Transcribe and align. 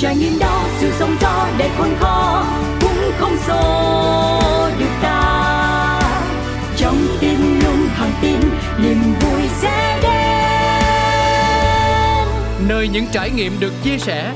trải 0.00 0.16
nghiệm 0.16 0.38
đó 0.38 0.64
sự 0.78 0.92
sống 0.98 1.16
gió 1.20 1.48
để 1.58 1.70
khôn 1.78 1.96
khó 2.00 2.44
cũng 2.80 3.10
không 3.18 3.36
xô 3.46 3.90
được 4.78 4.90
ta. 5.02 6.00
Trong 6.76 6.96
tim 7.20 7.60
luôn 7.64 7.88
thẳng 7.96 8.12
tin 8.22 8.40
niềm 8.82 9.02
vui 9.20 9.42
sẽ 9.60 9.98
đến. 10.02 10.10
Nơi 12.68 12.88
những 12.88 13.06
trải 13.12 13.30
nghiệm 13.30 13.60
được 13.60 13.72
chia 13.82 13.98
sẻ 13.98 14.32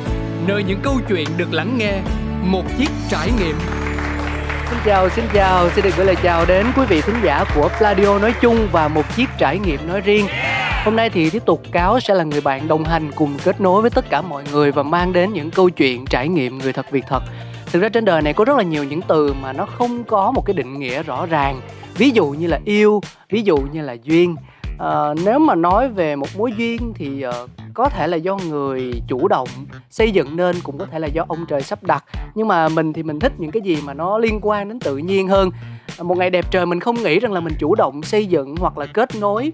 nơi 0.47 0.63
những 0.63 0.81
câu 0.83 1.01
chuyện 1.09 1.29
được 1.37 1.53
lắng 1.53 1.79
nghe 1.79 1.93
một 2.43 2.65
chiếc 2.79 2.91
trải 3.11 3.31
nghiệm. 3.41 3.57
Xin 4.71 4.79
chào, 4.85 5.09
xin 5.09 5.25
chào, 5.35 5.71
xin 5.71 5.85
được 5.85 5.97
gửi 5.97 6.07
lời 6.07 6.17
chào 6.23 6.45
đến 6.45 6.67
quý 6.77 6.83
vị 6.89 7.01
thính 7.01 7.21
giả 7.25 7.45
của 7.55 7.69
Pladio 7.79 8.19
nói 8.19 8.35
chung 8.41 8.69
và 8.73 8.89
một 8.89 9.17
chiếc 9.17 9.29
trải 9.39 9.59
nghiệm 9.59 9.89
nói 9.89 10.01
riêng. 10.01 10.27
Hôm 10.85 10.97
nay 10.97 11.11
thì 11.11 11.31
tiếp 11.31 11.43
tục 11.47 11.63
Cáo 11.73 12.01
sẽ 12.01 12.15
là 12.15 12.25
người 12.25 12.41
bạn 12.41 12.69
đồng 12.69 12.85
hành 12.85 13.11
cùng 13.17 13.37
kết 13.45 13.61
nối 13.61 13.83
với 13.83 13.91
tất 13.91 14.11
cả 14.11 14.23
mọi 14.23 14.45
người 14.53 14.73
và 14.73 14.83
mang 14.83 15.13
đến 15.13 15.33
những 15.33 15.51
câu 15.51 15.71
chuyện 15.71 16.05
trải 16.07 16.29
nghiệm 16.29 16.59
người 16.59 16.73
thật 16.73 16.91
việc 16.91 17.05
thật. 17.09 17.23
Thực 17.67 17.83
ra 17.83 17.89
trên 17.89 18.05
đời 18.05 18.23
này 18.23 18.33
có 18.33 18.45
rất 18.45 18.57
là 18.57 18.63
nhiều 18.63 18.85
những 18.85 19.01
từ 19.09 19.35
mà 19.43 19.53
nó 19.53 19.67
không 19.67 20.05
có 20.05 20.31
một 20.31 20.43
cái 20.47 20.55
định 20.55 20.79
nghĩa 20.79 21.03
rõ 21.03 21.27
ràng. 21.27 21.61
Ví 21.97 22.11
dụ 22.11 22.27
như 22.27 22.47
là 22.47 22.61
yêu, 22.65 23.01
ví 23.31 23.43
dụ 23.43 23.57
như 23.73 23.83
là 23.83 23.97
duyên. 24.03 24.37
À, 24.79 25.15
nếu 25.25 25.39
mà 25.39 25.55
nói 25.55 25.89
về 25.89 26.17
một 26.17 26.29
mối 26.37 26.53
duyên 26.57 26.93
thì 26.95 27.25
uh, 27.27 27.51
có 27.75 27.89
thể 27.89 28.07
là 28.07 28.17
do 28.17 28.37
người 28.37 29.03
chủ 29.09 29.29
động 29.29 29.49
xây 29.91 30.11
dựng 30.11 30.37
nên 30.37 30.57
cũng 30.63 30.79
có 30.79 30.87
thể 30.87 30.99
là 30.99 31.07
do 31.07 31.25
ông 31.29 31.47
trời 31.49 31.63
sắp 31.63 31.83
đặt 31.83 32.05
nhưng 32.35 32.49
mà 32.49 32.69
mình 32.69 32.93
thì 32.93 33.03
mình 33.03 33.19
thích 33.19 33.33
những 33.39 33.51
cái 33.51 33.63
gì 33.63 33.79
mà 33.85 33.95
nó 33.95 34.19
liên 34.19 34.39
quan 34.43 34.69
đến 34.69 34.81
tự 34.81 34.97
nhiên 34.97 35.29
hơn 35.29 35.51
một 36.03 36.19
ngày 36.19 36.31
đẹp 36.31 36.45
trời 36.51 36.67
mình 36.67 36.81
không 36.81 37.03
nghĩ 37.03 37.21
rằng 37.21 37.33
là 37.33 37.41
mình 37.41 37.55
chủ 37.59 37.75
động 37.75 38.03
xây 38.03 38.27
dựng 38.27 38.57
hoặc 38.57 38.79
là 38.79 38.87
kết 38.87 39.17
nối 39.17 39.53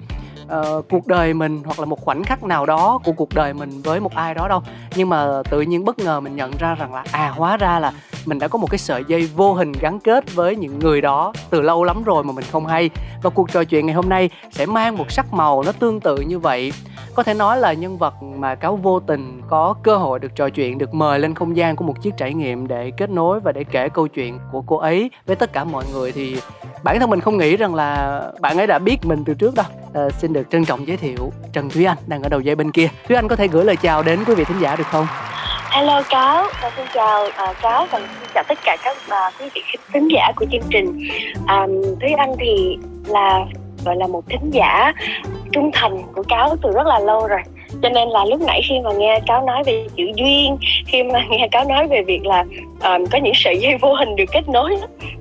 uh, 0.59 0.89
cuộc 0.91 1.07
đời 1.07 1.35
mình 1.35 1.63
hoặc 1.65 1.81
là 1.81 1.85
một 1.85 2.01
khoảnh 2.01 2.25
khắc 2.25 2.45
nào 2.45 2.67
đó 2.67 3.01
của 3.05 3.13
cuộc 3.13 3.35
đời 3.35 3.55
mình 3.55 3.83
với 3.83 4.01
một 4.01 4.15
ai 4.15 4.35
đó 4.35 4.49
đâu. 4.49 4.63
Nhưng 4.97 5.09
mà 5.09 5.43
tự 5.51 5.61
nhiên 5.61 5.85
bất 5.85 5.99
ngờ 5.99 6.21
mình 6.21 6.37
nhận 6.37 6.51
ra 6.59 6.75
rằng 6.75 6.95
là 6.95 7.05
à 7.13 7.33
hóa 7.37 7.57
ra 7.57 7.79
là 7.79 7.93
mình 8.27 8.39
đã 8.39 8.49
có 8.49 8.59
một 8.59 8.71
cái 8.71 8.79
sợi 8.79 9.05
dây 9.09 9.27
vô 9.37 9.55
hình 9.55 9.73
gắn 9.81 10.01
kết 10.01 10.35
với 10.35 10.57
những 10.57 10.79
người 10.79 11.01
đó 11.01 11.33
từ 11.51 11.61
lâu 11.61 11.85
lắm 11.85 12.03
rồi 12.05 12.25
mà 12.25 12.33
mình 12.33 12.45
không 12.53 12.67
hay. 12.67 12.91
Và 13.23 13.31
cuộc 13.31 13.53
trò 13.53 13.65
chuyện 13.65 13.87
ngày 13.87 13.95
hôm 13.95 14.09
nay 14.09 14.31
sẽ 14.51 14.67
mang 14.67 14.97
một 14.97 15.11
sắc 15.11 15.33
màu 15.33 15.63
nó 15.63 15.73
tương 15.73 16.01
tự 16.01 16.17
như 16.17 16.39
vậy. 16.39 16.73
Có 17.15 17.23
thể 17.23 17.35
nói 17.35 17.59
là 17.59 17.73
nhân 17.73 17.99
vật 17.99 18.15
mà 18.23 18.55
cáo 18.55 18.77
vô 18.77 19.01
tình 19.01 19.43
có 19.49 19.75
cơ 19.83 19.97
hội 19.97 20.19
được 20.19 20.37
trò 20.37 20.49
chuyện 20.49 20.79
được 20.79 20.95
mời 20.95 21.19
lên 21.19 21.35
không 21.35 21.57
gian 21.57 21.77
của 21.77 21.85
một 21.85 22.03
chiếc 22.03 22.17
trải 22.17 22.35
nghiệm 22.35 22.69
để 22.69 22.91
kết 22.97 23.11
nối 23.11 23.41
và 23.41 23.53
để 23.53 23.65
kể 23.65 23.89
câu 23.89 24.09
chuyện 24.09 24.39
của 24.53 24.63
cô 24.67 24.77
ấy 24.77 25.11
với 25.27 25.37
tất 25.37 25.53
cả 25.53 25.65
mọi 25.65 25.85
người 25.93 26.13
thì 26.13 26.37
bản 26.83 27.01
thân 27.01 27.11
mình 27.11 27.21
không 27.21 27.39
nghĩ 27.39 27.57
rằng 27.57 27.75
là 27.75 28.23
bạn 28.41 28.59
ấy 28.59 28.67
đã 28.67 28.79
biết 28.79 28.99
mình 29.05 29.25
từ 29.25 29.35
trước 29.35 29.55
đâu. 29.55 29.67
À, 29.95 30.09
xin 30.19 30.33
được 30.33 30.40
trân 30.51 30.65
trọng 30.65 30.89
giới 30.89 30.97
thiệu 30.97 31.33
trần 31.53 31.71
thúy 31.71 31.85
anh 31.85 31.97
đang 32.07 32.23
ở 32.23 32.29
đầu 32.29 32.41
dây 32.41 32.55
bên 32.55 32.73
kia. 32.73 32.89
Thúy 33.09 33.17
anh 33.17 33.29
có 33.29 33.37
thể 33.37 33.49
gửi 33.49 33.65
lời 33.65 33.77
chào 33.77 34.03
đến 34.03 34.19
quý 34.27 34.35
vị 34.35 34.45
thính 34.45 34.61
giả 34.61 34.77
được 34.77 34.87
không? 34.87 35.07
Hello 35.71 36.03
cáo, 36.03 36.47
và 36.63 36.71
xin 36.77 36.87
chào 36.95 37.27
à, 37.37 37.51
uh, 37.51 37.57
cáo 37.63 37.87
và 37.91 37.99
xin 37.99 38.29
chào 38.35 38.45
tất 38.49 38.59
cả 38.65 38.77
các 38.85 38.97
uh, 39.07 39.41
quý 39.41 39.47
vị 39.55 39.63
khán 39.93 40.09
giả 40.09 40.33
của 40.37 40.47
chương 40.53 40.69
trình. 40.71 40.99
Um, 41.49 41.99
Thúy 42.01 42.11
Anh 42.19 42.33
thì 42.39 42.79
là 43.07 43.39
gọi 43.85 43.97
là 43.97 44.07
một 44.07 44.29
thính 44.29 44.51
giả 44.51 44.93
trung 45.53 45.71
thành 45.73 46.03
của 46.15 46.23
cáo 46.29 46.57
từ 46.63 46.71
rất 46.71 46.87
là 46.87 46.99
lâu 46.99 47.27
rồi. 47.27 47.41
Cho 47.83 47.89
nên 47.89 48.09
là 48.09 48.25
lúc 48.25 48.41
nãy 48.41 48.61
khi 48.69 48.75
mà 48.85 48.91
nghe 48.93 49.21
cáo 49.27 49.47
nói 49.47 49.63
về 49.67 49.87
chữ 49.97 50.05
duyên 50.15 50.57
khi 50.87 51.03
mà 51.03 51.25
nghe 51.31 51.49
cáo 51.51 51.65
nói 51.65 51.87
về 51.87 52.03
việc 52.03 52.27
là 52.27 52.45
um, 52.83 53.07
có 53.13 53.19
những 53.23 53.35
sợi 53.35 53.59
dây 53.59 53.79
vô 53.81 53.95
hình 53.95 54.17
được 54.17 54.25
kết 54.33 54.49
nối 54.49 54.77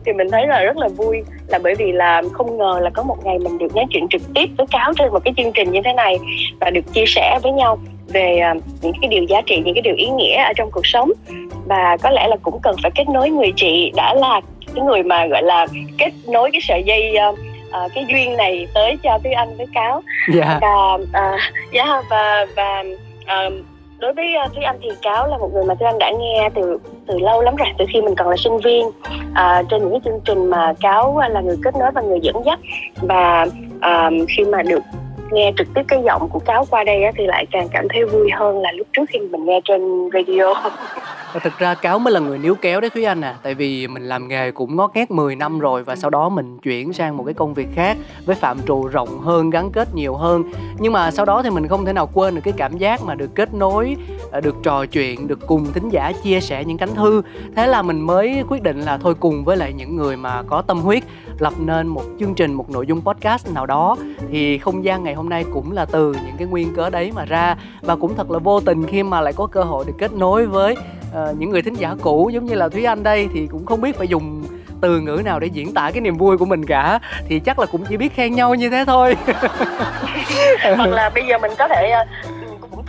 thì 0.10 0.14
mình 0.14 0.32
thấy 0.32 0.48
là 0.48 0.62
rất 0.62 0.78
là 0.78 0.88
vui. 0.88 1.22
Là 1.48 1.60
bởi 1.64 1.76
vì 1.76 1.92
là 1.92 2.22
không 2.34 2.58
ngờ 2.58 2.80
là 2.82 2.90
có 2.94 3.04
một 3.04 3.18
ngày 3.24 3.40
mình 3.40 3.58
được 3.58 3.76
nói 3.76 3.86
chuyện 3.90 4.08
trực 4.10 4.22
tiếp 4.36 4.50
với 4.58 4.68
cáo 4.72 4.94
trên 4.98 5.12
một 5.12 5.20
cái 5.24 5.34
chương 5.38 5.52
trình 5.52 5.72
như 5.72 5.82
thế 5.86 5.94
này 5.94 6.18
và 6.60 6.70
được 6.70 6.94
chia 6.94 7.06
sẻ 7.08 7.40
với 7.44 7.52
nhau 7.52 7.80
về 8.08 8.40
uh, 8.52 8.64
những 8.82 8.94
cái 9.02 9.08
điều 9.08 9.24
giá 9.24 9.42
trị 9.46 9.62
những 9.66 9.76
cái 9.76 9.82
điều 9.82 9.96
ý 9.96 10.08
nghĩa 10.10 10.44
ở 10.44 10.54
trong 10.56 10.72
cuộc 10.72 10.86
sống. 10.86 11.12
Và 11.66 11.98
có 12.04 12.10
lẽ 12.10 12.28
là 12.28 12.36
cũng 12.42 12.60
cần 12.64 12.76
phải 12.84 12.92
kết 12.96 13.10
nối 13.10 13.30
người 13.30 13.52
chị 13.56 13.92
đã 13.96 14.14
là 14.14 14.42
cái 14.76 14.86
người 14.86 15.04
mà 15.04 15.26
gọi 15.26 15.44
là 15.44 15.68
kết 15.98 16.12
nối 16.28 16.52
cái 16.52 16.62
sợi 16.62 16.84
dây 16.84 17.16
uh, 17.30 17.40
cái 17.96 18.06
duyên 18.08 18.38
này 18.38 18.68
tới 18.74 18.98
cho 19.04 19.20
Thúy 19.24 19.32
Anh 19.32 19.58
với 19.58 19.68
Cáo. 19.74 20.02
Yeah. 20.36 20.62
và 20.62 20.94
uh, 20.94 21.40
yeah, 21.72 22.04
và 22.10 22.46
và 22.56 22.84
uh, 23.48 23.54
đối 24.00 24.14
với 24.14 24.26
uh, 24.46 24.54
Thúy 24.54 24.64
Anh 24.64 24.78
thì 24.82 24.90
Cáo 25.02 25.28
là 25.28 25.38
một 25.38 25.50
người 25.54 25.64
mà 25.64 25.76
Thúy 25.76 25.86
Anh 25.86 26.00
đã 26.00 26.12
nghe 26.20 26.50
từ 26.56 26.80
từ 27.08 27.20
lâu 27.20 27.42
lắm 27.42 27.56
rồi 27.56 27.68
từ 27.78 27.86
khi 27.94 28.02
mình 28.02 28.16
còn 28.16 28.30
là 28.30 28.36
sinh 28.38 28.58
viên. 28.58 28.88
Uh, 28.88 29.66
trên 29.70 29.82
những 29.82 29.92
cái 29.92 30.02
chương 30.06 30.20
trình 30.26 30.50
mà 30.50 30.74
Cáo 30.80 31.18
ờ, 31.18 31.28
là 31.28 31.42
người 31.42 31.58
kết 31.64 31.76
nối 31.80 31.92
và 31.92 32.02
người 32.02 32.20
dẫn 32.22 32.36
dắt 32.46 32.60
và 33.02 33.46
uh, 33.78 34.14
khi 34.30 34.46
mà 34.46 34.62
được 34.62 34.82
nghe 35.32 35.52
trực 35.58 35.68
tiếp 35.76 35.82
cái 35.88 36.02
giọng 36.06 36.30
của 36.30 36.40
cáo 36.40 36.66
qua 36.70 36.84
đây 36.84 37.04
á, 37.04 37.12
thì 37.18 37.26
lại 37.26 37.46
càng 37.52 37.68
cảm 37.72 37.88
thấy 37.90 38.06
vui 38.06 38.30
hơn 38.32 38.62
là 38.62 38.72
lúc 38.72 38.88
trước 38.94 39.04
khi 39.10 39.20
mình 39.20 39.46
nghe 39.46 39.62
trên 39.66 40.10
radio 40.14 40.54
và 41.34 41.40
thực 41.40 41.60
ra 41.60 41.74
cáo 41.74 42.00
mới 42.00 42.14
là 42.14 42.20
người 42.20 42.38
níu 42.38 42.56
kéo 42.56 42.82
đấy 42.82 42.90
thúy 42.90 43.04
anh 43.04 43.22
à. 43.22 43.36
Tại 43.44 43.56
vì 43.56 43.88
mình 43.88 44.04
làm 44.04 44.28
nghề 44.28 44.52
cũng 44.52 44.76
ngót 44.76 44.92
nghét 44.94 45.12
10 45.12 45.36
năm 45.36 45.60
rồi 45.60 45.84
và 45.84 45.96
sau 45.96 46.10
đó 46.10 46.30
mình 46.30 46.60
chuyển 46.60 46.94
sang 46.94 47.18
một 47.18 47.24
cái 47.24 47.34
công 47.34 47.54
việc 47.54 47.68
khác 47.76 47.98
với 48.26 48.36
phạm 48.36 48.60
trù 48.68 48.88
rộng 48.88 49.20
hơn, 49.20 49.50
gắn 49.50 49.72
kết 49.72 49.96
nhiều 49.96 50.16
hơn. 50.16 50.44
Nhưng 50.80 50.94
mà 50.94 51.12
sau 51.12 51.26
đó 51.26 51.42
thì 51.42 51.50
mình 51.50 51.68
không 51.68 51.86
thể 51.86 51.94
nào 51.94 52.10
quên 52.14 52.36
được 52.36 52.42
cái 52.44 52.54
cảm 52.58 52.78
giác 52.78 53.04
mà 53.04 53.16
được 53.16 53.36
kết 53.36 53.54
nối 53.54 53.96
à, 54.32 54.40
được 54.40 54.56
trò 54.64 54.86
chuyện, 54.86 55.28
được 55.28 55.40
cùng 55.48 55.66
thính 55.74 55.90
giả 55.90 56.12
chia 56.24 56.40
sẻ 56.40 56.66
những 56.66 56.78
cánh 56.78 56.96
thư. 56.96 57.22
Thế 57.56 57.68
là 57.68 57.82
mình 57.82 58.02
mới 58.02 58.44
quyết 58.48 58.64
định 58.64 58.82
là 58.82 58.98
thôi 58.98 59.16
cùng 59.20 59.44
với 59.44 59.58
lại 59.58 59.74
những 59.74 59.96
người 59.96 60.18
mà 60.18 60.44
có 60.44 60.62
tâm 60.62 60.80
huyết 60.80 61.04
lập 61.40 61.54
nên 61.60 61.88
một 61.88 62.04
chương 62.20 62.34
trình, 62.36 62.54
một 62.54 62.70
nội 62.70 62.88
dung 62.88 63.02
podcast 63.02 63.52
nào 63.54 63.66
đó. 63.66 63.96
Thì 64.32 64.58
không 64.58 64.84
gian 64.84 65.04
ngày 65.04 65.14
hôm 65.14 65.30
nay 65.30 65.46
cũng 65.54 65.72
là 65.72 65.86
từ 65.86 66.14
những 66.26 66.38
cái 66.38 66.48
nguyên 66.48 66.76
cớ 66.76 66.90
đấy 66.90 67.12
mà 67.16 67.26
ra. 67.26 67.56
Và 67.82 67.96
cũng 67.96 68.16
thật 68.16 68.32
là 68.32 68.40
vô 68.40 68.60
tình 68.60 68.86
khi 68.88 69.04
mà 69.04 69.22
lại 69.22 69.34
có 69.34 69.48
cơ 69.48 69.64
hội 69.64 69.86
được 69.88 69.94
kết 69.98 70.14
nối 70.14 70.46
với 70.46 70.76
Ờ, 71.14 71.34
những 71.38 71.50
người 71.50 71.62
thính 71.62 71.74
giả 71.74 71.96
cũ 72.02 72.30
giống 72.34 72.46
như 72.46 72.56
là 72.56 72.70
thúy 72.70 72.84
anh 72.84 73.04
đây 73.04 73.28
thì 73.34 73.48
cũng 73.52 73.66
không 73.66 73.82
biết 73.82 73.98
phải 73.98 74.08
dùng 74.08 74.44
từ 74.82 75.00
ngữ 75.00 75.22
nào 75.26 75.40
để 75.40 75.48
diễn 75.48 75.74
tả 75.74 75.92
cái 75.92 76.02
niềm 76.02 76.18
vui 76.18 76.38
của 76.38 76.46
mình 76.46 76.66
cả. 76.66 77.00
Thì 77.28 77.40
chắc 77.40 77.60
là 77.60 77.66
cũng 77.66 77.86
chỉ 77.90 77.98
biết 77.98 78.14
khen 78.14 78.36
nhau 78.36 78.56
như 78.56 78.70
thế 78.70 78.84
thôi. 78.88 79.16
Hoặc 80.78 80.90
là 80.90 81.10
bây 81.10 81.28
giờ 81.28 81.38
mình 81.38 81.52
có 81.58 81.68
thể 81.68 81.90
ờ, 81.90 82.06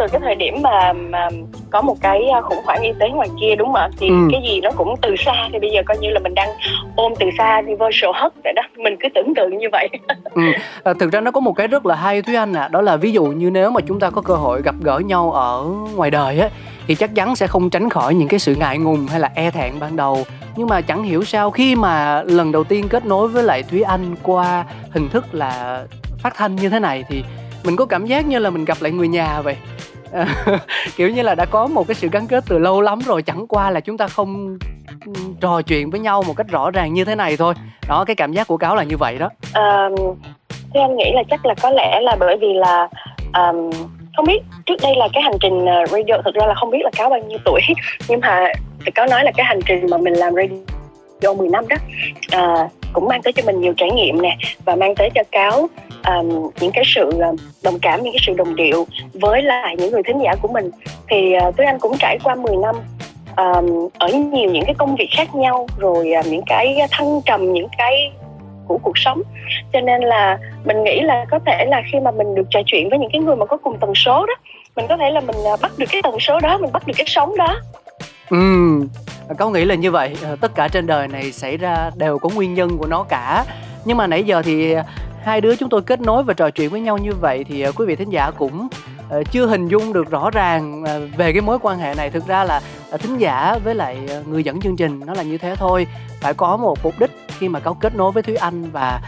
từ 0.00 0.06
cái 0.12 0.20
thời 0.24 0.34
điểm 0.34 0.62
mà 0.62 0.92
mà 0.92 1.28
có 1.70 1.82
một 1.82 1.96
cái 2.00 2.28
ờ, 2.34 2.42
khủng 2.42 2.64
hoảng 2.64 2.82
y 2.82 2.92
tế 2.98 3.08
ngoài 3.08 3.28
kia 3.40 3.54
đúng 3.56 3.68
không 3.68 3.74
ạ? 3.74 3.88
Thì 3.98 4.08
ừ. 4.08 4.28
cái 4.32 4.42
gì 4.48 4.60
nó 4.60 4.70
cũng 4.76 4.94
từ 5.02 5.16
xa 5.16 5.48
thì 5.52 5.58
bây 5.58 5.70
giờ 5.70 5.82
coi 5.86 5.98
như 5.98 6.10
là 6.10 6.20
mình 6.20 6.34
đang 6.34 6.48
ôm 6.96 7.12
từ 7.20 7.26
xa 7.38 7.62
virtual 7.62 8.14
hug 8.22 8.32
vậy 8.44 8.52
đó. 8.56 8.62
Mình 8.76 8.96
cứ 9.00 9.08
tưởng 9.14 9.32
tượng 9.36 9.58
như 9.58 9.66
vậy. 9.72 9.88
Ừ. 10.34 10.42
à, 10.84 10.92
thực 11.00 11.12
ra 11.12 11.20
nó 11.20 11.30
có 11.30 11.40
một 11.40 11.52
cái 11.52 11.66
rất 11.66 11.86
là 11.86 11.94
hay 11.94 12.22
thúy 12.22 12.34
anh 12.34 12.52
ạ. 12.52 12.62
À, 12.62 12.68
đó 12.68 12.80
là 12.80 12.96
ví 12.96 13.12
dụ 13.12 13.24
như 13.24 13.50
nếu 13.50 13.70
mà 13.70 13.80
chúng 13.80 14.00
ta 14.00 14.10
có 14.10 14.22
cơ 14.22 14.34
hội 14.34 14.62
gặp 14.62 14.74
gỡ 14.82 14.98
nhau 14.98 15.32
ở 15.32 15.64
ngoài 15.94 16.10
đời 16.10 16.38
á 16.40 16.48
thì 16.86 16.94
chắc 16.94 17.10
chắn 17.14 17.36
sẽ 17.36 17.46
không 17.46 17.70
tránh 17.70 17.90
khỏi 17.90 18.14
những 18.14 18.28
cái 18.28 18.40
sự 18.40 18.54
ngại 18.54 18.78
ngùng 18.78 19.06
hay 19.06 19.20
là 19.20 19.30
e 19.34 19.50
thẹn 19.50 19.72
ban 19.80 19.96
đầu. 19.96 20.24
Nhưng 20.56 20.68
mà 20.68 20.80
chẳng 20.80 21.02
hiểu 21.02 21.24
sao 21.24 21.50
khi 21.50 21.74
mà 21.74 22.22
lần 22.22 22.52
đầu 22.52 22.64
tiên 22.64 22.88
kết 22.88 23.06
nối 23.06 23.28
với 23.28 23.42
lại 23.42 23.62
thúy 23.62 23.82
anh 23.82 24.16
qua 24.22 24.64
hình 24.90 25.08
thức 25.08 25.24
là 25.32 25.84
phát 26.18 26.34
thanh 26.36 26.56
như 26.56 26.68
thế 26.68 26.80
này 26.80 27.04
thì 27.08 27.22
mình 27.64 27.76
có 27.76 27.86
cảm 27.86 28.06
giác 28.06 28.26
như 28.26 28.38
là 28.38 28.50
mình 28.50 28.64
gặp 28.64 28.76
lại 28.80 28.92
người 28.92 29.08
nhà 29.08 29.40
vậy 29.40 29.56
kiểu 30.97 31.09
như 31.09 31.22
là 31.22 31.34
đã 31.34 31.44
có 31.44 31.66
một 31.66 31.87
cái 31.88 31.94
sự 31.94 32.09
gắn 32.12 32.26
kết 32.26 32.44
từ 32.48 32.59
lâu 32.59 32.81
lắm 32.81 32.98
rồi 33.06 33.22
chẳng 33.22 33.47
qua 33.47 33.71
là 33.71 33.81
chúng 33.81 33.98
ta 33.98 34.09
không 34.09 34.59
ừ, 35.06 35.12
trò 35.41 35.62
chuyện 35.62 35.91
với 35.91 36.00
nhau 36.00 36.22
một 36.22 36.34
cách 36.37 36.48
rõ 36.48 36.71
ràng 36.71 36.94
như 36.94 37.04
thế 37.04 37.15
này 37.15 37.37
thôi. 37.37 37.54
Đó 37.88 38.04
cái 38.04 38.16
cảm 38.16 38.32
giác 38.32 38.47
của 38.47 38.56
cáo 38.56 38.76
là 38.76 38.82
như 38.82 38.97
vậy 38.97 39.19
đó. 39.19 39.28
Um, 39.54 39.94
thì 40.75 40.81
anh 40.81 40.97
nghĩ 40.97 41.12
là 41.15 41.22
chắc 41.31 41.47
là 41.47 41.54
có 41.62 41.71
lẽ 41.71 42.00
là 42.03 42.16
bởi 42.21 42.37
vì 42.41 42.53
là 42.54 42.88
um, 43.34 43.71
không 44.16 44.26
biết 44.26 44.43
trước 44.66 44.76
đây 44.82 44.97
là 44.97 45.09
cái 45.12 45.22
hành 45.22 45.38
trình 45.41 45.66
ờ, 45.66 45.87
radio 45.87 46.15
thực 46.25 46.34
ra 46.34 46.47
là 46.47 46.54
không 46.54 46.71
biết 46.71 46.81
là 46.82 46.91
cáo 46.97 47.10
bao 47.10 47.19
nhiêu 47.19 47.38
tuổi. 47.44 47.60
Nhưng 48.09 48.21
mà 48.21 48.47
cáo 48.94 49.06
nói 49.06 49.25
là 49.25 49.31
cái 49.37 49.47
hành 49.47 49.60
trình 49.66 49.87
mà 49.91 49.97
mình 49.97 50.15
làm 50.15 50.34
radio 50.34 51.34
10 51.34 51.48
năm 51.48 51.69
đó 51.69 51.77
à, 52.31 52.69
cũng 52.92 53.09
mang 53.09 53.22
tới 53.22 53.32
cho 53.32 53.42
mình 53.47 53.60
nhiều 53.60 53.72
trải 53.77 53.91
nghiệm 53.91 54.22
nè 54.22 54.37
và 54.65 54.77
mang 54.77 54.94
tới 54.94 55.10
cho 55.15 55.22
cáo 55.32 55.69
um, 56.06 56.50
những 56.60 56.72
cái 56.74 56.84
sự 56.86 57.10
um, 57.10 57.36
đồng 57.62 57.78
cảm 57.82 58.02
những 58.02 58.12
cái 58.12 58.22
sự 58.26 58.34
đồng 58.34 58.56
điệu 58.56 58.86
với 59.12 59.42
lại 59.42 59.76
những 59.78 59.92
người 59.92 60.02
thính 60.02 60.18
giả 60.24 60.34
của 60.42 60.48
mình. 60.48 60.70
Thì 61.08 61.34
uh, 61.48 61.56
Tuấn 61.56 61.66
Anh 61.66 61.78
cũng 61.78 61.97
trải 61.98 62.18
qua 62.24 62.34
10 62.34 62.56
năm 62.56 62.76
um, 63.36 63.88
ở 63.98 64.08
nhiều 64.08 64.50
những 64.50 64.64
cái 64.64 64.74
công 64.78 64.97
việc 64.97 65.08
khác 65.16 65.34
nhau 65.34 65.66
rồi 65.78 66.12
uh, 66.20 66.26
những 66.26 66.42
cái 66.47 66.78
thăng 66.91 67.20
trầm 67.26 67.52
những 67.52 67.68
cái 67.78 68.12
của 68.66 68.78
cuộc 68.82 68.98
sống. 68.98 69.22
Cho 69.72 69.80
nên 69.80 70.00
là 70.00 70.38
mình 70.64 70.84
nghĩ 70.84 71.00
là 71.00 71.24
có 71.30 71.38
thể 71.47 71.64
là 71.68 71.82
khi 71.92 72.00
mà 72.00 72.10
mình 72.10 72.34
được 72.34 72.46
trò 72.50 72.60
chuyện 72.66 72.91
với 72.91 72.98
những 72.98 73.10
cái 73.12 73.20
người 73.20 73.36
mà 73.36 73.46
có 73.46 73.56
cùng 73.56 73.76
tần 73.80 73.94
số 73.94 74.26
đó 74.26 74.34
mình 74.76 74.86
có 74.88 74.96
thể 74.96 75.10
là 75.10 75.20
mình 75.20 75.36
uh, 75.54 75.60
bắt 75.60 75.72
được 75.78 75.86
cái 75.91 76.03
tần 76.03 76.20
số 76.20 76.41
đó 76.41 76.58
mình 76.58 76.72
bắt 76.72 76.86
được 76.86 76.94
cái 76.96 77.06
sóng 77.08 77.36
đó. 77.36 77.56
Ừ 78.30 78.36
có 79.38 79.50
nghĩ 79.50 79.64
là 79.64 79.74
như 79.74 79.91
vậy. 79.91 80.16
Ờ, 80.22 80.36
tất 80.41 80.54
cả 80.54 80.68
trên 80.68 80.86
đời 80.86 81.08
này 81.08 81.32
xảy 81.32 81.56
ra 81.56 81.91
đều 81.96 82.18
có 82.18 82.28
nguyên 82.34 82.54
nhân 82.54 82.78
của 82.78 82.86
nó 82.86 83.03
cả. 83.03 83.44
Nhưng 83.84 83.96
mà 83.96 84.06
nãy 84.06 84.24
giờ 84.24 84.42
thì 84.42 84.74
hai 85.24 85.40
đứa 85.40 85.56
chúng 85.56 85.68
tôi 85.68 85.82
kết 85.82 86.00
nối 86.00 86.22
và 86.22 86.34
trò 86.34 86.50
chuyện 86.50 86.70
với 86.70 86.80
nhau 86.80 86.98
như 86.98 87.12
vậy 87.20 87.44
thì 87.44 87.60
ờ, 87.60 87.72
quý 87.72 87.86
vị 87.86 87.96
thính 87.96 88.10
giả 88.10 88.30
cũng 88.30 88.68
ờ, 89.08 89.22
chưa 89.32 89.46
hình 89.46 89.68
dung 89.68 89.92
được 89.92 90.10
rõ 90.10 90.30
ràng 90.30 90.84
ờ, 90.84 91.08
về 91.16 91.32
cái 91.32 91.42
mối 91.42 91.58
quan 91.62 91.78
hệ 91.78 91.94
này. 91.94 92.10
Thực 92.10 92.26
ra 92.26 92.44
là 92.44 92.60
thính 92.98 93.18
giả 93.18 93.58
với 93.64 93.74
lại 93.74 93.98
người 94.26 94.44
dẫn 94.44 94.60
chương 94.60 94.76
trình 94.76 95.00
nó 95.06 95.14
là 95.14 95.22
như 95.22 95.38
thế 95.38 95.56
thôi. 95.56 95.86
Phải 96.20 96.34
có 96.34 96.56
một 96.56 96.78
mục 96.82 96.94
đích 96.98 97.10
khi 97.38 97.48
mà 97.48 97.60
có 97.60 97.74
kết 97.80 97.96
nối 97.96 98.12
với 98.12 98.22
thúy 98.22 98.34
anh 98.34 98.70
và 98.70 99.00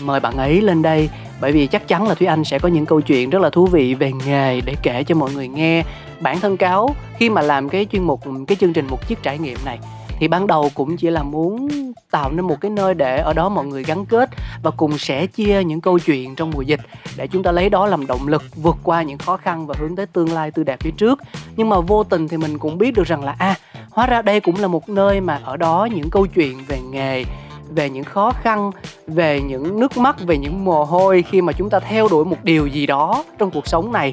mời 0.00 0.20
bạn 0.20 0.36
ấy 0.36 0.60
lên 0.60 0.82
đây. 0.82 1.10
Bởi 1.40 1.52
vì 1.52 1.66
chắc 1.66 1.88
chắn 1.88 2.08
là 2.08 2.14
thúy 2.14 2.26
anh 2.26 2.44
sẽ 2.44 2.58
có 2.58 2.68
những 2.68 2.86
câu 2.86 3.00
chuyện 3.00 3.30
rất 3.30 3.42
là 3.42 3.50
thú 3.50 3.66
vị 3.66 3.94
về 3.94 4.12
nghề 4.26 4.60
để 4.60 4.74
kể 4.82 5.04
cho 5.04 5.14
mọi 5.14 5.32
người 5.32 5.48
nghe. 5.48 5.84
Bản 6.20 6.40
thân 6.40 6.56
cáo, 6.56 6.94
khi 7.16 7.30
mà 7.30 7.42
làm 7.42 7.68
cái 7.68 7.86
chuyên 7.92 8.02
mục, 8.02 8.20
cái 8.46 8.56
chương 8.60 8.72
trình 8.72 8.86
một 8.90 9.08
chiếc 9.08 9.22
trải 9.22 9.38
nghiệm 9.38 9.58
này 9.64 9.78
thì 10.18 10.28
ban 10.28 10.46
đầu 10.46 10.70
cũng 10.74 10.96
chỉ 10.96 11.10
là 11.10 11.22
muốn 11.22 11.68
tạo 12.10 12.30
nên 12.30 12.46
một 12.46 12.60
cái 12.60 12.70
nơi 12.70 12.94
để 12.94 13.18
ở 13.18 13.32
đó 13.32 13.48
mọi 13.48 13.66
người 13.66 13.84
gắn 13.84 14.06
kết 14.06 14.30
và 14.62 14.70
cùng 14.70 14.98
sẻ 14.98 15.26
chia 15.26 15.62
những 15.64 15.80
câu 15.80 15.98
chuyện 15.98 16.34
trong 16.34 16.50
mùa 16.50 16.62
dịch 16.62 16.80
để 17.16 17.26
chúng 17.26 17.42
ta 17.42 17.52
lấy 17.52 17.70
đó 17.70 17.86
làm 17.86 18.06
động 18.06 18.28
lực 18.28 18.42
vượt 18.56 18.76
qua 18.82 19.02
những 19.02 19.18
khó 19.18 19.36
khăn 19.36 19.66
và 19.66 19.74
hướng 19.78 19.96
tới 19.96 20.06
tương 20.06 20.32
lai 20.32 20.50
tươi 20.50 20.64
đẹp 20.64 20.80
phía 20.80 20.90
trước. 20.90 21.20
Nhưng 21.56 21.68
mà 21.68 21.80
vô 21.80 22.04
tình 22.04 22.28
thì 22.28 22.36
mình 22.36 22.58
cũng 22.58 22.78
biết 22.78 22.94
được 22.94 23.06
rằng 23.06 23.24
là 23.24 23.34
à 23.38 23.54
hóa 23.90 24.06
ra 24.06 24.22
đây 24.22 24.40
cũng 24.40 24.56
là 24.60 24.68
một 24.68 24.88
nơi 24.88 25.20
mà 25.20 25.40
ở 25.44 25.56
đó 25.56 25.88
những 25.94 26.10
câu 26.10 26.26
chuyện 26.26 26.58
về 26.68 26.80
nghề 26.80 27.24
về 27.70 27.90
những 27.90 28.04
khó 28.04 28.32
khăn 28.42 28.70
về 29.06 29.40
những 29.40 29.80
nước 29.80 29.96
mắt 29.96 30.16
về 30.20 30.38
những 30.38 30.64
mồ 30.64 30.84
hôi 30.84 31.24
khi 31.30 31.42
mà 31.42 31.52
chúng 31.52 31.70
ta 31.70 31.80
theo 31.80 32.08
đuổi 32.08 32.24
một 32.24 32.36
điều 32.42 32.66
gì 32.66 32.86
đó 32.86 33.24
trong 33.38 33.50
cuộc 33.50 33.66
sống 33.66 33.92
này. 33.92 34.12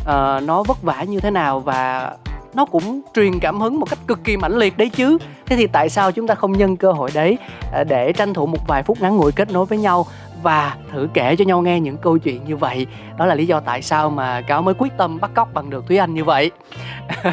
Uh, 0.00 0.42
nó 0.42 0.62
vất 0.66 0.82
vả 0.82 1.02
như 1.02 1.20
thế 1.20 1.30
nào 1.30 1.60
và 1.60 2.12
nó 2.56 2.64
cũng 2.64 3.00
truyền 3.14 3.40
cảm 3.40 3.60
hứng 3.60 3.80
một 3.80 3.90
cách 3.90 3.98
cực 4.06 4.24
kỳ 4.24 4.36
mãnh 4.36 4.56
liệt 4.56 4.78
đấy 4.78 4.88
chứ. 4.88 5.18
Thế 5.46 5.56
thì 5.56 5.66
tại 5.66 5.88
sao 5.88 6.12
chúng 6.12 6.26
ta 6.26 6.34
không 6.34 6.52
nhân 6.52 6.76
cơ 6.76 6.92
hội 6.92 7.10
đấy 7.14 7.38
à, 7.72 7.84
để 7.84 8.12
tranh 8.12 8.34
thủ 8.34 8.46
một 8.46 8.66
vài 8.66 8.82
phút 8.82 9.00
ngắn 9.00 9.16
ngủi 9.16 9.32
kết 9.32 9.52
nối 9.52 9.66
với 9.66 9.78
nhau 9.78 10.06
và 10.42 10.74
thử 10.92 11.08
kể 11.14 11.36
cho 11.36 11.44
nhau 11.44 11.62
nghe 11.62 11.80
những 11.80 11.96
câu 11.96 12.18
chuyện 12.18 12.44
như 12.46 12.56
vậy? 12.56 12.86
Đó 13.18 13.26
là 13.26 13.34
lý 13.34 13.46
do 13.46 13.60
tại 13.60 13.82
sao 13.82 14.10
mà 14.10 14.40
cáo 14.40 14.62
mới 14.62 14.74
quyết 14.78 14.92
tâm 14.96 15.20
bắt 15.20 15.30
cóc 15.34 15.54
bằng 15.54 15.70
được 15.70 15.84
thúy 15.88 15.96
anh 15.96 16.14
như 16.14 16.24
vậy. 16.24 16.50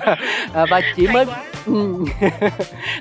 À, 0.53 0.65
và 0.69 0.81
chỉ 0.95 1.07
mới 1.07 1.25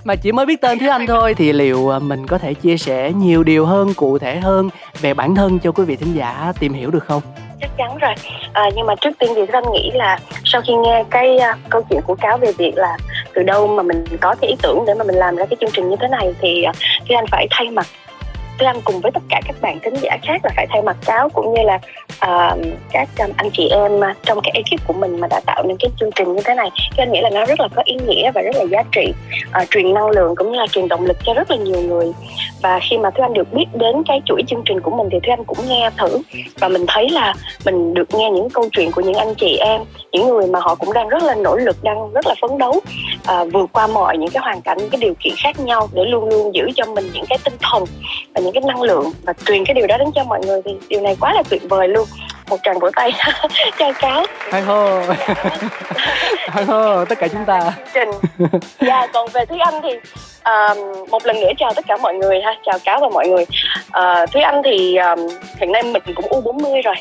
mà 0.05 0.17
chỉ 0.17 0.33
mới 0.33 0.47
biết 0.47 0.61
tên 0.61 0.79
thúy 0.79 0.89
anh 0.89 1.07
thôi 1.07 1.35
thì 1.35 1.53
liệu 1.53 1.95
à, 1.95 1.99
mình 1.99 2.27
có 2.27 2.39
thể 2.39 2.55
chia 2.55 2.77
sẻ 2.77 3.13
nhiều 3.13 3.43
điều 3.43 3.67
hơn 3.67 3.95
cụ 3.95 4.19
thể 4.19 4.41
hơn 4.41 4.71
về 5.01 5.15
bản 5.15 5.35
thân 5.35 5.59
cho 5.59 5.73
quý 5.73 5.85
vị 5.85 5.97
thính 5.97 6.15
giả 6.15 6.53
tìm 6.59 6.73
hiểu 6.73 6.91
được 6.91 7.05
không 7.05 7.23
chắc 7.63 7.71
chắn 7.77 7.99
rồi. 7.99 8.15
À, 8.53 8.71
nhưng 8.75 8.87
mà 8.87 8.95
trước 9.01 9.11
tiên 9.19 9.33
thì 9.37 9.43
anh 9.53 9.73
nghĩ 9.73 9.91
là 9.95 10.19
sau 10.45 10.63
khi 10.67 10.75
nghe 10.75 11.05
cái 11.11 11.37
uh, 11.37 11.71
câu 11.71 11.83
chuyện 11.91 12.01
của 12.07 12.15
cáo 12.15 12.39
về 12.39 12.53
việc 12.53 12.73
là 12.77 12.97
từ 13.35 13.43
đâu 13.43 13.67
mà 13.67 13.83
mình 13.83 14.05
có 14.21 14.35
cái 14.41 14.51
ý 14.51 14.57
tưởng 14.63 14.85
để 14.87 14.95
mà 14.95 15.05
mình 15.05 15.17
làm 15.17 15.37
ra 15.37 15.47
cái 15.47 15.57
chương 15.61 15.71
trình 15.73 15.89
như 15.89 15.97
thế 16.01 16.09
này 16.09 16.35
thì 16.41 16.65
uh, 16.69 16.77
thì 17.09 17.15
anh 17.15 17.27
phải 17.31 17.47
thay 17.51 17.71
mặt 17.71 17.87
Thưa 18.63 18.67
anh 18.67 18.81
cùng 18.85 19.01
với 19.01 19.13
tất 19.13 19.23
cả 19.29 19.41
các 19.47 19.57
bạn 19.61 19.79
thính 19.83 19.95
giả 20.03 20.19
khác 20.23 20.41
là 20.45 20.51
phải 20.57 20.67
thay 20.71 20.83
mặt 20.83 20.97
cáo 21.05 21.29
cũng 21.29 21.55
như 21.55 21.63
là 21.63 21.75
uh, 22.11 22.59
các 22.93 23.09
um, 23.19 23.31
anh 23.37 23.51
chị 23.53 23.69
em 23.69 24.01
ờ, 24.01 24.13
trong 24.23 24.41
cái 24.43 24.53
ekip 24.55 24.87
của 24.87 24.93
mình 24.93 25.21
mà 25.21 25.29
đã 25.31 25.41
tạo 25.47 25.63
nên 25.67 25.77
cái 25.81 25.91
chương 26.01 26.11
trình 26.17 26.35
như 26.35 26.41
thế 26.45 26.55
này. 26.55 26.71
Cho 26.97 27.03
anh 27.03 27.13
nghĩ 27.13 27.21
là 27.21 27.31
nó 27.31 27.45
rất 27.45 27.61
là 27.61 27.69
có 27.75 27.83
ý 27.85 27.95
nghĩa 28.07 28.31
và 28.35 28.43
rất 28.43 28.57
là 28.57 28.65
giá 28.71 28.83
trị 28.93 29.13
uh, 29.63 29.71
truyền 29.71 29.95
năng 29.95 30.11
lượng 30.11 30.35
cũng 30.37 30.53
như 30.53 30.59
là 30.59 30.67
truyền 30.67 30.89
động 30.89 31.05
lực 31.05 31.17
cho 31.25 31.35
rất 31.35 31.51
là 31.51 31.57
nhiều 31.57 31.81
người. 31.81 32.13
Và 32.63 32.81
khi 32.83 32.99
mà 32.99 33.11
Thúy 33.11 33.23
Anh 33.23 33.35
được 33.35 33.53
biết 33.53 33.67
đến 33.75 34.03
cái 34.07 34.21
chuỗi 34.27 34.43
chương 34.47 34.63
trình 34.65 34.81
của 34.81 34.91
mình 34.91 35.09
thì 35.13 35.19
Thúy 35.21 35.31
Anh 35.33 35.45
cũng 35.45 35.59
nghe 35.69 35.91
thử 35.99 36.19
và 36.61 36.69
mình 36.69 36.85
thấy 36.89 37.11
là 37.11 37.35
mình 37.65 37.95
được 37.95 38.15
nghe 38.15 38.31
những 38.31 38.51
câu 38.51 38.69
chuyện 38.73 38.93
của 38.93 39.01
những 39.01 39.15
anh 39.15 39.35
chị 39.35 39.57
em 39.57 39.81
những 40.13 40.29
người 40.29 40.47
mà 40.47 40.61
họ 40.61 40.75
cũng 40.75 40.93
đang 40.93 41.09
rất 41.09 41.23
là 41.23 41.35
nỗ 41.35 41.57
lực 41.57 41.77
đang 41.83 42.13
rất 42.13 42.27
là 42.27 42.35
phấn 42.41 42.59
đấu 42.59 42.81
uh, 43.33 43.53
vượt 43.53 43.73
qua 43.73 43.87
mọi 43.87 44.19
những 44.19 44.31
cái 44.31 44.41
hoàn 44.43 44.61
cảnh 44.61 44.79
những 44.79 44.91
cái 44.91 45.01
điều 45.01 45.15
kiện 45.21 45.35
khác 45.43 45.61
nhau 45.61 45.89
để 45.93 46.05
luôn 46.05 46.29
luôn 46.29 46.55
giữ 46.55 46.69
cho 46.77 46.85
mình 46.87 47.05
những 47.13 47.25
cái 47.29 47.39
tinh 47.45 47.55
thần 47.61 47.85
và 48.35 48.41
những 48.41 48.52
cái 48.55 48.63
năng 48.67 48.83
lượng 48.83 49.13
và 49.23 49.33
truyền 49.47 49.65
cái 49.65 49.75
điều 49.75 49.87
đó 49.87 49.97
đến 49.99 50.09
cho 50.15 50.25
mọi 50.25 50.41
người 50.47 50.61
thì 50.65 50.73
điều 50.89 51.01
này 51.01 51.17
quá 51.21 51.33
là 51.33 51.43
tuyệt 51.49 51.63
vời 51.69 51.89
luôn. 51.89 52.09
Một 52.51 52.57
tràng 52.63 52.79
vỗ 52.79 52.91
tay 52.97 53.13
cho 53.79 53.93
cáo. 53.93 54.25
Hay 54.51 54.63
hô 54.63 55.01
hay 56.49 56.65
hô 56.65 57.05
tất 57.05 57.19
cả 57.19 57.29
chúng 57.29 57.45
ta. 57.45 57.73
Trình. 57.95 58.11
Dạ 58.81 59.07
còn 59.13 59.29
về 59.33 59.45
thúy 59.45 59.59
anh 59.59 59.75
thì 59.83 59.89
uh, 59.91 61.11
một 61.11 61.27
lần 61.27 61.41
nữa 61.41 61.51
chào 61.59 61.73
tất 61.75 61.85
cả 61.89 61.97
mọi 61.97 62.15
người 62.15 62.41
ha. 62.41 62.55
Chào 62.65 62.79
cáo 62.85 63.01
và 63.01 63.09
mọi 63.09 63.29
người. 63.29 63.45
Uh, 63.87 64.31
thúy 64.33 64.43
anh 64.43 64.63
thì 64.65 64.97
um, 64.97 65.19
hiện 65.61 65.73
nay 65.73 65.83
mình 65.83 66.03
cũng 66.15 66.27
u 66.29 66.41
40 66.41 66.83
rồi. 66.83 66.95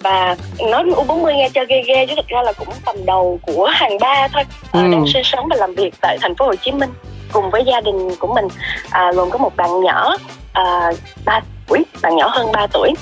Và 0.00 0.36
nói 0.70 0.84
u 0.96 1.04
40 1.04 1.34
nghe 1.34 1.48
cho 1.54 1.64
ghê 1.68 1.82
ghê 1.86 2.06
chứ 2.06 2.14
thực 2.16 2.28
ra 2.28 2.42
là 2.42 2.52
cũng 2.52 2.68
tầm 2.84 2.96
đầu 3.06 3.40
của 3.42 3.66
hàng 3.72 3.98
ba 4.00 4.28
thôi. 4.32 4.42
Uh, 4.66 4.72
ừ. 4.72 4.80
đang 4.92 5.04
sinh 5.06 5.24
sống 5.24 5.46
và 5.50 5.56
làm 5.56 5.74
việc 5.74 5.94
tại 6.00 6.18
thành 6.20 6.34
phố 6.34 6.44
Hồ 6.46 6.54
Chí 6.54 6.72
Minh 6.72 6.90
cùng 7.32 7.50
với 7.50 7.64
gia 7.66 7.80
đình 7.80 8.16
của 8.18 8.34
mình. 8.34 8.44
Uh, 8.44 9.16
gồm 9.16 9.30
có 9.30 9.38
một 9.38 9.56
bạn 9.56 9.80
nhỏ 9.80 10.16
À, 10.56 10.92
ba 11.26 11.36
uh, 11.36 11.42
tuổi 11.66 11.84
bạn 12.02 12.16
nhỏ 12.16 12.28
hơn 12.28 12.52
3 12.52 12.66
tuổi. 12.72 12.94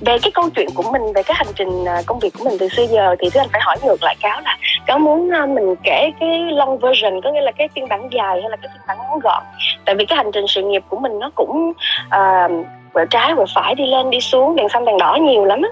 Về 0.00 0.18
cái 0.22 0.30
câu 0.34 0.50
chuyện 0.56 0.68
của 0.74 0.82
mình 0.92 1.12
về 1.14 1.22
cái 1.22 1.34
hành 1.36 1.54
trình 1.54 1.84
à, 1.84 2.02
công 2.06 2.18
việc 2.18 2.34
của 2.38 2.44
mình 2.44 2.58
từ 2.60 2.68
xưa 2.68 2.86
giờ 2.90 3.16
thì 3.18 3.30
thứ 3.30 3.40
anh 3.40 3.48
phải 3.52 3.60
hỏi 3.64 3.76
ngược 3.84 4.02
lại 4.02 4.16
cáo 4.20 4.40
là 4.40 4.58
cáo 4.86 4.98
muốn 4.98 5.30
à, 5.30 5.46
mình 5.46 5.74
kể 5.82 6.10
cái 6.20 6.38
long 6.52 6.78
version 6.78 7.20
có 7.20 7.32
nghĩa 7.32 7.40
là 7.40 7.52
cái 7.52 7.68
phiên 7.74 7.88
bản 7.88 8.08
dài 8.12 8.40
hay 8.40 8.50
là 8.50 8.56
cái 8.56 8.68
phiên 8.72 8.82
bản 8.88 8.98
ngắn 8.98 9.18
gọn. 9.22 9.42
Tại 9.84 9.94
vì 9.94 10.06
cái 10.06 10.16
hành 10.16 10.30
trình 10.32 10.46
sự 10.48 10.62
nghiệp 10.62 10.82
của 10.88 10.96
mình 10.96 11.18
nó 11.18 11.30
cũng 11.34 11.72
uh, 12.06 12.66
quẹo 12.92 13.06
trái 13.06 13.32
quẹo 13.34 13.46
phải 13.54 13.74
đi 13.74 13.86
lên 13.86 14.10
đi 14.10 14.20
xuống 14.20 14.56
đèn 14.56 14.68
xanh 14.68 14.84
đèn 14.84 14.98
đỏ 14.98 15.18
nhiều 15.22 15.44
lắm 15.44 15.62
á. 15.62 15.68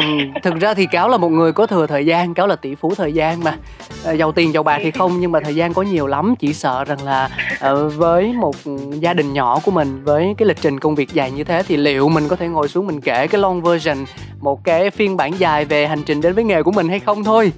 Ừ, 0.00 0.40
thực 0.42 0.60
ra 0.60 0.74
thì 0.74 0.86
cáo 0.86 1.08
là 1.08 1.16
một 1.16 1.28
người 1.28 1.52
có 1.52 1.66
thừa 1.66 1.86
thời 1.86 2.06
gian 2.06 2.34
cáo 2.34 2.46
là 2.46 2.56
tỷ 2.56 2.74
phú 2.74 2.94
thời 2.94 3.12
gian 3.12 3.44
mà. 3.44 3.56
À, 4.04 4.12
giàu 4.12 4.32
tiền 4.32 4.54
giàu 4.54 4.62
bạc 4.62 4.78
thì 4.82 4.90
không 4.90 5.20
nhưng 5.20 5.32
mà 5.32 5.40
thời 5.40 5.54
gian 5.54 5.74
có 5.74 5.82
nhiều 5.82 6.06
lắm 6.06 6.34
chỉ 6.38 6.52
sợ 6.52 6.84
rằng 6.84 7.04
là 7.04 7.28
uh, 7.70 7.92
với 7.94 8.32
một 8.32 8.56
gia 8.90 9.14
đình 9.14 9.32
nhỏ 9.32 9.60
của 9.64 9.70
mình 9.70 10.04
với 10.04 10.34
cái 10.38 10.48
lịch 10.48 10.60
trình 10.60 10.80
công 10.80 10.94
việc 10.94 11.12
dài 11.12 11.30
như 11.30 11.44
thế 11.44 11.62
thì 11.68 11.76
liệu 11.76 12.08
mình 12.08 12.28
có 12.28 12.36
thể 12.36 12.48
ngồi 12.48 12.68
xuống 12.68 12.86
mình 12.86 13.00
kể 13.00 13.26
cái 13.26 13.40
long 13.40 13.62
version 13.62 14.04
một 14.40 14.64
cái 14.64 14.90
phiên 14.90 15.16
bản 15.16 15.38
dài 15.38 15.64
về 15.64 15.86
hành 15.86 16.02
trình 16.02 16.20
đến 16.20 16.34
với 16.34 16.44
nghề 16.44 16.62
của 16.62 16.72
mình 16.72 16.88
hay 16.88 17.00
không 17.00 17.24
thôi? 17.24 17.52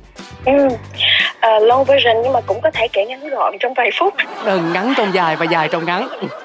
Ừ. 0.44 0.66
uh, 0.66 1.62
long 1.62 1.84
version 1.84 2.16
nhưng 2.22 2.32
mà 2.32 2.40
cũng 2.40 2.60
có 2.60 2.70
thể 2.70 2.88
kể 2.92 3.06
ngắn 3.06 3.28
gọn 3.28 3.52
trong 3.60 3.74
vài 3.74 3.90
phút. 3.98 4.14
Ừ, 4.44 4.60
ngắn 4.74 4.94
trong 4.96 5.14
dài 5.14 5.36
và 5.36 5.44
dài 5.44 5.68
trong 5.72 5.84
ngắn. 5.84 6.08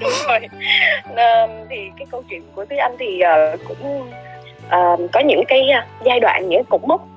Đúng 0.00 0.12
rồi. 0.28 0.38
Uh, 1.10 1.50
thì 1.70 1.76
cái 1.98 2.06
câu 2.10 2.22
chuyện 2.30 2.42
của 2.54 2.64
Thúy 2.64 2.78
Anh 2.78 2.96
thì 2.98 3.20
uh, 3.54 3.60
cũng 3.68 4.10
uh, 4.66 5.10
có 5.12 5.20
những 5.20 5.44
cái 5.48 5.68
uh, 5.78 6.04
giai 6.04 6.20
đoạn 6.20 6.48
những 6.48 6.64
cục 6.64 6.84
mốc. 6.84 7.08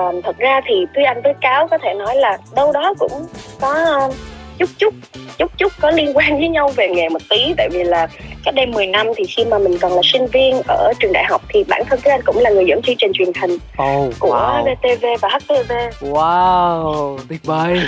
Uh, 0.00 0.24
thật 0.24 0.38
ra 0.38 0.60
thì 0.66 0.86
tuy 0.94 1.02
anh 1.04 1.22
với 1.24 1.34
cáo 1.40 1.68
có 1.68 1.78
thể 1.78 1.94
nói 1.94 2.16
là 2.16 2.38
đâu 2.54 2.72
đó 2.72 2.94
cũng 2.98 3.26
có 3.60 4.06
uh, 4.08 4.14
chút 4.58 4.68
chút 4.78 4.94
chút 5.38 5.50
chút 5.58 5.72
có 5.80 5.90
liên 5.90 6.16
quan 6.16 6.38
với 6.38 6.48
nhau 6.48 6.68
về 6.76 6.88
nghề 6.88 7.08
một 7.08 7.22
tí 7.30 7.54
tại 7.56 7.68
vì 7.72 7.84
là 7.84 8.08
cách 8.44 8.54
đây 8.54 8.66
10 8.66 8.86
năm 8.86 9.06
thì 9.16 9.24
khi 9.24 9.44
mà 9.44 9.58
mình 9.58 9.78
còn 9.78 9.92
là 9.92 10.02
sinh 10.04 10.26
viên 10.26 10.62
ở 10.68 10.92
trường 11.00 11.12
đại 11.12 11.24
học 11.30 11.42
thì 11.48 11.64
bản 11.64 11.82
thân 11.90 12.00
các 12.02 12.10
anh 12.10 12.20
cũng 12.24 12.38
là 12.38 12.50
người 12.50 12.64
dẫn 12.66 12.82
chương 12.82 12.96
trình 12.98 13.12
truyền 13.14 13.28
hình 13.40 13.54
oh, 13.54 14.14
của 14.18 14.36
wow. 14.36 14.74
VTV 14.74 15.04
và 15.20 15.28
HTV. 15.28 15.72
Wow, 16.00 17.18
tuyệt 17.28 17.40
vời. 17.44 17.80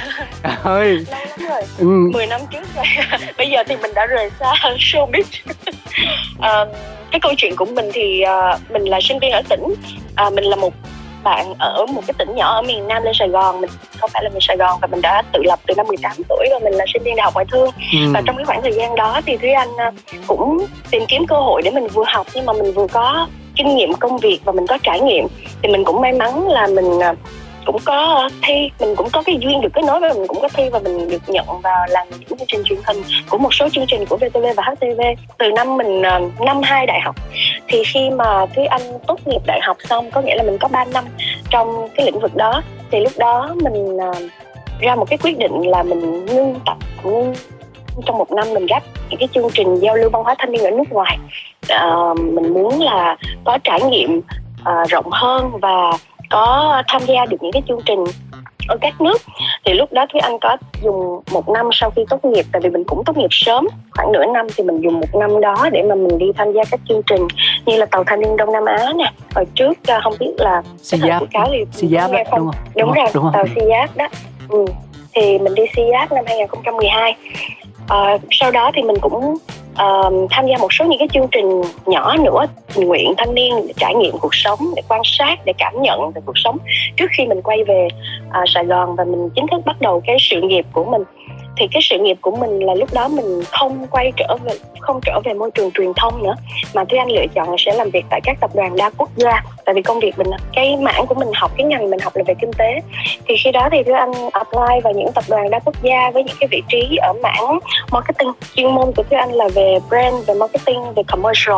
ơi. 0.63 1.07
Lâu 1.11 1.21
lắm 1.29 1.49
rồi. 1.49 1.63
Ừ. 1.79 2.11
10 2.13 2.27
năm 2.27 2.41
trước 2.53 2.65
rồi. 2.77 2.85
Bây 3.39 3.51
giờ 3.51 3.63
thì 3.69 3.77
mình 3.83 3.95
đã 3.95 4.07
rời 4.07 4.31
xa 4.41 4.53
showbiz. 4.79 5.25
um, 6.39 6.69
cái 7.11 7.21
câu 7.21 7.33
chuyện 7.37 7.57
của 7.57 7.65
mình 7.65 7.91
thì 7.93 8.23
uh, 8.55 8.71
mình 8.71 8.85
là 8.85 8.99
sinh 9.03 9.19
viên 9.19 9.31
ở 9.31 9.43
tỉnh 9.49 9.63
uh, 10.27 10.33
mình 10.33 10.45
là 10.45 10.57
một 10.57 10.75
bạn 11.25 11.55
ở 11.59 11.87
một 11.87 12.03
cái 12.07 12.15
tỉnh 12.19 12.35
nhỏ 12.35 12.55
ở 12.55 12.63
miền 12.63 12.89
Nam 12.89 13.03
lên 13.03 13.15
Sài 13.15 13.29
Gòn 13.29 13.61
mình 13.61 13.71
không 14.01 14.11
phải 14.13 14.25
là 14.25 14.31
người 14.31 14.41
Sài 14.41 14.57
Gòn 14.57 14.79
và 14.83 14.87
mình 14.87 15.03
đã 15.03 15.23
tự 15.33 15.43
lập 15.43 15.59
từ 15.67 15.75
năm 15.77 15.87
18 15.87 16.13
tuổi 16.29 16.49
và 16.51 16.59
mình 16.59 16.75
là 16.75 16.85
sinh 16.93 17.03
viên 17.03 17.17
đại 17.17 17.25
học 17.25 17.35
ngoại 17.35 17.47
thương 17.51 17.71
ừ. 17.93 17.99
và 18.15 18.21
trong 18.27 18.37
cái 18.37 18.45
khoảng 18.45 18.63
thời 18.63 18.73
gian 18.73 18.95
đó 18.97 19.21
thì 19.27 19.37
Thúy 19.37 19.51
Anh 19.51 19.69
cũng 20.27 20.67
tìm 20.91 21.03
kiếm 21.09 21.27
cơ 21.27 21.37
hội 21.37 21.63
để 21.63 21.71
mình 21.71 21.87
vừa 21.87 22.05
học 22.07 22.27
nhưng 22.35 22.47
mà 22.47 22.53
mình 22.53 22.73
vừa 22.73 22.87
có 22.87 23.27
kinh 23.57 23.77
nghiệm 23.77 23.95
công 23.95 24.19
việc 24.19 24.41
và 24.45 24.53
mình 24.53 24.67
có 24.67 24.79
trải 24.83 25.01
nghiệm 25.01 25.27
thì 25.63 25.69
mình 25.69 25.85
cũng 25.85 26.01
may 26.01 26.13
mắn 26.13 26.49
là 26.49 26.67
mình 26.67 26.99
cũng 27.67 27.79
có 27.85 28.29
thi 28.43 28.71
mình 28.81 28.97
cũng 28.97 29.09
có 29.13 29.23
cái 29.27 29.39
duyên 29.41 29.61
được 29.61 29.69
kết 29.75 29.83
nối 29.87 30.01
với 30.01 30.15
mình 30.15 30.27
cũng 30.27 30.41
có 30.43 30.49
thi 30.55 30.69
và 30.73 30.79
mình 30.79 31.11
được 31.11 31.29
nhận 31.29 31.47
vào 31.63 31.87
làm 31.89 32.07
những 32.11 32.21
chương 32.29 32.49
trình 32.49 32.63
truyền 32.65 32.79
hình 32.87 33.03
của 33.31 33.39
một 33.39 33.55
số 33.55 33.69
chương 33.69 33.87
trình 33.89 34.07
của 34.07 34.17
VTV 34.17 34.45
và 34.57 34.63
HTV 34.63 35.01
từ 35.39 35.51
năm 35.51 35.77
mình 35.77 36.03
ờ, 36.03 36.21
năm 36.41 36.61
hai 36.63 36.87
đại 36.87 37.01
học 37.01 37.15
thì 37.69 37.83
khi 37.85 38.11
mà 38.11 38.47
Thúy 38.47 38.65
Anh 38.65 38.83
tốt 39.07 39.19
nghiệp 39.27 39.41
đại 39.47 39.61
học 39.63 39.77
xong 39.89 40.11
có 40.11 40.21
nghĩa 40.21 40.35
là 40.35 40.43
mình 40.43 40.59
có 40.59 40.69
3 40.69 40.85
năm 40.85 41.05
trong 41.51 41.89
cái 41.95 42.07
lĩnh 42.07 42.21
vực 42.21 42.37
đó 42.37 42.63
thì 42.91 43.01
lúc 43.01 43.13
đó 43.19 43.55
mình 43.63 43.99
ờ, 43.99 44.13
ra 44.81 44.95
một 44.95 45.05
cái 45.09 45.19
quyết 45.23 45.39
định 45.39 45.69
là 45.69 45.83
mình 45.83 46.27
ngưng 46.27 46.55
tập 46.67 46.77
ngưng 47.05 47.35
trong 48.07 48.19
một 48.19 48.33
năm 48.33 48.55
mình 48.55 48.67
gác 48.67 48.83
những 49.11 49.19
cái 49.19 49.29
chương 49.35 49.49
trình 49.55 49.77
giao 49.77 49.97
lưu 49.97 50.11
văn 50.11 50.25
hóa 50.25 50.35
thanh 50.39 50.53
niên 50.53 50.65
ở 50.65 50.71
nước 50.71 50.91
ngoài. 50.91 51.19
À, 51.69 52.15
mình 52.17 52.55
muốn 52.55 52.81
là 52.81 53.17
có 53.45 53.59
trải 53.65 53.83
nghiệm 53.83 54.21
à, 54.65 54.73
rộng 54.89 55.11
hơn 55.11 55.51
và 55.63 55.93
có 56.35 56.83
tham 56.89 57.03
gia 57.07 57.27
được 57.27 57.37
những 57.41 57.53
cái 57.53 57.63
chương 57.69 57.81
trình 57.87 58.05
ở 58.69 58.77
các 58.81 59.01
nước. 59.01 59.23
Thì 59.65 59.75
lúc 59.75 59.93
đó 59.93 60.07
Thúy 60.13 60.21
Anh 60.21 60.39
có 60.41 60.57
dùng 60.83 61.21
một 61.33 61.49
năm 61.49 61.69
sau 61.73 61.91
khi 61.91 62.03
tốt 62.11 62.25
nghiệp 62.25 62.47
tại 62.53 62.61
vì 62.65 62.71
mình 62.71 62.85
cũng 62.85 63.05
tốt 63.05 63.17
nghiệp 63.17 63.29
sớm 63.31 63.67
khoảng 63.91 64.13
nửa 64.13 64.25
năm 64.27 64.47
thì 64.57 64.65
mình 64.65 64.81
dùng 64.81 65.01
một 65.01 65.15
năm 65.15 65.41
đó 65.41 65.69
để 65.73 65.83
mà 65.83 65.95
mình 65.95 66.19
đi 66.19 66.27
tham 66.37 66.53
gia 66.53 66.65
các 66.71 66.81
chương 66.89 67.03
trình 67.07 67.27
như 67.67 67.77
là 67.77 67.87
tàu 67.87 68.05
thanh 68.05 68.21
niên 68.21 68.37
Đông 68.37 68.53
Nam 68.53 68.65
Á 68.65 68.93
nè. 68.97 69.13
Hồi 69.35 69.45
trước 69.55 69.79
à, 69.87 70.01
không 70.05 70.15
biết 70.21 70.33
là 70.37 70.63
si 70.83 70.99
giáp. 70.99 71.23
cáo 71.31 71.49
thì 71.51 71.65
si 71.73 71.89
giáp 71.89 72.11
nghe 72.11 72.25
không? 72.31 72.41
đúng 72.41 72.51
không? 72.51 72.55
đúng, 72.77 72.93
rồi 72.93 73.07
đúng 73.15 73.31
tàu 73.33 73.45
si 73.55 73.61
giáp 73.69 73.97
đó. 73.97 74.09
Ừ. 74.49 74.65
thì 75.15 75.39
mình 75.39 75.55
đi 75.55 75.63
si 75.77 75.83
giáp 75.93 76.13
năm 76.13 76.25
2012 76.27 77.17
à, 77.89 78.19
sau 78.31 78.51
đó 78.51 78.71
thì 78.75 78.83
mình 78.83 78.97
cũng 79.01 79.37
uh, 79.75 80.31
tham 80.31 80.47
gia 80.47 80.59
một 80.59 80.73
số 80.73 80.85
những 80.85 80.99
cái 80.99 81.09
chương 81.13 81.29
trình 81.33 81.63
nhỏ 81.87 82.17
nữa 82.17 82.45
tình 82.75 82.89
nguyện 82.89 83.15
thanh 83.19 83.35
niên 83.35 83.55
để 83.67 83.73
trải 83.77 83.95
nghiệm 83.95 84.19
cuộc 84.19 84.35
sống 84.35 84.59
để 84.77 84.83
quan 84.89 85.01
sát 85.05 85.39
để 85.45 85.53
cảm 85.59 85.83
nhận 85.83 86.11
về 86.15 86.21
cuộc 86.27 86.39
sống 86.39 86.59
trước 86.97 87.07
khi 87.17 87.27
mình 87.27 87.43
quay 87.43 87.65
về 87.65 87.89
uh, 88.29 88.49
Sài 88.55 88.65
Gòn 88.65 88.97
và 88.97 89.05
mình 89.05 89.29
chính 89.35 89.47
thức 89.51 89.61
bắt 89.65 89.81
đầu 89.81 90.03
cái 90.07 90.17
sự 90.21 90.41
nghiệp 90.41 90.67
của 90.73 90.85
mình 90.85 91.03
thì 91.57 91.67
cái 91.73 91.83
sự 91.83 91.99
nghiệp 91.99 92.17
của 92.21 92.31
mình 92.31 92.59
là 92.61 92.75
lúc 92.75 92.95
đó 92.95 93.09
mình 93.09 93.43
không 93.53 93.87
quay 93.91 94.13
trở 94.17 94.37
về 94.45 94.53
không 94.81 95.01
trở 95.03 95.21
về 95.25 95.33
môi 95.35 95.51
trường 95.51 95.71
truyền 95.71 95.93
thông 95.97 96.23
nữa. 96.23 96.35
Mà 96.75 96.85
Thúy 96.85 96.99
Anh 96.99 97.11
lựa 97.11 97.27
chọn 97.35 97.51
là 97.51 97.57
sẽ 97.59 97.75
làm 97.75 97.91
việc 97.91 98.05
tại 98.11 98.21
các 98.25 98.37
tập 98.41 98.51
đoàn 98.55 98.77
đa 98.77 98.91
quốc 98.97 99.11
gia. 99.17 99.43
Tại 99.65 99.75
vì 99.75 99.83
công 99.83 100.01
việc 100.01 100.19
mình 100.19 100.27
cái 100.53 100.77
mảng 100.77 101.07
của 101.07 101.15
mình 101.15 101.29
học 101.35 101.51
cái 101.57 101.67
ngành 101.67 101.91
mình 101.91 102.01
học 102.01 102.17
là 102.17 102.23
về 102.27 102.35
kinh 102.41 102.53
tế. 102.59 102.81
Thì 103.29 103.37
khi 103.45 103.53
đó 103.53 103.69
thì 103.73 103.83
Thúy 103.83 103.95
Anh 103.95 104.13
apply 104.33 104.81
vào 104.85 104.93
những 104.93 105.13
tập 105.15 105.25
đoàn 105.29 105.51
đa 105.51 105.59
quốc 105.59 105.75
gia 105.83 106.11
với 106.11 106.25
những 106.25 106.37
cái 106.41 106.49
vị 106.51 106.63
trí 106.69 106.97
ở 106.97 107.13
mảng 107.23 107.59
marketing. 107.93 108.33
Chuyên 108.55 108.75
môn 108.75 108.93
của 108.97 109.03
Thúy 109.03 109.19
Anh 109.19 109.33
là 109.33 109.49
về 109.49 109.79
brand 109.89 110.27
về 110.27 110.35
marketing 110.35 110.95
về 110.97 111.03
commercial. 111.03 111.57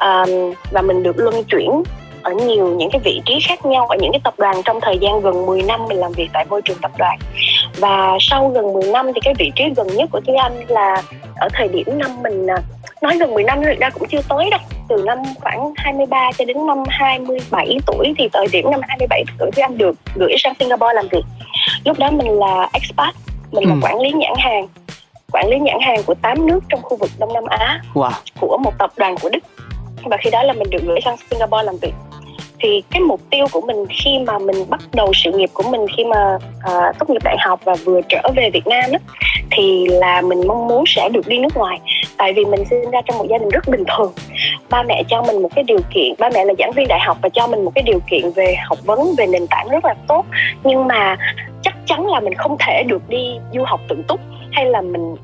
Um, 0.00 0.54
và 0.70 0.82
mình 0.82 1.02
được 1.02 1.18
luân 1.18 1.44
chuyển 1.44 1.82
ở 2.28 2.34
nhiều 2.46 2.74
những 2.76 2.90
cái 2.90 3.00
vị 3.04 3.20
trí 3.26 3.40
khác 3.48 3.66
nhau 3.66 3.86
ở 3.86 3.96
những 4.00 4.12
cái 4.12 4.20
tập 4.24 4.34
đoàn 4.38 4.62
trong 4.64 4.80
thời 4.80 4.98
gian 4.98 5.20
gần 5.20 5.46
10 5.46 5.62
năm 5.62 5.80
mình 5.88 5.98
làm 5.98 6.12
việc 6.12 6.30
tại 6.32 6.44
môi 6.50 6.62
trường 6.62 6.78
tập 6.82 6.90
đoàn. 6.98 7.18
Và 7.78 8.16
sau 8.20 8.48
gần 8.48 8.72
10 8.72 8.82
năm 8.92 9.06
thì 9.14 9.20
cái 9.24 9.34
vị 9.38 9.52
trí 9.54 9.64
gần 9.76 9.86
nhất 9.86 10.08
của 10.12 10.20
Thúy 10.26 10.34
Anh 10.34 10.64
là 10.68 11.02
ở 11.36 11.48
thời 11.52 11.68
điểm 11.68 11.86
năm 11.98 12.10
mình 12.22 12.46
à, 12.46 12.56
nói 13.02 13.16
gần 13.18 13.34
10 13.34 13.44
năm 13.44 13.62
thực 13.62 13.78
ra 13.78 13.90
cũng 13.90 14.08
chưa 14.08 14.20
tới 14.28 14.50
đâu. 14.50 14.60
Từ 14.88 15.02
năm 15.06 15.18
khoảng 15.40 15.72
23 15.76 16.30
cho 16.38 16.44
đến 16.44 16.66
năm 16.66 16.78
27 16.88 17.78
tuổi 17.86 18.14
thì 18.18 18.28
thời 18.32 18.46
điểm 18.52 18.70
năm 18.70 18.80
27 18.88 19.24
tuổi 19.38 19.50
Thúy 19.50 19.62
Anh 19.62 19.78
được 19.78 19.96
gửi 20.14 20.34
sang 20.38 20.54
Singapore 20.58 20.94
làm 20.94 21.08
việc. 21.10 21.24
Lúc 21.84 21.98
đó 21.98 22.10
mình 22.10 22.38
là 22.38 22.68
expat 22.72 23.14
mình 23.52 23.64
ừ. 23.64 23.68
là 23.68 23.76
quản 23.82 24.00
lý 24.00 24.12
nhãn 24.12 24.32
hàng 24.38 24.66
quản 25.32 25.48
lý 25.48 25.58
nhãn 25.58 25.78
hàng 25.80 26.02
của 26.02 26.14
8 26.14 26.46
nước 26.46 26.60
trong 26.68 26.82
khu 26.82 26.96
vực 26.96 27.10
Đông 27.18 27.32
Nam 27.32 27.44
Á 27.44 27.80
wow. 27.94 28.10
của 28.40 28.58
một 28.64 28.72
tập 28.78 28.90
đoàn 28.96 29.14
của 29.22 29.28
Đức. 29.28 29.44
Và 30.04 30.16
khi 30.20 30.30
đó 30.30 30.42
là 30.42 30.52
mình 30.52 30.70
được 30.70 30.82
gửi 30.86 31.00
sang 31.04 31.16
Singapore 31.30 31.62
làm 31.62 31.76
việc 31.76 31.92
thì 32.60 32.82
cái 32.90 33.00
mục 33.00 33.20
tiêu 33.30 33.46
của 33.52 33.60
mình 33.60 33.76
khi 33.90 34.18
mà 34.26 34.38
mình 34.38 34.56
bắt 34.68 34.80
đầu 34.92 35.12
sự 35.14 35.32
nghiệp 35.32 35.50
của 35.52 35.62
mình 35.70 35.80
khi 35.96 36.04
mà 36.04 36.38
uh, 36.58 36.98
tốt 36.98 37.10
nghiệp 37.10 37.22
đại 37.24 37.36
học 37.40 37.60
và 37.64 37.74
vừa 37.84 38.00
trở 38.08 38.22
về 38.36 38.50
Việt 38.50 38.66
Nam 38.66 38.92
đó 38.92 38.98
thì 39.50 39.86
là 39.88 40.20
mình 40.20 40.46
mong 40.46 40.68
muốn 40.68 40.84
sẽ 40.86 41.08
được 41.12 41.28
đi 41.28 41.38
nước 41.38 41.56
ngoài. 41.56 41.80
Tại 42.16 42.32
vì 42.32 42.44
mình 42.44 42.64
sinh 42.70 42.90
ra 42.90 43.00
trong 43.06 43.18
một 43.18 43.26
gia 43.30 43.38
đình 43.38 43.48
rất 43.48 43.68
bình 43.68 43.84
thường. 43.96 44.12
Ba 44.70 44.82
mẹ 44.82 45.02
cho 45.08 45.22
mình 45.22 45.42
một 45.42 45.48
cái 45.54 45.64
điều 45.64 45.80
kiện 45.94 46.14
ba 46.18 46.28
mẹ 46.34 46.44
là 46.44 46.54
giảng 46.58 46.72
viên 46.72 46.88
đại 46.88 47.00
học 47.00 47.16
và 47.22 47.28
cho 47.28 47.46
mình 47.46 47.64
một 47.64 47.72
cái 47.74 47.82
điều 47.82 48.00
kiện 48.10 48.30
về 48.30 48.56
học 48.68 48.78
vấn 48.84 48.98
về 49.18 49.26
nền 49.26 49.46
tảng 49.46 49.68
rất 49.68 49.84
là 49.84 49.94
tốt. 50.08 50.24
Nhưng 50.64 50.86
mà 50.86 51.16
chắc 51.62 51.74
chắn 51.86 52.06
là 52.06 52.20
mình 52.20 52.34
không 52.34 52.56
thể 52.66 52.82
được 52.86 53.08
đi 53.08 53.38
du 53.54 53.62
học 53.64 53.80
tự 53.88 53.96
túc 54.08 54.20
hay 54.52 54.66
là 54.66 54.80
mình 54.80 55.16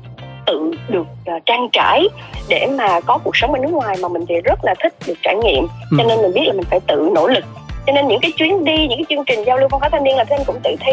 tự 0.45 0.71
được 0.89 1.05
uh, 1.35 1.45
trang 1.45 1.69
trải 1.71 2.07
để 2.49 2.67
mà 2.77 2.99
có 2.99 3.17
cuộc 3.23 3.37
sống 3.37 3.53
ở 3.53 3.59
nước 3.59 3.71
ngoài 3.71 3.95
mà 4.01 4.07
mình 4.07 4.25
thì 4.29 4.35
rất 4.41 4.59
là 4.63 4.75
thích 4.83 4.93
được 5.07 5.13
trải 5.21 5.35
nghiệm. 5.35 5.67
Ừ. 5.91 5.97
cho 5.97 6.03
nên 6.03 6.21
mình 6.21 6.33
biết 6.33 6.43
là 6.45 6.53
mình 6.53 6.65
phải 6.69 6.79
tự 6.87 7.09
nỗ 7.15 7.27
lực. 7.27 7.43
Cho 7.87 7.93
nên 7.93 8.07
những 8.07 8.19
cái 8.21 8.31
chuyến 8.37 8.63
đi 8.65 8.87
những 8.87 8.99
cái 8.99 9.05
chương 9.09 9.25
trình 9.25 9.45
giao 9.45 9.57
lưu 9.57 9.69
văn 9.71 9.79
hóa 9.79 9.89
thanh 9.89 10.03
niên 10.03 10.17
là 10.17 10.25
anh 10.29 10.43
cũng 10.45 10.59
tự 10.63 10.75
thi. 10.79 10.91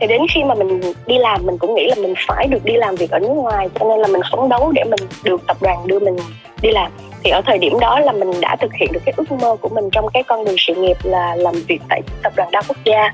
Thì 0.00 0.06
đến 0.06 0.20
khi 0.34 0.44
mà 0.44 0.54
mình 0.54 0.80
đi 1.06 1.18
làm 1.18 1.46
mình 1.46 1.58
cũng 1.58 1.74
nghĩ 1.74 1.86
là 1.88 1.94
mình 1.94 2.14
phải 2.28 2.46
được 2.46 2.64
đi 2.64 2.74
làm 2.76 2.94
việc 2.94 3.10
ở 3.10 3.18
nước 3.18 3.28
ngoài 3.28 3.68
cho 3.78 3.88
nên 3.88 3.98
là 4.00 4.08
mình 4.08 4.20
phấn 4.32 4.48
đấu 4.48 4.72
để 4.72 4.84
mình 4.84 5.00
được 5.24 5.40
tập 5.46 5.56
đoàn 5.60 5.86
đưa 5.86 5.98
mình 5.98 6.16
đi 6.62 6.70
làm. 6.70 6.90
Thì 7.24 7.30
ở 7.30 7.40
thời 7.46 7.58
điểm 7.58 7.80
đó 7.80 8.00
là 8.00 8.12
mình 8.12 8.40
đã 8.40 8.56
thực 8.60 8.72
hiện 8.74 8.92
được 8.92 9.00
cái 9.04 9.14
ước 9.16 9.32
mơ 9.32 9.56
của 9.60 9.68
mình 9.68 9.90
trong 9.92 10.08
cái 10.08 10.22
con 10.22 10.44
đường 10.44 10.54
sự 10.58 10.74
nghiệp 10.74 10.96
là 11.02 11.36
làm 11.36 11.54
việc 11.68 11.80
tại 11.88 12.02
tập 12.22 12.32
đoàn 12.36 12.48
đa 12.52 12.62
quốc 12.68 12.76
gia. 12.84 13.12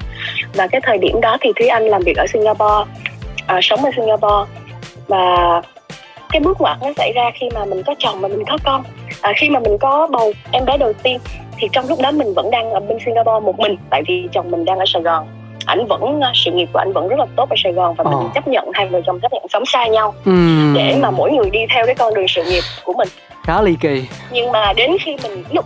Và 0.55 0.67
cái 0.67 0.81
thời 0.85 0.99
điểm 0.99 1.21
đó 1.21 1.37
thì 1.41 1.53
thúy 1.57 1.69
anh 1.69 1.87
làm 1.87 2.03
việc 2.03 2.17
ở 2.17 2.27
singapore 2.33 2.91
à, 3.47 3.59
sống 3.63 3.85
ở 3.85 3.91
singapore 3.97 4.62
và 5.09 5.61
cái 6.33 6.41
bước 6.41 6.61
ngoặt 6.61 6.79
nó 6.83 6.89
xảy 6.97 7.13
ra 7.13 7.31
khi 7.35 7.49
mà 7.55 7.65
mình 7.65 7.83
có 7.87 7.95
chồng 7.99 8.21
và 8.21 8.29
mình 8.29 8.45
có 8.49 8.59
con 8.65 8.83
à, 9.21 9.33
khi 9.37 9.51
mà 9.51 9.61
mình 9.61 9.79
có 9.79 10.09
bầu 10.13 10.33
em 10.51 10.65
bé 10.65 10.77
đầu 10.77 10.93
tiên 11.03 11.19
thì 11.57 11.69
trong 11.73 11.89
lúc 11.89 12.01
đó 12.03 12.11
mình 12.11 12.35
vẫn 12.35 12.51
đang 12.51 12.71
ở 12.71 12.81
bên 12.81 12.99
Singapore 13.05 13.47
một 13.47 13.59
mình 13.59 13.77
tại 13.91 14.03
vì 14.07 14.29
chồng 14.33 14.51
mình 14.51 14.65
đang 14.65 14.79
ở 14.79 14.85
Sài 14.87 15.03
Gòn 15.03 15.27
ảnh 15.67 15.87
vẫn 15.87 16.21
à, 16.21 16.33
sự 16.35 16.51
nghiệp 16.51 16.69
của 16.73 16.79
anh 16.79 16.93
vẫn 16.93 17.09
rất 17.09 17.19
là 17.19 17.27
tốt 17.37 17.51
ở 17.51 17.57
Sài 17.63 17.73
Gòn 17.73 17.95
và 17.95 18.05
mình 18.05 18.19
ờ. 18.19 18.31
chấp 18.35 18.49
nhận 18.49 18.71
hai 18.73 18.87
vợ 18.87 19.01
chồng 19.07 19.21
chấp 19.21 19.33
nhận 19.33 19.43
sống 19.49 19.67
xa 19.67 19.87
nhau 19.87 20.15
uhm. 20.31 20.75
để 20.75 20.97
mà 21.01 21.11
mỗi 21.11 21.33
người 21.33 21.51
đi 21.51 21.61
theo 21.75 21.87
cái 21.87 21.95
con 21.95 22.15
đường 22.15 22.29
sự 22.29 22.45
nghiệp 22.45 22.63
của 22.85 22.93
mình 22.93 23.09
khá 23.45 23.63
ly 23.63 23.77
kỳ 23.81 24.09
nhưng 24.31 24.53
mà 24.53 24.73
đến 24.73 24.97
khi 25.01 25.17
mình 25.23 25.45
lúc 25.51 25.65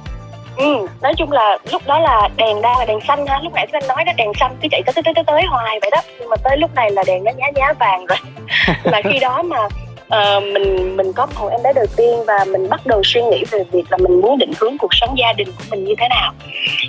ừ 0.57 0.87
nói 1.03 1.15
chung 1.17 1.33
là 1.33 1.59
lúc 1.73 1.83
đó 1.87 1.99
là 1.99 2.29
đèn 2.37 2.63
đang 2.63 2.79
là 2.79 2.85
đèn 2.85 2.99
xanh 3.09 3.27
ha. 3.27 3.41
Lúc 3.43 3.53
nãy 3.55 3.67
anh 3.73 3.89
nói 3.89 4.05
đó 4.05 4.13
đèn 4.17 4.33
xanh 4.41 4.57
cứ 4.63 4.69
chạy 4.71 4.83
tới 4.87 4.93
tới 4.93 5.03
tới 5.03 5.15
tới, 5.15 5.25
tới 5.27 5.43
hoài 5.43 5.79
vậy 5.81 5.91
đó. 5.91 6.01
Nhưng 6.21 6.29
mà 6.29 6.37
tới 6.37 6.57
lúc 6.57 6.75
này 6.75 6.91
là 6.91 7.05
đèn 7.07 7.25
nó 7.25 7.33
nhá 7.37 7.47
nhá 7.55 7.73
vàng 7.73 8.07
rồi. 8.07 8.19
Là 8.83 9.03
khi 9.05 9.19
đó 9.19 9.43
mà 9.43 9.65
uh, 9.65 10.43
mình 10.43 10.97
mình 10.97 11.13
có 11.13 11.27
bầu 11.39 11.49
em 11.49 11.63
bé 11.63 11.73
đầu 11.73 11.87
tiên 11.97 12.25
và 12.27 12.45
mình 12.45 12.69
bắt 12.69 12.87
đầu 12.87 13.03
suy 13.05 13.23
nghĩ 13.23 13.45
về 13.51 13.65
việc 13.73 13.85
là 13.91 13.97
mình 13.97 14.21
muốn 14.21 14.39
định 14.39 14.53
hướng 14.61 14.79
cuộc 14.79 14.95
sống 14.95 15.19
gia 15.19 15.33
đình 15.33 15.49
của 15.49 15.65
mình 15.71 15.85
như 15.85 15.95
thế 15.99 16.09
nào. 16.09 16.33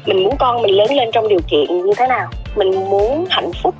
Mình 0.06 0.24
muốn 0.24 0.38
con 0.38 0.62
mình 0.62 0.72
lớn 0.72 0.96
lên 0.96 1.12
trong 1.12 1.28
điều 1.28 1.40
kiện 1.48 1.86
như 1.86 1.94
thế 1.98 2.08
nào. 2.08 2.28
Mình 2.56 2.90
muốn 2.90 3.26
hạnh 3.30 3.52
phúc 3.64 3.76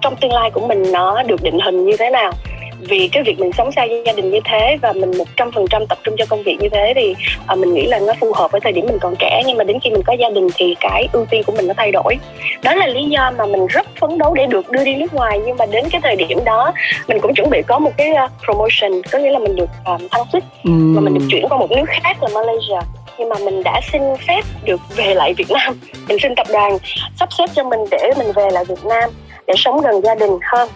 trong 0.00 0.16
tương 0.16 0.32
lai 0.32 0.50
của 0.50 0.66
mình 0.66 0.92
nó 0.92 1.22
được 1.22 1.42
định 1.42 1.58
hình 1.64 1.84
như 1.84 1.96
thế 1.98 2.10
nào 2.10 2.32
vì 2.80 3.08
cái 3.12 3.22
việc 3.22 3.38
mình 3.38 3.50
sống 3.52 3.72
xa 3.72 3.84
gia 3.84 4.12
đình 4.12 4.30
như 4.30 4.40
thế 4.44 4.76
và 4.82 4.92
mình 4.92 5.18
một 5.18 5.24
trăm 5.36 5.52
phần 5.52 5.66
trăm 5.70 5.86
tập 5.86 5.98
trung 6.04 6.14
cho 6.18 6.24
công 6.28 6.42
việc 6.42 6.56
như 6.60 6.68
thế 6.68 6.92
thì 6.96 7.14
à, 7.46 7.54
mình 7.54 7.74
nghĩ 7.74 7.86
là 7.86 7.98
nó 7.98 8.12
phù 8.20 8.32
hợp 8.32 8.52
với 8.52 8.60
thời 8.60 8.72
điểm 8.72 8.86
mình 8.86 8.98
còn 9.00 9.14
trẻ. 9.18 9.42
Nhưng 9.46 9.56
mà 9.56 9.64
đến 9.64 9.78
khi 9.84 9.90
mình 9.90 10.02
có 10.02 10.12
gia 10.12 10.30
đình 10.30 10.48
thì 10.54 10.74
cái 10.80 11.08
ưu 11.12 11.26
tiên 11.30 11.42
của 11.46 11.52
mình 11.52 11.66
nó 11.66 11.74
thay 11.76 11.92
đổi. 11.92 12.16
Đó 12.62 12.74
là 12.74 12.86
lý 12.86 13.04
do 13.04 13.32
mà 13.38 13.46
mình 13.46 13.66
rất 13.66 13.86
phấn 14.00 14.18
đấu 14.18 14.34
để 14.34 14.46
được 14.46 14.70
đưa 14.70 14.84
đi 14.84 14.94
nước 14.94 15.14
ngoài. 15.14 15.40
Nhưng 15.46 15.56
mà 15.56 15.66
đến 15.66 15.84
cái 15.90 16.00
thời 16.04 16.16
điểm 16.16 16.44
đó 16.44 16.72
mình 17.08 17.18
cũng 17.20 17.34
chuẩn 17.34 17.50
bị 17.50 17.62
có 17.66 17.78
một 17.78 17.92
cái 17.96 18.10
uh, 18.24 18.30
promotion. 18.44 19.02
Có 19.12 19.18
nghĩa 19.18 19.30
là 19.30 19.38
mình 19.38 19.56
được 19.56 19.70
um, 19.84 20.08
thăng 20.10 20.24
chức 20.32 20.44
ừ. 20.64 20.70
mà 20.70 21.00
mình 21.00 21.14
được 21.14 21.26
chuyển 21.30 21.48
qua 21.48 21.58
một 21.58 21.70
nước 21.70 21.84
khác 21.86 22.22
là 22.22 22.28
Malaysia. 22.34 22.86
Nhưng 23.18 23.28
mà 23.28 23.36
mình 23.44 23.62
đã 23.62 23.80
xin 23.92 24.02
phép 24.28 24.40
được 24.64 24.80
về 24.96 25.14
lại 25.14 25.34
Việt 25.34 25.50
Nam. 25.50 25.80
Mình 26.08 26.18
xin 26.22 26.34
tập 26.34 26.46
đoàn 26.52 26.78
sắp 27.20 27.28
xếp 27.38 27.46
cho 27.54 27.64
mình 27.64 27.80
để 27.90 28.10
mình 28.18 28.32
về 28.32 28.50
lại 28.52 28.64
Việt 28.64 28.84
Nam 28.84 29.10
để 29.46 29.54
sống 29.56 29.80
gần 29.80 30.00
gia 30.04 30.14
đình 30.14 30.30
hơn 30.42 30.68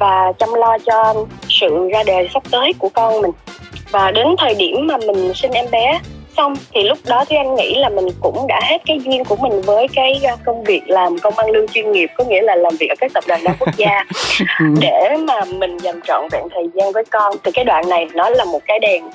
và 0.00 0.32
chăm 0.38 0.54
lo 0.54 0.78
cho 0.86 1.14
sự 1.48 1.88
ra 1.92 2.02
đời 2.06 2.28
sắp 2.34 2.42
tới 2.50 2.72
của 2.78 2.88
con 2.88 3.22
mình. 3.22 3.30
Và 3.90 4.10
đến 4.10 4.26
thời 4.38 4.54
điểm 4.54 4.86
mà 4.86 4.96
mình 4.96 5.34
sinh 5.34 5.52
em 5.52 5.66
bé 5.70 6.00
xong 6.40 6.54
thì 6.74 6.82
lúc 6.82 6.98
đó 7.06 7.24
thì 7.28 7.36
anh 7.36 7.54
nghĩ 7.54 7.74
là 7.74 7.88
mình 7.88 8.06
cũng 8.20 8.46
đã 8.46 8.60
hết 8.62 8.78
cái 8.86 9.00
duyên 9.04 9.24
của 9.24 9.36
mình 9.36 9.60
với 9.60 9.88
cái 9.94 10.20
ờ, 10.22 10.36
công 10.44 10.64
việc 10.64 10.80
làm 10.86 11.18
công 11.18 11.38
ăn 11.38 11.50
lương 11.50 11.68
chuyên 11.68 11.92
nghiệp 11.92 12.10
có 12.16 12.24
nghĩa 12.24 12.42
là 12.42 12.54
làm 12.54 12.76
việc 12.80 12.88
ở 12.88 12.94
các 12.98 13.12
tập 13.14 13.24
đoàn 13.28 13.44
đa 13.44 13.54
quốc 13.58 13.68
gia. 13.76 14.04
Ừ. 14.60 14.66
để 14.80 15.16
mà 15.28 15.44
mình 15.44 15.78
dành 15.78 16.00
trọn 16.06 16.28
vẹn 16.32 16.42
thời 16.54 16.64
gian 16.74 16.92
với 16.92 17.04
con 17.04 17.36
thì 17.44 17.52
cái 17.52 17.64
đoạn 17.64 17.88
này 17.88 18.08
nó 18.14 18.30
là 18.30 18.44
một 18.44 18.60
cái 18.66 18.78
đèn 18.78 19.10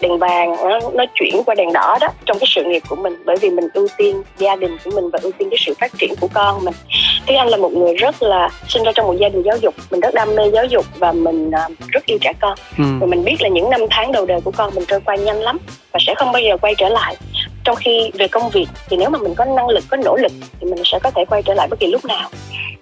đèn 0.00 0.18
vàng 0.18 0.56
nó, 0.68 0.80
nó 0.92 1.04
chuyển 1.14 1.42
qua 1.46 1.54
đèn 1.54 1.72
đỏ 1.72 1.98
đó 2.00 2.08
trong 2.26 2.38
cái 2.38 2.46
sự 2.54 2.64
nghiệp 2.64 2.82
của 2.88 2.96
mình. 2.96 3.14
Bởi 3.24 3.36
vì 3.36 3.50
mình 3.50 3.68
ưu 3.74 3.88
tiên 3.96 4.22
gia 4.38 4.56
đình 4.56 4.76
của 4.84 4.90
mình 4.94 5.10
và 5.10 5.18
ưu 5.22 5.32
tiên 5.32 5.50
cái 5.50 5.58
sự 5.60 5.74
phát 5.80 5.92
triển 5.98 6.14
của 6.20 6.28
con 6.34 6.64
mình. 6.64 6.74
Thì 7.26 7.34
anh 7.34 7.48
là 7.48 7.56
một 7.56 7.72
người 7.72 7.94
rất 7.94 8.22
là 8.22 8.48
sinh 8.68 8.82
ra 8.82 8.92
trong 8.94 9.06
một 9.06 9.14
gia 9.18 9.28
đình 9.28 9.42
giáo 9.42 9.56
dục. 9.56 9.74
Mình 9.90 10.00
rất 10.00 10.14
đam 10.14 10.34
mê 10.34 10.50
giáo 10.50 10.64
dục 10.64 10.86
và 10.98 11.12
mình 11.12 11.48
uh, 11.48 11.78
rất 11.88 12.06
yêu 12.06 12.18
trẻ 12.20 12.32
con. 12.40 12.58
Ừ. 12.78 12.84
và 13.00 13.06
mình 13.06 13.24
biết 13.24 13.36
là 13.40 13.48
những 13.48 13.70
năm 13.70 13.80
tháng 13.90 14.12
đầu 14.12 14.26
đời 14.26 14.40
của 14.44 14.50
con 14.56 14.74
mình 14.74 14.84
trôi 14.88 15.00
qua 15.00 15.16
nhanh 15.16 15.40
lắm 15.40 15.58
và 15.92 15.98
sẽ 16.06 16.14
không 16.14 16.32
bao 16.32 16.42
giờ 16.42 16.56
quay 16.56 16.69
trở 16.78 16.88
lại. 16.88 17.16
Trong 17.64 17.76
khi 17.76 18.10
về 18.14 18.28
công 18.28 18.50
việc 18.50 18.66
thì 18.88 18.96
nếu 18.96 19.10
mà 19.10 19.18
mình 19.18 19.34
có 19.34 19.44
năng 19.44 19.68
lực 19.68 19.84
có 19.90 19.96
nỗ 19.96 20.16
lực 20.16 20.32
thì 20.60 20.66
mình 20.70 20.82
sẽ 20.84 20.98
có 20.98 21.10
thể 21.10 21.24
quay 21.24 21.42
trở 21.42 21.54
lại 21.54 21.68
bất 21.70 21.80
kỳ 21.80 21.86
lúc 21.86 22.04
nào. 22.04 22.28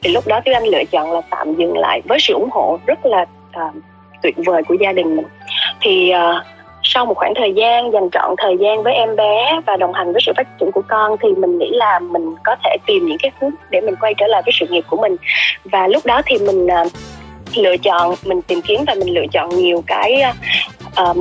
Thì 0.03 0.11
lúc 0.11 0.27
đó 0.27 0.41
tiếng 0.45 0.55
anh 0.55 0.65
lựa 0.65 0.85
chọn 0.85 1.13
là 1.13 1.21
tạm 1.31 1.55
dừng 1.55 1.79
lại 1.79 2.01
với 2.05 2.19
sự 2.21 2.35
ủng 2.35 2.51
hộ 2.53 2.79
rất 2.87 3.07
là 3.07 3.23
uh, 3.23 3.75
tuyệt 4.23 4.35
vời 4.37 4.63
của 4.69 4.75
gia 4.81 4.93
đình 4.93 5.17
mình. 5.17 5.27
Thì 5.81 6.13
uh, 6.15 6.45
sau 6.83 7.07
một 7.07 7.17
khoảng 7.17 7.35
thời 7.37 7.53
gian 7.53 7.93
dành 7.93 8.09
trọn 8.13 8.35
thời 8.39 8.57
gian 8.61 8.83
với 8.83 8.95
em 8.95 9.17
bé 9.17 9.61
và 9.67 9.77
đồng 9.77 9.93
hành 9.93 10.13
với 10.13 10.23
sự 10.27 10.33
phát 10.37 10.59
triển 10.61 10.73
của 10.73 10.83
con 10.89 11.17
thì 11.23 11.29
mình 11.29 11.59
nghĩ 11.59 11.71
là 11.73 11.99
mình 11.99 12.35
có 12.45 12.57
thể 12.65 12.77
tìm 12.87 13.07
những 13.07 13.19
cái 13.19 13.31
hướng 13.41 13.51
để 13.71 13.81
mình 13.81 13.97
quay 14.01 14.15
trở 14.15 14.27
lại 14.27 14.43
với 14.45 14.53
sự 14.61 14.67
nghiệp 14.71 14.85
của 14.91 14.97
mình. 14.97 15.17
Và 15.65 15.87
lúc 15.89 16.07
đó 16.07 16.23
thì 16.27 16.39
mình 16.39 16.67
uh, 16.67 16.93
lựa 17.57 17.77
chọn 17.77 18.15
mình 18.25 18.43
tìm 18.43 18.61
kiếm 18.63 18.85
và 18.87 18.95
mình 18.95 19.15
lựa 19.15 19.27
chọn 19.33 19.49
nhiều 19.49 19.83
cái 19.87 20.23
uh, 21.11 21.17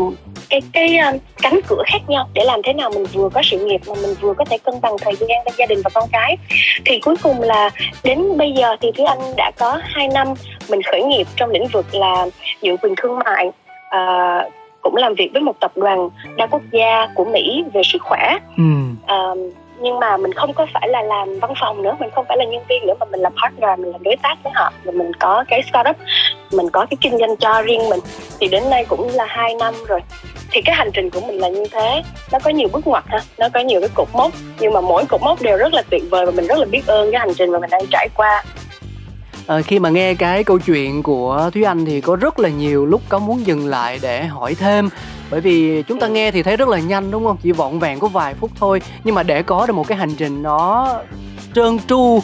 cái 0.50 0.62
cái 0.74 0.98
uh, 1.16 1.22
cánh 1.42 1.60
cửa 1.68 1.84
khác 1.88 2.00
nhau 2.08 2.30
để 2.34 2.44
làm 2.44 2.60
thế 2.63 2.74
nào 2.74 2.89
mình 2.94 3.06
vừa 3.13 3.30
có 3.30 3.42
sự 3.44 3.66
nghiệp 3.66 3.82
mà 3.88 3.94
mình 4.01 4.16
vừa 4.22 4.34
có 4.34 4.46
thể 4.46 4.58
cân 4.58 4.82
bằng 4.82 4.94
thời 5.01 5.16
gian 5.16 5.44
với 5.46 5.54
gia 5.58 5.66
đình 5.66 5.82
và 5.84 5.89
con 5.94 6.10
cái 6.12 6.38
thì 6.86 7.00
cuối 7.00 7.16
cùng 7.24 7.42
là 7.42 7.70
đến 8.04 8.38
bây 8.38 8.51
giờ 8.51 8.75
thì 8.82 8.92
Thúy 8.98 9.06
Anh 9.06 9.20
đã 9.38 9.51
có 9.58 9.80
2 9.84 10.08
năm 10.08 10.27
mình 10.70 10.82
khởi 10.82 11.04
nghiệp 11.04 11.27
trong 11.36 11.50
lĩnh 11.50 11.68
vực 11.68 11.86
là 11.92 12.25
nhượng 12.62 12.77
quyền 12.77 12.94
thương 12.98 13.20
mại 13.20 13.48
uh, 13.48 14.54
cũng 14.82 14.96
làm 14.96 15.13
việc 15.16 15.30
với 15.34 15.42
một 15.42 15.60
tập 15.60 15.72
đoàn 15.75 16.10
đa 16.36 16.48
quốc 16.48 16.62
gia 16.72 17.08
của 17.16 17.25
Mỹ 17.25 17.63
về 17.74 17.82
sức 17.84 18.01
khỏe 18.01 18.38
ừ. 18.58 18.63
uh, 19.04 19.38
nhưng 19.79 20.00
mà 20.00 20.17
mình 20.17 20.34
không 20.34 20.53
có 20.53 20.65
phải 20.74 20.88
là 20.88 21.01
làm 21.01 21.39
văn 21.39 21.53
phòng 21.62 21.84
nữa 21.84 21.96
mình 22.00 22.10
không 22.15 22.25
phải 22.27 22.38
là 22.38 22.46
nhân 22.46 22.63
viên 22.69 22.86
nữa 22.88 22.93
mà 23.00 23.05
mình 23.05 23.19
là 23.19 23.29
partner 23.41 23.79
mình 23.79 23.91
là 23.91 23.98
đối 24.01 24.15
tác 24.24 24.36
với 24.43 24.53
họ. 24.55 24.72
Và 24.84 24.91
mình 24.91 25.12
có 25.19 25.43
cái 25.48 25.63
startup 25.69 25.96
mình 26.51 26.69
có 26.69 26.86
cái 26.89 26.98
kinh 27.01 27.17
doanh 27.17 27.38
cho 27.38 27.62
riêng 27.62 27.89
mình. 27.89 28.00
Thì 28.39 28.48
đến 28.48 28.69
nay 28.69 28.86
cũng 28.86 29.10
là 29.13 29.25
hai 29.25 29.55
năm 29.55 29.74
rồi. 29.88 30.00
Thì 30.51 30.62
cái 30.62 30.75
hành 30.75 30.91
trình 30.93 31.10
của 31.10 31.22
mình 31.27 31.38
là 31.38 31.50
như 31.50 31.65
thế. 31.72 32.03
Nó 32.31 32.39
có 32.39 32.50
nhiều 32.50 32.67
bước 32.74 32.88
ngoặt 32.88 33.03
ha 33.07 33.19
nó 33.38 33.50
có 33.53 33.60
nhiều 33.60 33.79
cái 33.79 33.89
cột 33.93 34.07
mốc. 34.13 34.31
Nhưng 34.60 34.74
mà 34.74 34.81
mỗi 34.81 35.05
cột 35.05 35.22
mốc 35.22 35.41
đều 35.41 35.57
rất 35.57 35.74
là 35.74 35.81
tuyệt 35.89 36.03
vời 36.10 36.25
và 36.25 36.31
mình 36.31 36.48
rất 36.48 36.60
là 36.60 36.65
biết 36.65 36.88
ơn 36.88 37.12
cái 37.12 37.19
hành 37.19 37.34
trình 37.34 37.51
mà 37.51 37.60
mình 37.60 37.69
đang 37.69 37.86
trải 37.91 38.07
qua. 38.15 38.43
À, 39.48 39.62
khi 39.65 39.79
mà 39.79 39.89
nghe 39.89 40.13
cái 40.13 40.43
câu 40.43 40.60
chuyện 40.60 41.03
của 41.03 41.50
thúy 41.53 41.63
anh 41.63 41.86
thì 41.86 42.01
có 42.01 42.15
rất 42.15 42.39
là 42.39 42.50
nhiều 42.50 42.86
lúc 42.86 43.01
có 43.10 43.19
muốn 43.19 43.46
dừng 43.46 43.67
lại 43.67 44.00
để 44.01 44.24
hỏi 44.24 44.55
thêm 44.60 44.89
bởi 45.31 45.41
vì 45.41 45.84
chúng 45.84 46.00
ta 46.00 46.07
nghe 46.07 46.31
thì 46.31 46.43
thấy 46.43 46.57
rất 46.57 46.67
là 46.67 46.79
nhanh 46.79 47.12
đúng 47.12 47.25
không? 47.25 47.38
Chỉ 47.43 47.51
vọn 47.51 47.79
vẹn 47.79 48.00
có 48.00 48.07
vài 48.07 48.34
phút 48.34 48.51
thôi. 48.60 48.81
Nhưng 49.03 49.15
mà 49.15 49.24
để 49.24 49.43
có 49.43 49.67
được 49.67 49.74
một 49.74 49.88
cái 49.88 49.98
hành 49.98 50.15
trình 50.15 50.43
nó 50.43 50.88
trơn 51.55 51.79
tru 51.88 52.19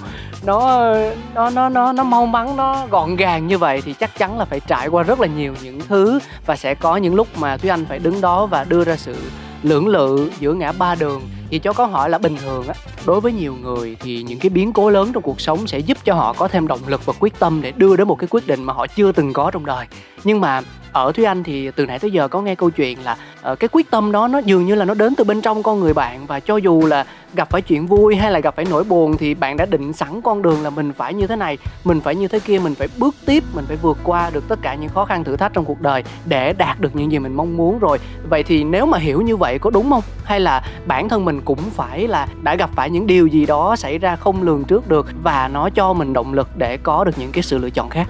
nó 0.45 0.93
nó 1.33 1.49
nó 1.49 1.69
nó 1.69 1.93
nó 1.93 2.03
mau 2.03 2.25
mắn 2.25 2.55
nó 2.55 2.87
gọn 2.87 3.15
gàng 3.15 3.47
như 3.47 3.57
vậy 3.57 3.81
thì 3.85 3.93
chắc 3.93 4.17
chắn 4.17 4.37
là 4.37 4.45
phải 4.45 4.59
trải 4.59 4.87
qua 4.87 5.03
rất 5.03 5.19
là 5.19 5.27
nhiều 5.27 5.53
những 5.63 5.79
thứ. 5.87 6.19
Và 6.45 6.55
sẽ 6.55 6.75
có 6.75 6.97
những 6.97 7.15
lúc 7.15 7.27
mà 7.37 7.57
thúy 7.57 7.69
anh 7.69 7.85
phải 7.85 7.99
đứng 7.99 8.21
đó 8.21 8.45
và 8.45 8.63
đưa 8.63 8.83
ra 8.83 8.95
sự 8.95 9.15
lưỡng 9.63 9.87
lự 9.87 10.31
giữa 10.39 10.53
ngã 10.53 10.71
ba 10.71 10.95
đường. 10.95 11.21
Thì 11.49 11.59
cho 11.59 11.73
có 11.73 11.85
hỏi 11.85 12.09
là 12.09 12.17
bình 12.17 12.37
thường 12.37 12.67
á 12.67 12.73
đối 13.05 13.21
với 13.21 13.31
nhiều 13.31 13.55
người 13.61 13.97
thì 13.99 14.23
những 14.23 14.39
cái 14.39 14.49
biến 14.49 14.73
cố 14.73 14.89
lớn 14.89 15.13
trong 15.13 15.23
cuộc 15.23 15.41
sống 15.41 15.67
sẽ 15.67 15.79
giúp 15.79 15.97
cho 16.03 16.13
họ 16.13 16.33
có 16.33 16.47
thêm 16.47 16.67
động 16.67 16.79
lực 16.87 17.05
và 17.05 17.13
quyết 17.19 17.39
tâm 17.39 17.61
để 17.61 17.71
đưa 17.71 17.95
đến 17.95 18.07
một 18.07 18.15
cái 18.15 18.27
quyết 18.27 18.47
định 18.47 18.63
mà 18.63 18.73
họ 18.73 18.87
chưa 18.87 19.11
từng 19.11 19.33
có 19.33 19.51
trong 19.51 19.65
đời. 19.65 19.85
Nhưng 20.23 20.41
mà 20.41 20.61
ở 20.93 21.11
thúy 21.11 21.25
anh 21.25 21.43
thì 21.43 21.71
từ 21.71 21.85
nãy 21.85 21.99
tới 21.99 22.11
giờ 22.11 22.27
có 22.27 22.41
nghe 22.41 22.55
câu 22.55 22.69
chuyện 22.69 22.97
là 23.03 23.17
uh, 23.51 23.59
cái 23.59 23.67
quyết 23.71 23.91
tâm 23.91 24.11
đó 24.11 24.27
nó 24.27 24.39
dường 24.39 24.65
như 24.65 24.75
là 24.75 24.85
nó 24.85 24.93
đến 24.93 25.15
từ 25.15 25.23
bên 25.23 25.41
trong 25.41 25.63
con 25.63 25.79
người 25.79 25.93
bạn 25.93 26.25
và 26.27 26.39
cho 26.39 26.57
dù 26.57 26.85
là 26.85 27.05
gặp 27.35 27.49
phải 27.49 27.61
chuyện 27.61 27.87
vui 27.87 28.15
hay 28.15 28.31
là 28.31 28.39
gặp 28.39 28.55
phải 28.55 28.65
nỗi 28.69 28.83
buồn 28.83 29.17
thì 29.17 29.33
bạn 29.33 29.57
đã 29.57 29.65
định 29.65 29.93
sẵn 29.93 30.21
con 30.21 30.41
đường 30.41 30.63
là 30.63 30.69
mình 30.69 30.93
phải 30.93 31.13
như 31.13 31.27
thế 31.27 31.35
này 31.35 31.57
mình 31.83 32.01
phải 32.01 32.15
như 32.15 32.27
thế 32.27 32.39
kia 32.39 32.59
mình 32.59 32.75
phải 32.75 32.87
bước 32.97 33.15
tiếp 33.25 33.43
mình 33.53 33.65
phải 33.67 33.77
vượt 33.81 33.97
qua 34.03 34.29
được 34.29 34.47
tất 34.47 34.59
cả 34.61 34.75
những 34.75 34.89
khó 34.89 35.05
khăn 35.05 35.23
thử 35.23 35.35
thách 35.35 35.53
trong 35.53 35.65
cuộc 35.65 35.81
đời 35.81 36.03
để 36.25 36.53
đạt 36.53 36.79
được 36.79 36.95
những 36.95 37.11
gì 37.11 37.19
mình 37.19 37.33
mong 37.33 37.57
muốn 37.57 37.79
rồi. 37.79 37.99
Vậy 38.29 38.43
thì 38.43 38.63
nếu 38.63 38.85
mà 38.85 38.97
hiểu 38.97 39.21
như 39.21 39.37
vậy 39.37 39.59
có 39.59 39.69
đúng 39.69 39.89
không? 39.89 40.03
Hay 40.23 40.39
là 40.39 40.63
bản 40.85 41.09
thân 41.09 41.25
mình 41.25 41.41
cũng 41.41 41.59
phải 41.69 42.07
là 42.07 42.27
đã 42.41 42.55
gặp 42.55 42.69
phải 42.75 42.89
những 42.89 43.07
điều 43.07 43.27
gì 43.27 43.45
đó 43.45 43.75
xảy 43.75 43.97
ra 43.97 44.15
không 44.15 44.43
lường 44.43 44.63
trước 44.63 44.87
được 44.87 45.07
và 45.23 45.49
nó 45.53 45.69
cho 45.69 45.93
mình 45.93 46.13
động 46.13 46.33
lực 46.33 46.47
để 46.57 46.77
có 46.77 47.03
được 47.03 47.17
những 47.17 47.31
cái 47.31 47.43
sự 47.43 47.57
lựa 47.57 47.69
chọn 47.69 47.89
khác? 47.89 48.07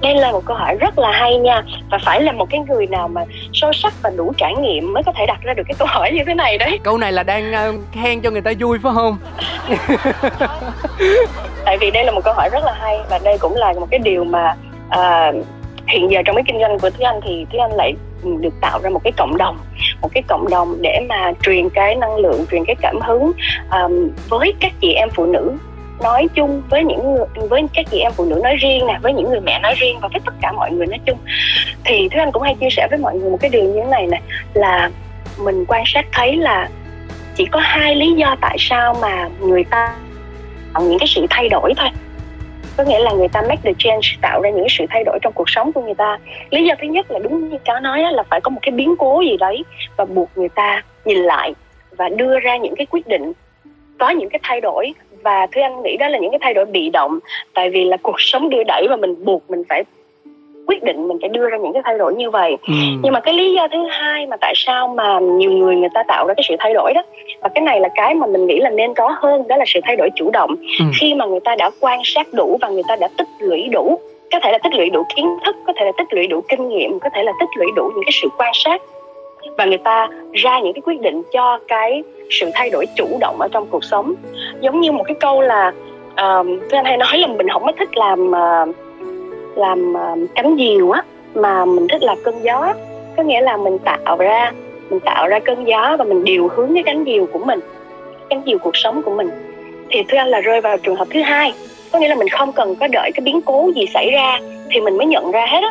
Đây 0.00 0.14
là 0.14 0.32
một 0.32 0.42
câu 0.44 0.56
hỏi 0.56 0.76
rất 0.80 0.98
là 0.98 1.10
hay 1.12 1.36
nha. 1.36 1.62
Và 1.90 1.98
phải 2.04 2.22
là 2.22 2.32
một 2.32 2.50
cái 2.50 2.60
người 2.60 2.86
nào 2.86 3.08
mà 3.08 3.24
sâu 3.52 3.72
sắc 3.72 3.94
và 4.02 4.10
đủ 4.16 4.32
trải 4.36 4.54
nghiệm 4.54 4.92
mới 4.92 5.02
có 5.02 5.12
thể 5.12 5.26
đặt 5.26 5.38
ra 5.42 5.54
được 5.54 5.62
cái 5.66 5.74
câu 5.78 5.88
hỏi 5.90 6.10
như 6.12 6.22
thế 6.26 6.34
này 6.34 6.58
đấy. 6.58 6.78
Câu 6.82 6.98
này 6.98 7.12
là 7.12 7.22
đang 7.22 7.52
uh, 7.68 7.80
khen 7.92 8.20
cho 8.20 8.30
người 8.30 8.42
ta 8.42 8.52
vui 8.60 8.78
phải 8.82 8.92
không? 8.94 9.16
Tại 11.64 11.78
vì 11.80 11.90
đây 11.90 12.04
là 12.04 12.12
một 12.12 12.20
câu 12.24 12.34
hỏi 12.34 12.48
rất 12.52 12.64
là 12.64 12.72
hay 12.72 12.98
và 13.10 13.18
đây 13.24 13.38
cũng 13.38 13.56
là 13.56 13.72
một 13.72 13.86
cái 13.90 13.98
điều 13.98 14.24
mà 14.24 14.54
uh, 14.88 15.34
hiện 15.86 16.10
giờ 16.10 16.22
trong 16.24 16.36
cái 16.36 16.44
kinh 16.46 16.60
doanh 16.60 16.78
của 16.78 16.90
Thúy 16.90 17.04
Anh 17.04 17.20
thì 17.24 17.46
Thúy 17.50 17.58
Anh 17.58 17.72
lại 17.72 17.94
được 18.40 18.54
tạo 18.60 18.80
ra 18.82 18.90
một 18.90 19.00
cái 19.04 19.12
cộng 19.16 19.36
đồng 19.36 19.58
một 20.02 20.10
cái 20.14 20.22
cộng 20.28 20.50
đồng 20.50 20.82
để 20.82 21.00
mà 21.08 21.32
truyền 21.42 21.70
cái 21.70 21.94
năng 21.94 22.16
lượng 22.16 22.46
truyền 22.50 22.64
cái 22.64 22.76
cảm 22.80 23.00
hứng 23.00 23.32
um, 23.70 24.10
với 24.28 24.54
các 24.60 24.72
chị 24.80 24.92
em 24.92 25.08
phụ 25.10 25.26
nữ 25.26 25.52
nói 26.02 26.28
chung 26.34 26.62
với 26.70 26.84
những 26.84 27.14
người, 27.14 27.48
với 27.48 27.62
các 27.74 27.86
chị 27.90 27.98
em 27.98 28.12
phụ 28.12 28.24
nữ 28.24 28.40
nói 28.42 28.56
riêng 28.56 28.86
nè 28.86 28.98
với 29.02 29.12
những 29.12 29.30
người 29.30 29.40
mẹ 29.40 29.60
nói 29.62 29.74
riêng 29.74 29.98
và 30.00 30.08
với 30.12 30.20
tất 30.26 30.34
cả 30.40 30.52
mọi 30.52 30.70
người 30.70 30.86
nói 30.86 30.98
chung. 31.06 31.18
Thì 31.84 32.08
thúy 32.08 32.20
anh 32.20 32.32
cũng 32.32 32.42
hay 32.42 32.54
chia 32.60 32.70
sẻ 32.70 32.86
với 32.90 32.98
mọi 32.98 33.14
người 33.14 33.30
một 33.30 33.38
cái 33.40 33.50
điều 33.50 33.64
như 33.64 33.80
thế 33.80 33.90
này 33.90 34.06
nè 34.06 34.20
là 34.54 34.90
mình 35.38 35.64
quan 35.68 35.82
sát 35.86 36.06
thấy 36.12 36.36
là 36.36 36.68
chỉ 37.34 37.44
có 37.44 37.60
hai 37.62 37.96
lý 37.96 38.12
do 38.12 38.36
tại 38.40 38.56
sao 38.58 38.96
mà 39.00 39.28
người 39.40 39.64
ta 39.64 39.96
tạo 40.74 40.82
những 40.82 40.98
cái 40.98 41.08
sự 41.08 41.26
thay 41.30 41.48
đổi 41.48 41.72
thôi. 41.76 41.88
Có 42.76 42.84
nghĩa 42.84 42.98
là 42.98 43.12
người 43.12 43.28
ta 43.28 43.42
make 43.42 43.60
the 43.62 43.72
change 43.78 44.08
tạo 44.20 44.40
ra 44.40 44.50
những 44.50 44.66
sự 44.68 44.84
thay 44.90 45.04
đổi 45.04 45.18
trong 45.22 45.32
cuộc 45.32 45.50
sống 45.50 45.72
của 45.72 45.82
người 45.82 45.94
ta. 45.94 46.18
Lý 46.50 46.64
do 46.64 46.74
thứ 46.80 46.86
nhất 46.86 47.10
là 47.10 47.18
đúng 47.18 47.48
như 47.48 47.58
cáo 47.64 47.80
nói 47.80 48.02
là 48.12 48.22
phải 48.30 48.40
có 48.40 48.50
một 48.50 48.60
cái 48.62 48.70
biến 48.70 48.94
cố 48.98 49.20
gì 49.20 49.36
đấy 49.36 49.64
và 49.96 50.04
buộc 50.04 50.30
người 50.36 50.48
ta 50.48 50.82
nhìn 51.04 51.18
lại 51.18 51.54
và 51.96 52.08
đưa 52.08 52.40
ra 52.40 52.56
những 52.56 52.74
cái 52.76 52.86
quyết 52.90 53.06
định 53.06 53.32
có 53.98 54.10
những 54.10 54.28
cái 54.28 54.40
thay 54.42 54.60
đổi 54.60 54.92
và 55.24 55.46
thưa 55.52 55.62
anh 55.62 55.82
nghĩ 55.82 55.96
đó 55.96 56.08
là 56.08 56.18
những 56.18 56.30
cái 56.30 56.38
thay 56.42 56.54
đổi 56.54 56.64
bị 56.64 56.90
động 56.90 57.18
tại 57.54 57.70
vì 57.70 57.84
là 57.84 57.96
cuộc 57.96 58.16
sống 58.18 58.50
đưa 58.50 58.64
đẩy 58.64 58.86
và 58.88 58.96
mình 58.96 59.24
buộc 59.24 59.50
mình 59.50 59.62
phải 59.68 59.84
quyết 60.66 60.82
định 60.82 61.08
mình 61.08 61.18
phải 61.20 61.28
đưa 61.28 61.50
ra 61.50 61.56
những 61.56 61.72
cái 61.72 61.82
thay 61.84 61.98
đổi 61.98 62.14
như 62.14 62.30
vậy 62.30 62.56
ừ. 62.66 62.74
nhưng 63.02 63.12
mà 63.12 63.20
cái 63.20 63.34
lý 63.34 63.54
do 63.54 63.68
thứ 63.68 63.78
hai 63.90 64.26
mà 64.26 64.36
tại 64.36 64.52
sao 64.56 64.88
mà 64.88 65.18
nhiều 65.20 65.50
người 65.50 65.76
người 65.76 65.88
ta 65.94 66.02
tạo 66.08 66.26
ra 66.26 66.34
cái 66.34 66.44
sự 66.48 66.54
thay 66.58 66.74
đổi 66.74 66.92
đó 66.94 67.02
và 67.40 67.48
cái 67.54 67.64
này 67.64 67.80
là 67.80 67.88
cái 67.94 68.14
mà 68.14 68.26
mình 68.26 68.46
nghĩ 68.46 68.58
là 68.60 68.70
nên 68.70 68.94
có 68.94 69.16
hơn 69.18 69.48
đó 69.48 69.56
là 69.56 69.64
sự 69.68 69.80
thay 69.82 69.96
đổi 69.96 70.10
chủ 70.16 70.30
động 70.30 70.56
ừ. 70.78 70.84
khi 71.00 71.14
mà 71.14 71.24
người 71.24 71.40
ta 71.40 71.56
đã 71.56 71.70
quan 71.80 72.00
sát 72.04 72.26
đủ 72.32 72.58
và 72.60 72.68
người 72.68 72.82
ta 72.88 72.96
đã 72.96 73.08
tích 73.18 73.28
lũy 73.38 73.68
đủ 73.72 73.98
có 74.32 74.40
thể 74.42 74.52
là 74.52 74.58
tích 74.58 74.74
lũy 74.74 74.90
đủ 74.90 75.02
kiến 75.16 75.26
thức 75.44 75.56
có 75.66 75.72
thể 75.76 75.84
là 75.84 75.92
tích 75.98 76.06
lũy 76.10 76.26
đủ 76.26 76.40
kinh 76.48 76.68
nghiệm 76.68 76.98
có 76.98 77.10
thể 77.14 77.22
là 77.22 77.32
tích 77.40 77.48
lũy 77.56 77.66
đủ 77.76 77.90
những 77.94 78.04
cái 78.04 78.12
sự 78.22 78.28
quan 78.38 78.52
sát 78.54 78.82
và 79.58 79.64
người 79.64 79.78
ta 79.78 80.08
ra 80.32 80.60
những 80.60 80.72
cái 80.72 80.82
quyết 80.84 81.00
định 81.00 81.22
cho 81.32 81.58
cái 81.68 82.02
sự 82.30 82.50
thay 82.54 82.70
đổi 82.70 82.86
chủ 82.96 83.18
động 83.20 83.40
ở 83.40 83.48
trong 83.52 83.66
cuộc 83.70 83.84
sống. 83.84 84.14
Giống 84.60 84.80
như 84.80 84.92
một 84.92 85.04
cái 85.06 85.16
câu 85.20 85.40
là 85.40 85.72
uh, 86.12 86.72
anh 86.72 86.84
hay 86.84 86.96
nói 86.96 87.18
là 87.18 87.26
mình 87.26 87.48
không 87.48 87.64
có 87.64 87.72
thích 87.78 87.96
làm 87.96 88.30
uh, 88.30 88.76
làm 89.56 89.92
uh, 89.92 90.28
cánh 90.34 90.56
diều 90.58 90.90
á 90.90 91.02
mà 91.34 91.64
mình 91.64 91.88
thích 91.88 92.02
làm 92.02 92.18
cơn 92.24 92.34
gió 92.42 92.74
có 93.16 93.22
nghĩa 93.22 93.40
là 93.40 93.56
mình 93.56 93.78
tạo 93.78 94.16
ra 94.16 94.52
mình 94.90 95.00
tạo 95.00 95.28
ra 95.28 95.38
cơn 95.38 95.64
gió 95.64 95.96
và 95.98 96.04
mình 96.04 96.24
điều 96.24 96.48
hướng 96.48 96.74
cái 96.74 96.82
cánh 96.82 97.04
diều 97.06 97.26
của 97.26 97.38
mình 97.38 97.60
cánh 98.30 98.42
diều 98.46 98.58
cuộc 98.58 98.76
sống 98.76 99.02
của 99.02 99.14
mình. 99.14 99.30
Thì 99.90 100.02
thưa 100.08 100.18
anh 100.18 100.28
là 100.28 100.40
rơi 100.40 100.60
vào 100.60 100.78
trường 100.78 100.96
hợp 100.96 101.08
thứ 101.10 101.22
hai 101.22 101.52
có 101.92 101.98
nghĩa 101.98 102.08
là 102.08 102.14
mình 102.14 102.28
không 102.28 102.52
cần 102.52 102.74
có 102.80 102.88
đợi 102.92 103.10
cái 103.14 103.22
biến 103.24 103.40
cố 103.40 103.70
gì 103.76 103.86
xảy 103.94 104.10
ra 104.10 104.40
thì 104.70 104.80
mình 104.80 104.96
mới 104.96 105.06
nhận 105.06 105.30
ra 105.30 105.46
hết 105.46 105.60
á. 105.62 105.70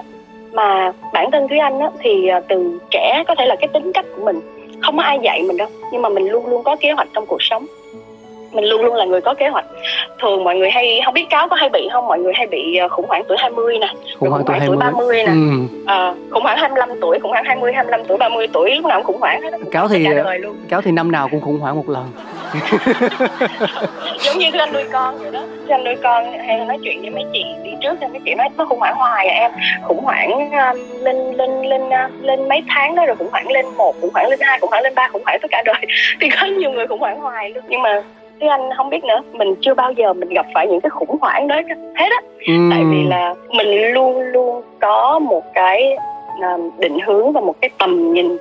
Mà 0.52 0.94
bản 1.14 1.32
thân 1.32 1.48
thúy 1.48 1.58
anh 1.58 1.80
á, 1.80 1.90
thì 2.00 2.28
ờ, 2.28 2.42
từ 2.48 2.80
trẻ 2.92 3.24
có 3.28 3.36
thể 3.36 3.46
là 3.46 3.56
cái 3.56 3.68
tính 3.68 3.92
cách 3.94 4.06
của 4.16 4.26
mình 4.26 4.40
không 4.84 4.98
có 4.98 5.04
ai 5.04 5.20
dạy 5.24 5.44
mình 5.48 5.58
đâu 5.58 5.68
nhưng 5.92 6.02
mà 6.02 6.10
mình 6.10 6.28
luôn 6.28 6.48
luôn 6.48 6.64
có 6.64 6.76
kế 6.80 6.92
hoạch 6.92 7.08
trong 7.14 7.26
cuộc 7.26 7.44
sống. 7.44 7.66
Mình 8.52 8.66
luôn 8.66 8.82
luôn 8.82 8.96
là 8.96 9.06
người 9.06 9.22
có 9.22 9.34
kế 9.34 9.48
hoạch. 9.48 9.66
Thường 10.22 10.44
mọi 10.44 10.56
người 10.56 10.70
hay 10.70 11.02
không 11.06 11.14
biết 11.14 11.26
cáo 11.30 11.48
có 11.50 11.56
hay 11.56 11.70
bị 11.70 11.90
không 11.94 12.08
mọi 12.08 12.20
người 12.20 12.34
hay 12.36 12.48
bị 12.48 12.76
à, 12.76 12.88
khủng 12.88 13.06
hoảng 13.08 13.24
tuổi 13.28 13.38
20 13.40 13.78
nè 13.78 13.94
khủng 14.20 14.30
hoảng 14.30 14.44
tuổi, 14.48 14.58
tuổi 14.68 14.78
30 14.78 15.24
nè. 15.24 15.32
Ừ. 15.32 15.60
à, 15.86 16.14
khủng 16.32 16.44
hoảng 16.44 16.58
25 16.58 16.90
tuổi 17.02 17.20
khủng 17.20 17.32
hoảng 17.32 17.44
20 17.46 17.74
25 17.74 18.04
tuổi 18.08 18.18
30 18.18 18.48
tuổi 18.54 18.76
lúc 18.76 18.86
nào 18.86 19.00
cũng 19.00 19.06
khủng 19.06 19.20
hoảng 19.22 19.42
hết 19.42 19.50
cáo 19.72 19.88
thì 19.88 20.08
cáo 20.70 20.82
thì 20.82 20.92
năm 20.92 21.12
nào 21.12 21.28
cũng 21.32 21.42
khủng 21.42 21.60
hoảng 21.60 21.76
một 21.76 21.90
lần 21.90 22.04
giống 24.24 24.38
như 24.38 24.50
anh 24.60 24.74
nuôi 24.74 24.84
con 24.92 25.18
vậy 25.18 25.32
đó. 25.32 25.42
Anh 25.70 25.84
nuôi 25.84 25.96
con 26.04 26.40
hay 26.40 26.66
nói 26.66 26.78
chuyện 26.84 27.02
với 27.02 27.10
mấy 27.10 27.24
chị 27.34 27.46
đi 27.64 27.72
trước 27.82 27.98
thì 28.02 28.08
mấy 28.08 28.20
chị 28.26 28.34
nói 28.36 28.50
nó 28.58 28.66
khủng 28.66 28.80
hoảng 28.80 28.96
hoài 28.96 29.28
à 29.28 29.40
em. 29.40 29.52
Khủng 29.84 30.04
hoảng 30.04 30.32
uh, 30.48 31.02
lên 31.02 31.34
lên 31.34 31.62
lên 31.62 31.82
uh, 31.82 32.24
lên 32.24 32.50
mấy 32.50 32.64
tháng 32.68 32.96
đó 32.96 33.06
rồi 33.06 33.16
khủng 33.16 33.30
hoảng 33.32 33.52
lên 33.52 33.66
một 33.78 33.96
khủng 34.02 34.14
hoảng 34.14 34.30
lên 34.30 34.40
hai 34.42 34.60
khủng 34.60 34.70
hoảng 34.70 34.84
lên 34.84 34.96
ba 34.96 35.10
khủng 35.14 35.24
hoảng 35.26 35.40
tất 35.42 35.48
cả 35.52 35.64
đời. 35.66 35.86
Thì 36.22 36.30
có 36.30 36.46
nhiều 36.46 36.72
người 36.72 36.88
khủng 36.88 37.00
hoảng 37.00 37.20
hoài 37.20 37.50
luôn. 37.50 37.64
Nhưng 37.68 37.82
mà 37.82 38.02
chứ 38.40 38.48
anh 38.48 38.70
không 38.78 38.90
biết 38.90 39.04
nữa 39.04 39.22
mình 39.32 39.56
chưa 39.62 39.74
bao 39.74 39.92
giờ 39.92 40.14
mình 40.14 40.30
gặp 40.30 40.46
phải 40.54 40.68
những 40.68 40.82
cái 40.82 40.90
khủng 40.90 41.18
hoảng 41.22 41.48
đó 41.48 41.56
hết 41.96 42.10
á. 42.10 42.22
Ừ. 42.48 42.54
tại 42.72 42.84
vì 42.92 43.04
là 43.04 43.34
mình 43.50 43.94
luôn 43.94 44.22
luôn 44.22 44.64
có 44.82 45.20
một 45.20 45.44
cái 45.54 45.98
À, 46.42 46.58
định 46.80 47.00
hướng 47.06 47.32
và 47.32 47.42
một 47.42 47.56
cái 47.62 47.70
tầm 47.78 48.14
nhìn 48.14 48.38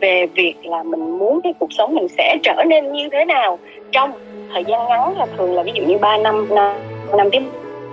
về 0.00 0.26
việc 0.26 0.54
là 0.62 0.82
mình 0.82 1.18
muốn 1.18 1.40
cái 1.44 1.54
cuộc 1.58 1.72
sống 1.72 1.94
mình 1.94 2.08
sẽ 2.08 2.36
trở 2.42 2.64
nên 2.66 2.92
như 2.92 3.08
thế 3.12 3.24
nào 3.24 3.58
trong 3.92 4.12
thời 4.52 4.64
gian 4.64 4.88
ngắn 4.88 5.18
là 5.18 5.26
thường 5.36 5.54
là 5.54 5.62
ví 5.62 5.72
dụ 5.74 5.82
như 5.82 5.98
3 5.98 6.16
năm 6.16 6.46
năm, 6.50 6.72
năm 7.16 7.30
tiếp 7.32 7.42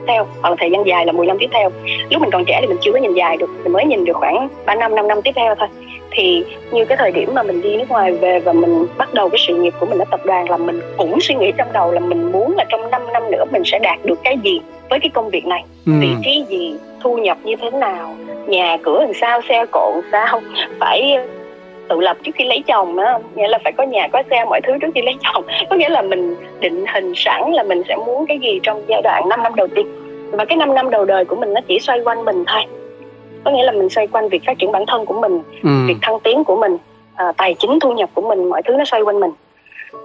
theo 0.08 0.28
hoặc 0.42 0.50
là 0.50 0.56
thời 0.60 0.72
gian 0.72 0.88
dài 0.88 1.06
là 1.06 1.12
10 1.12 1.28
năm 1.28 1.38
tiếp 1.40 1.50
theo. 1.52 1.70
Lúc 2.10 2.22
mình 2.22 2.32
còn 2.32 2.46
trẻ 2.46 2.58
thì 2.62 2.68
mình 2.68 2.78
chưa 2.82 2.92
có 2.92 3.00
nhìn 3.00 3.14
dài 3.14 3.38
được 3.38 3.50
mình 3.64 3.74
mới 3.74 3.86
nhìn 3.86 4.06
được 4.06 4.14
khoảng 4.14 4.50
3 4.66 4.76
năm 4.76 4.96
5 4.96 5.08
năm 5.08 5.22
tiếp 5.22 5.32
theo 5.36 5.56
thôi. 5.56 5.68
Thì 6.12 6.44
như 6.72 6.86
cái 6.86 6.98
thời 6.98 7.12
điểm 7.12 7.30
mà 7.34 7.44
mình 7.44 7.62
đi 7.62 7.78
nước 7.78 7.90
ngoài 7.90 8.14
về 8.14 8.40
và 8.40 8.54
mình 8.54 8.86
bắt 8.98 9.14
đầu 9.14 9.30
cái 9.30 9.40
sự 9.48 9.56
nghiệp 9.56 9.74
của 9.80 9.86
mình 9.86 10.00
ở 10.00 10.06
tập 10.12 10.26
đoàn 10.26 10.50
là 10.50 10.58
mình 10.58 10.82
cũng 10.98 11.22
suy 11.22 11.36
nghĩ 11.36 11.52
trong 11.58 11.74
đầu 11.74 11.92
là 11.92 12.00
mình 12.00 12.32
muốn 12.32 12.56
là 12.58 12.66
trong 12.70 12.90
5 12.90 13.02
năm 13.14 13.32
nữa 13.32 13.46
mình 13.52 13.62
sẽ 13.66 13.80
đạt 13.80 14.00
được 14.06 14.20
cái 14.24 14.38
gì 14.44 14.62
với 14.90 15.00
cái 15.00 15.10
công 15.14 15.30
việc 15.30 15.46
này. 15.46 15.64
Ừ. 15.86 15.92
vị 16.02 16.10
trí 16.24 16.46
gì 16.50 16.76
thu 17.04 17.18
nhập 17.18 17.38
như 17.44 17.56
thế 17.62 17.72
nào 17.72 18.16
nhà 18.48 18.78
cửa 18.84 19.00
làm 19.00 19.14
sao 19.22 19.42
xe 19.50 19.66
cộ 19.72 19.92
làm 19.94 20.04
sao 20.12 20.42
phải 20.80 21.18
tự 21.92 22.02
lập 22.02 22.18
trước 22.24 22.32
khi 22.36 22.46
lấy 22.46 22.64
chồng 22.68 22.96
đó 22.96 23.20
nghĩa 23.36 23.48
là 23.48 23.60
phải 23.64 23.72
có 23.72 23.84
nhà 23.84 24.08
có 24.12 24.24
xe 24.30 24.46
mọi 24.46 24.62
thứ 24.62 24.74
trước 24.82 24.88
khi 24.96 25.02
lấy 25.02 25.16
chồng. 25.24 25.44
Có 25.70 25.76
nghĩa 25.76 25.90
là 25.90 26.02
mình 26.02 26.36
định 26.60 26.86
hình 26.94 27.14
sẵn 27.16 27.52
là 27.52 27.64
mình 27.64 27.84
sẽ 27.88 27.96
muốn 27.96 28.26
cái 28.28 28.40
gì 28.40 28.60
trong 28.64 28.82
giai 28.88 29.02
đoạn 29.02 29.30
5 29.30 29.44
năm 29.44 29.56
đầu 29.56 29.68
tiên. 29.76 29.88
Và 30.32 30.46
cái 30.46 30.58
5 30.58 30.74
năm 30.74 30.90
đầu 30.90 31.06
đời 31.06 31.26
của 31.26 31.36
mình 31.36 31.54
nó 31.54 31.62
chỉ 31.68 31.80
xoay 31.80 32.00
quanh 32.00 32.26
mình 32.26 32.44
thôi. 32.48 32.62
Có 33.44 33.52
nghĩa 33.52 33.64
là 33.64 33.72
mình 33.72 33.90
xoay 33.90 34.08
quanh 34.08 34.30
việc 34.30 34.42
phát 34.46 34.58
triển 34.60 34.72
bản 34.72 34.86
thân 34.88 35.06
của 35.06 35.22
mình 35.22 35.42
ừ. 35.64 35.70
việc 35.88 35.96
thăng 36.02 36.20
tiến 36.20 36.44
của 36.44 36.56
mình 36.56 36.78
à, 37.16 37.32
tài 37.38 37.56
chính 37.60 37.80
thu 37.80 37.92
nhập 37.94 38.10
của 38.14 38.22
mình 38.22 38.50
mọi 38.50 38.62
thứ 38.62 38.74
nó 38.74 38.86
xoay 38.86 39.02
quanh 39.02 39.20
mình. 39.20 39.32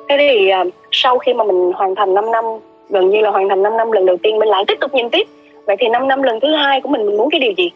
Thế 0.08 0.16
thì 0.18 0.48
à, 0.48 0.64
sau 0.90 1.18
khi 1.18 1.34
mà 1.34 1.44
mình 1.44 1.72
hoàn 1.74 1.94
thành 1.94 2.14
5 2.14 2.30
năm 2.30 2.44
gần 2.90 3.10
như 3.10 3.20
là 3.20 3.30
hoàn 3.30 3.48
thành 3.48 3.62
5 3.62 3.76
năm 3.76 3.92
lần 3.92 4.06
đầu 4.06 4.16
tiên 4.22 4.38
mình 4.38 4.48
lại 4.48 4.64
tiếp 4.66 4.78
tục 4.80 4.94
nhìn 4.94 5.10
tiếp. 5.10 5.26
Vậy 5.66 5.76
thì 5.78 5.88
5 5.88 6.08
năm 6.08 6.22
lần 6.22 6.40
thứ 6.40 6.54
hai 6.54 6.80
của 6.80 6.88
mình 6.88 7.06
mình 7.06 7.16
muốn 7.16 7.30
cái 7.30 7.40
điều 7.40 7.52
gì 7.52 7.70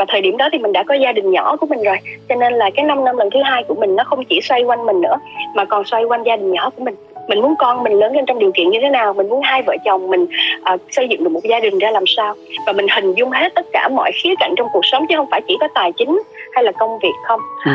và 0.00 0.06
thời 0.08 0.20
điểm 0.20 0.36
đó 0.36 0.48
thì 0.52 0.58
mình 0.58 0.72
đã 0.72 0.82
có 0.82 0.94
gia 0.94 1.12
đình 1.12 1.30
nhỏ 1.30 1.56
của 1.56 1.66
mình 1.66 1.82
rồi. 1.82 1.96
Cho 2.28 2.34
nên 2.34 2.52
là 2.52 2.70
cái 2.74 2.84
5 2.84 3.04
năm 3.04 3.16
lần 3.16 3.30
thứ 3.30 3.40
hai 3.44 3.64
của 3.68 3.74
mình 3.74 3.96
nó 3.96 4.04
không 4.04 4.24
chỉ 4.24 4.40
xoay 4.42 4.62
quanh 4.62 4.86
mình 4.86 5.00
nữa 5.00 5.16
mà 5.54 5.64
còn 5.64 5.84
xoay 5.84 6.04
quanh 6.04 6.22
gia 6.22 6.36
đình 6.36 6.52
nhỏ 6.52 6.70
của 6.70 6.84
mình. 6.84 6.94
Mình 7.28 7.40
muốn 7.40 7.54
con 7.58 7.82
mình 7.82 7.92
lớn 7.92 8.16
lên 8.16 8.26
trong 8.26 8.38
điều 8.38 8.52
kiện 8.52 8.70
như 8.70 8.78
thế 8.82 8.88
nào 8.88 9.14
mình 9.14 9.28
muốn 9.28 9.42
hai 9.42 9.62
vợ 9.62 9.76
chồng 9.84 10.10
mình 10.10 10.26
uh, 10.74 10.80
xây 10.90 11.08
dựng 11.08 11.24
được 11.24 11.30
một 11.30 11.40
gia 11.44 11.60
đình 11.60 11.78
ra 11.78 11.90
làm 11.90 12.04
sao. 12.06 12.34
Và 12.66 12.72
mình 12.72 12.86
hình 12.94 13.14
dung 13.14 13.30
hết 13.30 13.54
tất 13.54 13.66
cả 13.72 13.88
mọi 13.88 14.10
khía 14.22 14.34
cạnh 14.40 14.54
trong 14.56 14.68
cuộc 14.72 14.84
sống 14.84 15.06
chứ 15.08 15.16
không 15.16 15.28
phải 15.30 15.40
chỉ 15.48 15.56
có 15.60 15.68
tài 15.74 15.92
chính 15.92 16.22
hay 16.52 16.64
là 16.64 16.72
công 16.72 16.98
việc 16.98 17.14
không. 17.28 17.40
Ừ. 17.64 17.72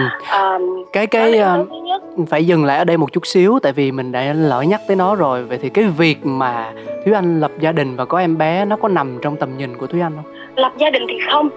uh, 0.56 0.88
cái 0.94 1.08
cái 1.08 1.40
uh, 1.40 2.28
phải 2.30 2.46
dừng 2.46 2.66
lại 2.66 2.78
ở 2.78 2.84
đây 2.84 2.98
một 2.98 3.14
chút 3.14 3.28
xíu 3.28 3.60
tại 3.64 3.72
vì 3.74 3.92
mình 3.92 4.12
đã 4.12 4.34
lỡ 4.34 4.62
nhắc 4.62 4.82
tới 4.88 4.96
nó 4.96 5.16
rồi. 5.16 5.44
Vậy 5.44 5.58
thì 5.62 5.70
cái 5.70 5.86
việc 5.98 6.18
mà 6.24 6.72
thúy 7.06 7.14
anh 7.14 7.40
lập 7.40 7.52
gia 7.60 7.72
đình 7.72 7.96
và 7.96 8.06
có 8.06 8.20
em 8.20 8.38
bé 8.38 8.66
nó 8.66 8.76
có 8.76 8.88
nằm 8.88 9.20
trong 9.22 9.36
tầm 9.36 9.58
nhìn 9.58 9.78
của 9.78 9.88
thúy 9.88 10.02
anh 10.02 10.12
không 10.16 10.45
lập 10.56 10.72
gia 10.78 10.90
đình 10.90 11.04
thì 11.10 11.16
không. 11.32 11.50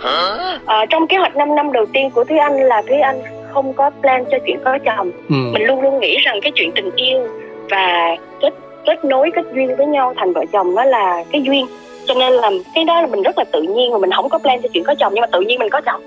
À, 0.66 0.87
trong 0.90 1.06
kế 1.06 1.16
hoạch 1.16 1.37
5 1.37 1.54
năm 1.54 1.72
đầu 1.72 1.87
tiên 1.92 2.11
của 2.11 2.24
thúy 2.24 2.38
anh 2.38 2.56
là 2.56 2.82
thúy 2.88 2.96
anh 2.98 3.22
không 3.52 3.72
có 3.72 3.90
plan 4.00 4.24
cho 4.30 4.38
chuyện 4.46 4.58
có 4.64 4.78
chồng. 4.84 5.11
Ừ. 5.28 5.34
mình 5.52 5.62
luôn 5.66 5.80
luôn 5.82 6.00
nghĩ 6.00 6.16
rằng 6.18 6.38
cái 6.42 6.52
chuyện 6.54 6.72
tình 6.74 6.90
yêu 6.96 7.28
và 7.70 8.16
kết 8.40 8.50
kết 8.87 9.04
nối 9.04 9.30
kết 9.34 9.44
duyên 9.54 9.76
với 9.76 9.87
nhau 9.87 10.14
thành 10.16 10.32
vợ 10.32 10.44
chồng 10.52 10.74
đó 10.76 10.84
là 10.84 11.24
cái 11.32 11.42
duyên. 11.42 11.66
Cho 12.06 12.14
nên 12.14 12.32
là 12.32 12.50
cái 12.74 12.84
đó 12.84 13.00
là 13.00 13.06
mình 13.06 13.22
rất 13.22 13.38
là 13.38 13.44
tự 13.52 13.62
nhiên 13.62 13.92
mà 13.92 13.98
mình 13.98 14.11
không 14.11 14.28
có 14.28 14.38
plan 14.38 14.62
cho 14.62 14.68
chuyện 14.72 14.84
có 14.84 14.94
chồng 14.98 15.12
nhưng 15.14 15.20
mà 15.20 15.26
tự 15.26 15.40
nhiên 15.40 15.58
mình 15.58 15.70
có 15.70 15.80
chồng. 15.80 16.02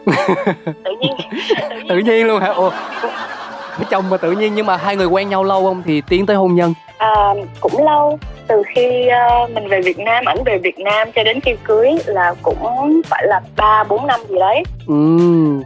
Tự 0.84 0.92
nhiên. 1.00 1.12
Tự 1.70 1.76
nhiên, 1.76 1.88
tự 1.90 1.98
nhiên 1.98 2.28
luôn 2.28 2.40
hả? 2.42 2.48
Ồ 2.48 2.72
có 3.80 3.86
chồng 3.90 4.10
mà 4.10 4.18
tự 4.18 4.32
nhiên 4.32 4.56
nhưng 4.56 4.66
mà 4.66 4.78
hai 4.78 4.96
người 4.96 5.06
quen 5.08 5.30
nhau 5.30 5.44
lâu 5.44 5.64
không? 5.64 5.84
Thì 5.86 6.02
tiến 6.10 6.26
tới 6.26 6.36
hôn 6.36 6.56
nhân 6.56 6.74
à, 7.02 7.34
cũng 7.60 7.84
lâu 7.84 8.20
từ 8.48 8.64
khi 8.76 9.10
uh, 9.44 9.52
mình 9.52 9.68
về 9.68 9.82
Việt 9.82 10.00
Nam 10.00 10.26
ảnh 10.26 10.44
về 10.46 10.58
Việt 10.58 10.80
Nam 10.80 11.12
cho 11.16 11.24
đến 11.24 11.40
khi 11.42 11.52
cưới 11.64 11.90
là 12.06 12.34
cũng 12.42 13.02
phải 13.06 13.28
là 13.28 13.42
ba 13.58 13.84
bốn 13.84 14.08
năm 14.08 14.20
gì 14.30 14.36
đấy 14.40 14.64
ừ 14.88 15.20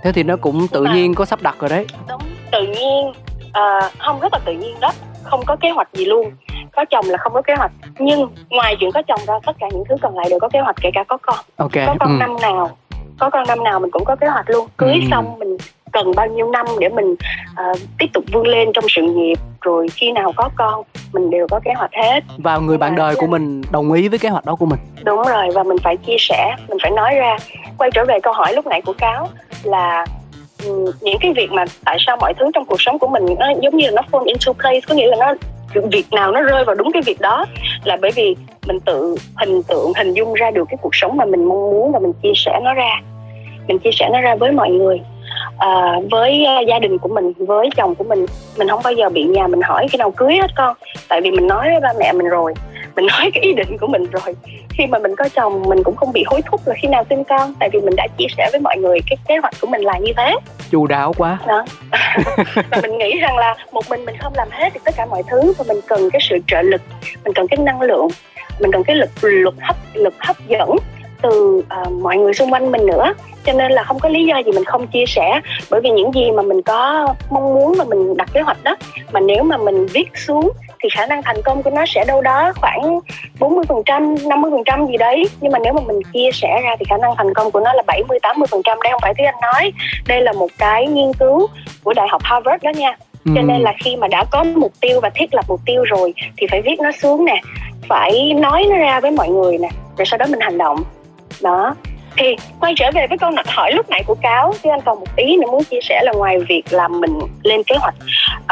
thế 0.03 0.11
thì 0.11 0.23
nó 0.23 0.35
cũng 0.41 0.67
tự 0.67 0.85
nhiên 0.93 1.15
có 1.15 1.25
sắp 1.25 1.41
đặt 1.41 1.55
rồi 1.59 1.69
đấy 1.69 1.85
đúng 2.09 2.21
tự 2.51 2.67
nhiên 2.67 3.07
uh, 3.47 3.91
không 3.97 4.19
rất 4.19 4.33
là 4.33 4.39
tự 4.45 4.53
nhiên 4.53 4.75
đó 4.81 4.91
không 5.23 5.41
có 5.45 5.55
kế 5.55 5.69
hoạch 5.69 5.87
gì 5.93 6.05
luôn 6.05 6.31
có 6.75 6.85
chồng 6.85 7.05
là 7.09 7.17
không 7.17 7.33
có 7.33 7.41
kế 7.41 7.53
hoạch 7.55 7.71
nhưng 7.99 8.29
ngoài 8.49 8.75
chuyện 8.79 8.91
có 8.91 9.01
chồng 9.07 9.19
ra 9.27 9.33
tất 9.45 9.55
cả 9.59 9.67
những 9.71 9.83
thứ 9.89 9.95
còn 10.01 10.15
lại 10.17 10.27
đều 10.29 10.39
có 10.39 10.49
kế 10.49 10.59
hoạch 10.59 10.75
kể 10.81 10.89
cả 10.93 11.03
có 11.07 11.17
con 11.21 11.39
okay. 11.57 11.85
có 11.87 11.95
con 11.99 12.09
ừ. 12.09 12.17
năm 12.19 12.35
nào 12.41 12.77
có 13.19 13.29
con 13.29 13.47
năm 13.47 13.63
nào 13.63 13.79
mình 13.79 13.91
cũng 13.91 14.05
có 14.05 14.15
kế 14.15 14.27
hoạch 14.27 14.49
luôn 14.49 14.67
cưới 14.77 14.93
ừ. 14.93 15.07
xong 15.11 15.39
mình 15.39 15.57
cần 15.95 16.11
bao 16.15 16.27
nhiêu 16.27 16.49
năm 16.49 16.65
để 16.79 16.89
mình 16.89 17.15
uh, 17.71 17.79
tiếp 17.99 18.07
tục 18.13 18.23
vươn 18.31 18.47
lên 18.47 18.73
trong 18.73 18.83
sự 18.87 19.01
nghiệp 19.01 19.35
rồi 19.61 19.87
khi 19.93 20.11
nào 20.11 20.33
có 20.35 20.49
con 20.55 20.83
mình 21.13 21.29
đều 21.29 21.47
có 21.51 21.59
kế 21.65 21.71
hoạch 21.75 21.91
hết. 21.93 22.19
Và 22.37 22.57
người 22.57 22.77
bạn 22.77 22.95
đời 22.95 23.15
của 23.15 23.27
mình 23.27 23.61
đồng 23.71 23.91
ý 23.91 24.07
với 24.07 24.19
kế 24.19 24.29
hoạch 24.29 24.45
đó 24.45 24.55
của 24.55 24.65
mình. 24.65 24.79
Đúng 25.03 25.23
rồi 25.23 25.45
và 25.55 25.63
mình 25.63 25.77
phải 25.83 25.97
chia 25.97 26.17
sẻ 26.19 26.55
mình 26.69 26.77
phải 26.81 26.91
nói 26.91 27.15
ra. 27.15 27.37
Quay 27.77 27.91
trở 27.93 28.05
về 28.05 28.19
câu 28.23 28.33
hỏi 28.33 28.53
lúc 28.53 28.67
nãy 28.67 28.81
của 28.81 28.93
cáo 28.93 29.27
là 29.63 30.05
những 31.01 31.17
cái 31.21 31.33
việc 31.33 31.51
mà 31.51 31.65
tại 31.85 31.97
sao 32.05 32.17
mọi 32.17 32.33
thứ 32.39 32.51
trong 32.53 32.65
cuộc 32.65 32.81
sống 32.81 32.99
của 32.99 33.07
mình 33.07 33.25
nó 33.39 33.45
giống 33.61 33.77
như 33.77 33.85
là 33.85 33.91
nó 33.95 34.01
fall 34.11 34.25
into 34.25 34.53
place 34.53 34.81
có 34.87 34.95
nghĩa 34.95 35.07
là 35.07 35.17
nó 35.19 35.33
việc 35.91 36.05
nào 36.11 36.31
nó 36.31 36.41
rơi 36.41 36.63
vào 36.65 36.75
đúng 36.75 36.91
cái 36.91 37.01
việc 37.05 37.21
đó 37.21 37.45
là 37.83 37.97
bởi 38.01 38.11
vì 38.15 38.35
mình 38.67 38.79
tự 38.79 39.15
hình 39.35 39.63
tượng 39.63 39.91
hình 39.97 40.13
dung 40.13 40.33
ra 40.33 40.51
được 40.51 40.65
cái 40.69 40.77
cuộc 40.81 40.95
sống 40.95 41.17
mà 41.17 41.25
mình 41.25 41.45
mong 41.45 41.71
muốn 41.71 41.91
và 41.91 41.99
mình 41.99 42.13
chia 42.23 42.33
sẻ 42.35 42.59
nó 42.63 42.73
ra. 42.73 43.01
Mình 43.67 43.79
chia 43.79 43.89
sẻ 43.93 44.09
nó 44.13 44.21
ra 44.21 44.35
với 44.35 44.51
mọi 44.51 44.69
người 44.69 45.01
à, 45.57 45.99
với 46.11 46.45
uh, 46.61 46.67
gia 46.67 46.79
đình 46.79 46.97
của 46.97 47.09
mình 47.09 47.33
với 47.37 47.69
chồng 47.77 47.95
của 47.95 48.03
mình 48.03 48.25
mình 48.57 48.67
không 48.67 48.81
bao 48.83 48.93
giờ 48.93 49.09
bị 49.09 49.23
nhà 49.23 49.47
mình 49.47 49.61
hỏi 49.61 49.87
khi 49.91 49.97
nào 49.97 50.11
cưới 50.11 50.35
hết 50.41 50.51
con. 50.55 50.77
Tại 51.07 51.21
vì 51.21 51.31
mình 51.31 51.47
nói 51.47 51.69
với 51.69 51.79
ba 51.79 51.93
mẹ 51.99 52.11
mình 52.11 52.27
rồi 52.27 52.53
mình 52.95 53.05
nói 53.11 53.31
cái 53.33 53.43
ý 53.43 53.53
định 53.53 53.77
của 53.77 53.87
mình 53.87 54.05
rồi. 54.11 54.35
Khi 54.69 54.85
mà 54.85 54.99
mình 54.99 55.15
có 55.15 55.29
chồng 55.35 55.63
mình 55.67 55.83
cũng 55.83 55.95
không 55.95 56.13
bị 56.13 56.23
hối 56.27 56.41
thúc 56.41 56.61
là 56.65 56.75
khi 56.77 56.87
nào 56.87 57.03
sinh 57.09 57.23
con. 57.23 57.53
Tại 57.59 57.69
vì 57.73 57.81
mình 57.81 57.95
đã 57.95 58.07
chia 58.17 58.27
sẻ 58.37 58.49
với 58.51 58.61
mọi 58.61 58.77
người 58.77 58.99
cái 59.09 59.17
kế 59.27 59.37
hoạch 59.37 59.53
của 59.61 59.67
mình 59.67 59.81
là 59.81 59.97
như 59.97 60.13
thế. 60.17 60.35
Chu 60.71 60.87
đáo 60.87 61.13
quá. 61.17 61.39
Đó. 61.47 61.65
Và 62.71 62.77
mình 62.81 62.97
nghĩ 62.97 63.19
rằng 63.19 63.37
là 63.37 63.55
một 63.71 63.89
mình 63.89 64.05
mình 64.05 64.15
không 64.17 64.33
làm 64.35 64.47
hết 64.51 64.73
được 64.73 64.81
tất 64.83 64.93
cả 64.97 65.05
mọi 65.05 65.23
thứ 65.29 65.53
và 65.57 65.65
mình 65.67 65.79
cần 65.87 66.09
cái 66.09 66.21
sự 66.29 66.37
trợ 66.47 66.61
lực 66.61 66.81
mình 67.23 67.33
cần 67.33 67.47
cái 67.47 67.57
năng 67.57 67.81
lượng 67.81 68.07
mình 68.59 68.71
cần 68.71 68.83
cái 68.83 68.95
lực 68.95 69.09
lực 69.21 69.55
hấp 69.61 69.75
lực 69.93 70.13
hấp 70.19 70.35
dẫn 70.47 70.69
từ 71.21 71.63
uh, 71.81 71.91
mọi 71.91 72.17
người 72.17 72.33
xung 72.33 72.53
quanh 72.53 72.71
mình 72.71 72.85
nữa 72.85 73.13
cho 73.45 73.53
nên 73.53 73.71
là 73.71 73.83
không 73.83 73.99
có 73.99 74.09
lý 74.09 74.25
do 74.25 74.37
gì 74.37 74.51
mình 74.51 74.63
không 74.63 74.87
chia 74.87 75.05
sẻ 75.07 75.41
bởi 75.69 75.81
vì 75.81 75.89
những 75.89 76.13
gì 76.13 76.31
mà 76.31 76.41
mình 76.41 76.61
có 76.61 77.07
mong 77.29 77.53
muốn 77.53 77.75
và 77.77 77.83
mình 77.83 78.17
đặt 78.17 78.29
kế 78.33 78.41
hoạch 78.41 78.63
đó 78.63 78.75
mà 79.11 79.19
nếu 79.19 79.43
mà 79.43 79.57
mình 79.57 79.85
viết 79.85 80.09
xuống 80.17 80.51
thì 80.85 80.89
khả 80.89 81.05
năng 81.05 81.23
thành 81.23 81.41
công 81.41 81.63
của 81.63 81.69
nó 81.69 81.85
sẽ 81.87 82.05
đâu 82.07 82.21
đó 82.21 82.53
khoảng 82.55 82.99
40%, 83.39 84.15
50% 84.15 84.87
gì 84.87 84.97
đấy. 84.97 85.29
Nhưng 85.41 85.51
mà 85.51 85.59
nếu 85.59 85.73
mà 85.73 85.81
mình 85.87 85.99
chia 86.13 86.29
sẻ 86.33 86.61
ra 86.63 86.75
thì 86.79 86.85
khả 86.89 86.97
năng 86.97 87.15
thành 87.17 87.33
công 87.33 87.51
của 87.51 87.59
nó 87.59 87.73
là 87.73 87.83
70, 87.87 88.19
80%. 88.21 88.61
Đây 88.65 88.91
không 88.91 89.01
phải 89.01 89.13
thứ 89.17 89.23
anh 89.25 89.35
nói. 89.41 89.71
Đây 90.07 90.21
là 90.21 90.33
một 90.33 90.47
cái 90.57 90.87
nghiên 90.87 91.13
cứu 91.13 91.47
của 91.83 91.93
Đại 91.93 92.07
học 92.11 92.21
Harvard 92.23 92.63
đó 92.63 92.71
nha. 92.75 92.97
Cho 93.35 93.41
nên 93.41 93.61
là 93.61 93.73
khi 93.83 93.95
mà 93.95 94.07
đã 94.07 94.25
có 94.31 94.43
mục 94.43 94.71
tiêu 94.81 94.99
và 94.99 95.09
thiết 95.09 95.33
lập 95.33 95.45
mục 95.47 95.61
tiêu 95.65 95.83
rồi 95.83 96.13
thì 96.37 96.47
phải 96.51 96.61
viết 96.61 96.79
nó 96.79 96.91
xuống 96.91 97.25
nè, 97.25 97.41
phải 97.87 98.33
nói 98.33 98.65
nó 98.69 98.77
ra 98.77 98.99
với 98.99 99.11
mọi 99.11 99.29
người 99.29 99.57
nè, 99.57 99.69
rồi 99.97 100.05
sau 100.05 100.17
đó 100.17 100.25
mình 100.29 100.39
hành 100.39 100.57
động. 100.57 100.83
Đó, 101.41 101.75
thì 102.17 102.35
quay 102.59 102.73
trở 102.75 102.91
về 102.93 103.07
với 103.07 103.17
câu 103.17 103.31
hỏi 103.47 103.71
lúc 103.73 103.89
nãy 103.89 104.03
của 104.07 104.15
cáo. 104.21 104.53
Thì 104.63 104.69
anh 104.69 104.81
còn 104.85 104.99
một 104.99 105.15
ý 105.15 105.37
nữa 105.37 105.51
muốn 105.51 105.63
chia 105.63 105.79
sẻ 105.81 106.01
là 106.03 106.11
ngoài 106.11 106.39
việc 106.39 106.63
là 106.69 106.87
mình 106.87 107.19
lên 107.43 107.63
kế 107.63 107.75
hoạch 107.75 107.95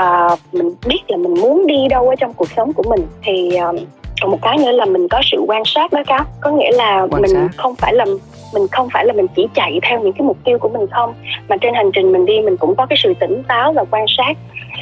uh, 0.02 0.40
mình 0.54 0.76
biết 0.88 1.02
là 1.08 1.18
mình 1.18 1.34
muốn 1.34 1.68
đi 1.68 1.88
đâu 1.90 2.10
ở 2.10 2.16
trong 2.16 2.34
cuộc 2.34 2.48
sống 2.56 2.74
của 2.74 2.84
mình 2.90 3.08
thì 3.24 3.50
uh, 3.70 3.76
còn 4.22 4.32
một 4.32 4.40
cái 4.42 4.58
nữa 4.58 4.72
là 4.72 4.86
mình 4.86 5.08
có 5.08 5.22
sự 5.32 5.38
quan 5.48 5.64
sát 5.66 5.94
đó 5.94 6.04
cáo. 6.08 6.24
Có 6.42 6.52
nghĩa 6.52 6.72
là 6.72 7.08
quan 7.12 7.22
mình 7.22 7.32
sát. 7.34 7.48
không 7.58 7.76
phải 7.76 7.94
là 7.94 8.06
mình 8.54 8.68
không 8.72 8.90
phải 8.94 9.06
là 9.06 9.14
mình 9.14 9.28
chỉ 9.36 9.48
chạy 9.54 9.80
theo 9.84 10.00
những 10.00 10.14
cái 10.14 10.22
mục 10.22 10.38
tiêu 10.44 10.58
của 10.60 10.70
mình 10.70 10.88
không 10.92 11.14
mà 11.48 11.58
trên 11.58 11.74
hành 11.74 11.92
trình 11.94 12.12
mình 12.12 12.26
đi 12.26 12.40
mình 12.42 12.58
cũng 12.58 12.76
có 12.76 12.86
cái 12.86 12.98
sự 13.04 13.14
tỉnh 13.20 13.44
táo 13.48 13.74
và 13.74 13.84
quan 13.92 14.06
sát 14.18 14.38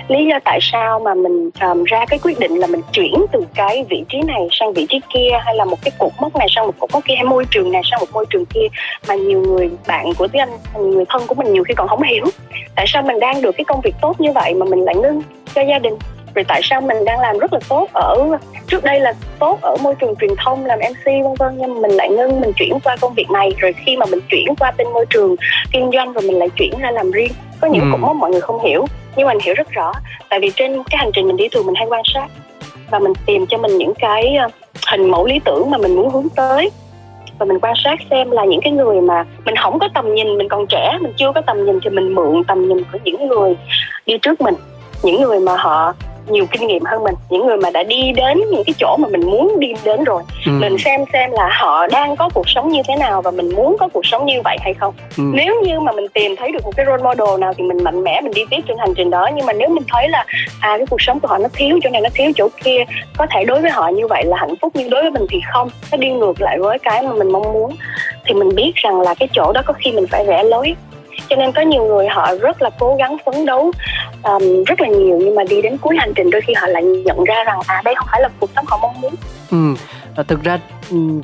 lý 0.08 0.26
do 0.26 0.40
tại 0.44 0.60
sao 0.62 1.00
mà 1.00 1.14
mình 1.14 1.50
um, 1.62 1.84
ra 1.84 2.06
cái 2.06 2.20
quyết 2.24 2.40
định 2.40 2.60
là 2.60 2.68
mình 2.68 2.82
chuyển 2.92 3.26
từ 3.32 3.46
cái 3.56 3.86
vị 3.90 4.04
trí 4.10 4.22
này 4.22 4.48
sang 4.52 4.74
vị 4.74 4.86
trí 4.90 5.02
kia 5.14 5.30
hay 5.46 5.56
là 5.56 5.66
một 5.66 5.78
cái 5.82 5.92
cột 5.98 6.12
mốc 6.22 6.36
này 6.36 6.48
sang 6.56 6.66
một 6.66 6.74
cột 6.80 6.92
mốc 6.94 7.06
kia 7.06 7.16
hay 7.16 7.24
môi 7.24 7.46
trường 7.52 7.72
này 7.72 7.82
sang 7.92 8.00
một 8.00 8.10
môi 8.14 8.26
trường 8.30 8.46
kia 8.46 8.68
mà 9.08 9.16
nhiều 9.16 9.42
người 9.42 9.70
bạn 9.88 10.14
của 10.18 10.28
tiếng 10.28 10.42
anh 10.42 10.50
người 10.92 11.06
thân 11.10 11.22
của 11.28 11.36
mình 11.36 11.54
nhiều 11.54 11.64
khi 11.64 11.74
còn 11.74 11.88
không 11.88 12.02
hiểu. 12.02 12.26
Tại 12.76 12.86
sao 12.88 13.04
mình 13.04 13.20
đang 13.20 13.42
được 13.42 13.52
cái 13.58 13.66
công 13.66 13.82
việc 13.82 13.96
tốt 14.02 14.22
như 14.22 14.32
vậy 14.32 14.54
mà 14.54 14.66
mình 14.66 14.84
lại 14.84 14.96
ngưng 14.96 15.22
cho 15.56 15.62
gia 15.62 15.80
đình? 15.80 15.94
Rồi 16.36 16.46
tại 16.48 16.62
sao 16.64 16.82
mình 16.82 17.06
đang 17.06 17.20
làm 17.20 17.38
rất 17.38 17.54
là 17.54 17.60
tốt 17.70 17.88
ở 17.94 18.38
trước 18.68 18.84
đây 18.84 19.00
là 19.00 19.14
tốt 19.40 19.58
ở 19.62 19.76
môi 19.82 19.96
trường 19.96 20.16
truyền 20.16 20.32
thông 20.38 20.66
làm 20.66 20.80
mc 20.80 21.06
vân 21.06 21.34
vân 21.40 21.58
nhưng 21.58 21.82
mình 21.82 21.92
lại 21.92 22.10
ngưng 22.10 22.42
mình 22.42 22.52
chuyển 22.56 22.80
qua 22.84 22.96
công 23.02 23.14
việc 23.14 23.32
này. 23.32 23.52
Rồi 23.58 23.74
khi 23.86 23.98
mà 23.98 24.06
mình 24.06 24.20
chuyển 24.30 24.56
qua 24.60 24.72
bên 24.78 24.88
môi 24.94 25.06
trường 25.10 25.36
kinh 25.72 25.90
doanh 25.94 26.14
rồi 26.14 26.24
mình 26.24 26.40
lại 26.40 26.50
chuyển 26.56 26.74
ra 26.80 26.92
làm 26.92 27.12
riêng. 27.12 27.32
Có 27.62 27.68
những 27.68 27.92
ừ. 27.92 27.98
mốc 27.98 28.16
mọi 28.16 28.32
người 28.32 28.42
không 28.42 28.64
hiểu 28.64 28.86
nhưng 29.16 29.28
mà 29.28 29.34
mình 29.34 29.42
hiểu 29.44 29.54
rất 29.58 29.70
rõ, 29.72 29.92
tại 30.30 30.40
vì 30.40 30.52
trên 30.56 30.84
cái 30.90 30.98
hành 30.98 31.12
trình 31.14 31.28
mình 31.28 31.38
đi 31.38 31.50
thường 31.50 31.66
mình 31.66 31.76
hay 31.76 31.88
quan 31.88 32.02
sát 32.14 32.28
và 32.90 33.00
mình 33.00 33.14
tìm 33.26 33.46
cho 33.50 33.58
mình 33.58 33.78
những 33.78 33.94
cái 34.00 34.36
ờ, 34.36 34.48
hình 34.92 35.12
mẫu 35.12 35.26
lý 35.26 35.40
tưởng 35.46 35.72
mà 35.72 35.78
mình 35.78 35.96
muốn 35.96 36.10
hướng 36.10 36.30
tới. 36.30 36.70
Và 37.40 37.46
mình 37.46 37.60
quan 37.60 37.74
sát 37.84 38.00
xem 38.10 38.32
là 38.32 38.46
những 38.46 38.62
cái 38.64 38.74
người 38.74 39.02
mà 39.02 39.26
mình 39.46 39.56
không 39.56 39.80
có 39.80 39.90
tầm 39.94 40.14
nhìn, 40.14 40.38
mình 40.38 40.50
còn 40.50 40.68
trẻ, 40.68 40.98
mình 41.02 41.14
chưa 41.18 41.32
có 41.36 41.42
tầm 41.42 41.66
nhìn 41.66 41.80
thì 41.84 41.90
mình 41.90 42.16
mượn 42.16 42.44
tầm 42.48 42.68
nhìn 42.68 42.84
của 42.92 43.00
những 43.04 43.28
người 43.28 43.58
đi 44.06 44.18
trước 44.18 44.42
mình. 44.42 44.56
Những 45.04 45.22
người 45.22 45.40
mà 45.40 45.56
họ 45.58 45.94
nhiều 46.28 46.46
kinh 46.52 46.68
nghiệm 46.68 46.84
hơn 46.86 47.04
mình. 47.04 47.16
Những 47.30 47.48
người 47.48 47.58
mà 47.58 47.70
đã 47.70 47.84
đi 47.84 48.12
đến 48.12 48.38
những 48.52 48.64
cái 48.66 48.74
chỗ 48.80 48.98
mà 49.00 49.08
mình 49.08 49.22
muốn 49.22 49.60
đi 49.60 49.74
đến 49.84 50.04
rồi 50.04 50.24
ừ. 50.46 50.52
mình 50.52 50.78
xem 50.78 51.02
xem 51.14 51.32
là 51.32 51.50
họ 51.52 51.88
đang 51.88 52.16
có 52.16 52.30
cuộc 52.34 52.50
sống 52.50 52.70
như 52.70 52.82
thế 52.88 52.96
nào 52.96 53.22
và 53.22 53.32
mình 53.32 53.56
muốn 53.56 53.76
có 53.80 53.88
cuộc 53.94 54.06
sống 54.06 54.26
như 54.26 54.42
vậy 54.44 54.58
hay 54.62 54.74
không. 54.74 54.94
Ừ. 55.18 55.24
nếu 55.34 55.62
như 55.62 55.80
mà 55.80 55.92
mình 55.92 56.08
tìm 56.14 56.36
thấy 56.36 56.52
được 56.52 56.64
một 56.64 56.72
cái 56.76 56.86
role 56.86 57.04
model 57.04 57.40
nào 57.40 57.54
thì 57.58 57.64
mình 57.64 57.84
mạnh 57.84 58.04
mẽ 58.04 58.22
mình 58.22 58.34
đi 58.36 58.42
tiếp 58.50 58.62
trên 58.68 58.78
hành 58.78 58.94
trình 58.98 59.10
đó. 59.10 59.30
Nhưng 59.36 59.46
mà 59.46 59.54
nếu 59.54 59.70
mình 59.70 59.84
thấy 59.88 60.10
là 60.10 60.26
à 60.60 60.78
cái 60.78 60.86
cuộc 60.90 61.02
sống 61.02 61.20
của 61.20 61.28
họ 61.28 61.38
nó 61.38 61.48
thiếu 61.54 61.80
chỗ 61.84 61.90
này 61.90 62.02
nó 62.02 62.10
thiếu 62.14 62.32
chỗ 62.36 62.48
kia 62.64 62.84
có 63.18 63.28
thể 63.32 63.46
đối 63.46 63.62
với 63.62 63.72
họ 63.72 63.88
như 63.88 64.08
vậy 64.08 64.26
là 64.26 64.38
hạnh 64.38 64.56
phúc 64.62 64.72
nhưng 64.76 64.90
đối 64.90 65.02
với 65.02 65.12
mình 65.12 65.26
thì 65.30 65.42
không. 65.54 65.70
Nó 65.92 65.98
đi 65.98 66.10
ngược 66.10 66.42
lại 66.42 66.58
với 66.60 66.80
cái 66.80 67.02
mà 67.02 67.14
mình 67.14 67.32
mong 67.32 67.54
muốn. 67.54 67.76
Thì 68.26 68.34
mình 68.34 68.56
biết 68.56 68.72
rằng 68.76 69.02
là 69.02 69.14
cái 69.14 69.30
chỗ 69.34 69.52
đó 69.54 69.62
có 69.66 69.74
khi 69.74 69.92
mình 69.92 70.08
phải 70.08 70.26
rẽ 70.26 70.44
lối 70.44 70.76
cho 71.30 71.36
nên 71.36 71.52
có 71.52 71.62
nhiều 71.62 71.84
người 71.84 72.08
họ 72.08 72.36
rất 72.42 72.62
là 72.62 72.70
cố 72.80 72.96
gắng 73.00 73.18
phấn 73.26 73.46
đấu 73.46 73.72
um, 74.24 74.64
rất 74.64 74.82
là 74.82 74.88
nhiều 74.88 75.20
nhưng 75.24 75.36
mà 75.36 75.44
đi 75.44 75.62
đến 75.62 75.78
cuối 75.78 75.96
hành 75.98 76.14
trình 76.16 76.30
đôi 76.30 76.42
khi 76.42 76.54
họ 76.54 76.68
lại 76.68 76.84
nhận 76.84 77.24
ra 77.24 77.44
rằng 77.44 77.60
à 77.68 77.82
đây 77.86 77.96
không 77.96 78.08
phải 78.12 78.22
là 78.22 78.30
cuộc 78.40 78.50
sống 78.56 78.66
họ 78.68 78.80
mong 78.82 79.02
muốn. 79.02 79.14
Ừ 79.52 79.76
thực 80.28 80.44
ra 80.44 80.60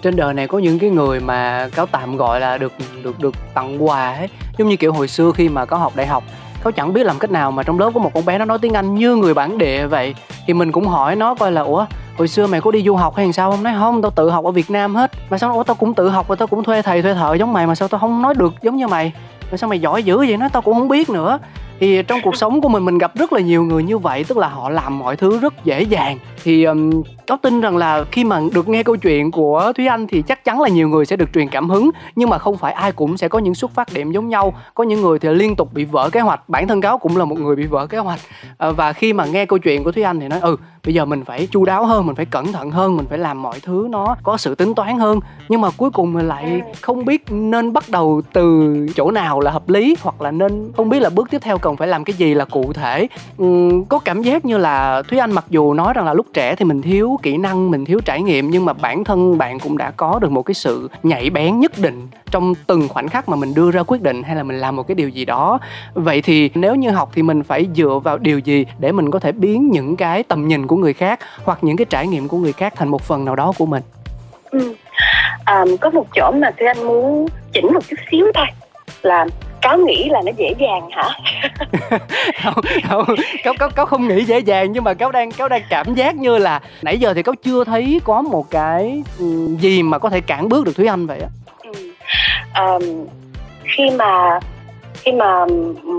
trên 0.01 0.15
đời 0.15 0.33
này 0.33 0.47
có 0.47 0.59
những 0.59 0.79
cái 0.79 0.89
người 0.89 1.19
mà 1.19 1.69
cáo 1.75 1.85
tạm 1.85 2.17
gọi 2.17 2.39
là 2.39 2.57
được 2.57 2.73
được 3.03 3.19
được 3.19 3.35
tặng 3.53 3.85
quà 3.85 4.13
ấy 4.13 4.29
giống 4.57 4.69
như 4.69 4.75
kiểu 4.75 4.93
hồi 4.93 5.07
xưa 5.07 5.31
khi 5.35 5.49
mà 5.49 5.65
có 5.65 5.77
học 5.77 5.95
đại 5.95 6.07
học 6.07 6.23
cáo 6.63 6.71
chẳng 6.71 6.93
biết 6.93 7.05
làm 7.05 7.19
cách 7.19 7.31
nào 7.31 7.51
mà 7.51 7.63
trong 7.63 7.79
lớp 7.79 7.91
có 7.93 7.99
một 7.99 8.11
con 8.13 8.25
bé 8.25 8.37
nó 8.37 8.45
nói 8.45 8.57
tiếng 8.61 8.73
anh 8.73 8.95
như 8.95 9.15
người 9.15 9.33
bản 9.33 9.57
địa 9.57 9.85
vậy. 9.85 10.15
Thì 10.47 10.53
mình 10.53 10.71
cũng 10.71 10.87
hỏi 10.87 11.15
nó 11.15 11.35
coi 11.35 11.51
là 11.51 11.61
ủa 11.61 11.85
hồi 12.17 12.27
xưa 12.27 12.47
mày 12.47 12.61
có 12.61 12.71
đi 12.71 12.83
du 12.83 12.95
học 12.95 13.15
hay 13.15 13.33
sao? 13.33 13.51
Không 13.51 13.63
nói 13.63 13.73
không 13.79 14.01
tao 14.01 14.11
tự 14.11 14.29
học 14.29 14.45
ở 14.45 14.51
việt 14.51 14.69
nam 14.69 14.95
hết. 14.95 15.11
Mà 15.29 15.37
sao 15.37 15.53
ủa 15.53 15.63
tao 15.63 15.75
cũng 15.75 15.93
tự 15.93 16.09
học 16.09 16.27
và 16.27 16.35
tao 16.35 16.47
cũng 16.47 16.63
thuê 16.63 16.81
thầy 16.81 17.01
thuê 17.01 17.13
thợ 17.13 17.33
giống 17.33 17.53
mày 17.53 17.67
mà 17.67 17.75
sao 17.75 17.87
tao 17.87 17.99
không 17.99 18.21
nói 18.21 18.33
được 18.37 18.53
giống 18.61 18.75
như 18.75 18.87
mày? 18.87 19.11
Rồi 19.51 19.57
sao 19.57 19.69
mày 19.69 19.79
giỏi 19.79 20.03
dữ 20.03 20.17
vậy? 20.17 20.37
Nó 20.37 20.49
tao 20.49 20.61
cũng 20.61 20.73
không 20.73 20.87
biết 20.87 21.09
nữa 21.09 21.39
thì 21.79 22.03
trong 22.03 22.19
cuộc 22.23 22.35
sống 22.35 22.61
của 22.61 22.69
mình 22.69 22.85
mình 22.85 22.97
gặp 22.97 23.15
rất 23.15 23.33
là 23.33 23.39
nhiều 23.39 23.63
người 23.63 23.83
như 23.83 23.97
vậy 23.97 24.23
tức 24.23 24.37
là 24.37 24.47
họ 24.47 24.69
làm 24.69 24.99
mọi 24.99 25.15
thứ 25.15 25.39
rất 25.39 25.53
dễ 25.63 25.81
dàng. 25.81 26.17
Thì 26.43 26.63
um, 26.63 27.03
có 27.27 27.37
tin 27.37 27.61
rằng 27.61 27.77
là 27.77 28.03
khi 28.11 28.23
mà 28.23 28.41
được 28.53 28.69
nghe 28.69 28.83
câu 28.83 28.95
chuyện 28.95 29.31
của 29.31 29.71
thúy 29.75 29.87
anh 29.87 30.07
thì 30.07 30.21
chắc 30.21 30.43
chắn 30.43 30.61
là 30.61 30.69
nhiều 30.69 30.89
người 30.89 31.05
sẽ 31.05 31.15
được 31.15 31.29
truyền 31.33 31.47
cảm 31.47 31.69
hứng. 31.69 31.89
Nhưng 32.15 32.29
mà 32.29 32.37
không 32.37 32.57
phải 32.57 32.73
ai 32.73 32.91
cũng 32.91 33.17
sẽ 33.17 33.27
có 33.27 33.39
những 33.39 33.55
xuất 33.55 33.71
phát 33.71 33.93
điểm 33.93 34.11
giống 34.11 34.29
nhau. 34.29 34.53
Có 34.73 34.83
những 34.83 35.01
người 35.01 35.19
thì 35.19 35.29
liên 35.29 35.55
tục 35.55 35.73
bị 35.73 35.85
vỡ 35.85 36.09
kế 36.09 36.19
hoạch 36.19 36.49
bản 36.49 36.67
thân 36.67 36.81
cáo 36.81 36.97
cũng 36.97 37.17
là 37.17 37.25
một 37.25 37.39
người 37.39 37.55
bị 37.55 37.65
vỡ 37.65 37.87
kế 37.87 37.97
hoạch. 37.97 38.19
À, 38.57 38.71
và 38.71 38.93
khi 38.93 39.13
mà 39.13 39.25
nghe 39.25 39.45
câu 39.45 39.59
chuyện 39.59 39.83
của 39.83 39.91
thúy 39.91 40.03
anh 40.03 40.19
thì 40.19 40.27
nói 40.27 40.39
ừ 40.39 40.57
bây 40.87 40.93
giờ 40.93 41.05
mình 41.05 41.25
phải 41.25 41.47
chu 41.51 41.65
đáo 41.65 41.85
hơn 41.85 42.05
mình 42.05 42.15
phải 42.15 42.25
cẩn 42.25 42.51
thận 42.51 42.71
hơn 42.71 42.97
mình 42.97 43.05
phải 43.09 43.17
làm 43.17 43.41
mọi 43.41 43.59
thứ 43.59 43.87
nó 43.89 44.15
có 44.23 44.37
sự 44.37 44.55
tính 44.55 44.75
toán 44.75 44.99
hơn. 44.99 45.19
Nhưng 45.49 45.61
mà 45.61 45.69
cuối 45.77 45.91
cùng 45.91 46.13
mình 46.13 46.27
lại 46.27 46.61
không 46.81 47.05
biết 47.05 47.23
nên 47.29 47.73
bắt 47.73 47.83
đầu 47.89 48.21
từ 48.33 48.75
chỗ 48.95 49.11
nào 49.11 49.39
là 49.39 49.51
hợp 49.51 49.69
lý 49.69 49.95
hoặc 50.01 50.21
là 50.21 50.31
nên 50.31 50.71
không 50.77 50.89
biết 50.89 50.99
là 50.99 51.09
bước 51.09 51.27
tiếp 51.31 51.41
theo 51.41 51.57
cần 51.67 51.77
phải 51.77 51.87
làm 51.87 52.03
cái 52.03 52.13
gì 52.13 52.33
là 52.33 52.45
cụ 52.45 52.73
thể 52.73 53.07
uhm, 53.43 53.85
có 53.85 53.99
cảm 53.99 54.21
giác 54.21 54.45
như 54.45 54.57
là 54.57 55.01
thúy 55.07 55.19
anh 55.19 55.31
mặc 55.31 55.45
dù 55.49 55.73
nói 55.73 55.93
rằng 55.93 56.05
là 56.05 56.13
lúc 56.13 56.25
trẻ 56.33 56.55
thì 56.55 56.65
mình 56.65 56.81
thiếu 56.81 57.19
kỹ 57.23 57.37
năng 57.37 57.71
mình 57.71 57.85
thiếu 57.85 57.99
trải 58.05 58.21
nghiệm 58.21 58.49
nhưng 58.49 58.65
mà 58.65 58.73
bản 58.73 59.03
thân 59.03 59.37
bạn 59.37 59.59
cũng 59.59 59.77
đã 59.77 59.91
có 59.91 60.19
được 60.19 60.31
một 60.31 60.41
cái 60.41 60.53
sự 60.53 60.89
nhạy 61.03 61.29
bén 61.29 61.59
nhất 61.59 61.71
định 61.77 62.07
trong 62.31 62.53
từng 62.67 62.87
khoảnh 62.87 63.07
khắc 63.07 63.29
mà 63.29 63.35
mình 63.35 63.53
đưa 63.53 63.71
ra 63.71 63.83
quyết 63.83 64.01
định 64.01 64.23
hay 64.23 64.35
là 64.35 64.43
mình 64.43 64.59
làm 64.59 64.75
một 64.75 64.87
cái 64.87 64.95
điều 64.95 65.09
gì 65.09 65.25
đó 65.25 65.59
vậy 65.93 66.21
thì 66.21 66.49
nếu 66.55 66.75
như 66.75 66.89
học 66.89 67.09
thì 67.13 67.21
mình 67.21 67.43
phải 67.43 67.67
dựa 67.75 67.99
vào 68.03 68.17
điều 68.17 68.39
gì 68.39 68.65
để 68.79 68.91
mình 68.91 69.11
có 69.11 69.19
thể 69.19 69.31
biến 69.31 69.69
những 69.71 69.95
cái 69.95 70.23
tầm 70.23 70.47
nhìn 70.47 70.67
của 70.67 70.75
người 70.75 70.93
khác 70.93 71.19
hoặc 71.43 71.57
những 71.61 71.77
cái 71.77 71.85
trải 71.89 72.07
nghiệm 72.07 72.27
của 72.27 72.37
người 72.37 72.53
khác 72.53 72.73
thành 72.75 72.89
một 72.89 73.01
phần 73.01 73.25
nào 73.25 73.35
đó 73.35 73.53
của 73.57 73.65
mình 73.65 73.83
ừ. 74.51 74.75
à, 75.45 75.65
có 75.81 75.89
một 75.89 76.05
chỗ 76.15 76.31
mà 76.31 76.51
thúy 76.57 76.67
anh 76.67 76.83
muốn 76.87 77.27
chỉnh 77.53 77.73
một 77.73 77.87
chút 77.89 77.97
xíu 78.11 78.25
thôi 78.35 78.47
là 79.01 79.25
cáo 79.61 79.77
nghĩ 79.77 80.09
là 80.09 80.21
nó 80.25 80.31
dễ 80.37 80.53
dàng 80.57 80.89
hả 80.91 81.09
không 82.43 82.63
không 82.89 83.15
cáo 83.43 83.53
cáo 83.59 83.69
cáo 83.69 83.85
không 83.85 84.07
nghĩ 84.07 84.23
dễ 84.23 84.39
dàng 84.39 84.71
nhưng 84.71 84.83
mà 84.83 84.93
cáo 84.93 85.11
đang 85.11 85.31
cáo 85.31 85.49
đang 85.49 85.61
cảm 85.69 85.93
giác 85.93 86.15
như 86.15 86.37
là 86.37 86.61
nãy 86.81 86.97
giờ 86.97 87.13
thì 87.13 87.23
cáo 87.23 87.35
chưa 87.43 87.63
thấy 87.63 88.01
có 88.03 88.21
một 88.21 88.45
cái 88.49 89.03
gì 89.59 89.83
mà 89.83 89.97
có 89.97 90.09
thể 90.09 90.21
cản 90.21 90.49
bước 90.49 90.65
được 90.65 90.75
thúy 90.75 90.87
anh 90.87 91.07
vậy 91.07 91.19
á 91.19 91.27
ừ. 91.63 91.93
um, 92.59 93.07
khi 93.63 93.89
mà 93.89 94.39
khi 94.93 95.11
mà 95.11 95.45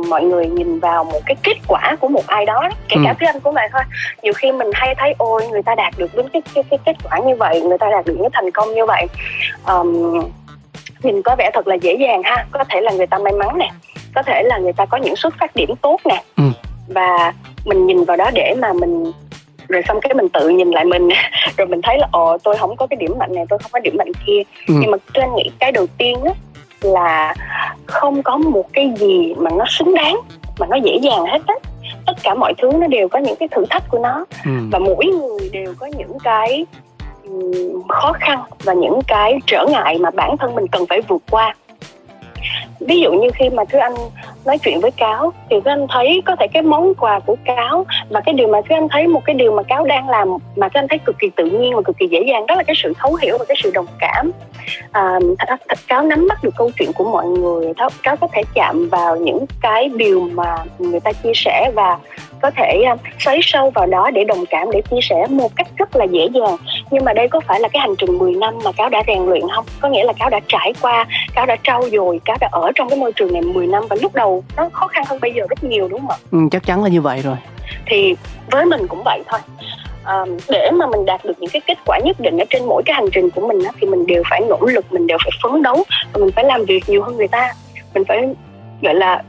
mọi 0.09 0.25
người 0.25 0.47
nhìn 0.47 0.81
vào 0.81 1.05
một 1.05 1.21
cái 1.27 1.37
kết 1.43 1.57
quả 1.69 1.97
của 2.01 2.09
một 2.09 2.27
ai 2.27 2.47
đó 2.47 2.71
kể 2.89 2.97
cả 3.05 3.15
ừ. 3.21 3.27
anh 3.27 3.41
cũng 3.41 3.55
vậy 3.55 3.69
thôi 3.73 3.83
nhiều 4.23 4.33
khi 4.37 4.53
mình 4.53 4.71
hay 4.75 4.95
thấy 4.99 5.15
ôi 5.19 5.47
người 5.51 5.63
ta 5.63 5.75
đạt 5.75 5.95
được 5.99 6.15
đến 6.15 6.29
cái, 6.33 6.43
cái 6.55 6.65
cái 6.71 6.79
kết 6.87 6.97
quả 7.05 7.19
như 7.19 7.35
vậy 7.35 7.61
người 7.61 7.79
ta 7.79 7.91
đạt 7.91 8.07
được 8.07 8.15
những 8.19 8.29
thành 8.33 8.51
công 8.51 8.75
như 8.75 8.87
vậy 8.87 9.07
um, 9.67 10.21
nhìn 11.03 11.23
có 11.23 11.37
vẻ 11.39 11.51
thật 11.55 11.67
là 11.69 11.75
dễ 11.75 11.95
dàng 11.95 12.23
ha 12.23 12.47
có 12.51 12.65
thể 12.69 12.81
là 12.81 12.93
người 12.93 13.07
ta 13.07 13.19
may 13.19 13.33
mắn 13.33 13.59
nè 13.59 13.71
có 14.15 14.23
thể 14.23 14.43
là 14.43 14.59
người 14.59 14.73
ta 14.73 14.85
có 14.85 14.99
những 14.99 15.17
xuất 15.17 15.35
phát 15.41 15.57
điểm 15.57 15.71
tốt 15.83 16.01
nè 16.05 16.23
ừ. 16.37 16.45
và 16.89 17.33
mình 17.65 17.87
nhìn 17.87 18.05
vào 18.05 18.17
đó 18.17 18.31
để 18.35 18.55
mà 18.59 18.73
mình 18.73 19.13
rồi 19.69 19.83
xong 19.89 20.01
cái 20.01 20.15
mình 20.15 20.29
tự 20.29 20.49
nhìn 20.49 20.71
lại 20.71 20.85
mình 20.85 21.09
rồi 21.57 21.67
mình 21.67 21.81
thấy 21.83 21.99
là 21.99 22.09
ồ 22.13 22.39
tôi 22.39 22.57
không 22.57 22.77
có 22.77 22.87
cái 22.87 22.97
điểm 22.97 23.15
mạnh 23.19 23.35
này 23.35 23.45
tôi 23.49 23.59
không 23.59 23.71
có 23.73 23.79
điểm 23.79 23.95
mạnh 23.99 24.13
kia 24.27 24.43
ừ. 24.69 24.75
nhưng 24.81 24.91
mà 24.91 24.99
tôi 25.15 25.25
nghĩ 25.37 25.51
cái 25.59 25.73
đầu 25.73 25.87
tiên 25.99 26.19
á 26.25 26.33
là 26.81 27.35
không 27.87 28.23
có 28.23 28.37
một 28.37 28.73
cái 28.73 28.93
gì 28.97 29.35
mà 29.39 29.51
nó 29.51 29.65
xứng 29.69 29.95
đáng 29.95 30.21
mà 30.59 30.67
nó 30.71 30.77
dễ 30.77 30.99
dàng 31.03 31.25
hết 31.25 31.43
á 31.47 31.55
tất 32.07 32.13
cả 32.23 32.35
mọi 32.35 32.55
thứ 32.59 32.71
nó 32.73 32.87
đều 32.87 33.09
có 33.09 33.19
những 33.19 33.37
cái 33.37 33.49
thử 33.49 33.65
thách 33.71 33.83
của 33.89 33.99
nó 33.99 34.25
ừ. 34.45 34.51
và 34.73 34.79
mỗi 34.79 35.07
người 35.07 35.49
đều 35.53 35.75
có 35.79 35.87
những 35.87 36.19
cái 36.25 36.67
khó 37.89 38.13
khăn 38.13 38.43
và 38.65 38.73
những 38.73 39.01
cái 39.07 39.39
trở 39.47 39.67
ngại 39.67 39.99
mà 39.99 40.11
bản 40.11 40.37
thân 40.37 40.55
mình 40.55 40.67
cần 40.67 40.87
phải 40.89 41.01
vượt 41.01 41.23
qua. 41.31 41.55
Ví 42.81 43.01
dụ 43.01 43.13
như 43.13 43.31
khi 43.35 43.51
mà 43.51 43.65
thứ 43.65 43.79
anh 43.79 43.95
nói 44.45 44.59
chuyện 44.59 44.81
với 44.81 44.91
cáo 44.91 45.33
thì 45.51 45.57
thứ 45.65 45.71
anh 45.71 45.87
thấy 45.89 46.23
có 46.27 46.37
thể 46.37 46.47
cái 46.49 46.63
món 46.63 46.95
quà 46.95 47.21
của 47.21 47.37
cáo 47.45 47.87
và 48.09 48.21
cái 48.21 48.33
điều 48.33 48.49
mà 48.49 48.61
thứ 48.69 48.75
anh 48.75 48.89
thấy 48.89 49.07
một 49.07 49.25
cái 49.25 49.35
điều 49.35 49.53
mà 49.53 49.63
cáo 49.63 49.85
đang 49.85 50.09
làm 50.09 50.29
mà 50.57 50.69
thứ 50.69 50.79
anh 50.79 50.89
thấy 50.89 50.99
cực 50.99 51.17
kỳ 51.19 51.31
tự 51.37 51.45
nhiên 51.45 51.77
và 51.77 51.83
cực 51.85 51.99
kỳ 51.99 52.07
dễ 52.07 52.21
dàng 52.29 52.47
đó 52.47 52.55
là 52.55 52.63
cái 52.63 52.77
sự 52.83 52.93
thấu 52.99 53.15
hiểu 53.15 53.39
và 53.39 53.45
cái 53.49 53.57
sự 53.63 53.71
đồng 53.75 53.87
cảm. 53.99 54.31
À, 54.93 55.19
thật, 55.39 55.79
cáo 55.89 56.03
nắm 56.03 56.29
bắt 56.29 56.45
được 56.45 56.55
câu 56.57 56.71
chuyện 56.79 56.93
của 56.93 57.05
mọi 57.05 57.27
người 57.27 57.73
cáo 58.03 58.17
có 58.17 58.29
thể 58.33 58.43
chạm 58.55 58.89
vào 58.89 59.17
những 59.17 59.45
cái 59.61 59.89
điều 59.89 60.21
mà 60.21 60.57
người 60.79 61.01
ta 61.01 61.13
chia 61.13 61.33
sẻ 61.35 61.71
và 61.75 61.99
có 62.43 62.51
thể 62.51 62.85
uh, 62.93 63.01
xoáy 63.19 63.39
sâu 63.43 63.71
vào 63.71 63.87
đó 63.87 64.11
để 64.11 64.25
đồng 64.25 64.45
cảm 64.51 64.71
để 64.73 64.83
chia 64.91 65.01
sẻ 65.03 65.27
một 65.31 65.57
cách 65.57 65.67
rất 65.77 65.97
là 65.97 66.05
dễ 66.05 66.29
dàng. 66.35 66.57
Nhưng 66.91 67.05
mà 67.05 67.13
đây 67.13 67.29
có 67.29 67.41
phải 67.41 67.61
là 67.61 67.69
cái 67.69 67.81
hành 67.81 67.97
trình 67.99 68.19
10 68.19 68.35
năm 68.35 68.55
mà 68.65 68.73
cáo 68.73 68.89
đã 68.89 69.03
rèn 69.07 69.27
luyện 69.27 69.43
không? 69.55 69.65
Có 69.81 69.89
nghĩa 69.89 70.05
là 70.05 70.13
cáo 70.13 70.31
đã 70.31 70.41
trải 70.49 70.73
qua 70.81 71.07
cáo 71.35 71.47
đã 71.47 71.57
trau 71.63 71.83
dồi 71.93 72.21
cáo 72.25 72.37
đã 72.41 72.49
ở 72.53 72.73
trong 72.75 72.89
cái 72.89 72.99
môi 72.99 73.13
trường 73.13 73.33
này 73.33 73.43
10 73.43 73.67
năm 73.67 73.85
và 73.91 73.97
lúc 74.03 74.15
đầu 74.15 74.45
nó 74.57 74.69
khó 74.73 74.87
khăn 74.87 75.05
hơn 75.09 75.19
bây 75.23 75.33
giờ 75.33 75.43
rất 75.49 75.65
nhiều 75.65 75.89
đúng 75.89 76.01
không 76.01 76.11
ạ? 76.11 76.17
Ừ, 76.33 76.39
chắc 76.51 76.67
chắn 76.67 76.83
là 76.83 76.89
như 76.89 77.01
vậy 77.01 77.21
rồi. 77.25 77.37
Thì 77.87 78.15
với 78.51 78.65
mình 78.65 78.87
cũng 78.87 79.03
vậy 79.05 79.23
thôi. 79.27 79.41
À, 80.05 80.25
để 80.49 80.71
mà 80.71 80.87
mình 80.87 81.07
đạt 81.07 81.25
được 81.25 81.41
những 81.41 81.51
cái 81.51 81.63
kết 81.67 81.79
quả 81.87 81.99
nhất 82.05 82.17
định 82.21 82.39
ở 82.39 82.45
trên 82.51 82.65
mỗi 82.65 82.83
cái 82.87 82.95
hành 82.95 83.09
trình 83.13 83.31
của 83.31 83.49
mình 83.49 83.65
á, 83.65 83.71
thì 83.81 83.87
mình 83.87 84.07
đều 84.07 84.23
phải 84.31 84.41
nỗ 84.49 84.59
lực 84.61 84.93
mình 84.93 85.07
đều 85.07 85.19
phải 85.25 85.31
phấn 85.43 85.63
đấu 85.63 85.85
và 86.13 86.21
mình 86.21 86.31
phải 86.37 86.45
làm 86.45 86.65
việc 86.65 86.85
nhiều 86.87 87.03
hơn 87.03 87.17
người 87.17 87.29
ta. 87.29 87.53
Mình 87.95 88.05
phải 88.05 88.29
gọi 88.83 88.95
là 88.95 89.23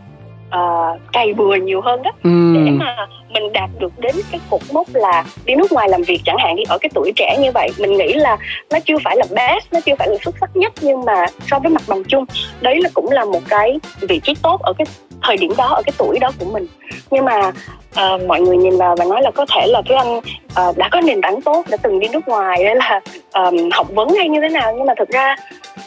uh, 0.56 1.00
cày 1.14 1.34
bừa 1.34 1.56
nhiều 1.56 1.82
hơn 1.82 2.04
đó. 2.04 2.12
Ừ. 2.24 2.54
để 2.56 2.72
mà 2.72 3.08
mình 3.30 3.54
đạt 3.54 3.70
được 3.80 3.92
đến 3.98 4.16
cái 4.32 4.42
cột 4.50 4.62
mốc 4.74 4.88
là 4.94 5.24
đi 5.46 5.56
nước 5.56 5.72
ngoài 5.72 5.90
làm 5.90 6.02
việc 6.04 6.22
chẳng 6.26 6.38
hạn 6.40 6.56
đi 6.56 6.64
ở 6.70 6.78
cái 6.78 6.90
tuổi 6.94 7.12
trẻ 7.16 7.38
như 7.42 7.52
vậy 7.54 7.70
mình 7.78 7.98
nghĩ 7.98 8.14
là 8.14 8.38
nó 8.72 8.80
chưa 8.86 8.98
phải 9.04 9.18
là 9.18 9.26
best 9.36 9.74
nó 9.74 9.80
chưa 9.86 9.96
phải 10.00 10.08
là 10.08 10.16
xuất 10.22 10.36
sắc 10.42 10.56
nhất 10.56 10.74
nhưng 10.82 11.06
mà 11.06 11.26
so 11.48 11.60
với 11.60 11.72
mặt 11.72 11.82
bằng 11.88 12.04
chung 12.04 12.26
đấy 12.62 12.82
là 12.82 12.90
cũng 12.94 13.12
là 13.12 13.26
một 13.26 13.42
cái 13.50 13.80
vị 14.02 14.20
trí 14.24 14.34
tốt 14.42 14.62
ở 14.62 14.74
cái 14.78 14.86
thời 15.22 15.38
điểm 15.38 15.52
đó 15.58 15.68
ở 15.68 15.82
cái 15.86 15.94
tuổi 15.98 16.20
đó 16.20 16.32
của 16.40 16.46
mình. 16.46 16.68
Nhưng 17.12 17.26
mà 17.26 17.52
uh, 17.90 18.22
mọi 18.28 18.42
người 18.42 18.58
nhìn 18.58 18.78
vào 18.78 18.96
và 18.96 19.06
nói 19.06 19.22
là 19.22 19.32
có 19.32 19.46
thể 19.56 19.68
là 19.68 19.82
cái 19.90 19.98
anh 19.98 20.18
uh, 20.18 20.78
đã 20.78 20.90
có 20.92 21.02
nền 21.02 21.22
tảng 21.22 21.42
tốt 21.42 21.66
đã 21.70 21.78
từng 21.78 22.00
đi 22.00 22.08
nước 22.08 22.28
ngoài 22.28 22.64
hay 22.66 22.76
là 22.76 23.00
um, 23.34 23.70
học 23.72 23.88
vấn 23.90 24.10
hay 24.18 24.30
như 24.30 24.40
thế 24.42 24.50
nào. 24.50 24.74
Nhưng 24.78 24.86
mà 24.86 24.94
thực 24.98 25.10
ra 25.10 25.36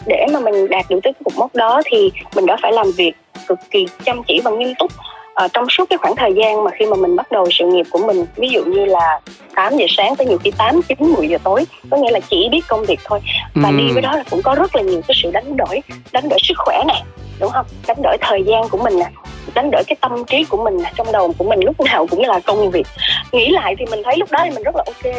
để 0.06 0.26
mà 0.32 0.40
mình 0.40 0.68
đạt 0.68 0.84
được 0.88 1.00
tới 1.02 1.12
cột 1.24 1.34
mốc 1.36 1.54
đó 1.54 1.82
thì 1.84 2.10
mình 2.36 2.46
đã 2.46 2.56
phải 2.62 2.72
làm 2.72 2.86
việc 2.96 3.12
cực 3.48 3.58
kỳ 3.70 3.86
chăm 4.04 4.22
chỉ 4.22 4.40
và 4.44 4.50
nghiêm 4.50 4.74
túc 4.78 4.92
uh, 5.44 5.52
trong 5.52 5.64
suốt 5.70 5.90
cái 5.90 5.98
khoảng 5.98 6.16
thời 6.16 6.32
gian 6.34 6.64
mà 6.64 6.70
khi 6.78 6.86
mà 6.86 6.96
mình 6.96 7.16
bắt 7.16 7.32
đầu 7.32 7.46
sự 7.50 7.66
nghiệp 7.66 7.86
của 7.90 8.06
mình 8.06 8.26
ví 8.36 8.48
dụ 8.48 8.64
như 8.64 8.84
là 8.84 9.20
8 9.54 9.76
giờ 9.76 9.86
sáng 9.88 10.16
tới 10.16 10.26
nhiều 10.26 10.38
khi 10.38 10.50
8, 10.50 10.80
9, 10.82 10.98
10 11.00 11.28
giờ 11.28 11.38
tối 11.44 11.64
có 11.90 11.96
nghĩa 11.96 12.10
là 12.10 12.20
chỉ 12.30 12.48
biết 12.50 12.60
công 12.68 12.84
việc 12.84 13.00
thôi. 13.04 13.20
Và 13.54 13.68
ừ. 13.68 13.76
đi 13.76 13.92
với 13.92 14.02
đó 14.02 14.16
là 14.16 14.24
cũng 14.30 14.42
có 14.42 14.54
rất 14.54 14.76
là 14.76 14.82
nhiều 14.82 15.00
cái 15.08 15.14
sự 15.22 15.30
đánh 15.30 15.56
đổi 15.56 15.80
đánh 16.12 16.28
đổi 16.28 16.38
sức 16.42 16.54
khỏe 16.58 16.82
này 16.86 17.02
đúng 17.40 17.50
không? 17.50 17.66
Đánh 17.86 18.02
đổi 18.02 18.16
thời 18.20 18.42
gian 18.42 18.68
của 18.68 18.78
mình 18.78 18.98
nè 18.98 19.10
đánh 19.54 19.70
đổi 19.70 19.82
cái 19.86 19.96
tâm 20.00 20.24
trí 20.24 20.44
của 20.44 20.64
mình 20.64 20.78
trong 20.96 21.12
đầu 21.12 21.34
của 21.38 21.44
mình 21.44 21.60
lúc 21.64 21.80
nào 21.80 22.06
cũng 22.06 22.20
là 22.20 22.40
công 22.46 22.70
việc. 22.70 22.86
Nghĩ 23.32 23.48
lại 23.48 23.74
thì 23.78 23.84
mình 23.90 24.02
thấy 24.04 24.16
lúc 24.16 24.30
đó 24.30 24.40
thì 24.44 24.50
mình 24.50 24.62
rất 24.62 24.76
là 24.76 24.84
ok 24.86 25.14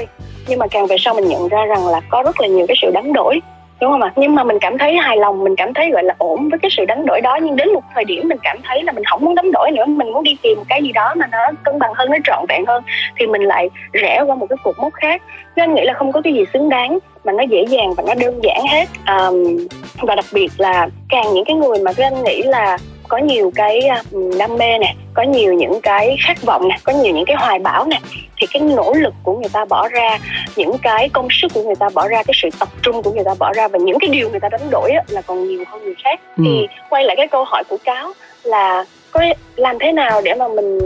nhưng 0.47 0.59
mà 0.59 0.67
càng 0.67 0.87
về 0.87 0.95
sau 0.99 1.13
mình 1.13 1.27
nhận 1.27 1.47
ra 1.47 1.65
rằng 1.65 1.87
là 1.87 2.01
có 2.09 2.23
rất 2.25 2.41
là 2.41 2.47
nhiều 2.47 2.67
cái 2.67 2.77
sự 2.81 2.91
đánh 2.93 3.13
đổi 3.13 3.39
đúng 3.81 3.91
không 3.91 4.01
ạ? 4.01 4.13
Nhưng 4.15 4.35
mà 4.35 4.43
mình 4.43 4.59
cảm 4.61 4.77
thấy 4.77 4.97
hài 4.97 5.17
lòng 5.17 5.43
mình 5.43 5.55
cảm 5.55 5.73
thấy 5.73 5.91
gọi 5.91 6.03
là 6.03 6.15
ổn 6.17 6.49
với 6.49 6.59
cái 6.59 6.71
sự 6.71 6.85
đánh 6.85 7.05
đổi 7.05 7.21
đó. 7.21 7.39
Nhưng 7.41 7.55
đến 7.55 7.73
một 7.73 7.83
thời 7.93 8.05
điểm 8.05 8.27
mình 8.27 8.37
cảm 8.43 8.57
thấy 8.63 8.83
là 8.83 8.91
mình 8.91 9.03
không 9.03 9.25
muốn 9.25 9.35
đánh 9.35 9.51
đổi 9.51 9.71
nữa 9.71 9.85
mình 9.85 10.13
muốn 10.13 10.23
đi 10.23 10.37
tìm 10.41 10.57
một 10.57 10.65
cái 10.69 10.83
gì 10.83 10.91
đó 10.91 11.13
mà 11.17 11.27
nó 11.31 11.37
cân 11.63 11.79
bằng 11.79 11.93
hơn 11.95 12.09
nó 12.11 12.17
trọn 12.23 12.45
vẹn 12.49 12.65
hơn 12.65 12.83
thì 13.19 13.27
mình 13.27 13.41
lại 13.41 13.69
rẽ 13.93 14.23
qua 14.27 14.35
một 14.35 14.45
cái 14.49 14.57
cột 14.63 14.75
mốc 14.79 14.93
khác. 14.93 15.21
Nên 15.55 15.69
anh 15.69 15.75
nghĩ 15.75 15.81
là 15.85 15.93
không 15.93 16.11
có 16.11 16.21
cái 16.21 16.33
gì 16.33 16.45
xứng 16.53 16.69
đáng 16.69 16.99
mà 17.23 17.33
nó 17.33 17.43
dễ 17.43 17.65
dàng 17.69 17.93
và 17.97 18.03
nó 18.07 18.13
đơn 18.13 18.39
giản 18.43 18.61
hết. 18.71 18.85
Um, 19.07 19.57
và 20.01 20.15
đặc 20.15 20.25
biệt 20.33 20.51
là 20.57 20.87
càng 21.09 21.33
những 21.33 21.45
cái 21.45 21.55
người 21.55 21.79
mà 21.79 21.93
cái 21.93 22.03
anh 22.03 22.23
nghĩ 22.23 22.41
là 22.43 22.77
có 23.07 23.17
nhiều 23.17 23.51
cái 23.55 23.89
đam 24.37 24.57
mê 24.57 24.77
nè 24.77 24.95
có 25.13 25.23
nhiều 25.23 25.53
những 25.53 25.81
cái 25.81 26.17
khát 26.27 26.43
vọng 26.43 26.67
nè 26.67 26.77
có 26.83 26.93
nhiều 26.93 27.15
những 27.15 27.25
cái 27.25 27.35
hoài 27.39 27.59
bão 27.59 27.85
nè 27.85 27.99
thì 28.37 28.47
cái 28.53 28.61
nỗ 28.61 28.93
lực 28.93 29.13
của 29.23 29.33
người 29.33 29.49
ta 29.53 29.65
bỏ 29.65 29.87
ra 29.87 30.19
những 30.55 30.77
cái 30.81 31.09
công 31.09 31.27
sức 31.31 31.47
của 31.53 31.63
người 31.63 31.75
ta 31.75 31.89
bỏ 31.93 32.07
ra 32.07 32.23
cái 32.23 32.33
sự 32.41 32.49
tập 32.59 32.69
trung 32.81 33.03
của 33.03 33.11
người 33.11 33.23
ta 33.23 33.33
bỏ 33.39 33.53
ra 33.53 33.67
và 33.67 33.79
những 33.79 33.99
cái 33.99 34.09
điều 34.09 34.29
người 34.29 34.39
ta 34.39 34.49
đánh 34.49 34.69
đổi 34.71 34.91
là 35.07 35.21
còn 35.21 35.47
nhiều 35.47 35.63
hơn 35.67 35.83
người 35.83 35.95
khác 36.03 36.19
ừ. 36.37 36.43
thì 36.45 36.67
quay 36.89 37.03
lại 37.03 37.15
cái 37.15 37.27
câu 37.27 37.43
hỏi 37.43 37.63
của 37.69 37.77
cáo 37.83 38.13
là 38.43 38.85
có 39.11 39.21
làm 39.55 39.79
thế 39.79 39.91
nào 39.91 40.21
để 40.21 40.33
mà 40.35 40.47
mình 40.47 40.79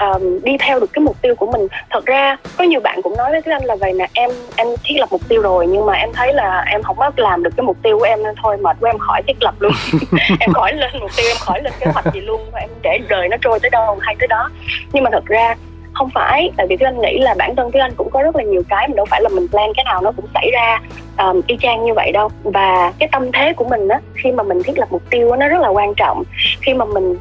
um, 0.00 0.42
đi 0.42 0.56
theo 0.58 0.80
được 0.80 0.92
cái 0.92 1.04
mục 1.04 1.16
tiêu 1.22 1.34
của 1.34 1.46
mình. 1.52 1.68
Thật 1.90 2.06
ra 2.06 2.36
có 2.56 2.64
nhiều 2.64 2.80
bạn 2.80 3.02
cũng 3.02 3.16
nói 3.16 3.30
với 3.30 3.54
anh 3.54 3.64
là 3.64 3.76
vậy 3.76 3.92
nè 3.92 4.08
em 4.12 4.30
em 4.56 4.66
thiết 4.84 4.94
lập 4.98 5.08
mục 5.12 5.20
tiêu 5.28 5.42
rồi 5.42 5.66
nhưng 5.66 5.86
mà 5.86 5.92
em 5.92 6.12
thấy 6.12 6.32
là 6.32 6.64
em 6.66 6.82
không 6.82 6.96
có 6.96 7.10
làm 7.16 7.42
được 7.42 7.50
cái 7.56 7.64
mục 7.64 7.76
tiêu 7.82 7.98
của 7.98 8.04
em 8.04 8.22
nên 8.22 8.34
thôi 8.42 8.56
mệt 8.56 8.76
quá 8.80 8.90
em 8.90 8.98
khỏi 8.98 9.22
thiết 9.26 9.42
lập 9.42 9.54
luôn. 9.58 9.72
Em 10.40 10.52
khỏi 10.52 10.72
lên 10.72 10.90
mục 11.00 11.10
tiêu 11.16 11.26
em 11.28 11.36
khỏi 11.40 11.62
lên 11.62 11.72
kế 11.80 11.86
hoạch 11.92 12.14
gì 12.14 12.20
luôn 12.20 12.40
và 12.52 12.60
em 12.60 12.70
để 12.82 12.98
đời 13.08 13.28
nó 13.28 13.36
trôi 13.40 13.60
tới 13.60 13.70
đâu 13.70 13.98
hay 14.00 14.16
tới 14.18 14.28
đó. 14.28 14.50
Nhưng 14.92 15.04
mà 15.04 15.10
thật 15.12 15.26
ra 15.26 15.54
không 15.92 16.10
phải 16.14 16.50
tại 16.56 16.66
vì 16.70 16.76
cái 16.76 16.86
anh 16.86 17.00
nghĩ 17.00 17.18
là 17.18 17.34
bản 17.38 17.56
thân 17.56 17.70
cái 17.70 17.82
anh 17.82 17.92
cũng 17.96 18.10
có 18.10 18.22
rất 18.22 18.36
là 18.36 18.42
nhiều 18.42 18.62
cái 18.68 18.88
mà 18.88 18.94
đâu 18.96 19.06
phải 19.10 19.22
là 19.22 19.28
mình 19.28 19.48
plan 19.48 19.72
cái 19.76 19.84
nào 19.84 20.00
nó 20.02 20.12
cũng 20.12 20.26
xảy 20.34 20.50
ra 20.52 20.80
um, 21.18 21.40
y 21.46 21.56
chang 21.60 21.84
như 21.84 21.94
vậy 21.94 22.12
đâu. 22.12 22.28
Và 22.42 22.92
cái 22.98 23.08
tâm 23.12 23.32
thế 23.32 23.52
của 23.52 23.64
mình 23.64 23.88
á 23.88 24.00
khi 24.14 24.32
mà 24.32 24.42
mình 24.42 24.62
thiết 24.62 24.78
lập 24.78 24.88
mục 24.90 25.02
tiêu 25.10 25.30
đó, 25.30 25.36
nó 25.36 25.48
rất 25.48 25.60
là 25.60 25.68
quan 25.68 25.94
trọng. 25.94 26.22
Khi 26.60 26.74
mà 26.74 26.84
mình 26.84 27.16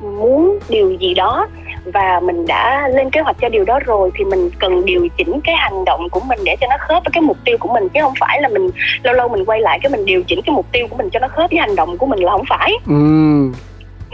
muốn 0.00 0.58
điều 0.68 0.90
gì 0.90 1.14
đó 1.14 1.46
và 1.84 2.20
mình 2.20 2.46
đã 2.46 2.88
lên 2.88 3.10
kế 3.10 3.20
hoạch 3.20 3.36
cho 3.40 3.48
điều 3.48 3.64
đó 3.64 3.78
rồi 3.86 4.10
thì 4.14 4.24
mình 4.24 4.50
cần 4.58 4.84
điều 4.84 5.08
chỉnh 5.16 5.40
cái 5.44 5.54
hành 5.56 5.84
động 5.84 6.08
của 6.10 6.20
mình 6.20 6.38
để 6.44 6.56
cho 6.60 6.66
nó 6.70 6.76
khớp 6.80 7.04
với 7.04 7.10
cái 7.12 7.22
mục 7.22 7.36
tiêu 7.44 7.56
của 7.60 7.68
mình. 7.74 7.88
Chứ 7.88 8.00
không 8.02 8.14
phải 8.20 8.42
là 8.42 8.48
mình 8.48 8.70
lâu 9.02 9.14
lâu 9.14 9.28
mình 9.28 9.44
quay 9.44 9.60
lại 9.60 9.78
cái 9.82 9.90
mình 9.90 10.04
điều 10.04 10.22
chỉnh 10.22 10.40
cái 10.46 10.54
mục 10.54 10.66
tiêu 10.72 10.86
của 10.90 10.96
mình 10.96 11.10
cho 11.12 11.20
nó 11.20 11.28
khớp 11.28 11.50
với 11.50 11.60
hành 11.60 11.76
động 11.76 11.98
của 11.98 12.06
mình 12.06 12.18
là 12.18 12.32
không 12.32 12.44
phải. 12.48 12.72
Ừ. 12.86 12.94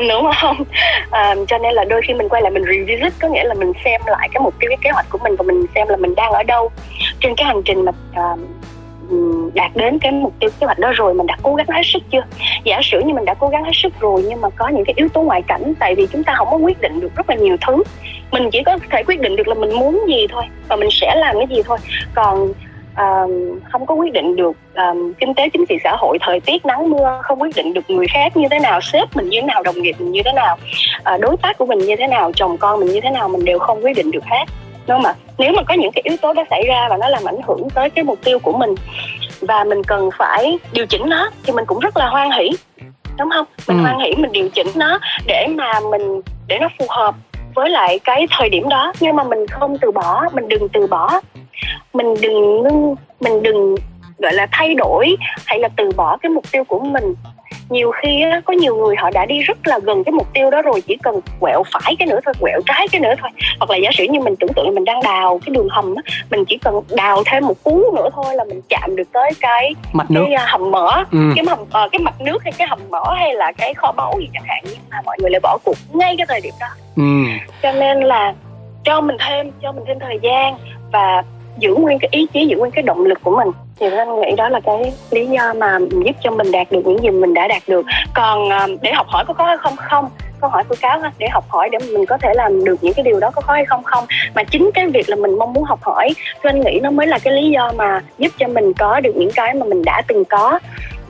Đúng 0.09 0.31
không? 0.41 0.57
À, 1.11 1.35
cho 1.49 1.59
nên 1.59 1.75
là 1.75 1.85
đôi 1.85 2.01
khi 2.07 2.15
mình 2.15 2.29
quay 2.29 2.43
lại 2.43 2.51
mình 2.51 2.65
revisit 2.65 3.13
có 3.21 3.29
nghĩa 3.29 3.45
là 3.45 3.55
mình 3.55 3.73
xem 3.85 4.01
lại 4.07 4.29
cái 4.33 4.41
mục 4.41 4.55
tiêu 4.59 4.71
cái 4.71 4.79
kế 4.83 4.91
hoạch 4.91 5.07
của 5.11 5.19
mình 5.19 5.37
và 5.37 5.43
mình 5.43 5.67
xem 5.75 5.89
là 5.89 5.97
mình 5.97 6.15
đang 6.15 6.33
ở 6.33 6.43
đâu. 6.43 6.71
Trên 7.21 7.35
cái 7.37 7.47
hành 7.47 7.63
trình 7.65 7.85
mà 7.85 7.93
uh, 8.33 8.39
đạt 9.55 9.71
đến 9.75 9.99
cái 9.99 10.13
mục 10.13 10.33
tiêu 10.41 10.51
kế 10.61 10.65
hoạch 10.65 10.79
đó 10.79 10.93
rồi 10.97 11.15
mình 11.15 11.27
đã 11.27 11.37
cố 11.43 11.55
gắng 11.55 11.67
hết 11.67 11.83
sức 11.85 12.03
chưa? 12.11 12.23
Giả 12.65 12.81
sử 12.83 13.01
như 13.01 13.15
mình 13.15 13.25
đã 13.25 13.35
cố 13.35 13.49
gắng 13.49 13.65
hết 13.65 13.73
sức 13.75 13.93
rồi 14.01 14.25
nhưng 14.29 14.41
mà 14.41 14.49
có 14.51 14.69
những 14.69 14.85
cái 14.85 14.95
yếu 14.97 15.09
tố 15.09 15.23
ngoại 15.23 15.43
cảnh 15.43 15.75
tại 15.79 15.95
vì 15.95 16.07
chúng 16.07 16.25
ta 16.25 16.35
không 16.37 16.49
có 16.51 16.57
quyết 16.57 16.81
định 16.81 17.01
được 17.01 17.17
rất 17.17 17.31
là 17.31 17.37
nhiều 17.37 17.57
thứ. 17.67 17.83
Mình 18.31 18.51
chỉ 18.51 18.63
có 18.63 18.79
thể 18.91 19.03
quyết 19.07 19.21
định 19.21 19.37
được 19.37 19.49
là 19.49 19.55
mình 19.55 19.79
muốn 19.79 20.05
gì 20.09 20.27
thôi 20.31 20.45
và 20.69 20.77
mình 20.77 20.89
sẽ 20.93 21.15
làm 21.17 21.35
cái 21.39 21.47
gì 21.57 21.63
thôi. 21.63 21.79
Còn 22.15 22.53
um, 22.97 23.61
không 23.73 23.87
có 23.87 23.95
quyết 23.95 24.13
định 24.13 24.37
được 24.37 24.57
um, 24.75 25.13
kinh 25.13 25.35
tế 25.35 25.49
chính 25.49 25.67
trị 25.69 25.77
xã 25.85 25.97
hội 25.99 26.19
thời 26.21 26.41
tiết 26.41 26.67
nắng 26.67 26.91
mưa 26.91 27.21
không 27.23 27.43
quyết 27.43 27.57
định 27.57 27.75
được 27.75 27.91
người 27.91 28.07
khác 28.07 28.37
như 28.37 28.49
thế 28.51 28.59
nào 28.59 28.81
sếp 28.81 29.17
mình 29.17 29.29
như 29.29 29.41
thế 29.41 29.47
nào 29.47 29.63
đồng 29.63 29.83
nghiệp 29.83 29.95
mình 29.99 30.13
như 30.13 30.23
thế 30.25 30.33
nào 30.33 30.59
uh, 31.15 31.21
đối 31.21 31.37
tác 31.37 31.59
của 31.59 31.67
mình 31.67 31.79
như 31.79 31.97
thế 31.97 32.07
nào 32.07 32.33
chồng 32.33 32.57
con 32.57 32.81
mình 32.81 32.89
như 32.89 33.01
thế 33.01 33.11
nào 33.11 33.29
mình 33.29 33.45
đều 33.45 33.59
không 33.59 33.85
quyết 33.85 33.97
định 33.97 34.11
được 34.11 34.25
hết. 34.25 34.45
Đúng 34.87 35.03
không 35.03 35.05
ạ? 35.05 35.15
Nếu 35.39 35.53
mà 35.53 35.63
có 35.63 35.75
những 35.75 35.93
cái 35.93 36.03
yếu 36.05 36.17
tố 36.17 36.33
đó 36.33 36.45
xảy 36.51 36.63
ra 36.69 36.87
và 36.91 36.97
nó 36.97 37.09
làm 37.09 37.29
ảnh 37.29 37.41
hưởng 37.47 37.71
tới 37.75 37.91
cái 37.91 38.05
mục 38.05 38.19
tiêu 38.25 38.39
của 38.39 38.53
mình 38.53 38.75
và 39.41 39.65
mình 39.65 39.85
cần 39.85 40.11
phải 40.19 40.59
điều 40.73 40.87
chỉnh 40.87 41.09
nó 41.09 41.31
thì 41.45 41.53
mình 41.53 41.65
cũng 41.67 41.79
rất 41.79 41.97
là 41.97 42.09
hoan 42.09 42.31
hỷ 42.31 42.51
đúng 43.19 43.31
không? 43.31 43.47
Mình 43.69 43.79
ừ. 43.79 43.83
hoan 43.83 43.99
hỷ 43.99 44.15
mình 44.15 44.33
điều 44.33 44.49
chỉnh 44.49 44.67
nó 44.75 44.99
để 45.27 45.47
mà 45.47 45.81
mình 45.91 46.21
để 46.47 46.59
nó 46.59 46.69
phù 46.79 46.87
hợp 46.89 47.15
với 47.55 47.71
lại 47.71 47.99
cái 48.05 48.27
thời 48.31 48.49
điểm 48.49 48.69
đó. 48.69 48.93
Nhưng 49.01 49.17
mà 49.17 49.25
mình 49.25 49.47
không 49.47 49.79
từ 49.79 49.91
bỏ 49.91 50.23
mình 50.33 50.49
đừng 50.49 50.69
từ 50.69 50.87
bỏ. 50.87 51.21
Mình 51.93 52.15
đừng 52.21 52.63
ngưng 52.63 52.95
mình 53.21 53.43
đừng 53.43 53.75
gọi 54.19 54.33
là 54.33 54.47
thay 54.53 54.75
đổi 54.75 55.17
hay 55.47 55.59
là 55.59 55.69
từ 55.77 55.91
bỏ 55.97 56.17
cái 56.17 56.31
mục 56.31 56.45
tiêu 56.53 56.65
của 56.65 56.79
mình 56.79 57.15
nhiều 57.69 57.93
khi 58.03 58.23
á, 58.23 58.41
có 58.45 58.53
nhiều 58.53 58.77
người 58.77 58.97
họ 58.97 59.11
đã 59.11 59.27
đi 59.27 59.41
rất 59.41 59.67
là 59.67 59.79
gần 59.79 60.05
cái 60.05 60.13
mục 60.13 60.27
tiêu 60.35 60.51
đó 60.51 60.63
rồi 60.63 60.81
chỉ 60.81 60.97
cần 61.03 61.21
quẹo 61.41 61.63
phải 61.73 61.97
cái 61.99 62.09
nữa 62.09 62.21
thôi 62.25 62.35
quẹo 62.41 62.61
trái 62.67 62.89
cái 62.93 63.01
nữa 63.01 63.15
thôi. 63.21 63.31
Hoặc 63.59 63.71
là 63.71 63.77
giả 63.77 63.91
sử 63.93 64.05
như 64.05 64.21
mình 64.21 64.37
tưởng 64.37 64.53
tượng 64.57 64.65
là 64.65 64.71
mình 64.71 64.85
đang 64.85 65.03
đào 65.03 65.41
cái 65.47 65.55
đường 65.55 65.69
hầm 65.71 65.95
á 65.95 66.03
mình 66.31 66.45
chỉ 66.49 66.59
cần 66.59 66.81
đào 66.97 67.23
thêm 67.27 67.47
một 67.47 67.65
cú 67.65 67.97
nữa 67.97 68.09
thôi 68.13 68.35
là 68.35 68.45
mình 68.45 68.61
chạm 68.69 68.97
được 68.97 69.13
tới 69.13 69.31
cái 69.41 69.75
mặt 69.93 70.11
nước. 70.11 70.25
cái 70.27 70.35
à, 70.35 70.47
hầm 70.49 70.71
mỡ 70.71 71.05
ừ. 71.13 71.19
cái 71.37 71.45
hầm 71.49 71.61
uh, 71.63 71.93
cái 71.93 71.99
mặt 71.99 72.21
nước 72.21 72.45
hay 72.45 72.53
cái 72.59 72.69
hầm 72.69 72.79
mỡ 72.91 73.15
hay 73.15 73.35
là 73.35 73.53
cái 73.53 73.75
kho 73.75 73.93
báu 73.93 74.15
gì 74.21 74.29
chẳng 74.35 74.45
hạn 74.47 74.65
nhưng 74.65 74.81
mà 74.91 74.97
mọi 75.05 75.17
người 75.21 75.31
lại 75.31 75.41
bỏ 75.43 75.59
cuộc 75.65 75.77
ngay 75.93 76.15
cái 76.19 76.27
thời 76.27 76.41
điểm 76.41 76.55
đó. 76.61 76.69
Ừ. 76.97 77.03
cho 77.63 77.73
nên 77.73 78.01
là 78.01 78.35
cho 78.85 79.01
mình 79.01 79.17
thêm 79.29 79.51
cho 79.63 79.73
mình 79.73 79.85
thêm 79.87 79.99
thời 80.01 80.19
gian 80.23 80.55
và 80.93 81.23
giữ 81.59 81.75
nguyên 81.75 81.99
cái 81.99 82.09
ý 82.13 82.27
chí 82.33 82.47
giữ 82.47 82.57
nguyên 82.57 82.71
cái 82.71 82.83
động 82.83 83.05
lực 83.05 83.19
của 83.23 83.37
mình 83.37 83.49
thì 83.81 83.87
anh 83.97 84.21
nghĩ 84.21 84.37
đó 84.37 84.49
là 84.49 84.61
cái 84.61 84.93
lý 85.11 85.27
do 85.27 85.55
mà 85.55 85.79
giúp 86.05 86.17
cho 86.23 86.31
mình 86.31 86.53
đạt 86.53 86.73
được 86.73 86.87
những 86.87 87.03
gì 87.03 87.11
mình 87.11 87.35
đã 87.35 87.49
đạt 87.49 87.63
được. 87.69 87.87
Còn 88.15 88.51
ờ, 88.51 88.67
để 88.83 88.93
học 88.93 89.07
hỏi 89.09 89.25
có 89.29 89.35
khó 89.35 89.45
hay 89.45 89.57
không? 89.57 89.77
Không. 89.77 90.09
Câu 90.41 90.51
hỏi 90.51 90.65
của 90.69 90.75
cáo 90.81 90.99
ha 90.99 91.13
để 91.19 91.29
học 91.29 91.45
hỏi 91.49 91.69
để 91.73 91.79
mình 91.93 92.07
có 92.07 92.19
thể 92.19 92.33
làm 92.35 92.65
được 92.65 92.85
những 92.85 92.95
cái 92.95 93.03
điều 93.03 93.21
đó 93.21 93.31
có 93.31 93.41
khó 93.41 93.53
hay 93.53 93.65
không? 93.65 93.83
Không. 93.83 94.05
Mà 94.35 94.45
chính 94.45 94.71
cái 94.75 94.87
việc 94.87 95.09
là 95.09 95.17
mình 95.17 95.39
mong 95.39 95.53
muốn 95.53 95.65
học 95.65 95.79
hỏi 95.83 96.11
thì 96.43 96.51
anh 96.51 96.61
nghĩ 96.61 96.81
nó 96.83 96.91
mới 96.91 97.07
là 97.07 97.19
cái 97.19 97.33
lý 97.33 97.51
do 97.51 97.73
mà 97.77 98.01
giúp 98.19 98.33
cho 98.39 98.49
mình 98.49 98.73
có 98.73 99.01
được 99.01 99.17
những 99.17 99.31
cái 99.35 99.55
mà 99.55 99.67
mình 99.67 99.85
đã 99.85 100.03
từng 100.09 100.25
có. 100.25 100.59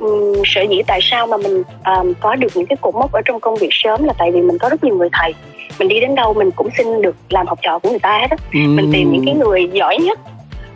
Um, 0.01 0.43
sở 0.45 0.63
dĩ 0.63 0.83
tại 0.87 0.99
sao 1.03 1.27
mà 1.27 1.37
mình 1.37 1.63
um, 1.85 2.13
có 2.21 2.35
được 2.35 2.49
những 2.55 2.67
cái 2.67 2.77
cột 2.81 2.95
mốc 2.95 3.13
ở 3.13 3.21
trong 3.25 3.41
công 3.41 3.57
việc 3.57 3.69
sớm 3.71 4.05
là 4.05 4.13
tại 4.19 4.31
vì 4.31 4.41
mình 4.41 4.59
có 4.59 4.69
rất 4.69 4.85
nhiều 4.85 4.97
người 4.97 5.09
thầy. 5.13 5.35
Mình 5.79 5.89
đi 5.89 6.01
đến 6.01 6.15
đâu 6.15 6.35
mình 6.35 6.51
cũng 6.51 6.69
xin 6.79 7.03
được 7.03 7.17
làm 7.31 7.47
học 7.47 7.59
trò 7.63 7.79
của 7.79 7.91
người 7.91 7.99
ta 7.99 8.19
hết 8.19 8.31
á. 8.31 8.37
Ừ. 8.53 8.59
mình 8.59 8.91
tìm 8.93 9.13
những 9.13 9.25
cái 9.27 9.35
người 9.35 9.69
giỏi 9.73 9.99
nhất 9.99 10.19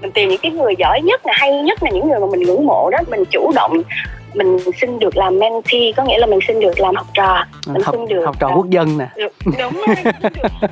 mình 0.00 0.10
tìm 0.10 0.28
những 0.28 0.40
cái 0.42 0.52
người 0.52 0.74
giỏi 0.78 1.00
nhất 1.02 1.26
là 1.26 1.32
hay 1.36 1.62
nhất 1.62 1.82
là 1.82 1.90
những 1.90 2.08
người 2.08 2.20
mà 2.20 2.26
mình 2.30 2.42
ngưỡng 2.42 2.66
mộ 2.66 2.90
đó 2.90 2.98
mình 3.08 3.24
chủ 3.30 3.52
động 3.54 3.82
mình 4.34 4.58
xin 4.80 4.98
được 4.98 5.16
làm 5.16 5.38
mentee 5.38 5.92
có 5.96 6.02
nghĩa 6.04 6.18
là 6.18 6.26
mình 6.26 6.38
xin 6.48 6.60
được 6.60 6.80
làm 6.80 6.94
học 6.94 7.06
trò. 7.14 7.44
Mình 7.66 7.82
học, 7.82 7.94
xin 7.94 8.08
được 8.08 8.24
học 8.24 8.36
trò 8.40 8.50
quốc 8.54 8.70
dân 8.70 8.98
nè. 8.98 9.06
Đúng 9.44 9.72
rồi 9.86 9.96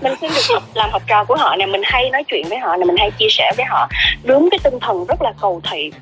mình 0.02 0.12
xin 0.20 0.30
được 0.30 0.54
học, 0.54 0.62
làm 0.74 0.90
học 0.90 1.02
trò 1.06 1.24
của 1.24 1.36
họ 1.36 1.56
nè 1.56 1.66
mình 1.66 1.80
hay 1.84 2.10
nói 2.10 2.24
chuyện 2.28 2.46
với 2.48 2.58
họ 2.58 2.76
nè 2.76 2.84
mình 2.84 2.96
hay 2.96 3.10
chia 3.10 3.28
sẻ 3.30 3.52
với 3.56 3.66
họ. 3.68 3.88
Đúng 4.24 4.48
cái 4.50 4.58
tinh 4.62 4.78
thần 4.80 5.04
rất 5.06 5.22
là 5.22 5.32
cầu 5.40 5.60
thị 5.70 5.92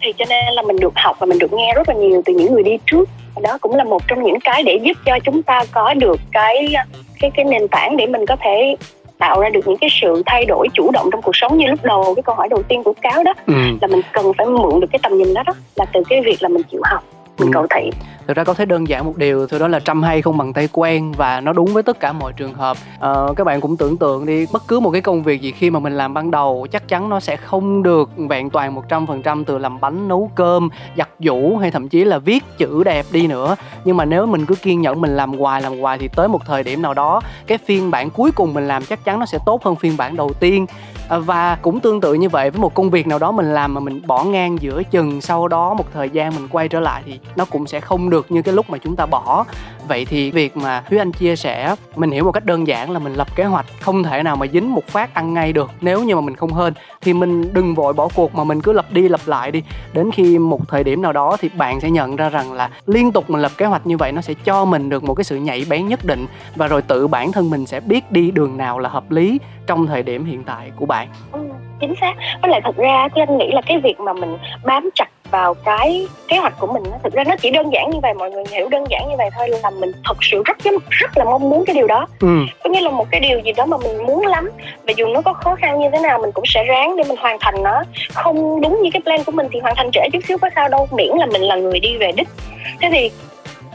thì 0.00 0.12
cho 0.18 0.24
nên 0.28 0.44
là 0.54 0.62
mình 0.62 0.76
được 0.80 0.92
học 0.96 1.16
và 1.18 1.26
mình 1.26 1.38
được 1.38 1.52
nghe 1.52 1.72
rất 1.74 1.88
là 1.88 1.94
nhiều 1.94 2.22
từ 2.24 2.32
những 2.32 2.54
người 2.54 2.62
đi 2.62 2.78
trước. 2.86 3.08
Đó 3.42 3.58
cũng 3.60 3.74
là 3.74 3.84
một 3.84 4.02
trong 4.08 4.22
những 4.22 4.40
cái 4.40 4.62
để 4.62 4.78
giúp 4.82 4.96
cho 5.06 5.18
chúng 5.24 5.42
ta 5.42 5.64
có 5.72 5.94
được 5.94 6.20
cái 6.32 6.74
cái 7.20 7.30
cái 7.34 7.44
nền 7.44 7.68
tảng 7.68 7.96
để 7.96 8.06
mình 8.06 8.26
có 8.26 8.36
thể 8.40 8.76
tạo 9.20 9.40
ra 9.40 9.48
được 9.48 9.60
những 9.66 9.78
cái 9.78 9.90
sự 10.00 10.22
thay 10.26 10.44
đổi 10.44 10.68
chủ 10.74 10.90
động 10.92 11.08
trong 11.12 11.22
cuộc 11.22 11.36
sống 11.36 11.58
như 11.58 11.66
lúc 11.66 11.78
đầu 11.82 12.14
cái 12.16 12.22
câu 12.22 12.34
hỏi 12.34 12.48
đầu 12.48 12.62
tiên 12.62 12.82
của 12.82 12.94
cáo 13.00 13.22
đó 13.22 13.34
ừ. 13.46 13.54
là 13.80 13.88
mình 13.88 14.00
cần 14.12 14.32
phải 14.38 14.46
mượn 14.46 14.80
được 14.80 14.88
cái 14.92 15.00
tầm 15.02 15.18
nhìn 15.18 15.34
đó 15.34 15.42
đó 15.46 15.52
là 15.74 15.84
từ 15.84 16.02
cái 16.08 16.20
việc 16.20 16.42
là 16.42 16.48
mình 16.48 16.62
chịu 16.70 16.80
học 16.84 17.04
ừ. 17.46 17.50
cầu 17.52 17.66
thị 17.74 17.90
thực 18.30 18.36
ra 18.36 18.44
có 18.44 18.54
thể 18.54 18.64
đơn 18.64 18.88
giản 18.88 19.04
một 19.04 19.16
điều 19.16 19.46
thôi 19.46 19.60
đó 19.60 19.68
là 19.68 19.80
trăm 19.80 20.02
hay 20.02 20.22
không 20.22 20.38
bằng 20.38 20.52
tay 20.52 20.68
quen 20.72 21.12
và 21.12 21.40
nó 21.40 21.52
đúng 21.52 21.74
với 21.74 21.82
tất 21.82 22.00
cả 22.00 22.12
mọi 22.12 22.32
trường 22.32 22.54
hợp. 22.54 22.76
Ờ, 22.98 23.34
các 23.36 23.44
bạn 23.44 23.60
cũng 23.60 23.76
tưởng 23.76 23.96
tượng 23.96 24.26
đi 24.26 24.46
bất 24.52 24.62
cứ 24.68 24.80
một 24.80 24.90
cái 24.90 25.00
công 25.00 25.22
việc 25.22 25.40
gì 25.40 25.52
khi 25.52 25.70
mà 25.70 25.78
mình 25.78 25.92
làm 25.92 26.14
ban 26.14 26.30
đầu 26.30 26.66
chắc 26.72 26.88
chắn 26.88 27.08
nó 27.08 27.20
sẽ 27.20 27.36
không 27.36 27.82
được 27.82 28.10
vẹn 28.16 28.50
toàn 28.50 28.74
một 28.74 28.88
trăm 28.88 29.06
phần 29.06 29.22
trăm 29.22 29.44
từ 29.44 29.58
làm 29.58 29.80
bánh 29.80 30.08
nấu 30.08 30.30
cơm 30.34 30.68
giặt 30.96 31.08
giũ 31.18 31.56
hay 31.56 31.70
thậm 31.70 31.88
chí 31.88 32.04
là 32.04 32.18
viết 32.18 32.44
chữ 32.58 32.84
đẹp 32.84 33.06
đi 33.12 33.26
nữa. 33.26 33.56
Nhưng 33.84 33.96
mà 33.96 34.04
nếu 34.04 34.26
mình 34.26 34.46
cứ 34.46 34.54
kiên 34.54 34.80
nhẫn 34.80 35.00
mình 35.00 35.16
làm 35.16 35.32
hoài 35.32 35.62
làm 35.62 35.80
hoài 35.80 35.98
thì 35.98 36.08
tới 36.08 36.28
một 36.28 36.46
thời 36.46 36.62
điểm 36.62 36.82
nào 36.82 36.94
đó 36.94 37.20
cái 37.46 37.58
phiên 37.58 37.90
bản 37.90 38.10
cuối 38.10 38.30
cùng 38.30 38.54
mình 38.54 38.68
làm 38.68 38.84
chắc 38.84 39.04
chắn 39.04 39.20
nó 39.20 39.26
sẽ 39.26 39.38
tốt 39.46 39.64
hơn 39.64 39.76
phiên 39.76 39.96
bản 39.96 40.16
đầu 40.16 40.32
tiên 40.40 40.66
Ờ, 41.10 41.20
và 41.20 41.56
cũng 41.62 41.80
tương 41.80 42.00
tự 42.00 42.14
như 42.14 42.28
vậy, 42.28 42.50
với 42.50 42.60
một 42.60 42.74
công 42.74 42.90
việc 42.90 43.06
nào 43.06 43.18
đó 43.18 43.32
mình 43.32 43.54
làm 43.54 43.74
mà 43.74 43.80
mình 43.80 44.02
bỏ 44.06 44.24
ngang 44.24 44.56
giữa 44.60 44.82
chừng, 44.82 45.20
sau 45.20 45.48
đó 45.48 45.74
một 45.74 45.84
thời 45.92 46.10
gian 46.10 46.34
mình 46.34 46.48
quay 46.48 46.68
trở 46.68 46.80
lại 46.80 47.02
thì 47.06 47.18
nó 47.36 47.44
cũng 47.44 47.66
sẽ 47.66 47.80
không 47.80 48.10
được 48.10 48.26
như 48.28 48.42
cái 48.42 48.54
lúc 48.54 48.70
mà 48.70 48.78
chúng 48.78 48.96
ta 48.96 49.06
bỏ 49.06 49.44
vậy 49.90 50.04
thì 50.04 50.30
việc 50.30 50.56
mà 50.56 50.82
Thúy 50.88 50.98
Anh 50.98 51.12
chia 51.12 51.36
sẻ 51.36 51.74
mình 51.96 52.10
hiểu 52.10 52.24
một 52.24 52.32
cách 52.32 52.44
đơn 52.44 52.66
giản 52.66 52.90
là 52.90 52.98
mình 52.98 53.14
lập 53.14 53.36
kế 53.36 53.44
hoạch 53.44 53.66
không 53.80 54.02
thể 54.02 54.22
nào 54.22 54.36
mà 54.36 54.46
dính 54.46 54.74
một 54.74 54.86
phát 54.86 55.14
ăn 55.14 55.34
ngay 55.34 55.52
được 55.52 55.70
nếu 55.80 56.02
như 56.02 56.14
mà 56.14 56.20
mình 56.20 56.36
không 56.36 56.54
hên. 56.54 56.74
Thì 57.00 57.12
mình 57.12 57.54
đừng 57.54 57.74
vội 57.74 57.92
bỏ 57.92 58.08
cuộc 58.14 58.34
mà 58.34 58.44
mình 58.44 58.60
cứ 58.60 58.72
lập 58.72 58.86
đi 58.90 59.08
lập 59.08 59.20
lại 59.26 59.50
đi. 59.50 59.62
Đến 59.92 60.10
khi 60.10 60.38
một 60.38 60.68
thời 60.68 60.84
điểm 60.84 61.02
nào 61.02 61.12
đó 61.12 61.36
thì 61.40 61.48
bạn 61.48 61.80
sẽ 61.80 61.90
nhận 61.90 62.16
ra 62.16 62.28
rằng 62.28 62.52
là 62.52 62.70
liên 62.86 63.12
tục 63.12 63.30
mình 63.30 63.40
lập 63.40 63.52
kế 63.56 63.66
hoạch 63.66 63.86
như 63.86 63.96
vậy 63.96 64.12
nó 64.12 64.20
sẽ 64.20 64.34
cho 64.44 64.64
mình 64.64 64.88
được 64.88 65.04
một 65.04 65.14
cái 65.14 65.24
sự 65.24 65.36
nhảy 65.36 65.64
bén 65.68 65.88
nhất 65.88 66.04
định 66.04 66.26
và 66.56 66.66
rồi 66.66 66.82
tự 66.82 67.06
bản 67.06 67.32
thân 67.32 67.50
mình 67.50 67.66
sẽ 67.66 67.80
biết 67.80 68.12
đi 68.12 68.30
đường 68.30 68.56
nào 68.56 68.78
là 68.78 68.88
hợp 68.88 69.10
lý 69.10 69.38
trong 69.66 69.86
thời 69.86 70.02
điểm 70.02 70.24
hiện 70.24 70.44
tại 70.44 70.70
của 70.76 70.86
bạn. 70.86 71.08
Ừ, 71.32 71.40
chính 71.80 71.94
xác. 72.00 72.14
Với 72.42 72.50
lại 72.50 72.60
thật 72.64 72.76
ra 72.76 73.08
thì 73.14 73.22
anh 73.22 73.38
nghĩ 73.38 73.50
là 73.52 73.60
cái 73.66 73.80
việc 73.84 74.00
mà 74.00 74.12
mình 74.12 74.36
bám 74.64 74.90
chặt 74.94 75.08
vào 75.30 75.54
cái 75.54 76.06
kế 76.28 76.36
hoạch 76.36 76.54
của 76.58 76.66
mình 76.66 76.82
thực 77.02 77.12
ra 77.12 77.24
nó 77.24 77.36
chỉ 77.36 77.50
đơn 77.50 77.72
giản 77.72 77.90
như 77.90 77.98
vậy 78.02 78.14
mọi 78.14 78.30
người 78.30 78.44
hiểu 78.50 78.68
đơn 78.68 78.84
giản 78.90 79.08
như 79.08 79.14
vậy 79.18 79.28
thôi 79.36 79.48
là 79.62 79.70
mình 79.70 79.92
thật 80.04 80.16
sự 80.20 80.42
rất 80.46 80.58
rất 80.88 81.18
là 81.18 81.24
mong 81.24 81.50
muốn 81.50 81.64
cái 81.66 81.74
điều 81.74 81.86
đó. 81.86 82.06
Ừ. 82.20 82.28
có 82.64 82.70
nghĩa 82.70 82.80
là 82.80 82.90
một 82.90 83.06
cái 83.10 83.20
điều 83.20 83.38
gì 83.38 83.52
đó 83.52 83.66
mà 83.66 83.76
mình 83.76 84.06
muốn 84.06 84.26
lắm 84.26 84.50
và 84.86 84.92
dù 84.96 85.06
nó 85.06 85.22
có 85.22 85.32
khó 85.32 85.56
khăn 85.56 85.80
như 85.80 85.88
thế 85.92 85.98
nào 85.98 86.18
mình 86.18 86.32
cũng 86.32 86.44
sẽ 86.46 86.64
ráng 86.64 86.96
để 86.96 87.04
mình 87.08 87.16
hoàn 87.16 87.36
thành 87.40 87.62
nó. 87.62 87.82
Không 88.14 88.60
đúng 88.60 88.82
như 88.82 88.90
cái 88.92 89.02
plan 89.04 89.24
của 89.24 89.32
mình 89.32 89.46
thì 89.52 89.60
hoàn 89.60 89.74
thành 89.76 89.90
trễ 89.92 90.00
chút 90.12 90.20
xíu 90.28 90.38
có 90.38 90.50
sao 90.54 90.68
đâu 90.68 90.88
miễn 90.92 91.16
là 91.16 91.26
mình 91.26 91.42
là 91.42 91.56
người 91.56 91.80
đi 91.80 91.96
về 91.96 92.12
đích. 92.12 92.28
Thế 92.80 92.88
thì 92.92 93.10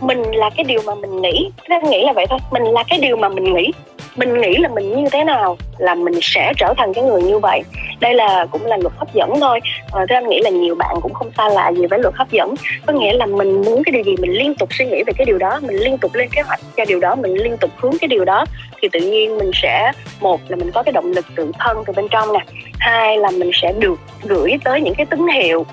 mình 0.01 0.21
là 0.31 0.49
cái 0.49 0.63
điều 0.63 0.81
mà 0.85 0.95
mình 0.95 1.21
nghĩ. 1.21 1.49
Nên 1.69 1.83
nghĩ 1.83 2.03
là 2.03 2.13
vậy 2.13 2.25
thôi. 2.29 2.39
Mình 2.51 2.63
là 2.63 2.83
cái 2.89 2.99
điều 2.99 3.15
mà 3.15 3.29
mình 3.29 3.53
nghĩ. 3.53 3.71
Mình 4.15 4.41
nghĩ 4.41 4.57
là 4.57 4.69
mình 4.69 4.95
như 4.95 5.09
thế 5.11 5.23
nào 5.23 5.57
là 5.77 5.95
mình 5.95 6.13
sẽ 6.21 6.53
trở 6.57 6.73
thành 6.77 6.93
cái 6.93 7.03
người 7.03 7.21
như 7.21 7.39
vậy. 7.39 7.61
Đây 7.99 8.13
là 8.13 8.45
cũng 8.51 8.65
là 8.65 8.77
luật 8.77 8.93
hấp 8.97 9.13
dẫn 9.13 9.39
thôi. 9.39 9.59
À, 9.91 10.05
thế 10.09 10.15
anh 10.15 10.29
nghĩ 10.29 10.41
là 10.41 10.49
nhiều 10.49 10.75
bạn 10.75 10.95
cũng 11.01 11.13
không 11.13 11.31
xa 11.37 11.49
lạ 11.49 11.71
gì 11.71 11.85
với 11.85 11.99
luật 11.99 12.15
hấp 12.15 12.31
dẫn. 12.31 12.53
Có 12.85 12.93
nghĩa 12.93 13.13
là 13.13 13.25
mình 13.25 13.61
muốn 13.61 13.83
cái 13.83 13.91
điều 13.91 14.03
gì 14.03 14.15
mình 14.21 14.31
liên 14.31 14.55
tục 14.55 14.69
suy 14.71 14.85
nghĩ 14.85 15.03
về 15.07 15.13
cái 15.17 15.25
điều 15.25 15.37
đó 15.37 15.59
mình 15.61 15.75
liên 15.75 15.97
tục 15.97 16.15
lên 16.15 16.29
kế 16.35 16.41
hoạch 16.41 16.59
cho 16.77 16.85
điều 16.87 16.99
đó 16.99 17.15
mình 17.15 17.33
liên 17.33 17.57
tục 17.57 17.71
hướng 17.77 17.93
cái 18.01 18.07
điều 18.07 18.25
đó 18.25 18.45
thì 18.81 18.89
tự 18.91 18.99
nhiên 18.99 19.37
mình 19.37 19.51
sẽ 19.53 19.91
một 20.21 20.41
là 20.47 20.55
mình 20.55 20.71
có 20.71 20.83
cái 20.83 20.93
động 20.93 21.11
lực 21.11 21.25
tự 21.35 21.51
thân 21.59 21.77
từ 21.85 21.93
bên 21.93 22.07
trong 22.07 22.33
nè 22.33 22.39
hai 22.79 23.17
là 23.17 23.31
mình 23.31 23.51
sẽ 23.53 23.73
được 23.79 23.99
gửi 24.23 24.51
tới 24.63 24.81
những 24.81 24.95
cái 24.95 25.05
tín 25.05 25.27
hiệu 25.27 25.65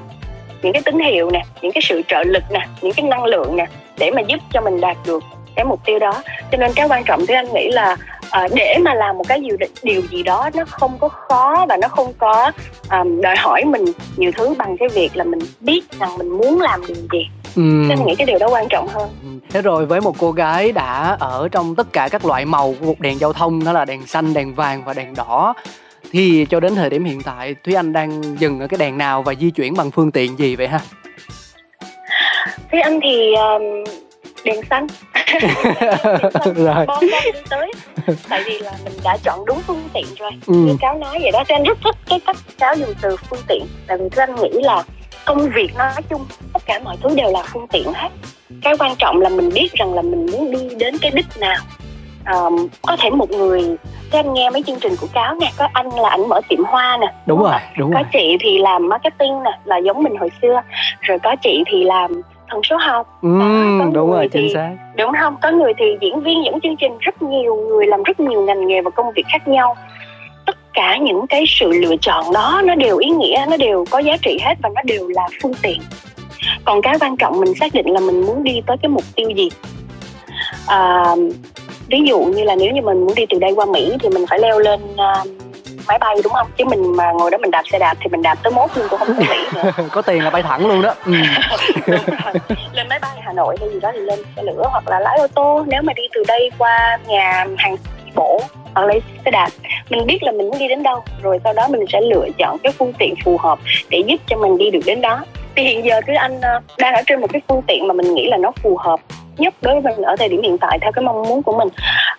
những 0.63 0.73
cái 0.73 0.83
tín 0.85 0.99
hiệu 0.99 1.31
nè 1.31 1.43
những 1.63 1.73
cái 1.73 1.83
sự 1.85 2.03
trợ 2.09 2.23
lực 2.23 2.43
nè 2.51 2.67
những 2.83 2.93
cái 2.93 3.07
năng 3.07 3.25
lượng 3.25 3.57
nè 3.57 3.67
để 4.03 4.11
mà 4.11 4.21
giúp 4.21 4.41
cho 4.53 4.61
mình 4.61 4.81
đạt 4.81 4.97
được 5.07 5.23
cái 5.57 5.65
mục 5.65 5.81
tiêu 5.85 5.99
đó 5.99 6.23
cho 6.53 6.59
nên 6.59 6.73
cái 6.73 6.87
quan 6.89 7.05
trọng 7.05 7.27
thì 7.27 7.35
anh 7.35 7.53
nghĩ 7.55 7.71
là 7.71 7.97
uh, 8.45 8.53
để 8.55 8.79
mà 8.85 8.95
làm 8.95 9.19
một 9.19 9.25
cái 9.29 9.41
điều 9.41 9.57
điều 9.83 10.03
gì 10.11 10.23
đó 10.23 10.51
nó 10.55 10.65
không 10.65 10.99
có 10.99 11.09
khó 11.09 11.67
và 11.69 11.77
nó 11.77 11.89
không 11.89 12.13
có 12.19 12.53
um, 12.91 13.21
đòi 13.21 13.37
hỏi 13.37 13.65
mình 13.65 13.85
nhiều 14.17 14.31
thứ 14.37 14.55
bằng 14.59 14.77
cái 14.77 14.89
việc 14.89 15.17
là 15.17 15.25
mình 15.25 15.41
biết 15.61 15.81
rằng 16.01 16.19
mình 16.19 16.29
muốn 16.29 16.61
làm 16.61 16.87
điều 16.87 16.97
gì 17.13 17.29
Ừ. 17.57 17.63
Nên 17.63 17.99
nghĩ 18.07 18.15
cái 18.15 18.27
điều 18.27 18.39
đó 18.39 18.49
quan 18.49 18.69
trọng 18.69 18.89
hơn. 18.89 19.11
Ừ. 19.23 19.29
Thế 19.51 19.63
rồi 19.63 19.87
với 19.87 20.01
một 20.01 20.15
cô 20.19 20.33
gái 20.33 20.73
đã 20.73 21.17
ở 21.21 21.49
trong 21.53 21.75
tất 21.75 21.93
cả 21.93 22.09
các 22.09 22.25
loại 22.25 22.45
màu 22.45 22.75
của 22.81 22.87
một 22.87 23.01
đèn 23.01 23.19
giao 23.19 23.33
thông 23.33 23.65
đó 23.65 23.73
là 23.73 23.85
đèn 23.85 24.07
xanh, 24.07 24.35
đèn 24.35 24.55
vàng 24.55 24.85
và 24.85 24.95
đèn 24.95 25.15
đỏ 25.15 25.55
thì 26.11 26.47
cho 26.51 26.61
đến 26.61 26.75
thời 26.75 26.91
điểm 26.91 27.05
hiện 27.05 27.23
tại 27.23 27.55
Thúy 27.65 27.75
Anh 27.75 27.93
đang 27.93 28.23
dừng 28.39 28.61
ở 28.61 28.67
cái 28.67 28.79
đèn 28.79 28.99
nào 28.99 29.23
và 29.23 29.35
di 29.35 29.51
chuyển 29.51 29.75
bằng 29.75 29.91
phương 29.91 30.11
tiện 30.11 30.39
gì 30.39 30.57
vậy 30.57 30.69
ha? 30.69 30.81
Thúy 32.71 32.81
Anh 32.81 33.01
thì 33.03 33.35
um, 33.35 33.63
đèn 34.45 34.61
xanh. 34.71 34.87
Rồi. 36.55 36.87
Bon 36.87 37.01
đi 37.01 37.41
tới. 37.51 37.73
Tại 38.29 38.43
vì 38.47 38.59
là 38.59 38.73
mình 38.85 38.93
đã 39.05 39.17
chọn 39.25 39.45
đúng 39.45 39.61
phương 39.67 39.89
tiện 39.93 40.07
rồi. 40.19 40.31
Ừ. 40.47 40.55
như 40.55 40.77
cáo 40.81 40.99
nói 40.99 41.19
vậy 41.23 41.31
đó 41.33 41.45
cho 41.49 41.55
anh 41.55 41.63
rất 41.63 41.79
thích 41.85 41.97
cái 42.09 42.21
cách 42.27 42.37
cáo 42.59 42.75
dùng 42.75 42.95
từ 43.03 43.17
phương 43.17 43.41
tiện. 43.49 43.67
Tại 43.87 43.99
vì 43.99 44.09
anh 44.17 44.35
nghĩ 44.35 44.51
là 44.53 44.83
công 45.25 45.49
việc 45.55 45.75
nói 45.79 45.93
chung 46.11 46.27
tất 46.53 46.63
cả 46.67 46.81
mọi 46.85 46.97
thứ 47.03 47.09
đều 47.17 47.31
là 47.33 47.43
phương 47.53 47.67
tiện 47.67 47.93
hết. 47.93 48.09
Cái 48.63 48.75
quan 48.79 48.97
trọng 48.97 49.21
là 49.21 49.29
mình 49.29 49.51
biết 49.55 49.73
rằng 49.73 49.95
là 49.95 50.03
mình 50.03 50.27
muốn 50.33 50.51
đi 50.51 50.75
đến 50.75 50.99
cái 50.99 51.11
đích 51.11 51.27
nào. 51.41 51.63
Um, 52.35 52.69
có 52.83 52.97
thể 53.01 53.11
một 53.11 53.31
người 53.31 53.77
các 54.11 54.19
anh 54.19 54.35
nghe 54.35 54.51
mấy 54.51 54.63
chương 54.67 54.81
trình 54.81 54.93
của 55.01 55.07
cáo 55.13 55.35
nè 55.35 55.53
có 55.59 55.69
anh 55.73 55.89
là 55.89 56.09
anh 56.09 56.29
mở 56.29 56.41
tiệm 56.49 56.65
hoa 56.65 56.99
nè. 57.01 57.07
Đúng, 57.27 57.39
đúng 57.39 57.49
rồi 57.49 57.61
đúng 57.79 57.93
có 57.93 57.99
rồi. 57.99 58.09
chị 58.13 58.37
thì 58.41 58.59
làm 58.59 58.89
marketing 58.89 59.43
nè 59.43 59.51
là 59.65 59.77
giống 59.79 60.03
mình 60.03 60.17
hồi 60.17 60.31
xưa. 60.43 60.63
Rồi 61.01 61.19
có 61.23 61.37
chị 61.43 61.63
thì 61.67 61.85
làm 61.85 62.23
thần 62.53 62.63
số 62.63 62.77
học. 62.77 63.19
Ừ, 63.23 63.29
đúng 63.93 64.11
rồi 64.11 64.29
thì, 64.33 64.41
chính 64.41 64.55
xác. 64.55 64.71
đúng 64.97 65.13
không? 65.21 65.37
Có 65.43 65.51
người 65.51 65.73
thì 65.79 65.85
diễn 66.01 66.21
viên 66.21 66.45
dẫn 66.45 66.61
chương 66.61 66.77
trình 66.77 66.93
rất 67.01 67.23
nhiều 67.23 67.57
người 67.57 67.87
làm 67.87 68.03
rất 68.03 68.21
nhiều 68.21 68.43
ngành 68.43 68.67
nghề 68.67 68.81
và 68.81 68.91
công 68.91 69.13
việc 69.17 69.25
khác 69.33 69.49
nhau. 69.49 69.77
Tất 70.47 70.57
cả 70.75 70.97
những 70.97 71.27
cái 71.27 71.45
sự 71.49 71.73
lựa 71.73 71.97
chọn 72.01 72.33
đó 72.33 72.63
nó 72.65 72.75
đều 72.75 72.99
ý 72.99 73.11
nghĩa 73.11 73.47
nó 73.51 73.57
đều 73.57 73.85
có 73.91 73.99
giá 73.99 74.17
trị 74.23 74.39
hết 74.45 74.55
và 74.63 74.69
nó 74.75 74.83
đều 74.85 75.09
là 75.09 75.29
phương 75.43 75.55
tiện. 75.63 75.81
Còn 76.65 76.83
cái 76.83 76.97
quan 77.01 77.17
trọng 77.17 77.41
mình 77.41 77.55
xác 77.55 77.75
định 77.75 77.91
là 77.91 78.01
mình 78.01 78.21
muốn 78.21 78.45
đi 78.45 78.61
tới 78.67 78.77
cái 78.83 78.89
mục 78.89 79.05
tiêu 79.15 79.31
gì? 79.31 79.49
À, 80.67 81.05
ví 81.89 82.01
dụ 82.07 82.19
như 82.19 82.45
là 82.45 82.57
nếu 82.57 82.73
như 82.73 82.83
mình 82.83 83.01
muốn 83.01 83.15
đi 83.15 83.27
từ 83.31 83.39
đây 83.39 83.53
qua 83.57 83.67
mỹ 83.67 83.93
thì 84.01 84.09
mình 84.09 84.25
phải 84.31 84.39
leo 84.39 84.59
lên 84.59 84.81
uh, 84.85 85.29
máy 85.89 85.99
bay 85.99 86.17
đúng 86.25 86.33
không? 86.33 86.47
Chứ 86.57 86.65
mình 86.65 86.97
mà 86.97 87.13
ngồi 87.13 87.31
đó 87.31 87.39
mình 87.39 87.51
đạp 87.51 87.63
xe 87.73 87.79
đạp 87.79 87.95
thì 88.01 88.09
mình 88.11 88.23
đạp 88.23 88.39
tới 88.43 88.53
mốt 88.53 88.71
luôn 88.77 88.87
cũng 88.91 88.99
không 88.99 89.09
có 89.09 89.15
mỹ 89.15 89.39
nữa. 89.55 89.71
Có 89.93 90.03
tiền 90.03 90.25
là 90.25 90.31
bay 90.31 90.43
thẳng 90.43 90.67
luôn 90.67 90.83
đó. 90.83 90.95
Ừ. 91.07 91.13
lên 92.73 92.89
máy 92.89 92.99
bay 92.99 93.19
hà 93.21 93.33
nội 93.33 93.57
hay 93.61 93.69
gì 93.69 93.81
đó 93.81 93.91
thì 93.95 94.01
lên 94.01 94.19
xe 94.37 94.43
lửa 94.43 94.65
hoặc 94.71 94.89
là 94.89 95.01
lái 95.01 95.19
ô 95.19 95.27
tô. 95.27 95.65
Nếu 95.67 95.83
mà 95.83 95.93
đi 95.93 96.03
từ 96.15 96.23
đây 96.29 96.51
qua 96.59 96.99
nhà 97.07 97.47
hàng 97.57 97.77
bộ 98.15 98.41
hoặc 98.75 98.87
lấy 98.87 99.03
xe 99.25 99.31
đạp 99.31 99.49
mình 99.91 100.07
biết 100.07 100.23
là 100.23 100.33
mình 100.33 100.49
muốn 100.49 100.59
đi 100.59 100.69
đến 100.69 100.83
đâu. 100.83 101.05
Rồi 101.23 101.39
sau 101.45 101.53
đó 101.53 101.69
mình 101.69 101.85
sẽ 101.93 102.01
lựa 102.01 102.27
chọn 102.39 102.59
cái 102.63 102.73
phương 102.79 102.93
tiện 102.99 103.15
phù 103.25 103.39
hợp 103.39 103.59
để 103.91 104.03
giúp 104.07 104.17
cho 104.27 104.37
mình 104.37 104.59
đi 104.59 104.71
được 104.71 104.81
đến 104.87 105.01
đó. 105.01 105.25
Thì 105.57 105.63
hiện 105.63 105.85
giờ 105.85 106.01
thứ 106.07 106.13
anh 106.15 106.41
ờ, 106.41 106.61
đang 106.79 106.95
ở 106.95 107.03
trên 107.07 107.21
một 107.21 107.27
cái 107.33 107.43
phương 107.49 107.63
tiện 107.67 107.87
mà 107.87 107.95
mình 107.95 108.15
nghĩ 108.15 108.29
là 108.29 108.37
nó 108.37 108.53
phù 108.63 108.77
hợp 108.77 109.01
nhất 109.39 109.55
đối 109.63 109.81
với 109.81 109.97
mình 109.97 110.03
ở 110.03 110.17
thời 110.17 110.29
điểm 110.29 110.43
hiện 110.43 110.59
tại 110.59 110.79
theo 110.83 110.93
cái 110.93 111.05
mong 111.05 111.23
muốn 111.23 111.43
của 111.43 111.59
mình. 111.59 111.69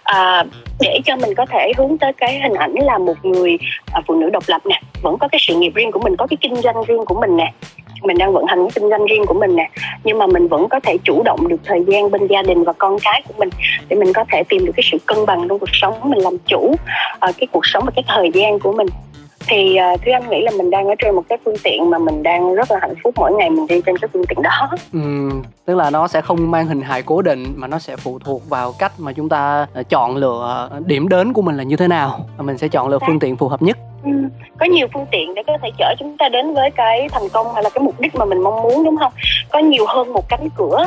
À, 0.03 0.43
để 0.79 0.99
cho 1.05 1.15
mình 1.15 1.35
có 1.37 1.45
thể 1.45 1.71
hướng 1.77 1.97
tới 1.97 2.13
cái 2.13 2.39
hình 2.39 2.53
ảnh 2.53 2.73
là 2.73 2.97
một 2.97 3.25
người 3.25 3.57
à, 3.93 4.01
phụ 4.07 4.15
nữ 4.15 4.29
độc 4.29 4.43
lập 4.47 4.61
nè 4.65 4.81
vẫn 5.01 5.17
có 5.17 5.27
cái 5.27 5.39
sự 5.47 5.55
nghiệp 5.55 5.71
riêng 5.75 5.91
của 5.91 5.99
mình 5.99 6.15
có 6.15 6.27
cái 6.27 6.37
kinh 6.41 6.55
doanh 6.55 6.75
riêng 6.87 7.05
của 7.05 7.21
mình 7.21 7.37
nè. 7.37 7.53
Mình 8.03 8.17
đang 8.17 8.33
vận 8.33 8.45
hành 8.45 8.59
cái 8.59 8.71
kinh 8.75 8.89
doanh 8.89 9.05
riêng 9.05 9.25
của 9.25 9.33
mình 9.33 9.55
nè 9.55 9.69
nhưng 10.03 10.17
mà 10.17 10.27
mình 10.27 10.47
vẫn 10.47 10.69
có 10.69 10.79
thể 10.79 10.97
chủ 11.03 11.23
động 11.23 11.47
được 11.47 11.61
thời 11.65 11.83
gian 11.87 12.11
bên 12.11 12.27
gia 12.27 12.41
đình 12.41 12.63
và 12.63 12.73
con 12.73 12.97
cái 13.03 13.21
của 13.27 13.33
mình 13.37 13.49
để 13.87 13.95
mình 13.95 14.13
có 14.13 14.25
thể 14.31 14.43
tìm 14.49 14.65
được 14.65 14.71
cái 14.75 14.83
sự 14.91 14.97
cân 15.05 15.25
bằng 15.25 15.47
trong 15.49 15.59
cuộc 15.59 15.69
sống 15.73 15.93
mình 16.03 16.19
làm 16.19 16.37
chủ 16.45 16.59
uh, 16.61 17.35
cái 17.37 17.47
cuộc 17.51 17.65
sống 17.65 17.83
và 17.85 17.91
cái 17.95 18.03
thời 18.07 18.31
gian 18.33 18.59
của 18.59 18.73
mình 18.73 18.87
thì 19.47 19.77
uh, 19.93 20.01
thúy 20.01 20.11
anh 20.11 20.29
nghĩ 20.29 20.41
là 20.41 20.51
mình 20.57 20.69
đang 20.69 20.87
ở 20.87 20.95
trên 20.99 21.15
một 21.15 21.23
cái 21.29 21.37
phương 21.45 21.55
tiện 21.63 21.89
mà 21.89 21.97
mình 21.97 22.23
đang 22.23 22.55
rất 22.55 22.71
là 22.71 22.77
hạnh 22.81 22.93
phúc 23.03 23.13
mỗi 23.17 23.31
ngày 23.31 23.49
mình 23.49 23.67
đi 23.67 23.81
trên 23.85 23.97
cái 23.97 24.09
phương 24.13 24.25
tiện 24.29 24.41
đó. 24.41 24.69
Ừ, 24.93 25.29
tức 25.65 25.75
là 25.75 25.89
nó 25.89 26.07
sẽ 26.07 26.21
không 26.21 26.51
mang 26.51 26.67
hình 26.67 26.81
hài 26.81 27.01
cố 27.01 27.21
định 27.21 27.53
mà 27.55 27.67
nó 27.67 27.79
sẽ 27.79 27.95
phụ 27.95 28.19
thuộc 28.19 28.49
vào 28.49 28.73
cách 28.79 28.91
mà 28.97 29.13
chúng 29.13 29.29
ta 29.29 29.67
ờ, 29.73 29.83
chọn 29.83 30.15
lựa 30.15 30.69
điểm 30.85 31.09
đến 31.09 31.33
của 31.33 31.41
mình 31.41 31.57
là 31.57 31.63
như 31.63 31.75
thế 31.75 31.87
nào. 31.87 32.19
Mình 32.37 32.57
sẽ 32.57 32.67
chọn 32.67 32.87
lựa 32.87 32.99
phương 33.07 33.19
tiện 33.19 33.37
phù 33.37 33.47
hợp 33.47 33.61
nhất. 33.61 33.77
Ừ, 34.03 34.11
có 34.59 34.65
nhiều 34.65 34.87
phương 34.93 35.05
tiện 35.11 35.33
để 35.35 35.43
có 35.47 35.57
thể 35.61 35.69
chở 35.77 35.95
chúng 35.99 36.17
ta 36.17 36.29
đến 36.29 36.53
với 36.53 36.71
cái 36.71 37.09
thành 37.11 37.29
công 37.33 37.53
hay 37.53 37.63
là 37.63 37.69
cái 37.69 37.83
mục 37.83 37.99
đích 37.99 38.15
mà 38.15 38.25
mình 38.25 38.43
mong 38.43 38.61
muốn 38.61 38.83
đúng 38.83 38.97
không? 38.97 39.13
Có 39.51 39.59
nhiều 39.59 39.85
hơn 39.87 40.13
một 40.13 40.29
cánh 40.29 40.49
cửa 40.57 40.85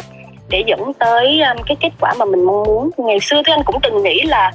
để 0.48 0.64
dẫn 0.66 0.92
tới 0.92 1.40
um, 1.40 1.62
cái 1.66 1.76
kết 1.80 1.90
quả 2.00 2.14
mà 2.18 2.24
mình 2.24 2.44
mong 2.44 2.62
muốn. 2.62 2.90
Ngày 2.96 3.20
xưa 3.20 3.42
thì 3.46 3.52
anh 3.52 3.62
cũng 3.64 3.80
từng 3.82 4.02
nghĩ 4.02 4.22
là 4.22 4.52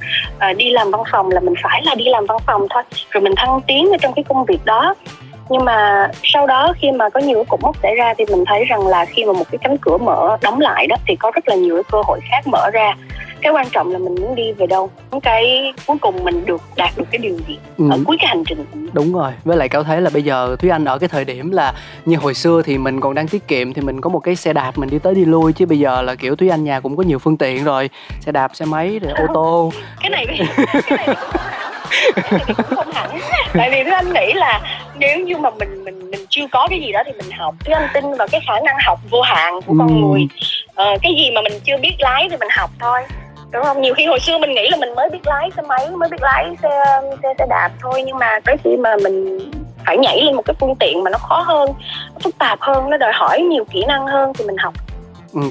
uh, 0.51 0.57
đi 0.57 0.69
làm 0.69 0.91
văn 0.91 1.01
phòng 1.11 1.31
là 1.31 1.39
mình 1.39 1.53
phải 1.63 1.81
là 1.83 1.95
đi 1.95 2.05
làm 2.07 2.25
văn 2.25 2.37
phòng 2.45 2.67
thôi 2.69 2.83
rồi 3.09 3.21
mình 3.21 3.33
thăng 3.37 3.61
tiến 3.67 3.91
ở 3.91 3.97
trong 4.01 4.13
cái 4.13 4.23
công 4.29 4.45
việc 4.45 4.65
đó 4.65 4.95
nhưng 5.52 5.66
mà 5.66 6.10
sau 6.24 6.47
đó 6.47 6.74
khi 6.82 6.91
mà 6.91 7.10
có 7.10 7.20
nhiều 7.20 7.43
cục 7.49 7.62
mốc 7.62 7.76
xảy 7.84 7.95
ra 7.95 8.14
thì 8.18 8.26
mình 8.30 8.43
thấy 8.47 8.66
rằng 8.66 8.88
là 8.88 9.06
khi 9.06 9.26
mà 9.26 9.34
một 9.34 9.45
cái 9.52 9.60
cánh 9.62 9.78
cửa 9.78 9.97
mở 9.97 10.38
đóng 10.41 10.60
lại 10.60 10.88
đó 10.88 10.95
thì 11.08 11.16
có 11.16 11.32
rất 11.36 11.47
là 11.47 11.56
nhiều 11.56 11.76
cái 11.76 11.84
cơ 11.91 12.02
hội 12.06 12.20
khác 12.30 12.47
mở 12.47 12.70
ra. 12.74 12.95
Cái 13.41 13.54
quan 13.54 13.70
trọng 13.70 13.91
là 13.91 13.97
mình 13.97 14.16
muốn 14.22 14.36
đi 14.36 14.52
về 14.52 14.68
đâu. 14.68 14.89
Cái 15.24 15.74
cuối 15.88 15.97
cùng 16.02 16.24
mình 16.24 16.45
được 16.45 16.62
đạt 16.76 16.91
được 16.97 17.04
cái 17.12 17.20
điều 17.20 17.38
gì 17.47 17.58
ừ. 17.78 17.86
ở 17.91 17.97
cuối 18.06 18.18
cái 18.20 18.28
hành 18.28 18.43
trình 18.43 18.66
đúng 18.93 19.14
rồi. 19.14 19.32
Với 19.43 19.58
lại 19.58 19.70
cao 19.70 19.84
thấy 19.84 20.02
là 20.02 20.10
bây 20.14 20.22
giờ 20.22 20.56
thúy 20.60 20.70
anh 20.70 20.86
ở 20.86 20.97
cái 20.97 21.10
thời 21.10 21.26
điểm 21.26 21.52
là 21.52 21.74
như 22.06 22.18
hồi 22.18 22.34
xưa 22.34 22.62
thì 22.66 22.78
mình 22.78 23.02
còn 23.02 23.14
đang 23.14 23.28
tiết 23.28 23.47
kiệm 23.47 23.74
thì 23.74 23.82
mình 23.82 24.02
có 24.02 24.10
một 24.10 24.20
cái 24.20 24.36
xe 24.36 24.54
đạp 24.54 24.72
mình 24.76 24.89
đi 24.89 24.99
tới 24.99 25.16
đi 25.16 25.26
lui 25.26 25.54
chứ 25.54 25.66
bây 25.66 25.80
giờ 25.80 26.02
là 26.02 26.16
kiểu 26.16 26.36
thúy 26.36 26.49
anh 26.49 26.64
nhà 26.64 26.80
cũng 26.80 26.97
có 26.97 27.04
nhiều 27.04 27.20
phương 27.20 27.38
tiện 27.38 27.64
rồi. 27.64 27.89
Xe 28.20 28.32
đạp 28.32 28.56
xe 28.56 28.66
máy 28.66 28.99
rồi 28.99 29.14
ô 29.18 29.26
tô. 29.34 29.72
Cái 30.02 30.10
này 30.10 30.26
cái 30.28 30.38
này 30.97 31.16
cũng 32.47 32.66
không 32.76 32.91
hẳn 32.91 33.20
tại 33.54 33.70
vì 33.72 33.84
thúy 33.84 33.91
anh 33.91 34.14
nghĩ 34.14 34.34
là 34.34 34.62
nếu 34.95 35.20
như 35.20 35.38
mà 35.38 35.49
mình 35.49 35.84
mình 35.84 36.12
mình 36.12 36.26
chưa 36.30 36.45
có 36.52 36.68
cái 36.70 36.82
gì 36.82 36.91
đó 36.91 37.02
thì 37.06 37.12
mình 37.12 37.32
học. 37.32 37.56
Thúy 37.66 37.74
anh 37.74 37.88
tin 37.93 38.14
vào 38.14 38.28
cái 38.32 38.41
khả 38.47 38.54
năng 38.60 38.76
học 38.86 38.99
vô 39.10 39.22
hạn 39.22 39.62
của 39.66 39.74
ừ. 39.74 39.76
con 39.80 40.02
người. 40.02 40.28
Ờ, 40.76 40.86
cái 41.02 41.14
gì 41.18 41.32
mà 41.32 41.41
mình 41.41 41.54
chưa 41.64 41.78
biết 41.78 41.95
lái 41.99 42.28
thì 42.30 42.38
mình 42.38 42.49
học 42.52 42.70
thôi. 42.80 43.02
Đúng 43.52 43.64
không? 43.64 43.82
Nhiều 43.82 43.93
khi 43.93 44.06
hồi 44.06 44.20
xưa 44.20 44.38
mình 44.38 44.52
nghĩ 44.52 44.70
là 44.70 44.78
mình 44.78 44.95
mới 44.95 45.10
biết 45.10 45.28
lái 45.28 45.49
xe 45.56 45.62
máy 45.62 45.88
mới 45.91 46.10
biết 46.10 46.22
lái 46.22 46.45
xe 46.62 46.70
xe, 47.24 47.34
xe 47.39 47.45
đạp 47.49 47.70
thôi. 47.82 48.04
Nhưng 48.06 48.18
mà 48.18 48.39
tới 48.45 48.56
khi 48.64 48.78
mà 48.78 48.95
mình 49.04 49.39
phải 49.86 49.97
nhảy 49.97 50.22
lên 50.22 50.36
một 50.36 50.41
cái 50.45 50.54
phương 50.60 50.76
tiện 50.80 51.04
mà 51.04 51.12
nó 51.12 51.18
khó 51.18 51.41
hơn 51.41 51.70
nó 52.14 52.20
phức 52.24 52.38
tạp 52.38 52.62
hơn 52.62 52.89
nó 52.89 52.97
đòi 52.97 53.12
hỏi 53.14 53.41
nhiều 53.41 53.66
kỹ 53.66 53.84
năng 53.88 54.08
hơn 54.08 54.34
thì 54.38 54.45
mình 54.45 54.58
học. 54.58 54.74
Ừ, 54.74 54.90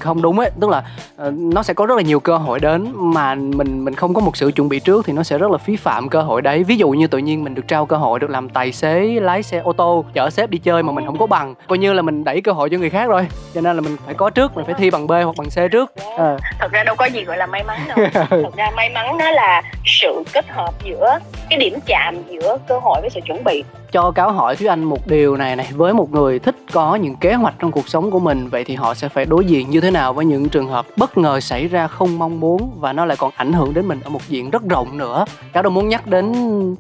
không 0.01 0.23
đúng 0.23 0.39
ấy. 0.39 0.51
Tức 0.61 0.71
là 0.71 0.83
uh, 1.27 1.33
nó 1.35 1.63
sẽ 1.63 1.75
có 1.75 1.87
rất 1.87 1.95
là 1.97 2.03
nhiều 2.03 2.21
cơ 2.21 2.37
hội 2.37 2.61
đến 2.61 2.93
mà 2.95 3.35
mình 3.35 3.85
mình 3.85 3.95
không 3.95 4.15
có 4.15 4.21
một 4.21 4.37
sự 4.37 4.51
chuẩn 4.51 4.69
bị 4.69 4.81
trước 4.81 5.07
thì 5.07 5.13
nó 5.13 5.23
sẽ 5.23 5.39
rất 5.39 5.51
là 5.51 5.59
phí 5.59 5.77
phạm 5.77 6.09
cơ 6.09 6.23
hội 6.23 6.43
đấy. 6.43 6.65
Ví 6.65 6.77
dụ 6.77 6.91
như 6.91 7.07
tự 7.07 7.19
nhiên 7.19 7.45
mình 7.45 7.55
được 7.55 7.69
trao 7.69 7.87
cơ 7.87 7.97
hội 7.97 8.21
được 8.21 8.31
làm 8.31 8.49
tài 8.49 8.73
xế 8.73 9.01
lái 9.01 9.43
xe 9.43 9.59
ô 9.59 9.73
tô 9.73 10.05
chở 10.15 10.31
sếp 10.31 10.51
đi 10.51 10.59
chơi 10.59 10.83
mà 10.83 10.93
mình 10.93 11.07
không 11.07 11.19
có 11.19 11.27
bằng 11.27 11.55
coi 11.69 11.79
như 11.79 11.93
là 11.93 12.03
mình 12.03 12.25
đẩy 12.25 12.41
cơ 12.41 12.53
hội 12.53 12.71
cho 12.71 12.79
người 12.79 12.91
khác 12.91 13.07
rồi. 13.07 13.27
Cho 13.55 13.61
nên 13.61 13.77
là 13.77 13.81
mình 13.81 13.97
phải 14.05 14.15
có 14.15 14.31
trước 14.31 14.57
mình 14.57 14.65
phải 14.65 14.75
thi 14.79 14.91
bằng 14.91 15.07
b 15.07 15.11
hoặc 15.11 15.37
bằng 15.39 15.49
c 15.49 15.73
trước. 15.73 15.93
À. 16.19 16.37
thật 16.59 16.73
ra 16.73 16.85
đâu 16.85 16.95
có 16.95 17.05
gì 17.05 17.25
gọi 17.25 17.37
là 17.37 17.47
may 17.47 17.65
mắn 17.65 17.81
đâu. 17.89 17.99
Thật 18.31 18.57
ra 18.57 18.71
may 18.77 18.91
mắn 18.91 19.19
nó 19.19 19.31
là 19.31 19.63
sự 19.85 20.23
kết 20.33 20.49
hợp 20.49 20.75
giữa 20.85 21.19
cái 21.51 21.59
điểm 21.59 21.79
chạm 21.87 22.15
giữa 22.31 22.59
cơ 22.69 22.79
hội 22.83 23.01
với 23.01 23.11
sự 23.11 23.21
chuẩn 23.27 23.45
bị. 23.45 23.65
Cho 23.93 24.11
cáo 24.11 24.33
hỏi 24.33 24.57
Thúy 24.57 24.67
Anh 24.67 24.85
một 24.85 25.07
điều 25.07 25.37
này 25.37 25.57
này 25.57 25.69
với 25.73 25.95
một 25.95 26.13
người 26.13 26.39
thích 26.39 26.57
có 26.73 26.95
những 26.95 27.17
kế 27.17 27.35
hoạch 27.35 27.55
trong 27.59 27.73
cuộc 27.73 27.89
sống 27.89 28.11
của 28.11 28.19
mình 28.19 28.49
vậy 28.49 28.65
thì 28.65 28.75
họ 28.75 28.95
sẽ 28.95 29.09
phải 29.09 29.25
đối 29.25 29.45
diện 29.45 29.70
như 29.71 29.81
thế 29.81 29.91
nào 29.91 30.13
với 30.13 30.25
những 30.25 30.49
trường 30.49 30.69
hợp 30.69 30.87
bất 30.97 31.19
ngờ 31.19 31.41
xảy 31.41 31.69
ra 31.69 31.87
không 31.87 32.19
mong 32.19 32.41
muốn 32.41 32.71
và 32.77 32.93
nó 32.93 33.05
lại 33.05 33.17
còn 33.21 33.31
ảnh 33.37 33.53
hưởng 33.53 33.75
đến 33.75 33.89
mình 33.89 34.01
ở 34.05 34.11
một 34.11 34.29
diện 34.29 34.51
rất 34.51 34.63
rộng 34.69 34.99
nữa. 34.99 35.25
Cáo 35.53 35.63
đâu 35.63 35.73
muốn 35.73 35.89
nhắc 35.89 36.07
đến 36.07 36.33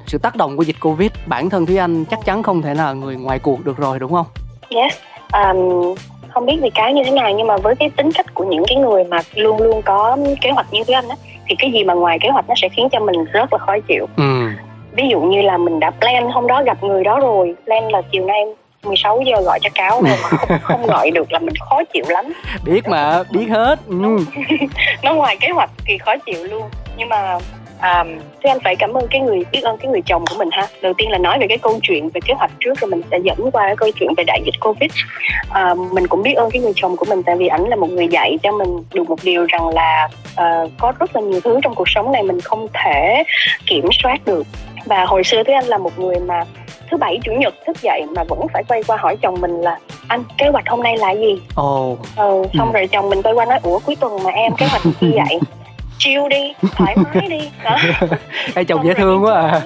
sự 0.06 0.18
tác 0.18 0.36
động 0.36 0.56
của 0.56 0.62
dịch 0.62 0.80
Covid. 0.80 1.10
Bản 1.26 1.50
thân 1.50 1.66
Thúy 1.66 1.76
Anh 1.76 2.04
chắc 2.04 2.18
chắn 2.24 2.42
không 2.42 2.62
thể 2.62 2.74
nào 2.74 2.94
người 2.94 3.16
ngoài 3.16 3.38
cuộc 3.38 3.64
được 3.64 3.76
rồi 3.76 3.98
đúng 3.98 4.12
không? 4.12 4.26
Yes 4.70 4.94
um, 5.32 5.94
không 6.28 6.46
biết 6.46 6.56
vì 6.62 6.70
cái 6.70 6.94
như 6.94 7.02
thế 7.04 7.10
nào 7.10 7.30
nhưng 7.36 7.46
mà 7.46 7.56
với 7.56 7.74
cái 7.74 7.90
tính 7.90 8.12
cách 8.12 8.34
của 8.34 8.44
những 8.44 8.64
cái 8.66 8.76
người 8.76 9.04
mà 9.04 9.20
luôn 9.34 9.62
luôn 9.62 9.82
có 9.82 10.16
kế 10.40 10.50
hoạch 10.50 10.66
như 10.72 10.84
Thúy 10.84 10.94
Anh 10.94 11.08
á 11.08 11.16
thì 11.48 11.56
cái 11.58 11.72
gì 11.72 11.84
mà 11.84 11.94
ngoài 11.94 12.18
kế 12.22 12.28
hoạch 12.28 12.48
nó 12.48 12.54
sẽ 12.56 12.68
khiến 12.68 12.88
cho 12.92 13.00
mình 13.00 13.24
rất 13.32 13.52
là 13.52 13.58
khó 13.58 13.78
chịu. 13.88 14.06
Ừ. 14.16 14.48
Ví 14.96 15.08
dụ 15.10 15.20
như 15.20 15.42
là 15.42 15.56
mình 15.56 15.80
đã 15.80 15.90
plan 15.90 16.30
hôm 16.30 16.46
đó 16.46 16.62
gặp 16.62 16.82
người 16.82 17.04
đó 17.04 17.20
rồi 17.20 17.54
plan 17.64 17.88
là 17.88 18.02
chiều 18.12 18.26
nay 18.26 18.44
16 18.82 19.22
giờ 19.26 19.42
gọi 19.44 19.58
cho 19.62 19.70
cáo 19.74 20.02
rồi 20.02 20.16
mà 20.22 20.28
không, 20.28 20.58
không 20.62 20.86
gọi 20.86 21.10
được 21.10 21.32
là 21.32 21.38
mình 21.38 21.54
khó 21.68 21.84
chịu 21.92 22.04
lắm. 22.08 22.32
Biết 22.64 22.88
mà 22.88 23.22
biết 23.30 23.46
hết. 23.50 23.78
Ừ. 23.88 24.18
nó 25.02 25.14
ngoài 25.14 25.36
kế 25.40 25.48
hoạch 25.48 25.70
thì 25.86 25.98
khó 25.98 26.16
chịu 26.26 26.44
luôn. 26.44 26.62
Nhưng 26.96 27.08
mà 27.08 27.38
à, 27.80 28.04
thế 28.42 28.50
anh 28.50 28.60
phải 28.64 28.76
cảm 28.76 28.94
ơn 28.94 29.08
cái 29.10 29.20
người 29.20 29.44
biết 29.52 29.60
ơn 29.62 29.76
cái 29.78 29.90
người 29.90 30.02
chồng 30.06 30.24
của 30.30 30.36
mình 30.38 30.48
ha. 30.52 30.66
Đầu 30.82 30.92
tiên 30.98 31.10
là 31.10 31.18
nói 31.18 31.38
về 31.38 31.46
cái 31.48 31.58
câu 31.58 31.78
chuyện 31.82 32.08
về 32.08 32.20
kế 32.24 32.34
hoạch 32.34 32.50
trước 32.60 32.80
rồi 32.80 32.90
mình 32.90 33.02
sẽ 33.10 33.18
dẫn 33.18 33.50
qua 33.52 33.66
cái 33.66 33.76
câu 33.76 33.90
chuyện 33.90 34.10
về 34.16 34.24
đại 34.26 34.42
dịch 34.44 34.54
covid. 34.60 34.90
À, 35.50 35.74
mình 35.92 36.06
cũng 36.06 36.22
biết 36.22 36.34
ơn 36.34 36.50
cái 36.50 36.62
người 36.62 36.72
chồng 36.76 36.96
của 36.96 37.04
mình 37.08 37.22
tại 37.22 37.36
vì 37.36 37.46
ảnh 37.46 37.68
là 37.68 37.76
một 37.76 37.90
người 37.90 38.08
dạy 38.08 38.38
cho 38.42 38.52
mình 38.52 38.84
được 38.94 39.08
một 39.08 39.18
điều 39.22 39.46
rằng 39.46 39.68
là 39.68 40.08
uh, 40.32 40.70
có 40.78 40.92
rất 40.98 41.16
là 41.16 41.22
nhiều 41.22 41.40
thứ 41.44 41.60
trong 41.62 41.74
cuộc 41.74 41.88
sống 41.88 42.12
này 42.12 42.22
mình 42.22 42.40
không 42.40 42.66
thể 42.72 43.24
kiểm 43.66 43.88
soát 43.92 44.26
được. 44.26 44.46
Và 44.84 45.04
hồi 45.04 45.24
xưa 45.24 45.42
thế 45.42 45.52
anh 45.52 45.64
là 45.64 45.78
một 45.78 45.98
người 45.98 46.20
mà 46.20 46.44
thứ 46.90 46.96
bảy 46.96 47.18
chủ 47.24 47.32
nhật 47.32 47.54
thức 47.66 47.82
dậy 47.82 48.02
mà 48.16 48.24
vẫn 48.24 48.38
phải 48.52 48.62
quay 48.68 48.82
qua 48.86 48.96
hỏi 48.96 49.16
chồng 49.22 49.40
mình 49.40 49.60
là 49.60 49.78
anh 50.08 50.24
kế 50.38 50.48
hoạch 50.48 50.68
hôm 50.68 50.82
nay 50.82 50.96
là 50.98 51.10
gì? 51.10 51.42
Ồ. 51.54 51.90
Oh. 51.90 51.98
ừ, 52.16 52.44
xong 52.58 52.72
ừ. 52.72 52.78
rồi 52.78 52.86
chồng 52.86 53.08
mình 53.08 53.22
quay 53.22 53.34
qua 53.34 53.44
nói 53.44 53.58
ủa 53.62 53.78
cuối 53.78 53.96
tuần 53.96 54.22
mà 54.22 54.30
em 54.30 54.52
kế 54.56 54.66
hoạch 54.66 54.82
gì 54.84 55.12
vậy? 55.12 55.40
Chiêu 55.98 56.28
đi 56.28 56.52
thoải 56.76 56.96
mái 56.96 57.28
đi. 57.28 57.50
Đó. 57.64 57.76
Ê, 58.54 58.64
chồng 58.64 58.86
dễ 58.86 58.94
thương 58.94 59.24
quá 59.24 59.34
à. 59.34 59.60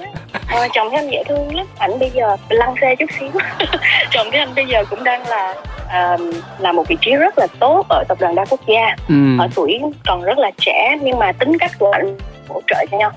ờ, 0.47 0.67
chồng 0.73 0.87
thấy 0.89 0.99
anh 0.99 1.11
dễ 1.11 1.23
thương 1.23 1.55
lắm. 1.55 1.65
Ảnh 1.77 1.99
bây 1.99 2.09
giờ 2.09 2.37
lăn 2.49 2.75
xe 2.81 2.95
chút 2.95 3.05
xíu. 3.19 3.29
Chồng 4.11 4.27
thấy 4.31 4.39
anh 4.39 4.55
bây 4.55 4.65
giờ 4.65 4.83
cũng 4.89 5.03
đang 5.03 5.27
là 5.27 5.55
uh, 5.85 6.21
là 6.59 6.71
một 6.71 6.87
vị 6.87 6.97
trí 7.01 7.15
rất 7.15 7.37
là 7.37 7.47
tốt 7.59 7.85
ở 7.89 8.03
tập 8.07 8.17
đoàn 8.21 8.35
đa 8.35 8.45
quốc 8.49 8.59
gia. 8.67 8.95
Ừ. 9.09 9.15
ở 9.39 9.47
tuổi 9.55 9.79
còn 10.05 10.23
rất 10.23 10.37
là 10.37 10.51
trẻ 10.57 10.97
nhưng 11.01 11.19
mà 11.19 11.31
tính 11.31 11.57
cách 11.57 11.71
của 11.79 11.91
anh 11.91 12.17
hỗ 12.49 12.61
trợ 12.67 12.85
cho 12.91 12.97
nhau. 12.97 13.11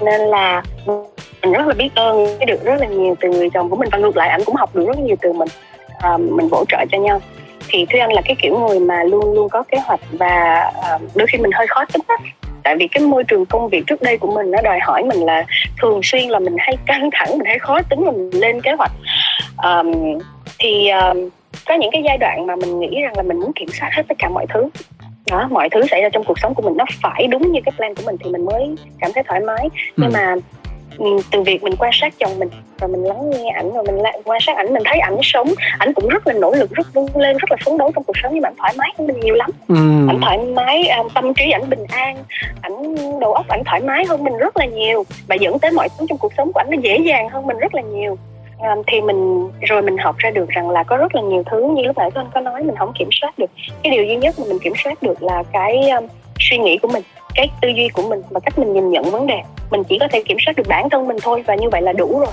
Nên 0.00 0.20
là 0.20 0.62
mình 1.46 1.54
rất 1.54 1.66
là 1.66 1.74
biết 1.74 1.90
ơn 1.94 2.26
cái 2.38 2.46
được 2.46 2.64
rất 2.64 2.80
là 2.80 2.86
nhiều 2.86 3.14
từ 3.20 3.28
người 3.28 3.50
chồng 3.50 3.70
của 3.70 3.76
mình. 3.76 3.88
Và 3.92 3.98
ngược 3.98 4.16
lại 4.16 4.28
anh 4.28 4.40
cũng 4.46 4.56
học 4.56 4.76
được 4.76 4.86
rất 4.86 4.98
nhiều 4.98 5.16
từ 5.20 5.32
mình. 5.32 5.48
À, 5.98 6.16
mình 6.16 6.48
hỗ 6.50 6.64
trợ 6.68 6.84
cho 6.92 6.98
nhau. 6.98 7.20
Thì 7.68 7.86
thúy 7.86 8.00
anh 8.00 8.12
là 8.12 8.22
cái 8.24 8.36
kiểu 8.42 8.58
người 8.58 8.80
mà 8.80 9.04
luôn 9.04 9.34
luôn 9.34 9.48
có 9.48 9.62
kế 9.62 9.78
hoạch 9.78 10.00
và 10.12 10.70
à, 10.82 10.98
đôi 11.14 11.26
khi 11.26 11.38
mình 11.38 11.50
hơi 11.52 11.66
khó 11.66 11.84
tính 11.92 12.02
á. 12.06 12.16
Tại 12.62 12.76
vì 12.76 12.88
cái 12.88 13.02
môi 13.02 13.24
trường 13.24 13.46
công 13.46 13.68
việc 13.68 13.84
trước 13.86 14.02
đây 14.02 14.18
của 14.18 14.32
mình 14.32 14.50
nó 14.50 14.62
đòi 14.62 14.78
hỏi 14.82 15.02
mình 15.02 15.18
là 15.18 15.44
thường 15.82 16.00
xuyên 16.02 16.28
là 16.28 16.38
mình 16.38 16.56
hay 16.58 16.76
căng 16.86 17.10
thẳng 17.12 17.38
mình 17.38 17.46
hay 17.46 17.58
khó 17.58 17.80
tính 17.90 18.00
mình 18.00 18.30
lên 18.32 18.60
kế 18.60 18.70
hoạch. 18.78 18.92
Um, 19.62 20.18
thì 20.58 20.88
um, 20.88 21.28
có 21.66 21.74
những 21.74 21.90
cái 21.92 22.02
giai 22.04 22.18
đoạn 22.18 22.46
mà 22.46 22.56
mình 22.56 22.80
nghĩ 22.80 23.00
rằng 23.02 23.12
là 23.16 23.22
mình 23.22 23.40
muốn 23.40 23.52
kiểm 23.52 23.68
soát 23.80 23.90
hết 23.92 24.02
tất 24.08 24.14
cả 24.18 24.28
mọi 24.28 24.46
thứ. 24.54 24.68
Đó 25.30 25.48
mọi 25.50 25.68
thứ 25.70 25.86
xảy 25.90 26.02
ra 26.02 26.08
trong 26.12 26.24
cuộc 26.24 26.38
sống 26.38 26.54
của 26.54 26.62
mình 26.62 26.76
nó 26.76 26.84
phải 27.02 27.26
đúng 27.26 27.52
như 27.52 27.60
cái 27.64 27.72
plan 27.76 27.94
của 27.94 28.02
mình 28.06 28.16
thì 28.24 28.30
mình 28.30 28.44
mới 28.44 28.74
cảm 29.00 29.10
thấy 29.14 29.22
thoải 29.28 29.40
mái. 29.40 29.68
Nhưng 29.96 30.10
ừ. 30.10 30.14
mà 30.14 30.34
từ 31.30 31.42
việc 31.42 31.62
mình 31.62 31.74
quan 31.78 31.90
sát 31.94 32.14
chồng 32.18 32.38
mình 32.38 32.48
và 32.78 32.86
mình 32.86 33.04
lắng 33.04 33.30
nghe 33.30 33.50
ảnh 33.50 33.72
và 33.72 33.82
mình 33.82 33.96
lại 33.96 34.20
quan 34.24 34.40
sát 34.40 34.56
ảnh 34.56 34.72
mình 34.72 34.82
thấy 34.84 34.98
ảnh 34.98 35.18
sống 35.22 35.48
ảnh 35.78 35.92
cũng 35.92 36.08
rất 36.08 36.26
là 36.26 36.32
nỗ 36.32 36.52
lực 36.52 36.70
rất 36.70 36.86
vươn 36.94 37.06
lên 37.16 37.36
rất 37.36 37.50
là 37.50 37.56
phấn 37.64 37.78
đấu 37.78 37.92
trong 37.94 38.04
cuộc 38.04 38.16
sống 38.22 38.32
nhưng 38.34 38.42
mà 38.42 38.48
ảnh 38.48 38.54
thoải 38.58 38.74
mái 38.78 38.92
hơn 38.98 39.06
mình 39.06 39.20
nhiều 39.20 39.34
lắm. 39.34 39.50
Ừ. 39.68 39.74
ảnh 40.08 40.20
thoải 40.20 40.38
mái 40.38 40.88
um, 40.88 41.08
tâm 41.14 41.34
trí 41.34 41.50
ảnh 41.50 41.70
bình 41.70 41.84
an 41.88 42.16
ảnh 42.60 42.94
đầu 43.20 43.32
óc 43.32 43.48
ảnh 43.48 43.62
thoải 43.64 43.80
mái 43.80 44.04
hơn 44.04 44.24
mình 44.24 44.36
rất 44.36 44.56
là 44.56 44.66
nhiều 44.66 45.04
và 45.28 45.34
dẫn 45.34 45.58
tới 45.58 45.70
mọi 45.70 45.88
thứ 45.98 46.06
trong 46.08 46.18
cuộc 46.18 46.32
sống 46.36 46.52
của 46.52 46.60
ảnh 46.60 46.70
nó 46.70 46.76
dễ 46.82 46.98
dàng 46.98 47.28
hơn 47.28 47.46
mình 47.46 47.58
rất 47.58 47.74
là 47.74 47.82
nhiều. 47.82 48.18
À, 48.60 48.76
thì 48.86 49.00
mình 49.00 49.50
rồi 49.60 49.82
mình 49.82 49.98
học 49.98 50.16
ra 50.18 50.30
được 50.30 50.48
rằng 50.48 50.70
là 50.70 50.82
có 50.82 50.96
rất 50.96 51.14
là 51.14 51.22
nhiều 51.22 51.42
thứ 51.50 51.72
như 51.76 51.82
lúc 51.82 51.98
nãy 51.98 52.10
anh 52.14 52.26
có 52.34 52.40
nói 52.40 52.62
mình 52.62 52.76
không 52.78 52.92
kiểm 52.98 53.08
soát 53.12 53.38
được. 53.38 53.50
Cái 53.82 53.90
điều 53.90 54.04
duy 54.04 54.16
nhất 54.16 54.34
mà 54.38 54.44
mình 54.48 54.58
kiểm 54.58 54.72
soát 54.84 55.02
được 55.02 55.22
là 55.22 55.42
cái 55.52 55.90
um, 55.90 56.06
suy 56.38 56.58
nghĩ 56.58 56.78
của 56.78 56.88
mình 56.88 57.02
cái 57.36 57.50
tư 57.62 57.68
duy 57.68 57.88
của 57.88 58.02
mình 58.08 58.22
và 58.30 58.40
cách 58.40 58.58
mình 58.58 58.72
nhìn 58.72 58.90
nhận 58.90 59.04
vấn 59.04 59.26
đề. 59.26 59.40
Mình 59.70 59.84
chỉ 59.84 59.98
có 59.98 60.08
thể 60.12 60.22
kiểm 60.22 60.36
soát 60.46 60.56
được 60.56 60.68
bản 60.68 60.90
thân 60.90 61.08
mình 61.08 61.16
thôi 61.22 61.44
và 61.46 61.54
như 61.54 61.68
vậy 61.68 61.82
là 61.82 61.92
đủ 61.92 62.18
rồi. 62.18 62.32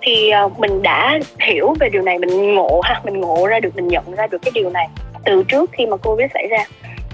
Thì 0.00 0.30
ờ, 0.30 0.48
mình 0.58 0.82
đã 0.82 1.18
hiểu 1.40 1.74
về 1.80 1.88
điều 1.88 2.02
này 2.02 2.18
mình 2.18 2.54
ngộ 2.54 2.80
ha 2.84 3.00
mình 3.04 3.20
ngộ 3.20 3.46
ra 3.46 3.60
được 3.60 3.76
mình 3.76 3.88
nhận 3.88 4.14
ra 4.14 4.26
được 4.26 4.38
cái 4.42 4.52
điều 4.54 4.70
này 4.70 4.88
từ 5.24 5.42
trước 5.48 5.70
khi 5.72 5.86
mà 5.86 5.96
covid 5.96 6.26
xảy 6.34 6.46
ra. 6.50 6.64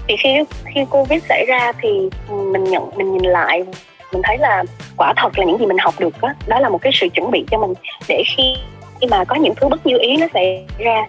Thì 0.07 0.15
khi 0.17 0.43
khi 0.75 0.85
covid 0.89 1.23
xảy 1.29 1.45
ra 1.47 1.71
thì 1.81 2.09
mình 2.29 2.63
nhận 2.63 2.89
mình 2.95 3.13
nhìn 3.13 3.23
lại 3.23 3.63
mình 4.15 4.21
thấy 4.23 4.37
là 4.37 4.63
quả 4.97 5.13
thật 5.17 5.39
là 5.39 5.45
những 5.45 5.57
gì 5.59 5.65
mình 5.65 5.77
học 5.77 5.93
được 5.99 6.21
đó, 6.21 6.33
đó 6.47 6.59
là 6.59 6.69
một 6.69 6.81
cái 6.81 6.91
sự 6.95 7.09
chuẩn 7.09 7.31
bị 7.31 7.45
cho 7.51 7.57
mình 7.57 7.73
để 8.07 8.23
khi 8.37 8.55
khi 9.01 9.07
mà 9.07 9.23
có 9.23 9.35
những 9.35 9.55
thứ 9.55 9.67
bất 9.67 9.85
như 9.85 9.97
ý 9.97 10.17
nó 10.17 10.27
xảy 10.33 10.65
ra 10.77 11.05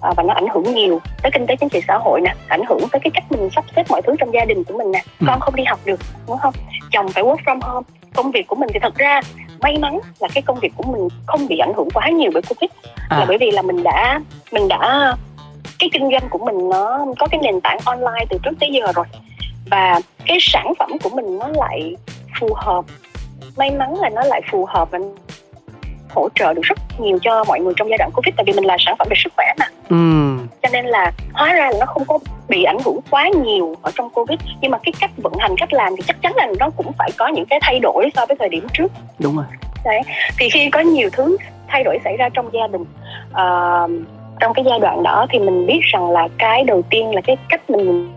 và 0.00 0.22
nó 0.22 0.34
ảnh 0.34 0.46
hưởng 0.54 0.74
nhiều 0.74 1.00
tới 1.22 1.30
kinh 1.34 1.46
tế 1.46 1.56
chính 1.56 1.68
trị 1.68 1.80
xã 1.88 1.98
hội 1.98 2.20
nè 2.20 2.34
ảnh 2.48 2.62
hưởng 2.68 2.80
tới 2.92 3.00
cái 3.00 3.10
cách 3.14 3.24
mình 3.30 3.50
sắp 3.50 3.64
xếp 3.76 3.84
mọi 3.90 4.02
thứ 4.02 4.14
trong 4.18 4.34
gia 4.34 4.44
đình 4.44 4.64
của 4.64 4.78
mình 4.78 4.92
nè. 4.92 5.02
Ừ. 5.20 5.24
con 5.28 5.40
không 5.40 5.56
đi 5.56 5.64
học 5.64 5.80
được 5.84 6.00
đúng 6.26 6.38
không? 6.38 6.54
Chồng 6.92 7.08
phải 7.08 7.24
work 7.24 7.36
from 7.44 7.60
home. 7.60 7.86
Công 8.14 8.30
việc 8.30 8.46
của 8.46 8.56
mình 8.56 8.68
thì 8.74 8.80
thật 8.82 8.94
ra 8.94 9.20
may 9.60 9.78
mắn 9.78 9.98
là 10.18 10.28
cái 10.34 10.42
công 10.42 10.60
việc 10.60 10.72
của 10.76 10.92
mình 10.92 11.08
không 11.26 11.48
bị 11.48 11.58
ảnh 11.58 11.72
hưởng 11.76 11.88
quá 11.94 12.08
nhiều 12.08 12.30
bởi 12.34 12.42
covid. 12.42 12.70
À. 13.08 13.18
là 13.18 13.24
bởi 13.28 13.38
vì 13.40 13.50
là 13.50 13.62
mình 13.62 13.82
đã 13.82 14.20
mình 14.52 14.68
đã 14.68 15.16
cái 15.78 15.90
kinh 15.92 16.10
doanh 16.10 16.28
của 16.30 16.38
mình 16.38 16.68
nó 16.68 17.06
có 17.18 17.26
cái 17.30 17.40
nền 17.42 17.60
tảng 17.60 17.78
online 17.84 18.24
từ 18.30 18.38
trước 18.42 18.52
tới 18.60 18.70
giờ 18.72 18.92
rồi. 18.94 19.06
Và 19.70 20.00
cái 20.26 20.38
sản 20.40 20.72
phẩm 20.78 20.90
của 21.02 21.10
mình 21.10 21.38
nó 21.38 21.48
lại 21.48 21.96
phù 22.40 22.54
hợp 22.54 22.84
may 23.56 23.70
mắn 23.70 23.94
là 24.00 24.08
nó 24.08 24.22
lại 24.22 24.40
phù 24.50 24.66
hợp 24.66 24.90
và 24.90 24.98
hỗ 26.14 26.28
trợ 26.34 26.54
được 26.54 26.62
rất 26.64 26.78
nhiều 26.98 27.18
cho 27.22 27.44
mọi 27.44 27.60
người 27.60 27.74
trong 27.76 27.88
giai 27.88 27.98
đoạn 27.98 28.10
covid 28.14 28.34
tại 28.36 28.44
vì 28.46 28.52
mình 28.52 28.64
là 28.64 28.76
sản 28.78 28.94
phẩm 28.98 29.08
về 29.10 29.16
sức 29.24 29.32
khỏe 29.36 29.46
mà. 29.58 29.66
Ừ. 29.88 29.96
cho 30.62 30.68
nên 30.72 30.86
là 30.86 31.12
hóa 31.32 31.52
ra 31.52 31.70
là 31.70 31.78
nó 31.80 31.86
không 31.86 32.04
có 32.04 32.18
bị 32.48 32.64
ảnh 32.64 32.78
hưởng 32.84 32.98
quá 33.10 33.28
nhiều 33.44 33.76
ở 33.82 33.90
trong 33.94 34.10
covid. 34.10 34.38
Nhưng 34.60 34.70
mà 34.70 34.78
cái 34.82 34.92
cách 35.00 35.10
vận 35.16 35.32
hành 35.38 35.56
cách 35.56 35.72
làm 35.72 35.96
thì 35.96 36.02
chắc 36.06 36.22
chắn 36.22 36.32
là 36.36 36.48
nó 36.58 36.70
cũng 36.70 36.92
phải 36.98 37.10
có 37.18 37.28
những 37.28 37.46
cái 37.46 37.58
thay 37.62 37.78
đổi 37.78 38.10
so 38.16 38.26
với 38.26 38.36
thời 38.38 38.48
điểm 38.48 38.66
trước. 38.72 38.92
Đúng 39.18 39.36
rồi. 39.36 39.44
Đấy. 39.84 40.00
Thì 40.38 40.50
khi 40.50 40.70
có 40.70 40.80
nhiều 40.80 41.10
thứ 41.12 41.36
thay 41.68 41.84
đổi 41.84 41.98
xảy 42.04 42.16
ra 42.16 42.28
trong 42.28 42.50
gia 42.52 42.66
đình 42.66 42.84
uh, 43.30 43.90
trong 44.40 44.54
cái 44.54 44.64
giai 44.68 44.78
đoạn 44.78 45.02
đó 45.02 45.26
thì 45.30 45.38
mình 45.38 45.66
biết 45.66 45.80
rằng 45.82 46.10
là 46.10 46.28
cái 46.38 46.64
đầu 46.64 46.82
tiên 46.90 47.14
là 47.14 47.20
cái 47.20 47.36
cách 47.48 47.70
mình 47.70 48.12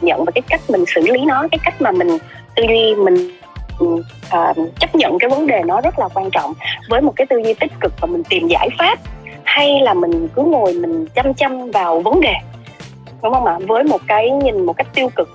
nhận 0.00 0.24
và 0.24 0.32
cái 0.34 0.42
cách 0.48 0.60
mình 0.68 0.84
xử 0.86 1.00
lý 1.00 1.24
nó 1.24 1.48
cái 1.50 1.58
cách 1.64 1.82
mà 1.82 1.90
mình 1.90 2.08
tư 2.54 2.62
duy 2.68 2.94
mình 2.94 3.30
uh, 3.84 4.56
chấp 4.80 4.94
nhận 4.94 5.18
cái 5.18 5.30
vấn 5.30 5.46
đề 5.46 5.62
nó 5.66 5.80
rất 5.80 5.98
là 5.98 6.08
quan 6.14 6.30
trọng 6.30 6.52
với 6.88 7.00
một 7.00 7.12
cái 7.16 7.26
tư 7.26 7.36
duy 7.44 7.54
tích 7.54 7.72
cực 7.80 7.92
và 8.00 8.06
mình 8.06 8.22
tìm 8.28 8.48
giải 8.48 8.68
pháp 8.78 8.98
hay 9.44 9.80
là 9.80 9.94
mình 9.94 10.28
cứ 10.34 10.42
ngồi 10.42 10.72
mình 10.72 11.06
chăm 11.14 11.34
chăm 11.34 11.70
vào 11.70 12.00
vấn 12.00 12.20
đề. 12.20 12.34
Đúng 13.22 13.34
không 13.34 13.44
ạ? 13.44 13.58
Với 13.66 13.84
một 13.84 14.00
cái 14.06 14.30
nhìn 14.30 14.66
một 14.66 14.76
cách 14.76 14.86
tiêu 14.94 15.08
cực 15.16 15.28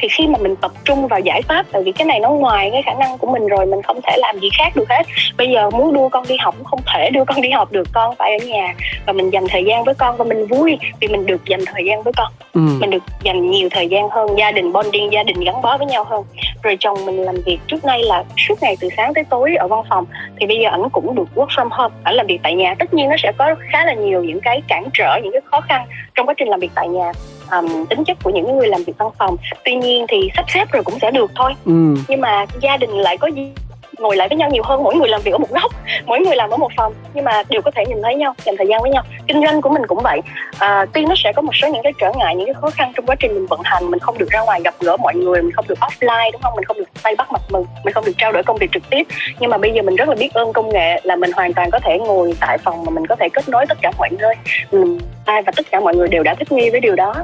thì 0.00 0.08
khi 0.08 0.26
mà 0.26 0.38
mình 0.38 0.56
tập 0.56 0.70
trung 0.84 1.08
vào 1.08 1.20
giải 1.20 1.42
pháp 1.42 1.66
tại 1.72 1.82
vì 1.82 1.92
cái 1.92 2.06
này 2.06 2.20
nó 2.20 2.30
ngoài 2.30 2.70
cái 2.72 2.82
khả 2.82 2.94
năng 2.94 3.18
của 3.18 3.26
mình 3.32 3.46
rồi 3.46 3.66
mình 3.66 3.82
không 3.82 4.00
thể 4.02 4.16
làm 4.18 4.38
gì 4.38 4.48
khác 4.58 4.76
được 4.76 4.88
hết. 4.88 5.02
Bây 5.36 5.50
giờ 5.50 5.70
muốn 5.70 5.94
đưa 5.94 6.08
con 6.08 6.24
đi 6.28 6.36
học 6.36 6.54
cũng 6.58 6.64
không 6.64 6.80
thể 6.94 7.10
đưa 7.10 7.24
con 7.24 7.40
đi 7.40 7.50
học 7.50 7.72
được 7.72 7.88
con 7.92 8.14
phải 8.18 8.38
ở 8.38 8.46
nhà 8.46 8.74
và 9.06 9.12
mình 9.12 9.30
dành 9.30 9.44
thời 9.48 9.64
gian 9.64 9.84
với 9.84 9.94
con 9.94 10.16
và 10.16 10.24
mình 10.24 10.46
vui 10.46 10.78
vì 11.00 11.08
mình 11.08 11.26
được 11.26 11.44
dành 11.44 11.60
thời 11.66 11.84
gian 11.84 12.02
với 12.02 12.12
con. 12.16 12.32
Ừ. 12.54 12.60
mình 12.80 12.90
được 12.90 13.02
dành 13.22 13.50
nhiều 13.50 13.68
thời 13.70 13.88
gian 13.88 14.08
hơn 14.08 14.38
gia 14.38 14.52
đình 14.52 14.72
bonding 14.72 15.12
gia 15.12 15.22
đình 15.22 15.40
gắn 15.40 15.62
bó 15.62 15.76
với 15.76 15.86
nhau 15.86 16.04
hơn. 16.04 16.24
Rồi 16.62 16.76
chồng 16.80 17.06
mình 17.06 17.22
làm 17.22 17.36
việc 17.46 17.58
trước 17.66 17.84
nay 17.84 18.02
là 18.02 18.24
suốt 18.36 18.62
ngày 18.62 18.76
từ 18.80 18.88
sáng 18.96 19.14
tới 19.14 19.24
tối 19.30 19.54
ở 19.54 19.68
văn 19.68 19.82
phòng 19.90 20.06
thì 20.40 20.46
bây 20.46 20.58
giờ 20.58 20.70
ảnh 20.70 20.88
cũng 20.92 21.14
được 21.14 21.28
work 21.34 21.46
from 21.46 21.68
home 21.70 21.94
ảnh 22.04 22.14
làm 22.14 22.26
việc 22.26 22.38
tại 22.42 22.54
nhà. 22.54 22.74
Tất 22.78 22.94
nhiên 22.94 23.08
nó 23.08 23.16
sẽ 23.18 23.32
có 23.38 23.54
khá 23.72 23.84
là 23.84 23.94
nhiều 23.94 24.24
những 24.24 24.40
cái 24.40 24.62
cản 24.68 24.84
trở 24.94 25.18
những 25.22 25.32
cái 25.32 25.40
khó 25.44 25.60
khăn 25.60 25.86
trong 26.14 26.26
quá 26.26 26.34
trình 26.38 26.48
làm 26.48 26.60
việc 26.60 26.70
tại 26.74 26.88
nhà 26.88 27.12
um, 27.50 27.86
tính 27.86 28.04
chất 28.04 28.16
của 28.22 28.30
những 28.30 28.58
người 28.58 28.68
làm 28.68 28.82
việc 28.82 28.92
văn 28.98 29.08
phòng 29.18 29.36
tuy 29.64 29.74
nhiên 29.74 30.06
thì 30.08 30.30
sắp 30.36 30.44
xếp 30.48 30.72
rồi 30.72 30.82
cũng 30.84 30.98
sẽ 31.02 31.10
được 31.10 31.30
thôi 31.34 31.52
ừ. 31.64 31.94
nhưng 32.08 32.20
mà 32.20 32.46
gia 32.60 32.76
đình 32.76 32.90
lại 32.90 33.18
có 33.18 33.26
gì 33.26 33.52
ngồi 33.98 34.16
lại 34.16 34.28
với 34.28 34.38
nhau 34.38 34.50
nhiều 34.50 34.62
hơn 34.62 34.82
mỗi 34.82 34.94
người 34.94 35.08
làm 35.08 35.20
việc 35.22 35.32
ở 35.32 35.38
một 35.38 35.50
góc 35.50 35.72
mỗi 36.06 36.20
người 36.20 36.36
làm 36.36 36.50
ở 36.50 36.56
một 36.56 36.72
phòng 36.76 36.94
nhưng 37.14 37.24
mà 37.24 37.42
đều 37.48 37.62
có 37.62 37.70
thể 37.70 37.84
nhìn 37.88 38.02
thấy 38.02 38.14
nhau 38.14 38.34
dành 38.44 38.56
thời 38.56 38.66
gian 38.66 38.82
với 38.82 38.90
nhau. 38.90 39.02
Kinh 39.26 39.42
doanh 39.42 39.60
của 39.60 39.70
mình 39.70 39.86
cũng 39.86 39.98
vậy. 40.02 40.20
À, 40.58 40.86
tuy 40.92 41.04
nó 41.04 41.14
sẽ 41.16 41.32
có 41.32 41.42
một 41.42 41.52
số 41.54 41.68
những 41.68 41.82
cái 41.82 41.92
trở 42.00 42.12
ngại 42.16 42.36
những 42.36 42.46
cái 42.46 42.54
khó 42.54 42.70
khăn 42.70 42.92
trong 42.96 43.06
quá 43.06 43.14
trình 43.14 43.34
mình 43.34 43.46
vận 43.46 43.60
hành 43.64 43.90
mình 43.90 44.00
không 44.00 44.18
được 44.18 44.30
ra 44.30 44.40
ngoài 44.40 44.60
gặp 44.64 44.74
gỡ 44.80 44.96
mọi 44.96 45.14
người 45.14 45.42
mình 45.42 45.52
không 45.52 45.64
được 45.68 45.78
offline 45.80 46.32
đúng 46.32 46.42
không? 46.42 46.52
Mình 46.56 46.64
không 46.64 46.76
được 46.76 46.88
tay 47.02 47.14
bắt 47.16 47.32
mặt 47.32 47.42
mừng 47.48 47.66
mình 47.84 47.94
không 47.94 48.04
được 48.04 48.14
trao 48.18 48.32
đổi 48.32 48.42
công 48.42 48.56
việc 48.56 48.72
trực 48.72 48.90
tiếp. 48.90 49.06
Nhưng 49.40 49.50
mà 49.50 49.58
bây 49.58 49.72
giờ 49.72 49.82
mình 49.82 49.96
rất 49.96 50.08
là 50.08 50.14
biết 50.14 50.34
ơn 50.34 50.52
công 50.52 50.68
nghệ 50.68 51.00
là 51.02 51.16
mình 51.16 51.32
hoàn 51.32 51.54
toàn 51.54 51.70
có 51.70 51.78
thể 51.78 51.98
ngồi 51.98 52.34
tại 52.40 52.58
phòng 52.58 52.84
mà 52.84 52.90
mình 52.90 53.06
có 53.06 53.16
thể 53.16 53.28
kết 53.28 53.48
nối 53.48 53.66
tất 53.68 53.78
cả 53.82 53.92
mọi 53.98 54.08
nơi. 54.18 54.34
Mình 54.72 54.98
và 55.26 55.52
tất 55.56 55.66
cả 55.70 55.80
mọi 55.80 55.96
người 55.96 56.08
đều 56.08 56.22
đã 56.22 56.34
thích 56.34 56.52
nghi 56.52 56.70
với 56.70 56.80
điều 56.80 56.94
đó 56.94 57.14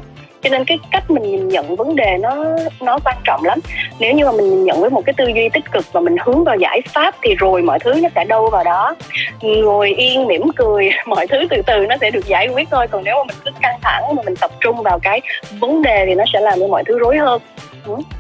cho 0.45 0.51
nên 0.51 0.65
cái 0.65 0.79
cách 0.91 1.11
mình 1.11 1.23
nhìn 1.23 1.49
nhận 1.49 1.77
vấn 1.77 1.97
đề 1.97 2.17
nó 2.21 2.45
nó 2.81 2.99
quan 3.05 3.17
trọng 3.25 3.45
lắm. 3.45 3.59
Nếu 3.99 4.13
như 4.13 4.25
mà 4.25 4.33
mình 4.33 4.51
nhìn 4.51 4.65
nhận 4.65 4.81
với 4.81 4.91
một 4.91 5.03
cái 5.07 5.15
tư 5.17 5.27
duy 5.27 5.49
tích 5.49 5.73
cực 5.73 5.93
và 5.93 6.01
mình 6.01 6.17
hướng 6.25 6.45
vào 6.45 6.57
giải 6.57 6.83
pháp 6.93 7.15
thì 7.23 7.35
rồi 7.35 7.63
mọi 7.63 7.79
thứ 7.79 7.95
nó 8.03 8.09
sẽ 8.15 8.25
đâu 8.25 8.51
vào 8.51 8.65
đó. 8.65 8.97
Ngồi 9.43 9.91
yên, 9.91 10.27
mỉm 10.27 10.43
cười, 10.57 10.91
mọi 11.07 11.27
thứ 11.27 11.39
từ 11.51 11.63
từ 11.67 11.87
nó 11.87 11.97
sẽ 12.01 12.11
được 12.11 12.27
giải 12.27 12.49
quyết 12.49 12.69
thôi. 12.71 12.87
Còn 12.91 13.05
nếu 13.05 13.17
mà 13.17 13.25
mình 13.25 13.37
cứ 13.45 13.51
căng 13.63 13.79
thẳng 13.83 14.17
mà 14.17 14.23
mình 14.27 14.37
tập 14.41 14.51
trung 14.61 14.83
vào 14.83 14.99
cái 14.99 15.21
vấn 15.61 15.83
đề 15.83 16.05
thì 16.07 16.15
nó 16.15 16.25
sẽ 16.33 16.41
làm 16.41 16.61
cho 16.61 16.67
mọi 16.67 16.85
thứ 16.87 16.99
rối 16.99 17.17
hơn 17.17 17.41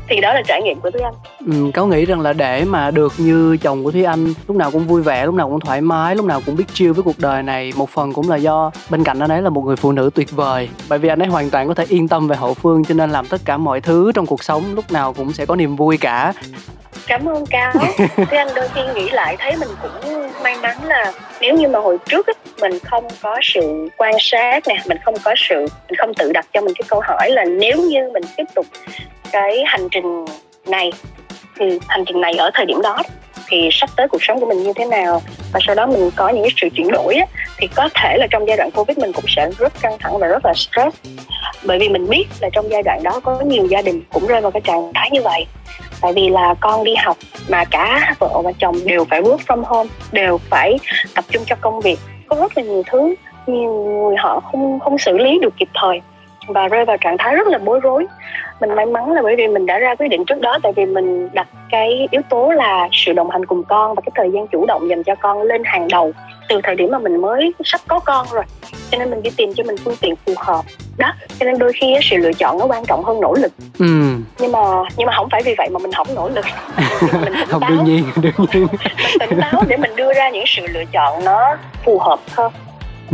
thì 0.09 0.21
đó 0.21 0.35
là 0.35 0.43
trải 0.47 0.63
nghiệm 0.63 0.81
của 0.81 0.91
Thúy 0.91 1.01
Anh. 1.01 1.15
Ừ, 1.47 1.71
Cáo 1.75 1.87
nghĩ 1.87 2.05
rằng 2.05 2.21
là 2.21 2.33
để 2.33 2.65
mà 2.65 2.91
được 2.91 3.13
như 3.19 3.57
chồng 3.57 3.85
của 3.85 3.91
Thúy 3.91 4.05
Anh 4.05 4.35
lúc 4.49 4.57
nào 4.57 4.71
cũng 4.71 4.87
vui 4.87 5.03
vẻ, 5.03 5.27
lúc 5.27 5.35
nào 5.35 5.49
cũng 5.49 5.61
thoải 5.61 5.81
mái, 5.81 6.17
lúc 6.17 6.27
nào 6.27 6.41
cũng 6.47 6.57
biết 6.57 6.65
chill 6.75 6.93
với 6.93 7.03
cuộc 7.03 7.19
đời 7.19 7.43
này 7.43 7.73
một 7.77 7.91
phần 7.91 8.13
cũng 8.13 8.31
là 8.31 8.37
do 8.37 8.71
bên 8.91 9.05
cạnh 9.05 9.19
anh 9.19 9.31
ấy 9.31 9.43
là 9.43 9.51
một 9.51 9.63
người 9.63 9.77
phụ 9.77 9.93
nữ 9.93 10.11
tuyệt 10.15 10.31
vời. 10.31 10.69
Bởi 10.89 10.99
vì 10.99 11.09
anh 11.09 11.23
ấy 11.23 11.29
hoàn 11.29 11.51
toàn 11.51 11.69
có 11.69 11.75
thể 11.75 11.85
yên 11.89 12.09
tâm 12.09 12.29
về 12.29 12.37
hậu 12.37 12.55
phương 12.55 12.85
cho 12.85 12.95
nên 12.95 13.11
làm 13.11 13.27
tất 13.27 13.41
cả 13.45 13.57
mọi 13.57 13.81
thứ 13.81 14.13
trong 14.15 14.27
cuộc 14.27 14.45
sống 14.45 14.75
lúc 14.75 14.93
nào 14.93 15.13
cũng 15.13 15.33
sẽ 15.33 15.47
có 15.47 15.57
niềm 15.57 15.77
vui 15.77 15.97
cả. 15.97 16.33
Cảm 17.07 17.29
ơn 17.29 17.47
cao 17.47 17.73
thì 18.17 18.37
anh 18.37 18.49
đôi 18.57 18.69
khi 18.75 18.81
nghĩ 18.95 19.11
lại 19.11 19.37
thấy 19.39 19.57
mình 19.57 19.69
cũng 19.83 20.15
may 20.43 20.57
mắn 20.63 20.77
là 20.85 21.13
nếu 21.41 21.55
như 21.55 21.69
mà 21.69 21.79
hồi 21.79 21.99
trước 22.09 22.27
ấy, 22.27 22.35
mình 22.61 22.79
không 22.85 23.05
có 23.23 23.39
sự 23.43 23.89
quan 23.97 24.15
sát 24.19 24.69
nè 24.69 24.83
mình 24.87 24.99
không 25.05 25.15
có 25.25 25.35
sự 25.37 25.67
mình 25.89 25.99
không 25.99 26.15
tự 26.15 26.33
đặt 26.33 26.47
cho 26.53 26.61
mình 26.61 26.75
cái 26.79 26.85
câu 26.89 27.01
hỏi 27.05 27.31
là 27.31 27.45
nếu 27.45 27.77
như 27.77 28.11
mình 28.13 28.23
tiếp 28.37 28.45
tục 28.55 28.67
cái 29.35 29.65
hành 29.67 29.89
trình 29.91 30.25
này. 30.67 30.93
Thì 31.59 31.79
hành 31.89 32.05
trình 32.05 32.21
này 32.21 32.35
ở 32.35 32.51
thời 32.55 32.67
điểm 32.67 32.83
đó 32.83 32.99
thì 33.47 33.69
sắp 33.73 33.91
tới 33.97 34.09
cuộc 34.09 34.19
sống 34.21 34.41
của 34.41 34.47
mình 34.47 34.63
như 34.63 34.73
thế 34.77 34.85
nào? 34.85 35.23
Và 35.53 35.61
sau 35.67 35.75
đó 35.75 35.87
mình 35.87 36.11
có 36.17 36.29
những 36.29 36.43
cái 36.43 36.53
sự 36.57 36.69
chuyển 36.75 36.91
đổi 36.93 37.15
á, 37.15 37.27
thì 37.57 37.67
có 37.75 37.89
thể 37.95 38.17
là 38.19 38.27
trong 38.31 38.49
giai 38.49 38.57
đoạn 38.57 38.71
covid 38.71 38.99
mình 38.99 39.13
cũng 39.13 39.25
sẽ 39.29 39.51
rất 39.59 39.73
căng 39.81 39.97
thẳng 40.01 40.19
và 40.19 40.27
rất 40.27 40.45
là 40.45 40.55
stress. 40.55 40.97
Bởi 41.65 41.79
vì 41.79 41.89
mình 41.89 42.09
biết 42.09 42.25
là 42.41 42.49
trong 42.53 42.71
giai 42.71 42.83
đoạn 42.83 43.03
đó 43.03 43.21
có 43.23 43.41
nhiều 43.41 43.67
gia 43.67 43.83
đình 43.83 44.03
cũng 44.13 44.27
rơi 44.27 44.41
vào 44.41 44.51
cái 44.51 44.61
trạng 44.61 44.93
thái 44.95 45.11
như 45.11 45.23
vậy. 45.23 45.47
Tại 46.01 46.13
vì 46.13 46.29
là 46.29 46.55
con 46.61 46.85
đi 46.85 46.95
học 46.95 47.17
mà 47.49 47.65
cả 47.65 48.15
vợ 48.19 48.43
và 48.45 48.53
chồng 48.59 48.77
đều 48.85 49.05
phải 49.05 49.23
work 49.23 49.39
from 49.47 49.63
home 49.65 49.91
đều 50.13 50.39
phải 50.51 50.79
tập 51.15 51.25
trung 51.31 51.43
cho 51.47 51.57
công 51.61 51.81
việc. 51.81 51.99
Có 52.27 52.37
rất 52.37 52.59
là 52.59 52.65
nhiều 52.65 52.83
thứ 52.91 53.15
nhiều 53.47 53.73
người 53.73 54.17
họ 54.19 54.41
không 54.41 54.81
không 54.81 54.99
xử 54.99 55.19
lý 55.19 55.39
được 55.39 55.55
kịp 55.59 55.69
thời 55.75 56.01
và 56.47 56.69
rơi 56.69 56.85
vào 56.85 56.97
trạng 56.97 57.17
thái 57.19 57.35
rất 57.35 57.47
là 57.47 57.59
bối 57.59 57.81
rối 57.81 58.07
mình 58.61 58.75
may 58.75 58.87
mắn 58.87 59.13
là 59.13 59.23
bởi 59.23 59.37
vì 59.37 59.49
mình 59.49 59.67
đã 59.67 59.79
ra 59.79 59.95
quyết 59.95 60.09
định 60.09 60.25
trước 60.25 60.41
đó 60.41 60.59
tại 60.63 60.73
vì 60.77 60.87
mình 60.87 61.29
đặt 61.33 61.47
cái 61.71 62.09
yếu 62.11 62.23
tố 62.31 62.51
là 62.51 62.89
sự 62.93 63.13
đồng 63.13 63.31
hành 63.31 63.47
cùng 63.47 63.65
con 63.65 63.95
và 63.95 64.03
cái 64.05 64.13
thời 64.15 64.31
gian 64.35 64.47
chủ 64.47 64.67
động 64.67 64.89
dành 64.89 65.03
cho 65.03 65.15
con 65.15 65.43
lên 65.43 65.63
hàng 65.65 65.89
đầu 65.89 66.13
từ 66.49 66.61
thời 66.63 66.75
điểm 66.75 66.91
mà 66.91 66.99
mình 66.99 67.21
mới 67.21 67.55
sắp 67.65 67.81
có 67.89 67.99
con 67.99 68.27
rồi. 68.33 68.45
Cho 68.91 68.99
nên 68.99 69.11
mình 69.11 69.23
đi 69.23 69.31
tìm 69.37 69.55
cho 69.55 69.65
mình 69.65 69.77
phương 69.85 69.97
tiện 70.01 70.15
phù 70.27 70.33
hợp. 70.37 70.65
Đó 70.99 71.13
cho 71.41 71.47
nên 71.47 71.59
đôi 71.59 71.73
khi 71.73 71.97
sự 72.03 72.17
lựa 72.17 72.33
chọn 72.33 72.59
nó 72.59 72.67
quan 72.67 72.85
trọng 72.85 73.05
hơn 73.05 73.21
nỗ 73.21 73.35
lực. 73.35 73.53
Ừ. 73.79 73.87
nhưng 74.39 74.53
mà 74.53 74.61
nhưng 74.97 75.07
mà 75.07 75.13
không 75.17 75.29
phải 75.31 75.43
vì 75.45 75.55
vậy 75.59 75.69
mà 75.73 75.79
mình 75.79 75.93
không 75.93 76.07
nỗ 76.15 76.29
lực. 76.29 76.45
Mình 77.13 77.23
tỉnh 77.25 77.47
không 77.49 77.61
táo. 77.61 77.71
đương 77.71 77.85
nhiên 77.85 78.05
đương 78.17 78.33
nhiên. 78.53 78.67
Mình 79.21 79.29
tỉnh 79.31 79.41
táo 79.41 79.63
để 79.69 79.77
mình 79.77 79.97
đưa 79.97 80.15
ra 80.15 80.31
những 80.31 80.45
sự 80.47 80.67
lựa 80.67 80.85
chọn 80.93 81.25
nó 81.25 81.57
phù 81.85 81.99
hợp 81.99 82.19
hơn 82.33 82.53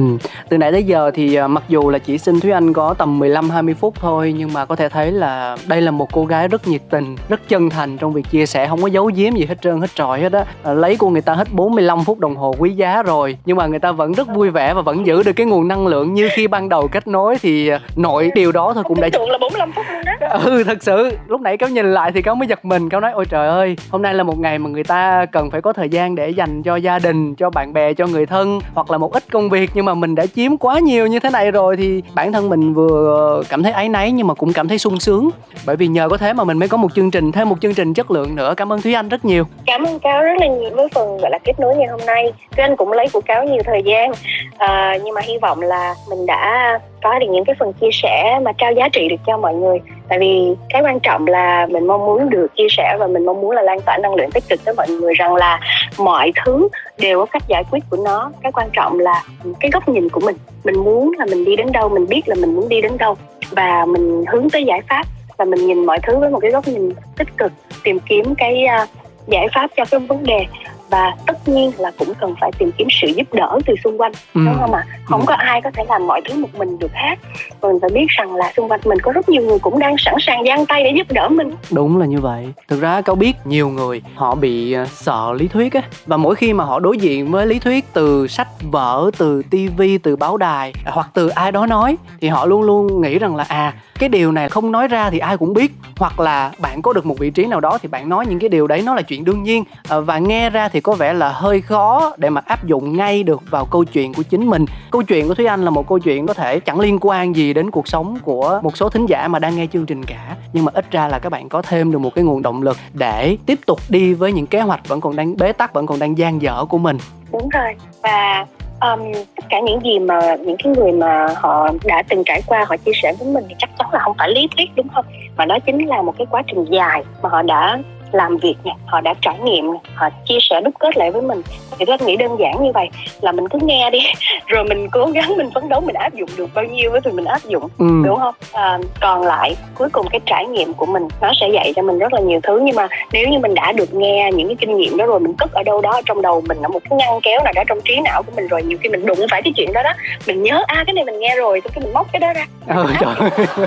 Ừ. 0.01 0.29
Từ 0.49 0.59
nãy 0.59 0.73
tới 0.73 0.85
giờ 0.85 1.11
thì 1.15 1.35
à, 1.35 1.47
mặc 1.47 1.63
dù 1.69 1.91
là 1.91 1.99
chỉ 1.99 2.19
xin 2.19 2.41
Thúy 2.41 2.51
Anh 2.51 2.73
có 2.73 2.95
tầm 2.95 3.21
15-20 3.21 3.75
phút 3.75 3.95
thôi 4.01 4.35
nhưng 4.39 4.53
mà 4.53 4.65
có 4.65 4.77
thể 4.77 4.89
thấy 4.89 5.13
là 5.13 5.57
đây 5.67 5.81
là 5.81 5.91
một 5.91 6.09
cô 6.13 6.25
gái 6.25 6.49
rất 6.49 6.69
nhiệt 6.69 6.81
tình, 6.91 7.17
rất 7.29 7.41
chân 7.49 7.71
thành 7.71 7.99
trong 7.99 8.13
việc 8.13 8.31
chia 8.31 8.47
sẻ 8.47 8.67
không 8.69 8.83
có 8.83 8.89
giấu 8.89 9.11
giếm 9.15 9.35
gì 9.35 9.47
hết 9.47 9.63
trơn 9.63 9.81
hết 9.81 9.91
trọi 9.95 10.21
hết 10.21 10.33
á. 10.33 10.45
À, 10.63 10.75
lấy 10.75 10.97
của 10.97 11.11
người 11.11 11.23
ta 11.23 11.35
hết 11.35 11.49
45 11.53 12.05
phút 12.05 12.19
đồng 12.19 12.37
hồ 12.37 12.55
quý 12.59 12.71
giá 12.71 13.03
rồi 13.03 13.39
nhưng 13.45 13.57
mà 13.57 13.67
người 13.67 13.79
ta 13.79 13.93
vẫn 13.93 14.13
rất 14.13 14.29
vui 14.29 14.51
vẻ 14.51 14.75
và 14.75 14.83
vẫn 14.83 15.07
giữ 15.07 15.23
được 15.23 15.33
cái 15.33 15.47
nguồn 15.47 15.69
năng 15.69 15.87
lượng 15.87 16.15
như 16.15 16.29
khi 16.33 16.47
ban 16.47 16.69
đầu 16.69 16.89
kết 16.89 17.07
nối 17.07 17.37
thì 17.43 17.69
à, 17.69 17.81
nội 17.97 18.31
điều 18.35 18.53
đó 18.53 18.73
thôi 18.75 18.85
cũng 18.87 19.01
đã 19.01 19.09
tưởng 19.13 19.31
là 19.31 19.39
45 19.39 19.73
phút 19.73 19.85
luôn 19.93 20.03
đó. 20.05 20.29
Ừ 20.45 20.65
thật 20.65 20.83
sự 20.83 21.11
lúc 21.27 21.41
nãy 21.41 21.57
cáo 21.57 21.69
nhìn 21.69 21.95
lại 21.95 22.13
thì 22.13 22.23
cáo 22.23 22.35
mới 22.35 22.49
giật 22.49 22.65
mình 22.65 22.89
cáo 22.89 23.01
nói 23.01 23.13
ôi 23.13 23.25
trời 23.25 23.49
ơi 23.49 23.77
hôm 23.91 24.03
nay 24.03 24.15
là 24.15 24.23
một 24.23 24.39
ngày 24.39 24.59
mà 24.59 24.71
người 24.71 24.85
ta 24.85 25.27
cần 25.33 25.51
phải 25.51 25.61
có 25.61 25.73
thời 25.73 25.89
gian 25.89 26.15
để 26.15 26.31
dành 26.31 26.63
cho 26.63 26.77
gia 26.77 26.99
đình 26.99 27.35
cho 27.35 27.51
bạn 27.51 27.73
bè 27.73 27.95
cho 27.95 28.07
người 28.07 28.27
thân 28.27 28.61
hoặc 28.75 28.91
là 28.91 28.99
một 28.99 29.13
ít 29.13 29.25
công 29.33 29.49
việc 29.49 29.71
nhưng 29.75 29.85
mà 29.85 29.90
mà 29.91 29.95
mình 29.95 30.15
đã 30.15 30.27
chiếm 30.27 30.57
quá 30.57 30.79
nhiều 30.79 31.07
như 31.07 31.21
thế 31.21 31.31
này 31.31 31.51
rồi 31.51 31.77
thì 31.77 32.03
bản 32.15 32.33
thân 32.33 32.49
mình 32.49 32.75
vừa 32.75 33.15
ờ, 33.17 33.43
cảm 33.49 33.63
thấy 33.63 33.73
áy 33.73 33.89
náy 33.89 34.13
nhưng 34.13 34.27
mà 34.27 34.35
cũng 34.35 34.53
cảm 34.53 34.69
thấy 34.69 34.79
sung 34.79 35.01
sướng. 35.01 35.31
Bởi 35.67 35.77
vì 35.77 35.87
nhờ 35.87 36.09
có 36.09 36.17
thế 36.17 36.33
mà 36.33 36.45
mình 36.45 36.59
mới 36.59 36.69
có 36.69 36.77
một 36.77 36.95
chương 36.95 37.11
trình 37.11 37.33
thêm 37.33 37.49
một 37.49 37.57
chương 37.61 37.75
trình 37.75 37.95
chất 37.95 38.11
lượng 38.11 38.37
nữa. 38.37 38.55
Cảm 38.57 38.73
ơn 38.73 38.83
thúy 38.83 38.95
anh 38.95 39.09
rất 39.09 39.25
nhiều. 39.25 39.45
Cảm 39.67 39.85
ơn 39.85 39.99
cáo 39.99 40.23
rất 40.23 40.33
là 40.41 40.47
nhiều 40.47 40.71
với 40.75 40.89
phần 40.95 41.19
gọi 41.19 41.31
là 41.31 41.39
kết 41.45 41.61
nối 41.61 41.77
ngày 41.77 41.87
hôm 41.87 42.01
nay. 42.07 42.33
Thúy 42.57 42.63
anh 42.63 42.77
cũng 42.77 42.93
lấy 42.93 43.07
của 43.13 43.21
cáo 43.21 43.45
nhiều 43.45 43.63
thời 43.67 43.83
gian 43.83 44.13
à, 44.59 44.99
nhưng 45.05 45.15
mà 45.15 45.21
hy 45.21 45.39
vọng 45.43 45.61
là 45.63 45.95
mình 46.11 46.27
đã 46.27 46.79
có 47.03 47.19
được 47.19 47.27
những 47.31 47.45
cái 47.45 47.57
phần 47.59 47.73
chia 47.73 47.91
sẻ 47.93 48.41
mà 48.43 48.53
trao 48.53 48.73
giá 48.73 48.89
trị 48.89 49.09
được 49.09 49.17
cho 49.27 49.37
mọi 49.37 49.55
người. 49.55 49.79
Tại 50.09 50.19
vì 50.19 50.55
cái 50.69 50.83
quan 50.83 51.01
trọng 51.01 51.27
là 51.27 51.67
mình 51.71 51.87
mong 51.87 52.07
muốn 52.07 52.31
được 52.31 52.47
chia 52.57 52.67
sẻ 52.71 52.97
và 52.99 53.07
mình 53.07 53.27
mong 53.27 53.41
muốn 53.41 53.51
là 53.51 53.63
lan 53.63 53.81
tỏa 53.81 53.99
năng 53.99 54.15
lượng 54.15 54.31
tích 54.31 54.45
cực 54.49 54.65
tới 54.65 54.75
mọi 54.77 54.89
người 54.89 55.15
rằng 55.15 55.35
là 55.35 55.61
mọi 55.99 56.33
thứ 56.45 56.69
đều 56.99 57.19
có 57.19 57.27
cách 57.27 57.43
giải 57.49 57.65
quyết 57.71 57.81
của 57.91 57.97
nó. 58.05 58.31
Cái 58.43 58.53
quan 58.53 58.69
trọng 58.73 58.99
là 58.99 59.23
cái 59.61 59.71
góc 59.71 59.89
nhìn 59.89 60.09
của 60.09 60.21
mình. 60.21 60.37
Mình 60.65 60.85
muốn 60.85 61.13
là 61.19 61.27
mình 61.31 61.45
đi 61.45 61.57
đến 61.57 61.73
đâu 61.73 61.89
mình 61.89 62.07
biết 62.09 62.23
là 62.27 62.35
mình 62.35 62.55
muốn 62.55 62.69
đi 62.69 62.81
đến 62.81 62.93
đâu. 62.99 63.17
Và 63.51 63.85
mình 63.85 64.25
hướng 64.33 64.51
tới 64.51 64.65
giải 64.65 64.81
pháp 64.89 65.07
và 65.37 65.45
mình 65.45 65.67
nhìn 65.67 65.87
mọi 65.87 65.99
thứ 66.03 66.19
với 66.19 66.31
một 66.31 66.39
cái 66.39 66.51
góc 66.51 66.69
nhìn 66.69 66.93
tích 67.19 67.37
cực 67.37 67.53
tìm 67.85 67.99
kiếm 68.07 68.35
cái 68.35 68.65
uh, 68.83 68.89
giải 69.27 69.49
pháp 69.55 69.71
cho 69.77 69.85
cái 69.91 70.01
vấn 70.01 70.25
đề 70.25 70.47
và 70.91 71.17
tất 71.27 71.49
nhiên 71.49 71.73
là 71.79 71.91
cũng 71.99 72.15
cần 72.21 72.35
phải 72.41 72.51
tìm 72.59 72.71
kiếm 72.79 72.89
sự 72.91 73.09
giúp 73.09 73.33
đỡ 73.33 73.59
từ 73.67 73.75
xung 73.85 74.01
quanh 74.01 74.13
ừ. 74.35 74.41
đúng 74.45 74.57
không 74.61 74.73
ạ 74.73 74.85
không 75.05 75.21
ừ. 75.21 75.25
có 75.27 75.35
ai 75.35 75.61
có 75.61 75.71
thể 75.75 75.85
làm 75.89 76.07
mọi 76.07 76.21
thứ 76.29 76.35
một 76.41 76.49
mình 76.59 76.79
được 76.79 76.93
hết 76.93 77.15
mình 77.63 77.79
phải 77.81 77.91
biết 77.91 78.07
rằng 78.09 78.35
là 78.35 78.53
xung 78.57 78.71
quanh 78.71 78.81
mình 78.85 78.99
có 79.03 79.13
rất 79.13 79.29
nhiều 79.29 79.43
người 79.43 79.59
cũng 79.59 79.79
đang 79.79 79.95
sẵn 79.99 80.15
sàng 80.21 80.45
giang 80.47 80.67
tay 80.67 80.85
để 80.85 80.93
giúp 80.97 81.13
đỡ 81.13 81.29
mình 81.29 81.51
đúng 81.71 81.99
là 81.99 82.07
như 82.07 82.21
vậy 82.21 82.53
thực 82.69 82.81
ra 82.81 83.01
câu 83.01 83.17
biết 83.17 83.37
nhiều 83.45 83.69
người 83.69 84.03
họ 84.15 84.35
bị 84.35 84.73
ờ, 84.73 84.87
sợ 84.87 85.33
lý 85.39 85.49
thuyết 85.49 85.73
á 85.73 85.83
và 86.07 86.17
mỗi 86.17 86.35
khi 86.35 86.53
mà 86.53 86.65
họ 86.65 86.79
đối 86.79 86.99
diện 86.99 87.31
với 87.31 87.47
lý 87.47 87.59
thuyết 87.59 87.85
từ 87.93 88.27
sách 88.27 88.49
vở 88.63 89.11
từ 89.19 89.43
tivi 89.51 89.99
từ 89.99 90.17
báo 90.17 90.37
đài 90.37 90.73
hoặc 90.85 91.09
từ 91.15 91.29
ai 91.29 91.53
đó 91.53 91.67
nói 91.67 91.97
thì 92.21 92.29
họ 92.29 92.47
luôn 92.47 92.63
luôn 92.63 93.01
nghĩ 93.01 93.19
rằng 93.19 93.37
là 93.37 93.45
à 93.49 93.75
cái 94.01 94.09
điều 94.09 94.33
này 94.33 94.49
không 94.49 94.73
nói 94.73 94.89
ra 94.89 95.11
thì 95.11 95.19
ai 95.19 95.37
cũng 95.37 95.53
biết, 95.53 95.73
hoặc 95.97 96.21
là 96.21 96.53
bạn 96.59 96.83
có 96.83 96.93
được 96.93 97.07
một 97.07 97.19
vị 97.19 97.31
trí 97.31 97.45
nào 97.45 97.61
đó 97.61 97.79
thì 97.83 97.89
bạn 97.89 98.09
nói 98.09 98.27
những 98.27 98.39
cái 98.39 98.49
điều 98.49 98.67
đấy 98.67 98.83
nó 98.87 98.95
là 98.95 99.03
chuyện 99.03 99.25
đương 99.25 99.43
nhiên. 99.43 99.65
Ờ, 99.89 100.01
và 100.01 100.19
nghe 100.19 100.51
ra 100.51 100.69
thì 100.69 100.81
có 100.81 100.95
vẻ 100.95 101.13
là 101.13 101.33
hơi 101.33 101.61
khó 101.61 102.15
để 102.17 102.31
mà 102.31 102.41
áp 102.45 102.65
dụng 102.65 102.97
ngay 102.97 103.23
được 103.23 103.43
vào 103.51 103.65
câu 103.65 103.85
chuyện 103.85 104.15
của 104.15 104.23
chính 104.23 104.47
mình. 104.47 104.65
Câu 104.91 105.03
chuyện 105.03 105.29
của 105.29 105.35
thúy 105.35 105.47
anh 105.47 105.65
là 105.65 105.71
một 105.71 105.89
câu 105.89 105.99
chuyện 105.99 106.27
có 106.27 106.35
thể 106.35 106.61
chẳng 106.61 106.81
liên 106.81 106.99
quan 107.01 107.37
gì 107.37 107.53
đến 107.53 107.71
cuộc 107.71 107.89
sống 107.89 108.19
của 108.23 108.61
một 108.63 108.77
số 108.77 108.89
thính 108.89 109.07
giả 109.07 109.29
mà 109.29 109.39
đang 109.39 109.57
nghe 109.57 109.67
chương 109.73 109.87
trình 109.87 110.05
cả. 110.05 110.37
Nhưng 110.53 110.65
mà 110.65 110.73
ít 110.75 110.91
ra 110.91 111.09
là 111.09 111.19
các 111.19 111.31
bạn 111.31 111.49
có 111.49 111.63
thêm 111.63 111.93
được 111.93 111.99
một 111.99 112.15
cái 112.15 112.25
nguồn 112.25 112.43
động 112.43 112.63
lực 112.63 112.77
để 112.93 113.37
tiếp 113.47 113.59
tục 113.67 113.81
đi 113.89 114.15
với 114.15 114.33
những 114.33 114.47
kế 114.47 114.61
hoạch 114.61 114.89
vẫn 114.89 115.01
còn 115.01 115.17
đang 115.17 115.37
bế 115.37 115.53
tắc, 115.53 115.73
vẫn 115.73 115.87
còn 115.87 115.99
đang 115.99 116.19
dang 116.19 116.43
dở 116.43 116.65
của 116.69 116.79
mình. 116.79 116.99
Đúng 117.33 117.49
rồi. 117.49 117.75
Và 118.03 118.47
um, 118.81 119.13
tất 119.13 119.45
cả 119.49 119.61
những 119.61 119.81
gì 119.85 119.99
mà 119.99 120.37
những 120.37 120.57
cái 120.65 120.73
người 120.77 120.93
mà 120.93 121.27
họ 121.37 121.69
đã 121.85 122.03
từng 122.09 122.23
trải 122.27 122.43
qua 122.47 122.65
họ 122.69 122.77
chia 122.77 122.93
sẻ 123.03 123.13
với 123.19 123.29
mình 123.29 123.45
thì 123.49 123.55
chắc 123.59 123.71
chắn 123.79 123.89
là 123.93 123.99
không 123.99 124.17
phải 124.19 124.31
lý 124.31 124.49
thuyết 124.57 124.71
đúng 124.77 124.89
không? 124.89 125.05
Mà 125.37 125.45
đó 125.45 125.59
chính 125.67 125.87
là 125.87 126.03
một 126.03 126.15
cái 126.19 126.27
quá 126.31 126.43
trình 126.47 126.65
dài 126.65 127.05
mà 127.23 127.29
họ 127.29 127.43
đã 127.43 127.79
làm 128.13 128.37
việc 128.37 128.55
nè 128.65 128.73
họ 128.87 129.01
đã 129.01 129.15
trải 129.23 129.39
nghiệm 129.45 129.73
nè 129.73 129.79
họ 129.95 130.09
chia 130.27 130.39
sẻ 130.41 130.61
đúc 130.65 130.75
kết 130.79 130.97
lại 130.97 131.11
với 131.11 131.23
mình. 131.23 131.43
Thì 131.79 131.85
tôi 131.85 131.99
nghĩ 132.01 132.17
đơn 132.17 132.37
giản 132.41 132.65
như 132.65 132.73
vậy 132.75 132.89
là 133.21 133.33
mình 133.33 133.49
cứ 133.49 133.59
nghe 133.63 133.91
đi 133.91 133.99
rồi 134.47 134.65
mình 134.65 134.89
cố 134.91 135.07
gắng 135.07 135.37
mình 135.37 135.51
phấn 135.55 135.69
đấu 135.69 135.81
mình 135.81 135.95
áp 135.95 136.15
dụng 136.15 136.29
được 136.37 136.51
bao 136.55 136.65
nhiêu 136.65 136.91
thì 137.05 137.11
mình 137.11 137.25
áp 137.25 137.41
dụng 137.45 137.69
ừ. 137.79 137.87
đúng 138.05 138.19
không? 138.19 138.35
À, 138.53 138.79
còn 139.01 139.23
lại 139.23 139.57
cuối 139.75 139.89
cùng 139.93 140.07
cái 140.11 140.21
trải 140.27 140.47
nghiệm 140.47 140.75
của 140.75 140.87
mình 140.87 141.09
nó 141.21 141.33
sẽ 141.41 141.49
dạy 141.49 141.73
cho 141.77 141.83
mình 141.83 141.99
rất 141.99 142.13
là 142.13 142.21
nhiều 142.21 142.41
thứ. 142.43 142.61
Nhưng 142.63 142.77
mà 142.77 142.89
nếu 143.13 143.29
như 143.29 143.39
mình 143.39 143.55
đã 143.55 143.73
được 143.73 143.95
nghe 143.95 144.31
những 144.35 144.49
cái 144.49 144.57
kinh 144.61 144.77
nghiệm 144.77 144.97
đó 144.97 145.07
rồi 145.07 145.21
mình 145.21 145.35
cất 145.35 145.53
ở 145.53 145.63
đâu 145.63 145.81
đó 145.81 146.01
trong 146.07 146.23
đầu 146.23 146.43
mình 146.49 146.59
là 146.61 146.69
một 146.69 146.81
cái 146.91 146.97
ngăn 146.97 147.21
kéo 147.23 147.41
nào 147.45 147.53
đó 147.57 147.63
trong 147.69 147.81
trí 147.85 148.01
não 148.05 148.23
của 148.23 148.33
mình 148.37 148.49
rồi 148.49 148.63
nhiều 148.63 148.79
khi 148.83 148.89
mình 148.89 149.07
đụng 149.07 149.19
phải 149.31 149.43
cái 149.43 149.53
chuyện 149.57 149.73
đó 149.73 149.83
đó 149.83 149.93
mình 150.27 150.43
nhớ 150.43 150.63
à 150.67 150.85
cái 150.87 150.95
này 150.95 151.05
mình 151.05 151.21
nghe 151.21 151.37
rồi 151.37 151.61
xong 151.65 151.73
cái 151.75 151.85
mình 151.85 151.93
móc 151.93 152.07
cái 152.13 152.21
đó 152.21 152.33
ra. 152.33 152.47
Ừ, 152.67 152.87
trời. 153.01 153.15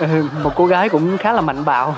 Một 0.42 0.50
cô 0.54 0.66
gái 0.66 0.88
cũng 0.88 1.18
khá 1.18 1.32
là 1.32 1.40
mạnh 1.40 1.64
bạo 1.64 1.94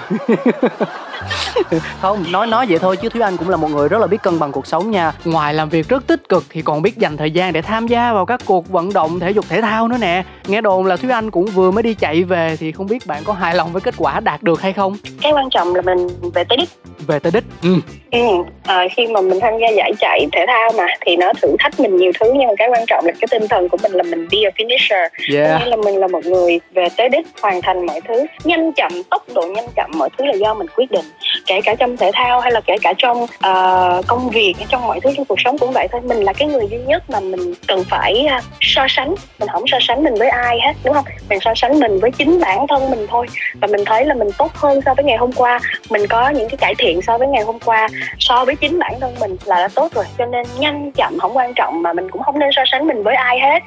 không 2.00 2.24
nói 2.32 2.46
nói 2.46 2.66
vậy 2.68 2.78
thôi 2.78 2.96
chứ 2.96 3.08
thúy 3.08 3.22
anh 3.22 3.36
cũng 3.36 3.48
là 3.48 3.56
một 3.56 3.70
người 3.70 3.88
rất 3.88 3.98
là 3.98 4.06
biết 4.06 4.22
cân 4.22 4.38
bằng 4.38 4.52
cuộc 4.52 4.66
sống 4.66 4.90
nha 4.90 5.12
ngoài 5.24 5.54
làm 5.54 5.68
việc 5.68 5.88
rất 5.88 6.06
tích 6.06 6.28
cực 6.28 6.44
thì 6.50 6.62
còn 6.62 6.82
biết 6.82 6.98
dành 6.98 7.16
thời 7.16 7.30
gian 7.30 7.52
để 7.52 7.62
tham 7.62 7.86
gia 7.86 8.12
vào 8.12 8.26
các 8.26 8.40
cuộc 8.44 8.68
vận 8.68 8.92
động 8.92 9.20
thể 9.20 9.30
dục 9.30 9.44
thể 9.48 9.60
thao 9.60 9.88
nữa 9.88 9.96
nè 10.00 10.24
nghe 10.46 10.60
đồn 10.60 10.86
là 10.86 10.96
thúy 10.96 11.10
anh 11.10 11.30
cũng 11.30 11.46
vừa 11.46 11.70
mới 11.70 11.82
đi 11.82 11.94
chạy 11.94 12.22
về 12.22 12.56
thì 12.60 12.72
không 12.72 12.86
biết 12.86 13.06
bạn 13.06 13.22
có 13.24 13.32
hài 13.32 13.54
lòng 13.54 13.72
với 13.72 13.80
kết 13.80 13.94
quả 13.98 14.20
đạt 14.20 14.42
được 14.42 14.60
hay 14.60 14.72
không 14.72 14.96
cái 15.22 15.32
quan 15.32 15.50
trọng 15.50 15.74
là 15.74 15.82
mình 15.82 16.08
về 16.34 16.44
tới 16.44 16.56
đích 16.56 16.68
về 17.06 17.18
tới 17.18 17.32
đích 17.34 17.44
ừ. 17.62 17.74
ừ. 18.10 18.18
À, 18.64 18.86
khi 18.96 19.06
mà 19.06 19.20
mình 19.20 19.40
tham 19.40 19.52
gia 19.60 19.68
giải 19.68 19.92
chạy 19.98 20.26
thể 20.32 20.44
thao 20.46 20.72
mà 20.76 20.86
thì 21.06 21.16
nó 21.16 21.32
thử 21.42 21.56
thách 21.58 21.80
mình 21.80 21.96
nhiều 21.96 22.12
thứ 22.20 22.32
nhưng 22.34 22.48
mà 22.48 22.54
cái 22.58 22.68
quan 22.68 22.84
trọng 22.86 23.04
là 23.06 23.12
cái 23.20 23.28
tinh 23.30 23.48
thần 23.48 23.68
của 23.68 23.76
mình 23.82 23.92
là 23.92 24.02
mình 24.02 24.28
be 24.32 24.38
a 24.38 24.50
finisher 24.56 25.08
yeah. 25.34 25.60
nghĩa 25.60 25.66
là 25.66 25.76
mình 25.76 25.96
là 25.96 26.06
một 26.06 26.26
người 26.26 26.60
về 26.74 26.88
tới 26.96 27.08
đích 27.08 27.26
hoàn 27.42 27.62
thành 27.62 27.86
mọi 27.86 28.00
thứ 28.08 28.26
nhanh 28.44 28.72
chậm 28.72 28.92
tốc 29.10 29.22
độ 29.34 29.42
nhanh 29.42 29.66
chậm 29.76 29.90
mọi 29.94 30.08
thứ 30.18 30.24
là 30.24 30.34
do 30.34 30.54
mình 30.54 30.66
quyết 30.76 30.90
định 30.90 31.04
kể 31.46 31.60
cả 31.64 31.74
trong 31.74 31.96
thể 31.96 32.10
thao 32.14 32.40
hay 32.40 32.52
là 32.52 32.60
kể 32.60 32.76
cả 32.82 32.92
trong 32.98 33.22
uh, 33.22 34.06
công 34.06 34.30
việc 34.30 34.54
trong 34.68 34.86
mọi 34.86 35.00
thứ 35.00 35.10
trong 35.16 35.24
cuộc 35.24 35.40
sống 35.40 35.58
cũng 35.58 35.72
vậy 35.72 35.88
thôi. 35.92 36.00
Mình 36.04 36.18
là 36.18 36.32
cái 36.32 36.48
người 36.48 36.68
duy 36.70 36.78
nhất 36.78 37.10
mà 37.10 37.20
mình 37.20 37.54
cần 37.68 37.84
phải 37.90 38.26
uh, 38.38 38.44
so 38.60 38.86
sánh. 38.88 39.14
Mình 39.40 39.48
không 39.48 39.64
so 39.66 39.78
sánh 39.80 40.04
mình 40.04 40.14
với 40.14 40.28
ai 40.28 40.60
hết 40.60 40.72
đúng 40.84 40.94
không? 40.94 41.04
Mình 41.28 41.40
so 41.40 41.52
sánh 41.56 41.80
mình 41.80 42.00
với 42.00 42.10
chính 42.10 42.40
bản 42.40 42.66
thân 42.68 42.90
mình 42.90 43.06
thôi. 43.10 43.26
Và 43.60 43.68
mình 43.70 43.84
thấy 43.86 44.04
là 44.04 44.14
mình 44.14 44.28
tốt 44.38 44.52
hơn 44.54 44.80
so 44.86 44.94
với 44.94 45.04
ngày 45.04 45.16
hôm 45.16 45.32
qua. 45.32 45.60
Mình 45.90 46.06
có 46.06 46.28
những 46.28 46.48
cái 46.48 46.56
cải 46.56 46.74
thiện 46.78 47.02
so 47.02 47.18
với 47.18 47.28
ngày 47.28 47.42
hôm 47.42 47.58
qua 47.64 47.88
so 48.18 48.44
với 48.44 48.56
chính 48.56 48.78
bản 48.78 49.00
thân 49.00 49.14
mình 49.20 49.36
là 49.44 49.56
đã 49.56 49.68
tốt 49.74 49.92
rồi. 49.94 50.04
Cho 50.18 50.26
nên 50.26 50.46
nhanh 50.58 50.92
chậm 50.92 51.18
không 51.18 51.36
quan 51.36 51.54
trọng 51.54 51.82
mà 51.82 51.92
mình 51.92 52.10
cũng 52.10 52.22
không 52.22 52.38
nên 52.38 52.50
so 52.52 52.62
sánh 52.66 52.86
mình 52.86 53.02
với 53.02 53.14
ai 53.14 53.40
hết. 53.40 53.62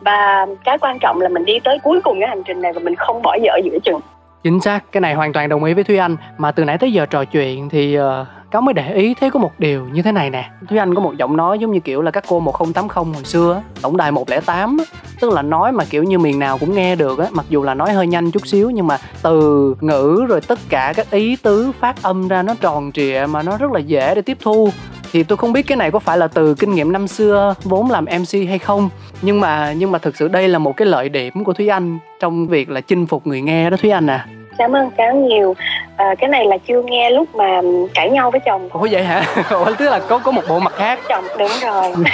Và 0.00 0.46
cái 0.64 0.78
quan 0.78 0.98
trọng 0.98 1.20
là 1.20 1.28
mình 1.28 1.44
đi 1.44 1.58
tới 1.64 1.78
cuối 1.82 2.00
cùng 2.04 2.20
cái 2.20 2.28
hành 2.28 2.42
trình 2.46 2.62
này 2.62 2.72
và 2.72 2.80
mình 2.80 2.94
không 2.94 3.22
bỏ 3.22 3.36
dở 3.42 3.52
giữa 3.64 3.78
chừng 3.84 4.00
chính 4.42 4.60
xác 4.60 4.92
cái 4.92 5.00
này 5.00 5.14
hoàn 5.14 5.32
toàn 5.32 5.48
đồng 5.48 5.64
ý 5.64 5.74
với 5.74 5.84
thúy 5.84 5.96
anh. 5.96 6.16
Mà 6.38 6.52
từ 6.52 6.64
nãy 6.64 6.78
tới 6.78 6.92
giờ 6.92 7.06
trò 7.06 7.24
chuyện 7.24 7.68
thì 7.68 7.98
uh, 7.98 8.04
cáo 8.50 8.62
mới 8.62 8.74
để 8.74 8.94
ý 8.94 9.14
thấy 9.14 9.30
có 9.30 9.38
một 9.40 9.52
điều 9.58 9.88
như 9.92 10.02
thế 10.02 10.12
này 10.12 10.30
nè. 10.30 10.50
Thúy 10.68 10.78
anh 10.78 10.94
có 10.94 11.00
một 11.00 11.16
giọng 11.16 11.36
nói 11.36 11.58
giống 11.58 11.72
như 11.72 11.80
kiểu 11.80 12.02
là 12.02 12.10
các 12.10 12.24
cô 12.28 12.40
1080 12.40 13.14
hồi 13.14 13.24
xưa 13.24 13.62
tổng 13.82 13.96
đài 13.96 14.12
108 14.12 14.76
tức 15.20 15.32
là 15.32 15.42
nói 15.42 15.72
mà 15.72 15.84
kiểu 15.84 16.04
như 16.04 16.18
miền 16.18 16.38
nào 16.38 16.58
cũng 16.58 16.74
nghe 16.74 16.96
được 16.96 17.18
á, 17.18 17.26
mặc 17.30 17.46
dù 17.48 17.62
là 17.62 17.74
nói 17.74 17.92
hơi 17.92 18.06
nhanh 18.06 18.30
chút 18.30 18.46
xíu 18.46 18.70
nhưng 18.70 18.86
mà 18.86 18.98
từ 19.22 19.74
ngữ 19.80 20.24
rồi 20.28 20.40
tất 20.40 20.58
cả 20.68 20.92
các 20.96 21.10
ý 21.10 21.36
tứ 21.36 21.72
phát 21.80 22.02
âm 22.02 22.28
ra 22.28 22.42
nó 22.42 22.54
tròn 22.60 22.92
trịa 22.92 23.26
mà 23.30 23.42
nó 23.42 23.56
rất 23.56 23.72
là 23.72 23.80
dễ 23.80 24.14
để 24.14 24.22
tiếp 24.22 24.38
thu. 24.40 24.68
Thì 25.12 25.22
tôi 25.22 25.36
không 25.38 25.52
biết 25.52 25.66
cái 25.66 25.76
này 25.76 25.90
có 25.90 25.98
phải 25.98 26.18
là 26.18 26.28
từ 26.28 26.54
kinh 26.54 26.74
nghiệm 26.74 26.92
năm 26.92 27.08
xưa 27.08 27.54
vốn 27.64 27.90
làm 27.90 28.04
mc 28.04 28.48
hay 28.48 28.58
không. 28.58 28.88
Nhưng 29.22 29.40
mà 29.40 29.72
nhưng 29.72 29.92
mà 29.92 29.98
thực 29.98 30.16
sự 30.16 30.28
đây 30.28 30.48
là 30.48 30.58
một 30.58 30.76
cái 30.76 30.86
lợi 30.86 31.08
điểm 31.08 31.44
của 31.44 31.52
thúy 31.52 31.68
anh 31.68 31.98
trong 32.20 32.46
việc 32.46 32.70
là 32.70 32.80
chinh 32.80 33.06
phục 33.06 33.26
người 33.26 33.40
nghe 33.40 33.70
đó 33.70 33.76
thúy 33.76 33.90
anh 33.90 34.06
à 34.06 34.26
cảm 34.60 34.76
ơn 34.76 34.90
cáo 34.90 35.14
nhiều. 35.14 35.54
À, 35.96 36.14
cái 36.18 36.28
này 36.28 36.44
là 36.44 36.58
chưa 36.58 36.82
nghe 36.82 37.10
lúc 37.10 37.34
mà 37.34 37.60
cãi 37.94 38.10
nhau 38.10 38.30
với 38.30 38.40
chồng. 38.40 38.68
Ủa 38.72 38.88
vậy 38.90 39.04
hả? 39.04 39.24
Ủa 39.50 39.72
tức 39.78 39.88
là 39.88 39.98
có 39.98 40.18
có 40.18 40.32
một 40.32 40.42
bộ 40.48 40.58
mặt 40.58 40.72
khác. 40.76 40.98
Chồng 41.08 41.24
đúng 41.38 41.50
rồi 41.62 41.92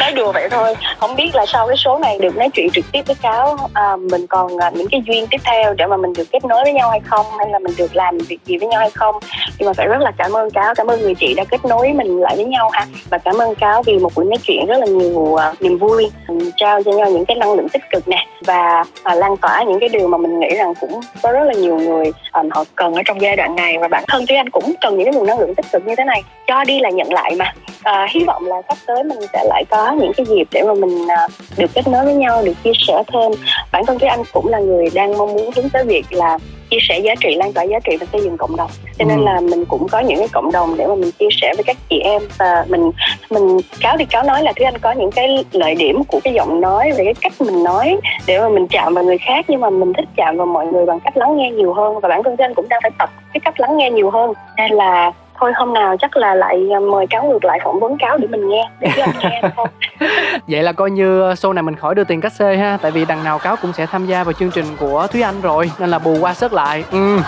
nói 0.00 0.12
đùa 0.12 0.32
vậy 0.32 0.48
thôi. 0.50 0.74
Không 0.98 1.16
biết 1.16 1.30
là 1.34 1.46
sau 1.46 1.66
cái 1.66 1.76
số 1.76 1.98
này 1.98 2.18
được 2.18 2.36
nói 2.36 2.48
chuyện 2.52 2.70
trực 2.70 2.84
tiếp 2.92 3.02
với 3.06 3.16
cáo 3.22 3.56
à, 3.72 3.96
mình 3.96 4.26
còn 4.26 4.58
à, 4.58 4.70
những 4.74 4.88
cái 4.90 5.02
duyên 5.06 5.26
tiếp 5.30 5.40
theo 5.44 5.74
để 5.74 5.86
mà 5.86 5.96
mình 5.96 6.12
được 6.12 6.24
kết 6.32 6.44
nối 6.44 6.62
với 6.64 6.72
nhau 6.72 6.90
hay 6.90 7.00
không 7.00 7.26
hay 7.38 7.48
là 7.50 7.58
mình 7.58 7.72
được 7.78 7.96
làm 7.96 8.18
việc 8.18 8.38
gì 8.44 8.58
với 8.58 8.68
nhau 8.68 8.80
hay 8.80 8.90
không. 8.90 9.14
Nhưng 9.58 9.66
mà 9.66 9.72
phải 9.72 9.86
rất 9.86 10.00
là 10.00 10.12
cảm 10.18 10.36
ơn 10.36 10.50
cáo 10.50 10.74
cảm 10.74 10.86
ơn 10.86 11.00
người 11.00 11.14
chị 11.14 11.34
đã 11.34 11.44
kết 11.44 11.64
nối 11.64 11.92
mình 11.92 12.20
lại 12.20 12.36
với 12.36 12.44
nhau 12.44 12.70
ha. 12.72 12.86
Và 13.10 13.18
cảm 13.18 13.38
ơn 13.38 13.54
cáo 13.54 13.82
vì 13.82 13.98
một 13.98 14.14
buổi 14.14 14.24
nói 14.24 14.38
chuyện 14.42 14.66
rất 14.66 14.78
là 14.78 14.86
nhiều 14.86 15.34
à, 15.34 15.52
niềm 15.60 15.78
vui 15.78 16.10
mình 16.28 16.50
trao 16.56 16.82
cho 16.82 16.92
nhau 16.92 17.10
những 17.10 17.24
cái 17.24 17.36
năng 17.36 17.52
lượng 17.52 17.68
tích 17.68 17.82
cực 17.90 18.08
nè. 18.08 18.26
Và 18.46 18.84
à, 19.02 19.14
lan 19.14 19.36
tỏa 19.36 19.62
những 19.62 19.80
cái 19.80 19.88
điều 19.88 20.08
mà 20.08 20.18
mình 20.18 20.40
nghĩ 20.40 20.54
rằng 20.56 20.74
cũng 20.80 21.00
có 21.22 21.32
rất 21.32 21.44
là 21.44 21.54
nhiều 21.54 21.76
người 21.76 22.12
à, 22.32 22.42
họ 22.50 22.64
cần 22.74 22.94
ở 22.94 23.02
trong 23.04 23.20
giai 23.20 23.36
đoạn 23.36 23.56
này. 23.56 23.78
Và 23.78 23.88
bản 23.88 24.04
thân 24.08 24.24
tuy 24.28 24.36
anh 24.36 24.50
cũng 24.50 24.72
cần 24.80 24.96
những 24.96 25.04
cái 25.04 25.14
nguồn 25.14 25.26
năng 25.26 25.38
lượng 25.38 25.54
tích 25.54 25.66
cực 25.72 25.86
như 25.86 25.94
thế 25.96 26.04
này. 26.04 26.22
Cho 26.46 26.64
đi 26.64 26.80
là 26.80 26.90
nhận 26.90 27.12
lại 27.12 27.34
mà. 27.36 27.52
À, 27.82 28.06
hy 28.10 28.24
vọng 28.24 28.46
là 28.46 28.56
sắp 28.68 28.76
tới 28.86 29.04
mình 29.04 29.18
sẽ 29.32 29.44
lại 29.44 29.64
có 29.70 29.89
những 29.94 30.12
cái 30.16 30.26
dịp 30.26 30.48
để 30.52 30.62
mà 30.62 30.74
mình 30.74 31.08
à, 31.08 31.26
được 31.58 31.70
kết 31.74 31.88
nối 31.88 32.04
với 32.04 32.14
nhau 32.14 32.42
được 32.44 32.52
chia 32.64 32.72
sẻ 32.86 33.02
thêm. 33.12 33.32
Bản 33.72 33.86
thân 33.86 33.98
với 33.98 34.08
anh 34.08 34.22
cũng 34.32 34.48
là 34.48 34.58
người 34.58 34.88
đang 34.94 35.18
mong 35.18 35.32
muốn 35.32 35.50
hướng 35.56 35.68
tới 35.68 35.84
việc 35.84 36.04
là 36.10 36.38
chia 36.70 36.78
sẻ 36.88 36.98
giá 36.98 37.14
trị 37.20 37.34
lan 37.34 37.52
tỏa 37.52 37.64
giá 37.64 37.78
trị 37.84 37.96
và 38.00 38.06
xây 38.12 38.20
dựng 38.22 38.36
cộng 38.36 38.56
đồng. 38.56 38.70
Cho 38.98 39.04
nên 39.04 39.18
ừ. 39.18 39.24
là 39.24 39.40
mình 39.40 39.64
cũng 39.64 39.88
có 39.88 40.00
những 40.00 40.18
cái 40.18 40.28
cộng 40.32 40.52
đồng 40.52 40.76
để 40.76 40.86
mà 40.86 40.94
mình 40.94 41.10
chia 41.18 41.28
sẻ 41.40 41.52
với 41.56 41.64
các 41.64 41.76
chị 41.90 42.00
em 42.00 42.22
và 42.38 42.64
mình 42.68 42.90
mình 43.30 43.58
cáo 43.80 43.96
thì 43.98 44.04
cáo 44.04 44.22
nói 44.22 44.42
là 44.42 44.52
thúy 44.56 44.64
anh 44.64 44.78
có 44.78 44.92
những 44.92 45.10
cái 45.10 45.44
lợi 45.52 45.74
điểm 45.74 46.04
của 46.04 46.20
cái 46.24 46.32
giọng 46.32 46.60
nói 46.60 46.92
về 46.92 47.04
cái 47.04 47.14
cách 47.20 47.32
mình 47.40 47.64
nói 47.64 47.96
để 48.26 48.40
mà 48.40 48.48
mình 48.48 48.66
chạm 48.66 48.94
vào 48.94 49.04
người 49.04 49.18
khác 49.18 49.44
nhưng 49.48 49.60
mà 49.60 49.70
mình 49.70 49.92
thích 49.92 50.08
chạm 50.16 50.36
vào 50.36 50.46
mọi 50.46 50.66
người 50.66 50.86
bằng 50.86 51.00
cách 51.00 51.16
lắng 51.16 51.36
nghe 51.36 51.50
nhiều 51.50 51.72
hơn. 51.72 52.00
Và 52.00 52.08
bản 52.08 52.22
thân 52.22 52.36
anh 52.38 52.54
cũng 52.54 52.68
đang 52.68 52.80
phải 52.82 52.90
tập 52.98 53.10
cái 53.32 53.40
cách 53.40 53.60
lắng 53.60 53.76
nghe 53.76 53.90
nhiều 53.90 54.10
hơn. 54.10 54.32
Nên 54.56 54.72
là 54.72 55.12
thôi 55.40 55.52
hôm 55.56 55.72
nào 55.72 55.96
chắc 56.00 56.16
là 56.16 56.34
lại 56.34 56.66
à, 56.74 56.80
mời 56.80 57.06
cáo 57.10 57.24
ngược 57.24 57.44
lại 57.44 57.58
phỏng 57.64 57.80
vấn 57.80 57.98
cáo 57.98 58.18
để 58.18 58.26
mình 58.26 58.48
nghe 58.48 58.70
để 58.80 58.90
cho 58.96 59.02
anh 59.02 59.14
nghe 59.20 59.42
thôi. 59.56 59.66
Vậy 60.48 60.62
là 60.62 60.72
coi 60.72 60.90
như 60.90 61.20
show 61.20 61.52
này 61.52 61.62
mình 61.62 61.76
khỏi 61.76 61.94
đưa 61.94 62.04
tiền 62.04 62.20
cách 62.20 62.32
xê 62.32 62.56
ha 62.56 62.78
tại 62.82 62.90
vì 62.90 63.04
đằng 63.04 63.24
nào 63.24 63.38
cáo 63.38 63.56
cũng 63.62 63.72
sẽ 63.72 63.86
tham 63.86 64.06
gia 64.06 64.24
vào 64.24 64.32
chương 64.32 64.50
trình 64.50 64.64
của 64.78 65.06
thúy 65.12 65.22
anh 65.22 65.40
rồi 65.40 65.70
nên 65.78 65.90
là 65.90 65.98
bù 65.98 66.16
qua 66.20 66.34
sớt 66.34 66.52
lại. 66.52 66.84
Ừ. 66.92 67.18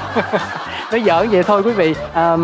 Nói 0.93 1.03
giỡn 1.07 1.29
vậy 1.29 1.43
thôi 1.43 1.63
quý 1.65 1.73
vị. 1.73 1.95
À, 2.15 2.37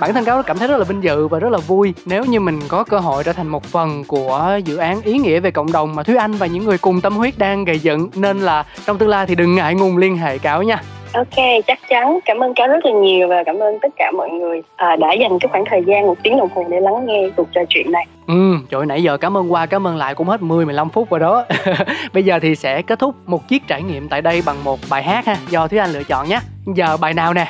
bản 0.00 0.14
thân 0.14 0.24
cáo 0.24 0.42
cảm 0.42 0.58
thấy 0.58 0.68
rất 0.68 0.76
là 0.76 0.84
vinh 0.84 1.02
dự 1.02 1.28
và 1.28 1.38
rất 1.38 1.52
là 1.52 1.58
vui 1.58 1.94
nếu 2.04 2.24
như 2.24 2.40
mình 2.40 2.60
có 2.68 2.84
cơ 2.84 2.98
hội 2.98 3.24
trở 3.24 3.32
thành 3.32 3.48
một 3.48 3.64
phần 3.64 4.04
của 4.04 4.58
dự 4.64 4.76
án 4.76 5.02
ý 5.02 5.18
nghĩa 5.18 5.40
về 5.40 5.50
cộng 5.50 5.72
đồng 5.72 5.94
mà 5.94 6.02
thúy 6.02 6.16
anh 6.16 6.32
và 6.32 6.46
những 6.46 6.64
người 6.64 6.78
cùng 6.78 7.00
tâm 7.00 7.16
huyết 7.16 7.38
đang 7.38 7.64
gây 7.64 7.78
dựng. 7.78 8.10
Nên 8.14 8.40
là 8.40 8.64
trong 8.86 8.98
tương 8.98 9.08
lai 9.08 9.26
thì 9.26 9.34
đừng 9.34 9.54
ngại 9.54 9.74
ngùng 9.74 9.96
liên 9.96 10.16
hệ 10.16 10.38
cáo 10.38 10.62
nha 10.62 10.78
Ok, 11.14 11.64
chắc 11.66 11.78
chắn. 11.88 12.18
Cảm 12.24 12.38
ơn 12.38 12.54
cáo 12.54 12.68
rất 12.68 12.84
là 12.84 12.92
nhiều 12.92 13.28
và 13.28 13.42
cảm 13.46 13.58
ơn 13.58 13.78
tất 13.82 13.88
cả 13.96 14.10
mọi 14.10 14.30
người 14.30 14.62
à, 14.76 14.96
đã 14.96 15.12
dành 15.12 15.38
cái 15.38 15.48
khoảng 15.48 15.64
thời 15.70 15.82
gian 15.86 16.06
một 16.06 16.16
tiếng 16.22 16.38
đồng 16.38 16.48
hồ 16.54 16.64
để 16.70 16.80
lắng 16.80 17.06
nghe 17.06 17.28
cuộc 17.36 17.48
trò 17.52 17.60
chuyện 17.68 17.92
này. 17.92 18.06
Ừ, 18.26 18.54
trời 18.70 18.86
nãy 18.86 19.02
giờ 19.02 19.16
cảm 19.16 19.36
ơn 19.36 19.52
qua 19.52 19.66
cảm 19.66 19.86
ơn 19.86 19.96
lại 19.96 20.14
cũng 20.14 20.28
hết 20.28 20.42
10 20.42 20.64
15 20.64 20.88
phút 20.90 21.10
rồi 21.10 21.20
đó. 21.20 21.44
Bây 22.12 22.22
giờ 22.22 22.38
thì 22.42 22.56
sẽ 22.56 22.82
kết 22.82 22.98
thúc 22.98 23.14
một 23.26 23.48
chiếc 23.48 23.62
trải 23.66 23.82
nghiệm 23.82 24.08
tại 24.08 24.22
đây 24.22 24.42
bằng 24.46 24.64
một 24.64 24.78
bài 24.90 25.02
hát 25.02 25.26
ha, 25.26 25.36
do 25.48 25.68
Thúy 25.68 25.78
Anh 25.78 25.90
lựa 25.92 26.02
chọn 26.02 26.28
nhé. 26.28 26.40
Giờ 26.74 26.96
bài 26.96 27.14
nào 27.14 27.34
nè? 27.34 27.46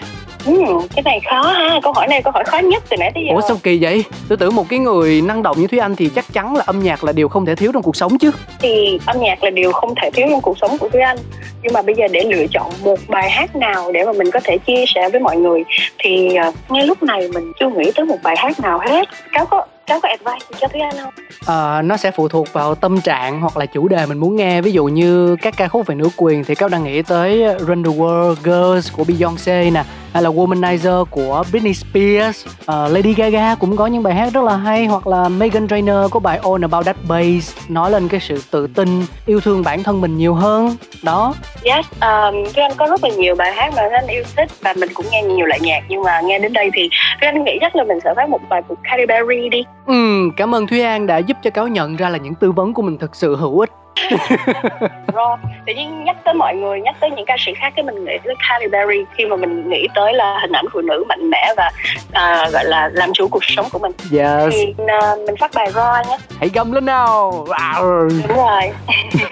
Ừ, 0.47 0.53
cái 0.95 1.03
này 1.03 1.21
khó 1.31 1.43
ha, 1.43 1.81
câu 1.83 1.93
hỏi 1.93 2.09
này 2.09 2.23
câu 2.23 2.33
hỏi 2.33 2.45
khó 2.45 2.59
nhất 2.59 2.83
từ 2.89 2.97
nãy 2.97 3.11
tới 3.15 3.25
giờ. 3.29 3.35
Ủa 3.35 3.41
sao 3.49 3.57
kỳ 3.63 3.79
vậy? 3.83 4.05
Tôi 4.29 4.39
tưởng 4.39 4.55
một 4.55 4.69
cái 4.69 4.79
người 4.79 5.21
năng 5.21 5.43
động 5.43 5.61
như 5.61 5.67
Thúy 5.67 5.79
Anh 5.79 5.97
thì 5.97 6.09
chắc 6.09 6.33
chắn 6.33 6.57
là 6.57 6.65
âm 6.67 6.83
nhạc 6.83 7.05
là 7.05 7.13
điều 7.13 7.29
không 7.29 7.47
thể 7.47 7.55
thiếu 7.55 7.73
trong 7.73 7.83
cuộc 7.83 7.97
sống 7.97 8.19
chứ. 8.19 8.31
Thì 8.61 8.99
âm 9.07 9.21
nhạc 9.21 9.43
là 9.45 9.51
điều 9.51 9.73
không 9.73 9.95
thể 10.03 10.11
thiếu 10.11 10.27
trong 10.31 10.41
cuộc 10.41 10.59
sống 10.59 10.79
của 10.79 10.89
Thúy 10.89 11.01
Anh. 11.01 11.19
Nhưng 11.63 11.73
mà 11.73 11.83
bây 11.83 11.95
giờ 11.95 12.09
để 12.13 12.25
lựa 12.25 12.47
chọn 12.51 12.71
một 12.85 12.99
bài 13.09 13.31
hát 13.31 13.57
nào 13.57 13.93
để 13.93 14.05
mà 14.05 14.13
mình 14.13 14.31
có 14.31 14.41
thể 14.45 14.59
chia 14.59 14.85
sẻ 14.95 15.09
với 15.09 15.21
mọi 15.21 15.37
người 15.37 15.65
thì 15.99 16.29
uh, 16.49 16.55
ngay 16.69 16.87
lúc 16.87 17.03
này 17.03 17.29
mình 17.29 17.53
chưa 17.61 17.69
nghĩ 17.69 17.93
tới 17.95 18.07
một 18.07 18.19
bài 18.23 18.37
hát 18.39 18.61
nào 18.61 18.79
hết. 18.79 19.09
Cáo 19.33 19.47
có 19.47 19.67
cháu 19.87 20.01
có 20.01 20.09
advice 20.09 20.47
cho 20.61 20.69
Thúy 20.69 20.81
Anh 20.81 20.95
không? 21.03 21.13
À, 21.47 21.83
nó 21.83 21.97
sẽ 21.97 22.11
phụ 22.11 22.29
thuộc 22.29 22.53
vào 22.53 22.75
tâm 22.75 23.01
trạng 23.01 23.41
hoặc 23.41 23.57
là 23.57 23.67
chủ 23.67 23.89
đề 23.89 24.07
mình 24.07 24.19
muốn 24.19 24.37
nghe 24.37 24.61
ví 24.61 24.73
dụ 24.73 24.85
như 24.85 25.37
các 25.43 25.55
ca 25.57 25.69
khúc 25.69 25.87
về 25.87 25.95
nữ 25.95 26.09
quyền 26.17 26.45
thì 26.45 26.55
cáo 26.55 26.69
đang 26.69 26.85
nghĩ 26.85 27.03
tới 27.03 27.45
Run 27.59 27.85
the 27.85 27.91
World 27.91 28.35
Girls 28.35 28.93
của 28.97 29.05
Beyoncé 29.05 29.71
nè 29.71 29.83
hay 30.13 30.23
là 30.23 30.31
Womanizer 30.31 31.05
của 31.05 31.45
Britney 31.51 31.75
Spears. 31.75 32.47
Uh, 32.47 32.93
Lady 32.93 33.15
Gaga 33.15 33.55
cũng 33.55 33.77
có 33.77 33.87
những 33.87 34.03
bài 34.03 34.15
hát 34.15 34.33
rất 34.33 34.45
là 34.45 34.57
hay 34.57 34.87
hoặc 34.87 35.07
là 35.07 35.29
Megan 35.29 35.69
Trainor 35.69 36.11
có 36.11 36.21
bài 36.21 36.41
All 36.45 36.65
About 36.65 36.87
That 36.87 36.97
Bass 37.09 37.57
nói 37.69 37.91
lên 37.91 38.09
cái 38.09 38.21
sự 38.21 38.43
tự 38.51 38.67
tin 38.67 38.89
yêu 39.27 39.41
thương 39.41 39.63
bản 39.63 39.83
thân 39.83 40.01
mình 40.01 40.19
nhiều 40.19 40.35
hơn. 40.35 40.77
Đó. 41.03 41.35
Yes 41.63 41.87
um, 42.01 42.45
Thúy 42.55 42.63
Anh 42.63 42.73
có 42.77 42.87
rất 42.87 43.05
là 43.05 43.11
nhiều 43.11 43.35
bài 43.35 43.53
hát 43.53 43.73
mà 43.77 43.83
anh 43.93 44.07
yêu 44.07 44.23
thích 44.37 44.49
và 44.61 44.75
mình 44.77 44.89
cũng 44.95 45.07
nghe 45.11 45.23
nhiều 45.23 45.47
loại 45.47 45.61
nhạc. 45.61 45.81
Nhưng 45.89 46.03
mà 46.03 46.21
nghe 46.21 46.39
đến 46.39 46.53
đây 46.53 46.71
thì 46.75 46.89
Thúy 47.21 47.29
Anh 47.29 47.45
nghĩ 47.45 47.59
chắc 47.61 47.77
là 47.77 47.85
mình 47.85 47.99
sẽ 48.05 48.15
phát 48.17 48.29
một 48.29 48.41
bài 48.49 48.63
của 48.69 48.75
Katy 48.83 49.03
Perry 49.09 49.49
đi. 49.49 49.65
Ừ, 49.87 50.31
cảm 50.37 50.55
ơn 50.55 50.67
Thúy 50.67 50.81
An 50.81 51.07
đã 51.07 51.19
giúp 51.19 51.37
cho 51.43 51.51
cáo 51.51 51.69
nhận 51.69 51.97
ra 51.97 52.09
là 52.09 52.19
những 52.19 52.35
tư 52.35 52.53
vấn 52.53 52.75
của 52.75 52.83
mình 52.83 52.99
thực 52.99 53.17
sự 53.17 53.37
hữu 53.37 53.61
ích 53.61 53.71
Rồi, 55.15 55.37
tự 55.67 55.73
nhiên 55.75 56.05
nhắc 56.05 56.17
tới 56.25 56.35
mọi 56.35 56.55
người, 56.55 56.81
nhắc 56.81 56.97
tới 57.01 57.11
những 57.11 57.27
ca 57.27 57.37
sĩ 57.39 57.55
khác 57.55 57.73
cái 57.77 57.85
mình 57.85 58.05
nghĩ 58.05 58.19
tới 58.25 58.35
Halle 58.39 58.69
Berry 58.69 59.05
khi 59.17 59.27
mà 59.27 59.37
mình 59.37 59.71
nghĩ 59.71 59.89
tới 59.95 60.15
là 60.15 60.39
hình 60.41 60.53
ảnh 60.53 60.67
phụ 60.73 60.81
nữ 60.81 61.05
mạnh 61.09 61.31
mẽ 61.31 61.55
và 61.57 61.71
uh, 62.09 62.53
gọi 62.53 62.65
là 62.65 62.91
làm 62.93 63.13
chủ 63.15 63.29
cuộc 63.29 63.45
sống 63.45 63.67
của 63.73 63.79
mình. 63.79 63.93
Yes. 64.13 64.53
Thì 64.53 64.75
uh, 64.83 65.19
mình 65.27 65.37
phát 65.41 65.51
bài 65.55 65.71
Raw 65.73 66.09
nhé. 66.09 66.19
Hãy 66.39 66.51
gầm 66.55 66.73
lên 66.73 66.87
nào. 66.87 67.47
Wow. 67.49 68.09
Đúng 68.29 68.37
rồi. 68.37 68.71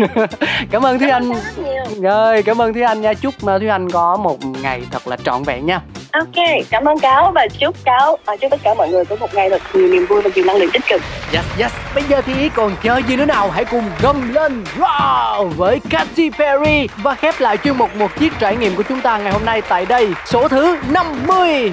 cảm 0.70 0.86
ơn 0.86 0.98
Thúy 0.98 1.10
Anh. 1.10 1.32
Rồi, 2.02 2.42
cảm 2.42 2.62
ơn 2.62 2.72
Thúy 2.72 2.82
Anh 2.82 3.00
nha. 3.00 3.14
Chúc 3.14 3.34
Thúy 3.40 3.68
Anh 3.68 3.90
có 3.90 4.16
một 4.16 4.38
ngày 4.62 4.82
thật 4.90 5.08
là 5.08 5.16
trọn 5.16 5.42
vẹn 5.42 5.66
nha. 5.66 5.80
Ok, 6.12 6.44
cảm 6.70 6.84
ơn 6.84 6.98
cáo 6.98 7.32
và 7.34 7.46
chúc 7.58 7.76
cáo 7.84 8.18
và 8.26 8.36
chúc 8.36 8.50
tất 8.50 8.60
cả 8.62 8.74
mọi 8.74 8.88
người 8.88 9.04
có 9.04 9.16
một 9.16 9.34
ngày 9.34 9.50
thật 9.50 9.62
nhiều 9.74 9.88
niềm 9.88 10.06
vui 10.06 10.22
và 10.22 10.30
nhiều 10.34 10.44
năng 10.44 10.56
lượng 10.56 10.70
tích 10.72 10.82
cực. 10.88 11.02
Yes, 11.32 11.44
yes. 11.58 11.72
Bây 11.94 12.04
giờ 12.08 12.20
thì 12.26 12.48
còn 12.48 12.76
chờ 12.82 13.00
gì 13.08 13.16
nữa 13.16 13.24
nào? 13.24 13.50
Hãy 13.50 13.64
cùng 13.64 13.84
gầm 14.02 14.34
lên 14.34 14.57
wow, 14.78 15.48
với 15.48 15.80
Katy 15.90 16.30
Perry 16.30 16.88
và 17.02 17.14
khép 17.14 17.40
lại 17.40 17.56
chuyên 17.56 17.76
mục 17.76 17.96
một 17.96 18.18
chiếc 18.18 18.32
trải 18.38 18.56
nghiệm 18.56 18.76
của 18.76 18.82
chúng 18.82 19.00
ta 19.00 19.18
ngày 19.18 19.32
hôm 19.32 19.44
nay 19.44 19.62
tại 19.68 19.86
đây 19.86 20.08
số 20.26 20.48
thứ 20.48 20.76
50. 20.90 21.72